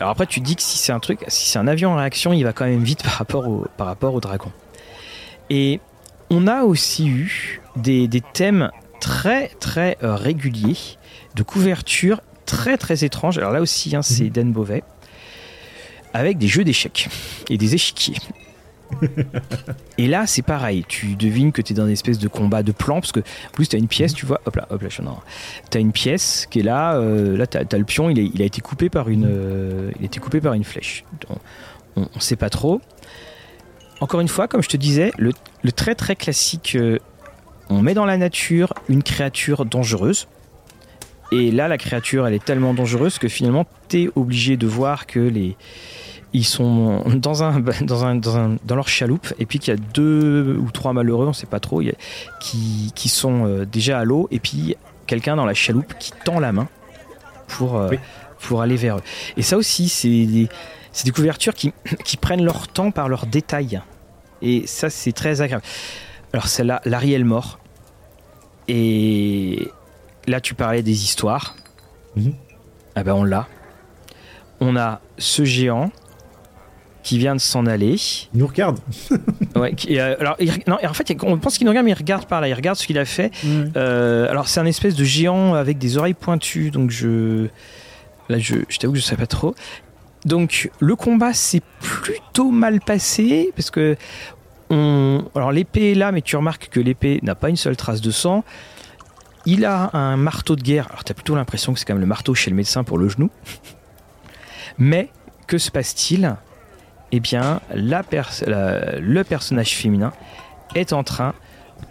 alors 0.00 0.10
après, 0.10 0.26
tu 0.26 0.40
dis 0.40 0.56
que 0.56 0.62
si 0.62 0.78
c'est 0.78 0.92
un 0.92 1.00
truc, 1.00 1.20
si 1.28 1.50
c'est 1.50 1.58
un 1.58 1.66
avion 1.66 1.90
en 1.90 1.96
réaction, 1.96 2.32
il 2.32 2.44
va 2.44 2.52
quand 2.52 2.64
même 2.64 2.84
vite 2.84 3.02
par 3.02 3.14
rapport 3.14 3.48
au, 3.48 3.66
par 3.76 3.86
rapport 3.86 4.14
au 4.14 4.20
dragon. 4.20 4.50
Et 5.50 5.80
on 6.30 6.46
a 6.46 6.62
aussi 6.62 7.08
eu 7.08 7.60
des, 7.76 8.08
des 8.08 8.20
thèmes 8.20 8.70
très 9.00 9.48
très 9.60 9.98
euh, 10.02 10.14
réguliers 10.14 10.76
de 11.34 11.42
couverture 11.42 12.20
très 12.46 12.76
très 12.76 13.04
étranges. 13.04 13.38
Alors 13.38 13.50
là 13.50 13.60
aussi, 13.60 13.94
hein, 13.96 14.02
c'est 14.02 14.24
mhm. 14.24 14.30
Dan 14.30 14.52
Beauvais 14.52 14.84
avec 16.14 16.38
des 16.38 16.46
jeux 16.46 16.64
d'échecs 16.64 17.08
et 17.48 17.56
des 17.56 17.74
échiquiers. 17.74 18.16
Et 19.98 20.06
là, 20.06 20.26
c'est 20.26 20.42
pareil. 20.42 20.84
Tu 20.88 21.14
devines 21.16 21.52
que 21.52 21.62
tu 21.62 21.72
es 21.72 21.76
dans 21.76 21.86
une 21.86 21.92
espèce 21.92 22.18
de 22.18 22.28
combat 22.28 22.62
de 22.62 22.72
plan, 22.72 23.00
parce 23.00 23.12
que 23.12 23.20
en 23.20 23.52
plus, 23.52 23.68
tu 23.68 23.76
as 23.76 23.78
une 23.78 23.88
pièce, 23.88 24.14
tu 24.14 24.26
vois. 24.26 24.40
Hop 24.46 24.56
là, 24.56 24.66
hop 24.70 24.82
là, 24.82 24.88
je 24.88 25.02
Tu 25.70 25.78
as 25.78 25.80
une 25.80 25.92
pièce 25.92 26.46
qui 26.50 26.60
est 26.60 26.64
là. 26.64 26.94
Euh, 26.94 27.36
là, 27.36 27.46
tu 27.46 27.58
le 27.58 27.84
pion, 27.84 28.10
il, 28.10 28.18
il, 28.18 28.42
a 28.42 28.44
été 28.44 28.60
coupé 28.60 28.88
par 28.88 29.08
une, 29.08 29.26
euh, 29.26 29.90
il 29.98 30.02
a 30.02 30.06
été 30.06 30.20
coupé 30.20 30.40
par 30.40 30.54
une 30.54 30.64
flèche. 30.64 31.04
On 31.96 32.02
ne 32.02 32.20
sait 32.20 32.36
pas 32.36 32.50
trop. 32.50 32.80
Encore 34.00 34.20
une 34.20 34.28
fois, 34.28 34.48
comme 34.48 34.62
je 34.62 34.68
te 34.68 34.76
disais, 34.76 35.12
le, 35.18 35.32
le 35.62 35.72
très 35.72 35.94
très 35.94 36.16
classique 36.16 36.76
euh, 36.76 36.98
on 37.72 37.82
met 37.82 37.94
dans 37.94 38.04
la 38.04 38.16
nature 38.16 38.74
une 38.88 39.02
créature 39.02 39.64
dangereuse. 39.64 40.28
Et 41.30 41.50
là, 41.50 41.68
la 41.68 41.78
créature, 41.78 42.26
elle 42.26 42.34
est 42.34 42.44
tellement 42.44 42.74
dangereuse 42.74 43.18
que 43.18 43.28
finalement, 43.28 43.66
tu 43.88 44.02
es 44.02 44.10
obligé 44.14 44.58
de 44.58 44.66
voir 44.66 45.06
que 45.06 45.20
les, 45.20 45.56
ils 46.32 46.44
sont 46.44 47.02
dans 47.14 47.42
un, 47.42 47.60
dans 47.60 48.04
un, 48.04 48.16
dans, 48.16 48.76
leur 48.76 48.88
chaloupe 48.88 49.32
et 49.38 49.46
puis 49.46 49.58
qu'il 49.58 49.74
y 49.74 49.76
a 49.76 49.80
deux 49.94 50.56
ou 50.58 50.70
trois 50.70 50.92
malheureux, 50.92 51.26
on 51.26 51.32
sait 51.32 51.46
pas 51.46 51.60
trop, 51.60 51.82
qui, 52.40 52.92
qui 52.94 53.08
sont 53.08 53.46
euh, 53.46 53.64
déjà 53.64 53.98
à 53.98 54.04
l'eau 54.04 54.28
et 54.30 54.38
puis 54.38 54.76
quelqu'un 55.06 55.36
dans 55.36 55.46
la 55.46 55.54
chaloupe 55.54 55.94
qui 55.98 56.12
tend 56.24 56.40
la 56.40 56.52
main 56.52 56.68
pour, 57.48 57.76
euh, 57.76 57.90
pour 58.40 58.62
aller 58.62 58.76
vers 58.76 58.98
eux. 58.98 59.02
Et 59.36 59.42
ça 59.42 59.56
aussi, 59.56 59.88
c'est 59.88 60.08
des, 60.08 60.48
des, 61.04 61.10
couvertures 61.10 61.54
qui, 61.54 61.72
qui 62.04 62.16
prennent 62.16 62.44
leur 62.44 62.68
temps 62.68 62.90
par 62.90 63.08
leurs 63.08 63.26
détails. 63.26 63.80
Et 64.40 64.66
ça, 64.66 64.90
c'est 64.90 65.12
très 65.12 65.40
agréable. 65.40 65.64
Alors 66.32 66.48
celle-là, 66.48 66.80
l'Ariel 66.84 67.24
mort. 67.24 67.58
Et 68.68 69.68
là, 70.26 70.40
tu 70.40 70.54
parlais 70.54 70.82
des 70.82 71.04
histoires. 71.04 71.56
Mhm. 72.16 72.34
Ah 72.94 73.02
ben 73.02 73.14
on 73.14 73.24
l'a. 73.24 73.46
On 74.60 74.76
a 74.76 75.00
ce 75.18 75.44
géant 75.44 75.90
qui 77.02 77.18
vient 77.18 77.34
de 77.34 77.40
s'en 77.40 77.66
aller. 77.66 77.96
Il 78.32 78.38
nous 78.38 78.46
regarde. 78.46 78.78
ouais. 79.56 79.74
Euh, 79.90 80.16
alors, 80.20 80.36
non, 80.66 80.78
en 80.82 80.94
fait, 80.94 81.16
on 81.22 81.38
pense 81.38 81.58
qu'il 81.58 81.64
nous 81.64 81.70
regarde, 81.70 81.84
mais 81.84 81.92
il 81.92 81.98
regarde 81.98 82.26
par 82.26 82.40
là. 82.40 82.48
Il 82.48 82.54
regarde 82.54 82.78
ce 82.78 82.86
qu'il 82.86 82.98
a 82.98 83.04
fait. 83.04 83.32
Euh, 83.76 84.30
alors, 84.30 84.48
c'est 84.48 84.60
un 84.60 84.66
espèce 84.66 84.94
de 84.94 85.04
géant 85.04 85.54
avec 85.54 85.78
des 85.78 85.98
oreilles 85.98 86.14
pointues. 86.14 86.70
Donc, 86.70 86.90
je. 86.90 87.48
Là, 88.28 88.38
je, 88.38 88.56
je 88.68 88.78
t'avoue 88.78 88.94
que 88.94 89.00
je 89.00 89.04
sais 89.04 89.16
pas 89.16 89.26
trop. 89.26 89.54
Donc, 90.24 90.70
le 90.78 90.94
combat 90.94 91.34
s'est 91.34 91.62
plutôt 91.80 92.50
mal 92.50 92.80
passé 92.80 93.52
parce 93.56 93.70
que. 93.70 93.96
On... 94.70 95.24
Alors, 95.34 95.52
l'épée 95.52 95.92
est 95.92 95.96
là, 95.96 96.12
mais 96.12 96.22
tu 96.22 96.36
remarques 96.36 96.68
que 96.70 96.80
l'épée 96.80 97.18
n'a 97.22 97.34
pas 97.34 97.48
une 97.48 97.56
seule 97.56 97.76
trace 97.76 98.00
de 98.00 98.10
sang. 98.10 98.44
Il 99.44 99.64
a 99.64 99.90
un 99.92 100.16
marteau 100.16 100.54
de 100.54 100.62
guerre. 100.62 100.86
Alors, 100.90 101.02
tu 101.02 101.10
as 101.10 101.14
plutôt 101.14 101.34
l'impression 101.34 101.72
que 101.72 101.80
c'est 101.80 101.84
quand 101.84 101.94
même 101.94 102.00
le 102.00 102.06
marteau 102.06 102.34
chez 102.34 102.48
le 102.48 102.56
médecin 102.56 102.84
pour 102.84 102.96
le 102.96 103.08
genou. 103.08 103.28
Mais 104.78 105.10
que 105.48 105.58
se 105.58 105.70
passe-t-il? 105.70 106.36
Eh 107.12 107.20
bien, 107.20 107.60
la 107.74 108.02
le 108.98 109.22
personnage 109.22 109.76
féminin 109.76 110.12
est 110.74 110.92
en 110.92 111.04
train, 111.04 111.34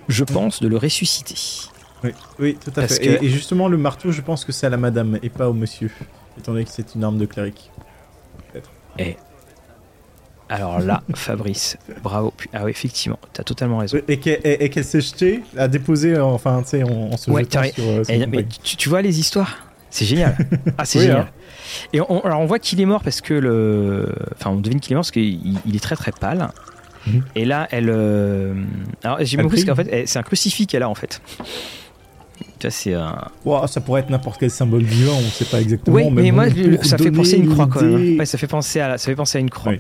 je 0.08 0.24
pense, 0.24 0.62
de 0.62 0.68
le 0.68 0.78
ressusciter. 0.78 1.70
Oui, 2.40 2.58
tout 2.64 2.74
à 2.76 2.88
fait. 2.88 3.24
Et, 3.24 3.30
justement, 3.30 3.68
le 3.68 3.78
marteau, 3.78 4.12
je 4.12 4.22
pense 4.22 4.44
que 4.44 4.52
c'est 4.52 4.66
à 4.66 4.70
la 4.70 4.78
madame 4.78 5.20
et 5.22 5.30
pas 5.30 5.48
au 5.48 5.54
monsieur, 5.54 5.92
étant 6.38 6.54
donné 6.54 6.66
que 6.66 6.72
c'est 6.72 6.96
une 6.96 7.04
arme 7.04 7.20
de 7.20 7.26
cléric. 7.26 7.72
Et 8.98 9.16
alors 10.50 10.80
là, 10.80 11.02
Fabrice, 11.16 11.78
bravo. 12.04 12.34
Ah 12.52 12.66
oui, 12.66 12.72
effectivement, 12.72 13.20
tu 13.34 13.40
as 13.40 13.44
totalement 13.46 13.78
raison. 13.78 14.00
Et 14.08 14.20
qu'elle 14.20 14.84
s'est 14.84 15.00
jetée, 15.00 15.44
à 15.56 15.70
déposer, 15.70 16.20
enfin, 16.20 16.62
tu 16.64 16.70
sais, 16.70 16.84
en, 16.84 17.16
se 17.16 17.32
jetant 17.32 17.64
sur, 17.64 17.84
euh, 17.86 18.26
mais 18.28 18.46
tu, 18.62 18.90
vois 18.90 19.02
les 19.02 19.18
histoires? 19.20 19.60
C'est 19.90 20.06
génial. 20.06 20.36
Ah, 20.78 20.84
c'est 20.84 21.00
génial. 21.00 21.20
Hein. 21.20 21.30
Et 21.94 22.02
on, 22.02 22.20
alors 22.22 22.40
on 22.40 22.46
voit 22.46 22.60
qu'il 22.60 22.82
est 22.82 22.86
mort 22.86 23.04
parce 23.04 23.22
que 23.22 23.34
le. 23.34 24.14
Enfin, 24.36 24.52
on 24.52 24.58
devine 24.58 24.80
qu'il 24.80 24.94
est 24.94 24.96
mort 24.96 25.02
parce 25.02 25.12
qu'il 25.12 25.60
il 25.66 25.76
est 25.76 25.80
très 25.80 25.96
très 25.96 26.12
pâle. 26.12 26.50
Mhm. 27.08 27.24
Et 27.36 27.46
là, 27.46 27.68
elle. 27.72 27.90
Euh, 27.90 28.54
alors, 29.04 29.18
j'ai 29.22 29.38
compris 29.38 29.66
qu'en 29.66 29.76
fait, 29.76 30.08
c'est 30.08 30.20
un 30.20 30.24
crucifix 30.24 30.68
qu'elle 30.68 30.84
a 30.84 30.90
en 30.90 30.96
fait. 30.96 31.22
Tu 32.60 32.68
vois, 32.68 32.72
c'est 32.72 32.94
un. 32.94 33.28
ça 33.68 33.82
pourrait 33.82 34.02
être 34.02 34.10
n'importe 34.10 34.40
quel 34.40 34.52
symbole 34.52 34.84
vivant, 34.84 35.14
on 35.18 35.22
ne 35.22 35.30
sait 35.30 35.46
pas 35.46 35.62
exactement. 35.62 35.96
Oui, 35.96 36.10
mais, 36.12 36.32
moi, 36.32 36.46
ça 36.84 36.98
fait 36.98 37.12
penser 37.12 37.36
à 37.36 37.38
une 37.38 37.50
croix 37.50 37.68
quand 37.68 37.82
même. 37.82 38.20
Ouais, 38.20 38.26
ça 38.26 38.38
fait 38.38 38.48
penser 38.48 38.80
à, 38.80 38.98
ça 38.98 39.06
fait 39.06 39.16
penser 39.16 39.38
à 39.38 39.42
une 39.42 39.50
croix. 39.50 39.74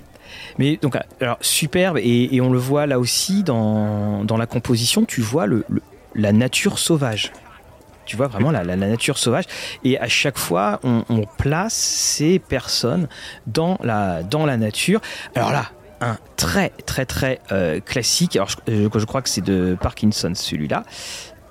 Mais 0.58 0.78
donc, 0.82 0.98
alors 1.20 1.38
superbe, 1.42 1.98
et, 1.98 2.36
et, 2.36 2.42
on 2.42 2.52
le 2.52 2.60
voit 2.60 2.86
là 2.86 3.00
aussi 3.00 3.44
dans, 3.44 4.24
dans 4.24 4.38
la 4.38 4.46
composition, 4.46 5.04
tu 5.04 5.22
vois 5.22 5.46
le, 5.46 5.66
la 6.16 6.32
nature 6.32 6.80
sauvage. 6.80 7.32
Tu 8.12 8.18
vois 8.18 8.28
vraiment 8.28 8.51
la, 8.51 8.76
nature 8.76 9.18
sauvage. 9.18 9.45
Et 9.86 9.97
à 9.97 10.09
chaque 10.09 10.38
fois, 10.38 10.82
on, 10.84 11.05
place 11.38 11.74
ces 11.74 12.39
personnes 12.39 13.07
dans 13.47 13.78
la, 13.82 14.22
dans 14.22 14.45
la 14.45 14.57
nature. 14.57 14.99
Alors 15.34 15.53
là, 15.53 15.72
un 16.01 16.18
très 16.36 16.72
très 16.86 17.05
très 17.05 17.39
euh, 17.53 17.80
classique. 17.80 18.36
Alors 18.36 18.49
je, 18.49 18.57
je, 18.68 19.05
crois 19.05 19.22
que 19.22 19.30
c'est 19.30 19.39
de 19.39 19.78
Parkinson 19.80 20.34
celui-là. 20.36 20.84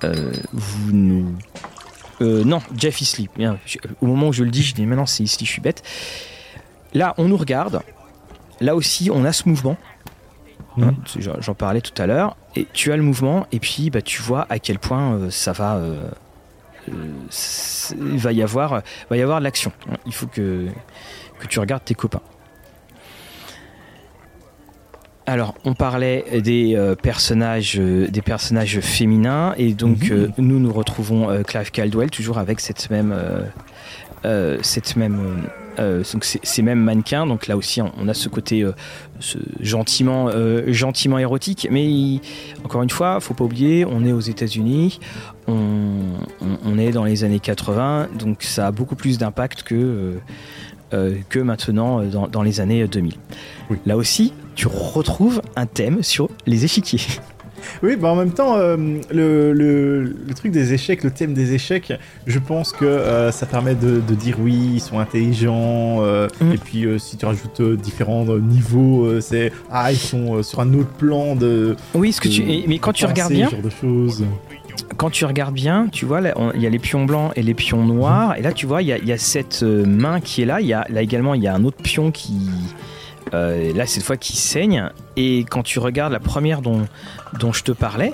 Euh, 0.05 0.35
vous 0.53 0.93
nous 0.93 1.35
euh, 2.21 2.45
non, 2.45 2.61
Jeff 2.77 3.01
Isley. 3.01 3.31
Au 4.03 4.07
moment 4.07 4.29
où 4.29 4.33
je 4.35 4.45
le 4.45 4.51
dis, 4.51 4.63
je 4.63 4.75
dis 4.75 4.85
maintenant 4.85 5.07
c'est 5.07 5.23
Isley, 5.23 5.47
je 5.47 5.53
suis 5.53 5.63
bête. 5.63 5.83
Là, 6.93 7.15
on 7.17 7.29
nous 7.29 7.39
regarde. 7.39 7.81
Là 8.61 8.77
aussi, 8.77 9.11
on 9.11 9.25
a 9.25 9.33
ce 9.33 9.49
mouvement. 9.49 9.79
Hein, 10.79 10.91
mmh. 10.91 11.31
J'en 11.41 11.55
parlais 11.55 11.81
tout 11.81 11.95
à 12.03 12.07
l'heure. 12.07 12.37
Et 12.55 12.67
tu 12.75 12.93
as 12.93 12.99
le 12.99 13.03
mouvement, 13.03 13.47
et 13.51 13.61
puis 13.61 13.89
bah, 13.89 14.03
tu 14.03 14.21
vois 14.21 14.47
à 14.51 14.59
quel 14.59 14.79
point 14.79 15.31
ça 15.31 15.53
va 15.53 15.81
il 16.89 18.19
va 18.19 18.33
y 18.33 18.43
avoir, 18.43 18.83
va 19.09 19.17
y 19.17 19.23
avoir 19.23 19.39
de 19.39 19.45
l'action. 19.45 19.73
Il 20.07 20.15
faut 20.15 20.27
que, 20.27 20.67
que 21.39 21.47
tu 21.47 21.59
regardes 21.59 21.85
tes 21.85 21.95
copains. 21.95 22.23
Alors, 25.27 25.55
on 25.65 25.75
parlait 25.75 26.41
des 26.41 26.75
euh, 26.75 26.97
personnages, 26.97 27.79
euh, 27.79 28.09
des 28.09 28.23
personnages 28.23 28.81
féminins, 28.81 29.55
et 29.59 29.75
donc 29.75 30.11
mhm. 30.11 30.13
euh, 30.13 30.29
nous 30.39 30.59
nous 30.59 30.73
retrouvons 30.73 31.43
Clive 31.45 31.71
Caldwell 31.71 32.11
toujours 32.11 32.39
avec 32.39 32.59
cette 32.59 32.91
même, 32.91 33.15
cette 34.63 34.97
même 34.97 35.21
euh, 35.21 35.70
donc 35.81 36.25
ces 36.25 36.63
mêmes 36.63 36.81
mannequins. 36.81 37.27
Donc 37.27 37.47
là 37.47 37.57
aussi, 37.57 37.81
on, 37.81 38.09
a 38.09 38.15
ce 38.15 38.29
côté 38.29 38.63
euh, 38.63 38.73
gentiment, 39.61 40.29
euh, 40.29 40.73
gentiment 40.73 41.19
érotique. 41.19 41.69
Mais 41.71 42.21
encore 42.65 42.83
une 42.83 42.91
fois, 42.91 43.21
faut 43.21 43.35
pas 43.35 43.45
oublier, 43.45 43.85
on 43.85 44.05
est 44.05 44.13
aux 44.13 44.21
États-Unis, 44.21 45.01
on, 45.47 46.79
est 46.79 46.91
dans 46.91 47.05
les 47.05 47.25
années 47.25 47.41
80, 47.41 48.09
donc 48.19 48.43
ça 48.43 48.69
a 48.69 48.71
beaucoup 48.71 48.95
plus 48.95 49.19
d'impact 49.19 49.63
que 49.63 50.19
que 51.29 51.39
maintenant 51.39 52.03
dans, 52.03 52.43
les 52.43 52.61
années 52.61 52.87
2000. 52.89 53.15
Là 53.87 53.97
aussi, 53.97 54.33
tu 54.57 54.67
retrouves 54.67 55.41
un 55.55 55.67
thème 55.67 56.03
sur 56.03 56.29
les 56.47 56.65
échiquiers. 56.65 57.01
Oui, 57.83 57.97
bah 57.97 58.09
en 58.09 58.17
même 58.17 58.33
temps, 58.33 58.57
euh, 58.57 58.77
le, 59.11 59.53
le, 59.53 60.35
truc 60.35 60.53
des 60.53 60.73
échecs, 60.73 61.03
le 61.05 61.11
thème 61.11 61.35
des 61.35 61.55
échecs, 61.55 61.93
je 62.27 62.39
pense 62.39 62.73
que 62.73 62.85
euh, 62.85 63.31
ça 63.31 63.47
permet 63.47 63.75
de, 63.75 64.01
de, 64.01 64.15
dire 64.15 64.37
oui, 64.41 64.73
ils 64.75 64.81
sont 64.81 64.99
intelligents. 64.99 66.03
Euh, 66.03 66.29
mm. 66.41 66.53
Et 66.53 66.59
puis, 66.59 66.87
si 66.99 67.17
tu 67.17 67.27
rajoutes 67.27 67.63
différents 67.81 68.25
niveaux, 68.25 69.21
c'est 69.21 69.53
ah, 69.71 69.93
ils 69.93 69.99
sont 69.99 70.43
sur 70.43 70.61
un 70.61 70.73
autre 70.75 70.91
plan 70.91 71.37
de. 71.37 71.77
Oui, 71.95 72.13
ce 72.13 72.21
que 72.21 72.29
tu. 72.29 72.43
Mais 72.67 72.79
quand 72.79 72.93
tu 72.93 73.07
regardes 73.07 73.33
bien. 73.33 73.51
de 73.63 73.71
choses. 73.71 74.25
Quand 74.97 75.11
tu 75.11 75.25
regardes 75.25 75.55
bien, 75.55 75.89
tu 75.91 76.05
vois, 76.05 76.21
il 76.55 76.61
y 76.61 76.67
a 76.67 76.71
les 76.71 76.79
pions 76.79 77.05
blancs 77.05 77.33
et 77.37 77.43
les 77.43 77.55
pions 77.55 77.85
noirs. 77.85 78.37
Et 78.37 78.43
là, 78.43 78.53
tu 78.53 78.67
vois, 78.67 78.83
il 78.83 78.89
y 78.89 78.93
a, 78.93 78.99
y 78.99 79.13
a, 79.13 79.19
cette 79.19 79.63
main 79.63 80.21
qui 80.21 80.43
est 80.43 80.47
là. 80.47 80.61
Il 80.61 80.67
y 80.67 80.73
a, 80.73 80.87
là 80.89 81.03
également, 81.03 81.35
il 81.35 81.43
y 81.43 81.47
a 81.47 81.55
un 81.55 81.65
autre 81.65 81.83
pion 81.83 82.11
qui 82.11 82.35
euh, 83.35 83.73
là 83.75 83.87
cette 83.87 84.03
fois 84.03 84.17
qui 84.17 84.37
saigne. 84.37 84.91
Et 85.17 85.45
quand 85.49 85.63
tu 85.63 85.79
regardes 85.79 86.13
la 86.13 86.21
première 86.21 86.63
dont, 86.63 86.87
dont 87.39 87.53
je 87.53 87.63
te 87.63 87.73
parlais, 87.73 88.13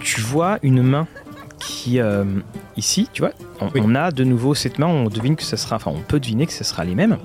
tu 0.00 0.20
vois 0.20 0.58
une 0.62 0.82
main 0.82 1.06
qui 1.58 2.00
euh, 2.00 2.24
ici, 2.76 3.08
tu 3.12 3.22
vois, 3.22 3.32
on, 3.60 3.94
a 3.94 4.10
de 4.10 4.24
nouveau 4.24 4.54
cette 4.54 4.78
main. 4.78 4.86
On 4.86 5.08
devine 5.08 5.36
que 5.36 5.42
ça 5.42 5.56
sera, 5.56 5.76
enfin, 5.76 5.90
on 5.94 6.00
peut 6.00 6.20
deviner 6.20 6.46
que 6.46 6.52
ce 6.52 6.64
sera 6.64 6.84
les 6.84 6.94
mêmes. 6.94 7.18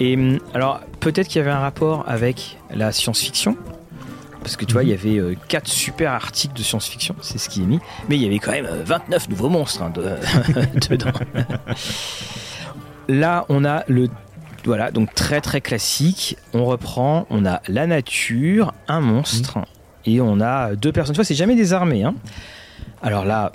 Et 0.00 0.14
hum, 0.14 0.38
alors 0.54 0.80
peut-être 1.00 1.28
qu'il 1.28 1.38
y 1.38 1.42
avait 1.42 1.50
un 1.50 1.60
rapport 1.60 2.04
avec 2.06 2.58
la 2.74 2.92
science-fiction. 2.92 3.56
Parce 4.40 4.56
que 4.56 4.64
tu 4.64 4.74
vois, 4.74 4.84
il 4.84 4.90
y 4.90 4.92
mhm. 4.92 4.98
avait 4.98 5.18
euh, 5.18 5.34
quatre 5.48 5.66
super 5.66 6.12
articles 6.12 6.54
de 6.54 6.62
science-fiction, 6.62 7.16
c'est 7.20 7.38
ce 7.38 7.48
qui 7.48 7.62
est 7.62 7.66
mis, 7.66 7.80
mais 8.08 8.14
il 8.14 8.22
y 8.22 8.26
avait 8.26 8.38
quand 8.38 8.52
même 8.52 8.68
29 8.84 9.28
nouveaux 9.30 9.48
monstres 9.48 9.82
hein, 9.82 9.92
dedans. 10.88 11.10
Là, 13.08 13.44
on 13.48 13.64
a 13.64 13.82
le 13.88 14.08
voilà, 14.66 14.90
donc 14.90 15.14
très 15.14 15.40
très 15.40 15.60
classique. 15.60 16.36
On 16.52 16.64
reprend, 16.64 17.26
on 17.30 17.46
a 17.46 17.62
la 17.68 17.86
nature, 17.86 18.74
un 18.88 19.00
monstre, 19.00 19.58
et 20.04 20.20
on 20.20 20.40
a 20.40 20.74
deux 20.74 20.92
personnes. 20.92 21.14
Tu 21.14 21.18
vois, 21.18 21.24
c'est 21.24 21.34
jamais 21.34 21.56
des 21.56 21.72
armées. 21.72 22.04
Hein. 22.04 22.14
Alors 23.02 23.24
là, 23.24 23.52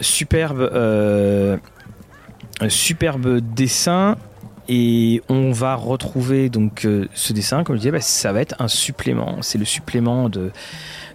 superbe, 0.00 0.60
euh, 0.60 1.56
superbe 2.68 3.40
dessin. 3.40 4.16
Et 4.70 5.22
on 5.30 5.50
va 5.50 5.76
retrouver 5.76 6.50
donc 6.50 6.84
euh, 6.84 7.08
ce 7.14 7.32
dessin, 7.32 7.64
comme 7.64 7.76
je 7.76 7.80
disais, 7.80 7.90
bah, 7.90 8.02
ça 8.02 8.34
va 8.34 8.42
être 8.42 8.54
un 8.58 8.68
supplément. 8.68 9.38
C'est 9.40 9.56
le 9.56 9.64
supplément 9.64 10.28
de, 10.28 10.50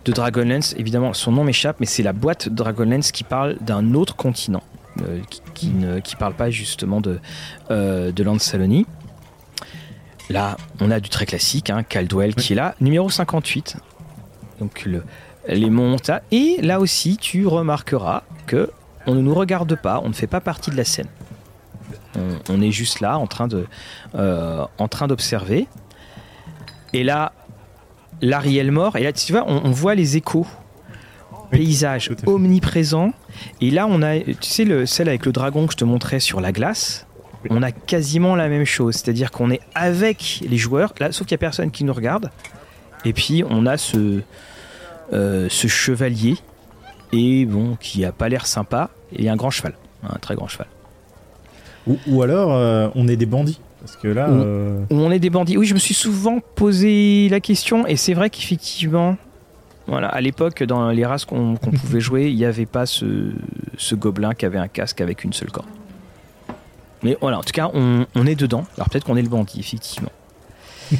de 0.05 0.11
Dragonlance. 0.11 0.73
Évidemment, 0.79 1.13
son 1.13 1.33
nom 1.33 1.43
m'échappe, 1.43 1.75
mais 1.79 1.85
c'est 1.85 2.01
la 2.01 2.13
boîte 2.13 2.49
Dragonlance 2.49 3.11
qui 3.11 3.23
parle 3.23 3.57
d'un 3.61 3.93
autre 3.93 4.15
continent, 4.15 4.63
euh, 5.01 5.19
qui, 5.53 5.67
ne 5.67 5.99
qui 5.99 6.15
parle 6.15 6.33
pas 6.33 6.49
justement 6.49 6.99
de, 6.99 7.19
de 7.69 8.23
Lancelot. 8.23 8.85
Là, 10.29 10.57
on 10.79 10.91
a 10.91 10.99
du 10.99 11.09
très 11.09 11.25
classique, 11.25 11.69
hein, 11.69 11.83
Caldwell 11.83 12.35
qui 12.35 12.53
est 12.53 12.55
là. 12.55 12.75
Numéro 12.81 13.09
58. 13.09 13.77
Donc 14.59 14.85
le, 14.85 15.03
les 15.47 15.69
montagnes. 15.69 16.21
Et 16.31 16.59
là 16.61 16.79
aussi, 16.79 17.17
tu 17.17 17.47
remarqueras 17.47 18.23
que 18.47 18.71
on 19.05 19.15
ne 19.15 19.21
nous 19.21 19.33
regarde 19.33 19.75
pas, 19.75 20.01
on 20.03 20.09
ne 20.09 20.13
fait 20.13 20.27
pas 20.27 20.39
partie 20.39 20.71
de 20.71 20.77
la 20.77 20.85
scène. 20.85 21.07
On, 22.47 22.61
est 22.61 22.71
juste 22.71 22.99
là 22.99 23.17
en 23.17 23.25
train 23.25 23.47
de, 23.47 23.65
euh, 24.13 24.65
en 24.77 24.87
train 24.87 25.07
d'observer. 25.07 25.67
Et 26.93 27.03
là, 27.03 27.33
l'Ariel 28.21 28.71
mort. 28.71 28.97
Et 28.97 29.03
là, 29.03 29.11
tu 29.11 29.31
vois, 29.31 29.45
on, 29.47 29.71
voit 29.71 29.95
les 29.95 30.15
échos. 30.15 30.45
Paysage 31.49 32.11
omniprésent. 32.27 33.13
Et 33.61 33.71
là, 33.71 33.87
on 33.87 34.03
a, 34.03 34.19
tu 34.19 34.35
sais, 34.41 34.63
le, 34.63 34.85
celle 34.85 35.09
avec 35.09 35.25
le 35.25 35.31
dragon 35.31 35.65
que 35.65 35.73
je 35.73 35.77
te 35.77 35.85
montrais 35.85 36.19
sur 36.19 36.39
la 36.39 36.51
glace. 36.51 37.07
On 37.49 37.63
a 37.63 37.71
quasiment 37.71 38.35
la 38.35 38.49
même 38.49 38.65
chose. 38.65 38.95
C'est-à-dire 38.95 39.31
qu'on 39.31 39.51
est 39.51 39.61
avec 39.75 40.43
les 40.47 40.57
joueurs, 40.57 40.93
là, 40.99 41.11
sauf 41.11 41.27
qu'il 41.27 41.35
n'y 41.35 41.39
a 41.39 41.45
personne 41.45 41.71
qui 41.71 41.83
nous 41.83 41.93
regarde. 41.93 42.29
Et 43.05 43.13
puis, 43.13 43.43
on 43.49 43.65
a 43.65 43.77
ce, 43.77 44.21
euh, 45.11 45.47
ce 45.49 45.67
chevalier. 45.67 46.37
Et 47.11 47.45
bon, 47.45 47.75
qui 47.79 48.05
a 48.05 48.11
pas 48.11 48.29
l'air 48.29 48.45
sympa. 48.45 48.89
Et 49.15 49.29
un 49.29 49.35
grand 49.35 49.49
cheval. 49.49 49.73
Un 50.03 50.17
très 50.19 50.35
grand 50.35 50.47
cheval. 50.47 50.67
Ou, 51.85 52.21
alors, 52.21 52.53
euh, 52.53 52.87
on 52.95 53.07
est 53.07 53.17
des 53.17 53.25
bandits. 53.25 53.59
Parce 53.81 53.97
que 53.97 54.07
là. 54.07 54.29
Euh, 54.29 54.85
on 54.89 55.11
est 55.11 55.19
des 55.19 55.29
bandits. 55.29 55.57
Oui, 55.57 55.65
je 55.65 55.73
me 55.73 55.79
suis 55.79 55.93
souvent 55.93 56.39
posé 56.55 57.27
la 57.29 57.41
question. 57.41 57.85
Et 57.85 57.97
c'est 57.97 58.13
vrai 58.13 58.29
qu'effectivement, 58.29 59.17
voilà, 59.87 60.07
à 60.07 60.21
l'époque, 60.21 60.63
dans 60.63 60.89
les 60.89 61.05
races 61.05 61.25
qu'on 61.25 61.55
pouvait 61.55 61.99
jouer, 61.99 62.29
il 62.29 62.35
n'y 62.35 62.45
avait 62.45 62.65
pas 62.65 62.85
ce, 62.85 63.33
gobelin 63.93 64.33
qui 64.33 64.45
avait 64.45 64.57
un 64.57 64.69
casque 64.69 65.01
avec 65.01 65.23
une 65.23 65.33
seule 65.33 65.51
corde. 65.51 65.67
Mais 67.03 67.17
voilà, 67.21 67.39
en 67.39 67.43
tout 67.43 67.51
cas, 67.51 67.69
on, 67.73 68.25
est 68.25 68.35
dedans. 68.35 68.65
Alors 68.77 68.89
peut-être 68.89 69.05
qu'on 69.05 69.17
est 69.17 69.21
le 69.21 69.29
bandit, 69.29 69.59
effectivement. 69.59 70.11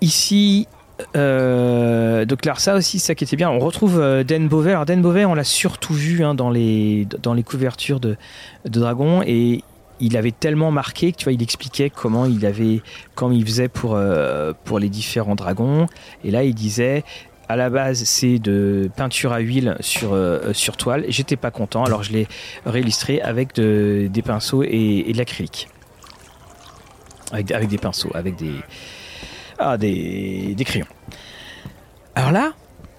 Ici, 0.00 0.68
euh, 1.16 2.24
donc 2.24 2.44
là, 2.44 2.54
ça 2.56 2.76
aussi, 2.76 2.98
ça 2.98 3.14
qui 3.14 3.24
était 3.24 3.36
bien. 3.36 3.50
On 3.50 3.58
retrouve 3.58 3.98
euh, 3.98 4.24
Den 4.24 4.48
Beauvais. 4.48 4.70
Alors 4.70 4.86
Den 4.86 5.02
Beauvais, 5.02 5.24
on 5.24 5.34
l'a 5.34 5.44
surtout 5.44 5.94
vu 5.94 6.24
hein, 6.24 6.34
dans, 6.34 6.50
les, 6.50 7.06
dans 7.22 7.34
les 7.34 7.42
couvertures 7.42 8.00
de, 8.00 8.16
de 8.64 8.80
Dragon 8.80 9.22
et 9.26 9.62
il 10.00 10.16
avait 10.16 10.32
tellement 10.32 10.70
marqué 10.70 11.12
que 11.12 11.16
tu 11.16 11.24
vois, 11.24 11.32
il 11.32 11.42
expliquait 11.42 11.90
comment 11.90 12.26
il 12.26 12.44
avait, 12.44 12.82
comment 13.14 13.32
il 13.32 13.44
faisait 13.44 13.68
pour, 13.68 13.94
euh, 13.94 14.52
pour 14.64 14.78
les 14.78 14.88
différents 14.88 15.34
dragons. 15.34 15.86
Et 16.24 16.30
là, 16.30 16.44
il 16.44 16.54
disait, 16.54 17.04
à 17.48 17.56
la 17.56 17.70
base, 17.70 18.04
c'est 18.04 18.38
de 18.38 18.90
peinture 18.96 19.32
à 19.32 19.38
huile 19.38 19.76
sur, 19.80 20.12
euh, 20.12 20.52
sur 20.52 20.76
toile. 20.76 21.04
J'étais 21.08 21.36
pas 21.36 21.50
content, 21.50 21.84
alors 21.84 22.02
je 22.02 22.12
l'ai 22.12 22.28
réillustré 22.64 23.20
avec 23.20 23.54
de, 23.54 24.08
des 24.10 24.22
pinceaux 24.22 24.62
et, 24.62 25.12
de 25.12 25.18
l'acrylique. 25.18 25.68
Avec, 27.32 27.50
avec, 27.52 27.68
des 27.68 27.78
pinceaux, 27.78 28.10
avec 28.14 28.36
des, 28.36 28.54
ah, 29.58 29.76
des, 29.76 30.54
des 30.56 30.64
crayons. 30.64 30.86
Alors 32.14 32.32
là, 32.32 32.52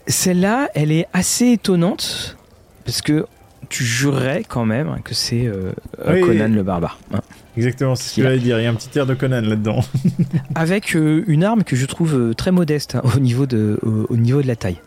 celle-là, 0.08 0.70
elle 0.74 0.92
est 0.92 1.08
assez 1.14 1.52
étonnante 1.52 2.38
parce 2.86 3.02
que 3.02 3.26
tu 3.70 3.84
jurerais 3.84 4.44
quand 4.48 4.66
même 4.66 5.02
que 5.04 5.14
c'est 5.14 5.46
euh, 5.46 5.72
Conan 6.06 6.50
le 6.50 6.64
barbare. 6.64 7.00
Hein. 7.14 7.22
Exactement, 7.56 7.96
c'est 7.96 8.10
ce 8.10 8.16
que 8.18 8.24
j'allais 8.24 8.40
dire. 8.40 8.60
Il 8.60 8.64
y 8.64 8.66
a 8.66 8.70
un 8.70 8.76
petit 8.76 8.98
air 8.98 9.06
de 9.06 9.14
Conan 9.14 9.42
là-dedans. 9.42 9.82
Avec 10.56 10.96
euh, 10.96 11.24
une 11.28 11.44
arme 11.44 11.64
que 11.64 11.76
je 11.76 11.86
trouve 11.86 12.16
euh, 12.16 12.34
très 12.34 12.52
modeste 12.52 12.96
hein, 12.96 13.02
au, 13.16 13.20
niveau 13.20 13.46
de, 13.46 13.80
au, 13.84 14.16
niveau 14.16 14.42
de 14.42 14.48
la 14.48 14.56
taille. 14.56 14.78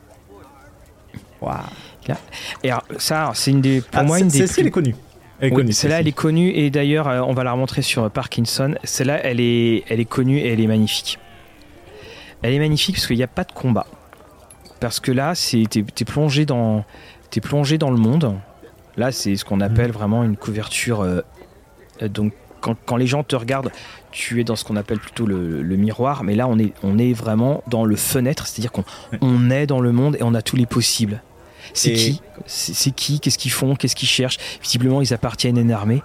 Waouh. 1.41 1.57
Et 2.65 2.71
ça, 2.99 3.31
c'est 3.35 3.51
une 3.51 3.61
des, 3.61 3.81
pour 3.81 4.01
ah, 4.01 4.03
moi 4.03 4.19
une 4.19 4.29
des. 4.29 4.39
Celle-ci, 4.39 4.61
elle 4.61 4.67
est 4.67 4.71
connue. 4.71 4.95
Celle-là, 5.73 6.01
elle 6.01 6.09
est 6.09 6.13
connue 6.13 6.51
et 6.51 6.71
d'ailleurs, 6.71 7.07
on 7.07 7.33
va 7.33 7.45
la 7.45 7.53
remontrer 7.53 7.83
sur 7.83 8.11
Parkinson. 8.11 8.75
Celle-là, 8.85 9.21
elle 9.25 9.41
est, 9.41 9.85
elle 9.89 10.01
est 10.01 10.09
connue 10.09 10.39
et 10.39 10.53
elle 10.53 10.61
est 10.61 10.67
magnifique. 10.67 11.19
Elle 12.43 12.55
est 12.55 12.59
magnifique 12.59 12.97
parce 12.97 13.07
qu'il 13.07 13.17
n'y 13.17 13.23
a 13.23 13.29
pas 13.29 13.45
de 13.45 13.53
combat. 13.53 13.87
Parce 14.81 14.99
que 14.99 15.13
là, 15.13 15.35
t'es, 15.35 16.05
plongé 16.05 16.47
dans, 16.47 16.85
plongé 17.43 17.79
dans 17.79 17.91
le 17.91 17.99
monde. 17.99 18.35
Là, 18.97 19.13
c'est 19.13 19.37
ce 19.37 19.45
qu'on 19.45 19.61
appelle 19.61 19.93
vraiment 19.93 20.25
une 20.25 20.37
couverture. 20.37 21.01
Euh, 21.01 21.21
donc, 22.09 22.33
quand, 22.61 22.97
les 22.97 23.07
gens 23.07 23.23
te 23.23 23.37
regardent, 23.37 23.71
tu 24.11 24.41
es 24.41 24.45
dans 24.45 24.57
ce 24.57 24.65
qu'on 24.65 24.77
appelle 24.77 24.99
plutôt 24.99 25.27
le, 25.27 25.77
miroir, 25.77 26.25
mais 26.25 26.35
là, 26.35 26.47
on 26.47 26.59
est, 26.59 26.73
on 26.83 26.99
est 26.99 27.13
vraiment 27.13 27.63
dans 27.69 27.85
le 27.85 27.97
fenêtre, 27.97 28.47
c'est-à-dire 28.47 28.73
qu'on 28.73 28.85
on 29.21 29.51
est 29.51 29.67
dans 29.67 29.81
le 29.81 29.93
monde 29.93 30.17
et 30.17 30.23
on 30.23 30.35
a 30.35 30.43
tous 30.43 30.57
les 30.57 30.67
possibles. 30.67 31.23
C'est 31.73 31.93
qui? 31.93 32.21
C'est 32.47 32.91
qui? 32.91 33.21
Qu'est-ce 33.21 33.39
qu'ils 33.39 33.51
font? 33.51 33.77
Qu'est-ce 33.77 33.97
qu'ils 33.97 34.09
cherchent? 34.09 34.39
Visiblement, 34.63 35.01
ils 35.01 35.15
appartiennent 35.15 35.59
à 35.59 35.61
une 35.61 35.73
armée. 35.73 36.03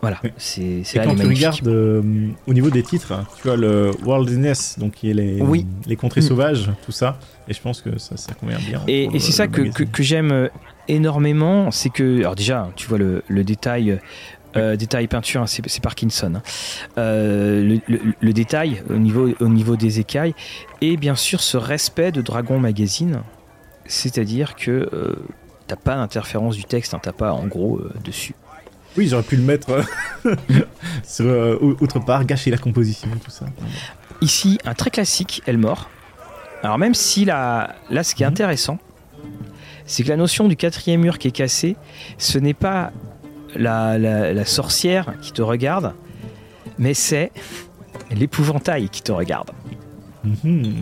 Voilà, 0.00 0.20
c'est 0.36 0.84
là 0.94 1.06
quand 1.06 1.16
tu 1.16 1.26
regardes 1.26 1.66
euh, 1.66 2.02
au 2.46 2.54
niveau 2.54 2.70
des 2.70 2.84
titres, 2.84 3.14
tu 3.42 3.50
as 3.50 3.56
le 3.56 3.90
Worldliness, 4.04 4.78
donc 4.78 4.92
qui 4.92 5.10
est 5.10 5.14
les, 5.14 5.42
les 5.86 5.96
contrées 5.96 6.20
mm. 6.20 6.24
sauvages, 6.24 6.70
tout 6.86 6.92
ça, 6.92 7.18
et 7.48 7.52
je 7.52 7.60
pense 7.60 7.82
que 7.82 7.98
ça, 7.98 8.16
ça 8.16 8.32
convient 8.34 8.58
bien. 8.58 8.80
Et, 8.86 9.08
c'est 9.18 9.32
ça 9.32 9.48
que, 9.48 9.62
que, 9.62 10.02
j'aime 10.04 10.30
euh, 10.30 10.48
énormément, 10.88 11.70
c'est 11.70 11.90
que, 11.90 12.20
alors 12.20 12.34
déjà, 12.34 12.70
tu 12.76 12.86
vois 12.86 12.98
le, 12.98 13.22
le 13.28 13.44
détail. 13.44 14.00
Euh, 14.56 14.76
détail 14.76 15.06
peinture, 15.08 15.42
hein, 15.42 15.46
c'est 15.46 15.82
Parkinson. 15.82 16.36
Hein. 16.36 16.42
le, 16.96 17.80
le, 18.18 18.32
détail 18.32 18.82
au 18.88 18.96
niveau, 18.96 19.28
au 19.40 19.48
niveau 19.48 19.76
des 19.76 20.00
écailles 20.00 20.34
et 20.80 20.96
bien 20.96 21.16
sûr 21.16 21.42
ce 21.42 21.58
respect 21.58 22.12
de 22.12 22.22
Dragon 22.22 22.58
Magazine, 22.58 23.20
c'est-à-dire 23.84 24.56
que 24.56 24.88
t'as 25.66 25.76
pas 25.76 25.96
d'interférence 25.96 26.56
du 26.56 26.64
texte, 26.64 26.94
hein, 26.94 27.00
t'as 27.00 27.12
pas 27.12 27.32
en 27.32 27.46
gros 27.46 27.78
dessus. 28.02 28.34
Oui, 28.98 29.06
j'aurais 29.06 29.22
pu 29.22 29.36
le 29.36 29.42
mettre 29.42 29.70
euh, 29.70 30.34
sur, 31.04 31.26
euh, 31.26 31.76
autre 31.80 32.00
part, 32.00 32.24
gâcher 32.24 32.50
la 32.50 32.58
composition, 32.58 33.08
tout 33.22 33.30
ça. 33.30 33.46
Ici, 34.20 34.58
un 34.64 34.74
très 34.74 34.90
classique, 34.90 35.40
Elmore. 35.46 35.88
Alors 36.64 36.78
même 36.78 36.94
si 36.94 37.24
là, 37.24 37.76
là 37.90 38.02
ce 38.02 38.16
qui 38.16 38.24
est 38.24 38.26
mhm. 38.26 38.32
intéressant, 38.32 38.78
c'est 39.88 40.04
que 40.04 40.10
la 40.10 40.16
notion 40.16 40.46
du 40.46 40.54
quatrième 40.54 41.00
mur 41.00 41.18
qui 41.18 41.28
est 41.28 41.32
cassé, 41.32 41.76
ce 42.18 42.38
n'est 42.38 42.54
pas 42.54 42.92
la, 43.56 44.44
sorcière 44.44 45.14
qui 45.20 45.32
te 45.32 45.42
regarde, 45.42 45.94
mais 46.78 46.94
c'est 46.94 47.32
l'épouvantail 48.14 48.90
qui 48.90 49.02
te 49.02 49.10
regarde. 49.10 49.50
Mhm. 50.22 50.74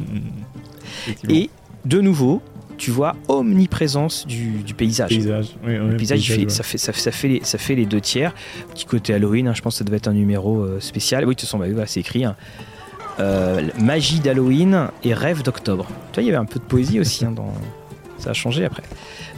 Et 1.28 1.50
de 1.84 2.00
nouveau, 2.00 2.42
tu 2.78 2.90
vois 2.90 3.14
omniprésence 3.28 4.26
du, 4.26 4.62
paysage. 4.76 5.18
le 5.64 5.96
paysage, 5.96 6.48
ça, 6.48 6.62
fait, 6.64 6.78
ça, 6.78 6.92
fait 6.92 7.28
les, 7.28 7.40
ça 7.44 7.59
fait 7.59 7.76
les 7.76 7.86
deux 7.86 8.00
tiers. 8.00 8.34
Petit 8.74 8.86
côté 8.86 9.14
Halloween, 9.14 9.48
hein, 9.48 9.54
je 9.54 9.62
pense 9.62 9.74
que 9.74 9.78
ça 9.78 9.84
devait 9.84 9.98
être 9.98 10.09
un 10.09 10.14
numéro 10.14 10.62
euh, 10.62 10.80
spécial. 10.80 11.24
Oui, 11.24 11.34
de 11.34 11.40
toute 11.40 11.48
façon, 11.48 11.59
bah, 11.59 11.86
c'est 11.86 12.00
écrit. 12.00 12.24
Hein. 12.24 12.36
Euh, 13.18 13.62
magie 13.78 14.20
d'Halloween 14.20 14.88
et 15.04 15.14
rêve 15.14 15.42
d'octobre. 15.42 15.86
Tu 16.12 16.16
vois, 16.16 16.22
il 16.22 16.26
y 16.26 16.28
avait 16.28 16.38
un 16.38 16.44
peu 16.44 16.59
de 16.59 16.64
poésie 16.64 17.00
aussi. 17.00 17.24
Hein, 17.24 17.30
dans... 17.30 17.54
Ça 18.19 18.31
a 18.31 18.33
changé 18.33 18.64
après. 18.64 18.83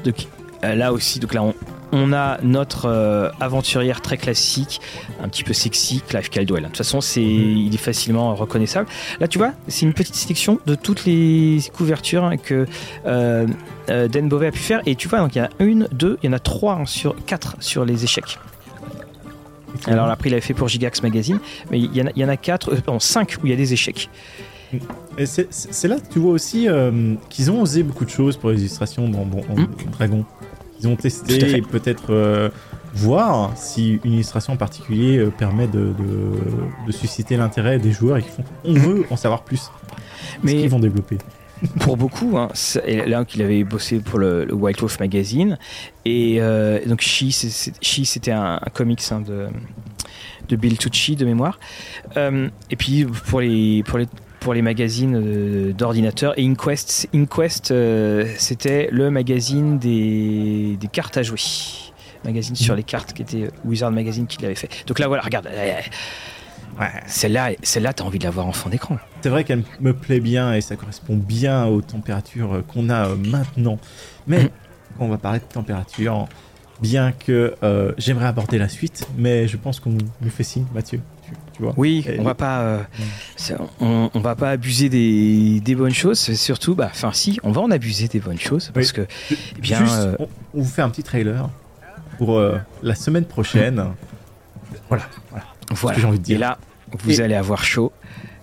Donc 0.04 0.26
euh, 0.64 0.74
là 0.74 0.92
aussi, 0.92 1.20
donc 1.20 1.34
là, 1.34 1.42
on, 1.42 1.54
on 1.92 2.12
a 2.12 2.38
notre 2.42 2.86
euh, 2.86 3.30
aventurière 3.40 4.00
très 4.00 4.16
classique, 4.16 4.80
un 5.22 5.28
petit 5.28 5.44
peu 5.44 5.52
sexy, 5.52 6.02
Clive 6.06 6.28
Caldwell. 6.28 6.62
De 6.62 6.68
toute 6.68 6.76
façon, 6.76 7.00
c'est, 7.00 7.20
mhm. 7.20 7.56
il 7.56 7.74
est 7.74 7.78
facilement 7.78 8.34
reconnaissable. 8.34 8.88
Là, 9.20 9.28
tu 9.28 9.38
vois, 9.38 9.52
c'est 9.68 9.86
une 9.86 9.94
petite 9.94 10.14
sélection 10.14 10.60
de 10.66 10.74
toutes 10.74 11.04
les 11.04 11.60
couvertures 11.72 12.30
que 12.42 12.66
euh, 13.06 13.46
euh, 13.90 14.08
Dan 14.08 14.28
Bové 14.28 14.48
a 14.48 14.52
pu 14.52 14.58
faire. 14.58 14.82
Et 14.86 14.94
tu 14.94 15.08
vois, 15.08 15.20
donc 15.20 15.34
il 15.34 15.38
y 15.38 15.42
en 15.42 15.46
a 15.46 15.50
une, 15.60 15.88
deux, 15.92 16.18
il 16.22 16.26
y 16.26 16.30
en 16.30 16.34
a 16.34 16.38
trois 16.38 16.74
hein, 16.74 16.86
sur 16.86 17.14
quatre 17.24 17.56
sur 17.60 17.84
les 17.84 18.04
échecs. 18.04 18.38
Alors 19.86 20.08
après, 20.08 20.28
il 20.28 20.32
avait 20.32 20.40
fait 20.40 20.54
pour 20.54 20.68
Gigax 20.68 21.02
Magazine, 21.02 21.38
mais 21.70 21.78
il 21.78 21.94
y 21.94 22.02
en 22.02 22.06
a, 22.06 22.10
il 22.16 22.20
y 22.20 22.24
en 22.24 22.28
a 22.28 22.36
quatre, 22.36 22.72
euh, 22.72 22.98
cinq 22.98 23.36
où 23.42 23.46
il 23.46 23.50
y 23.50 23.52
a 23.52 23.56
des 23.56 23.72
échecs. 23.72 24.10
C'est 25.18 25.88
là 25.88 25.98
que 25.98 26.12
tu 26.12 26.18
vois 26.18 26.32
aussi 26.32 26.68
qu'ils 27.28 27.50
ont 27.50 27.62
osé 27.62 27.82
beaucoup 27.82 28.04
de 28.04 28.10
choses 28.10 28.36
pour 28.36 28.50
les 28.50 28.60
illustrations 28.60 29.08
dans, 29.08 29.24
hmm. 29.24 29.66
Dragon. 29.92 30.24
Ils 30.80 30.88
ont 30.88 30.96
testé 30.96 31.56
et 31.56 31.62
peut-être 31.62 32.12
euh, 32.12 32.50
voir 32.94 33.56
si 33.56 34.00
une 34.04 34.12
illustration 34.12 34.52
en 34.52 34.56
particulier 34.56 35.18
euh, 35.18 35.30
permet 35.30 35.66
de, 35.66 35.94
susciter 36.90 37.36
l'intérêt 37.36 37.78
des 37.78 37.92
joueurs 37.92 38.18
et 38.18 38.22
qui 38.22 38.30
font 38.30 38.44
on 38.64 38.74
veut 38.74 39.04
en 39.10 39.16
savoir 39.16 39.42
plus. 39.42 39.70
Mais 40.42 40.54
qu'ils 40.54 40.70
vont 40.70 40.78
développer. 40.78 41.18
pour 41.80 41.96
beaucoup, 41.96 42.38
hein, 42.38 42.50
là 42.86 43.24
qu'il 43.24 43.42
avait 43.42 43.64
bossé 43.64 43.98
pour 43.98 44.20
le, 44.20 44.52
White 44.54 44.80
Wolf 44.80 45.00
Magazine 45.00 45.58
et 46.04 46.36
euh, 46.40 46.78
donc 46.86 47.00
She 47.00 47.32
c'était 47.32 48.30
un, 48.30 48.60
comics 48.72 49.02
hein, 49.10 49.20
de, 49.20 49.48
de 50.48 50.56
Bill 50.56 50.78
Tucci 50.78 51.16
de 51.16 51.24
mémoire 51.24 51.58
et 52.16 52.76
puis 52.76 53.04
pour 53.04 53.40
les 53.40 53.82
pour 53.82 53.98
les 53.98 54.06
pour 54.40 54.54
les 54.54 54.62
magazines 54.62 55.16
euh, 55.16 55.72
d'ordinateur. 55.72 56.38
Et 56.38 56.46
Inquest, 56.46 57.08
Inquest 57.14 57.70
euh, 57.70 58.26
c'était 58.38 58.88
le 58.92 59.10
magazine 59.10 59.78
des, 59.78 60.76
des, 60.78 60.88
cartes 60.88 61.16
à 61.16 61.22
jouer. 61.22 61.40
Magazine 62.24 62.56
sur 62.56 62.74
les 62.74 62.82
cartes 62.82 63.12
qui 63.12 63.22
était 63.22 63.48
Wizard 63.64 63.92
Magazine 63.92 64.26
qui 64.26 64.42
l'avait 64.42 64.56
fait. 64.56 64.84
Donc 64.86 64.98
là, 64.98 65.06
voilà, 65.06 65.22
regarde. 65.22 65.48
Ouais. 66.78 66.88
Celle-là, 67.06 67.50
celle-là, 67.62 67.92
t'as 67.92 68.04
envie 68.04 68.18
de 68.18 68.24
la 68.24 68.30
voir 68.30 68.46
en 68.46 68.52
fond 68.52 68.68
d'écran. 68.68 68.98
C'est 69.20 69.28
vrai 69.28 69.44
qu'elle 69.44 69.62
me 69.80 69.92
plaît 69.92 70.20
bien 70.20 70.52
et 70.52 70.60
ça 70.60 70.76
correspond 70.76 71.16
bien 71.16 71.66
aux 71.66 71.80
températures 71.80 72.62
qu'on 72.68 72.90
a 72.90 73.08
euh, 73.08 73.16
maintenant. 73.16 73.78
Mais 74.26 74.44
mm. 74.44 74.50
quand 74.98 75.04
on 75.04 75.08
va 75.08 75.18
parler 75.18 75.38
de 75.38 75.44
température, 75.44 76.28
bien 76.80 77.12
que 77.12 77.54
j'aimerais 77.98 78.26
aborder 78.26 78.58
la 78.58 78.68
suite, 78.68 79.08
mais 79.16 79.48
je 79.48 79.56
pense 79.56 79.80
qu'on 79.80 79.90
nous 79.90 80.30
fait 80.30 80.44
signe, 80.44 80.66
Mathieu. 80.74 81.00
Tu 81.52 81.62
vois. 81.62 81.74
Oui, 81.76 82.06
on 82.18 82.22
va 82.22 82.34
pas, 82.34 82.60
euh, 82.60 82.82
on, 83.80 84.20
va 84.20 84.36
pas 84.36 84.50
abuser 84.50 84.88
des, 84.88 85.60
des 85.60 85.74
bonnes 85.74 85.94
choses. 85.94 86.18
Surtout, 86.18 86.74
bah, 86.74 86.88
enfin, 86.90 87.12
si, 87.12 87.38
on 87.42 87.52
va 87.52 87.60
en 87.60 87.70
abuser 87.70 88.08
des 88.08 88.20
bonnes 88.20 88.38
choses 88.38 88.70
parce 88.72 88.92
que, 88.92 89.06
eh 89.30 89.60
bien, 89.60 89.82
euh, 89.88 90.16
on, 90.18 90.28
vous 90.54 90.64
fait 90.64 90.82
un 90.82 90.90
petit 90.90 91.02
trailer 91.02 91.48
pour 92.18 92.40
la 92.82 92.94
semaine 92.94 93.24
prochaine. 93.24 93.84
Voilà, 94.88 95.04
voilà. 95.30 95.44
voilà. 95.70 95.98
j'ai 95.98 96.06
envie 96.06 96.18
de 96.18 96.24
dire. 96.24 96.36
Et 96.36 96.40
là, 96.40 96.58
vous 97.04 97.20
allez 97.20 97.34
avoir 97.34 97.64
chaud. 97.64 97.92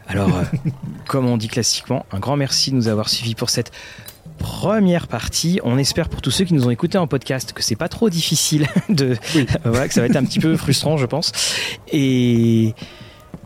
Alors, 0.07 0.30
comme 1.07 1.28
on 1.28 1.38
dit 1.38 1.48
classiquement, 1.48 2.06
un 2.12 2.20
grand 2.20 2.38
merci 2.38 2.72
de 2.72 2.76
nous 2.76 2.88
avoir 2.88 3.10
suivis 3.10 3.36
pour 3.36 3.49
cette 3.49 3.72
première 4.38 5.07
partie. 5.07 5.60
On 5.64 5.78
espère 5.78 6.10
pour 6.10 6.22
tous 6.22 6.32
ceux 6.32 6.45
qui 6.45 6.53
nous 6.53 6.68
ont 6.68 6.72
écoutés 6.72 6.98
en 6.98 7.07
podcast 7.07 7.53
que 7.53 7.64
c'est 7.64 7.76
pas 7.76 7.90
trop 7.90 8.10
difficile 8.10 8.68
de, 8.90 9.18
voilà, 9.64 9.88
que 9.88 9.94
ça 9.94 10.02
va 10.02 10.07
être 10.07 10.16
un 10.16 10.26
petit 10.26 10.40
peu 10.40 10.56
frustrant, 10.57 10.98
je 10.98 11.06
pense. 11.06 11.32
Et 11.91 12.74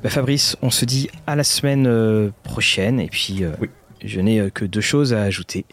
bah, 0.03 0.09
Fabrice, 0.09 0.55
on 0.61 0.69
se 0.69 0.85
dit 0.85 1.09
à 1.27 1.35
la 1.35 1.43
semaine 1.43 1.87
euh, 1.87 2.31
prochaine. 2.43 2.99
Et 2.99 3.07
puis, 3.07 3.43
euh, 3.43 3.51
je 4.03 4.19
n'ai 4.19 4.39
euh, 4.39 4.49
que 4.49 4.65
deux 4.65 4.81
choses 4.81 5.13
à 5.13 5.23
ajouter. 5.23 5.65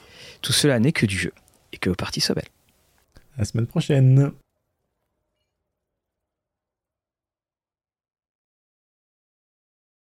Tout 0.43 0.53
cela 0.53 0.79
n'est 0.79 0.93
que 0.93 1.07
du 1.07 1.19
jeu 1.19 1.33
et 1.73 1.79
que 1.79 1.89
vos 1.89 1.97
parties 1.97 2.21
soient 2.21 2.35
belles. 2.35 2.45
À 3.37 3.41
la 3.41 3.45
semaine 3.45 3.67
prochaine. 3.67 4.33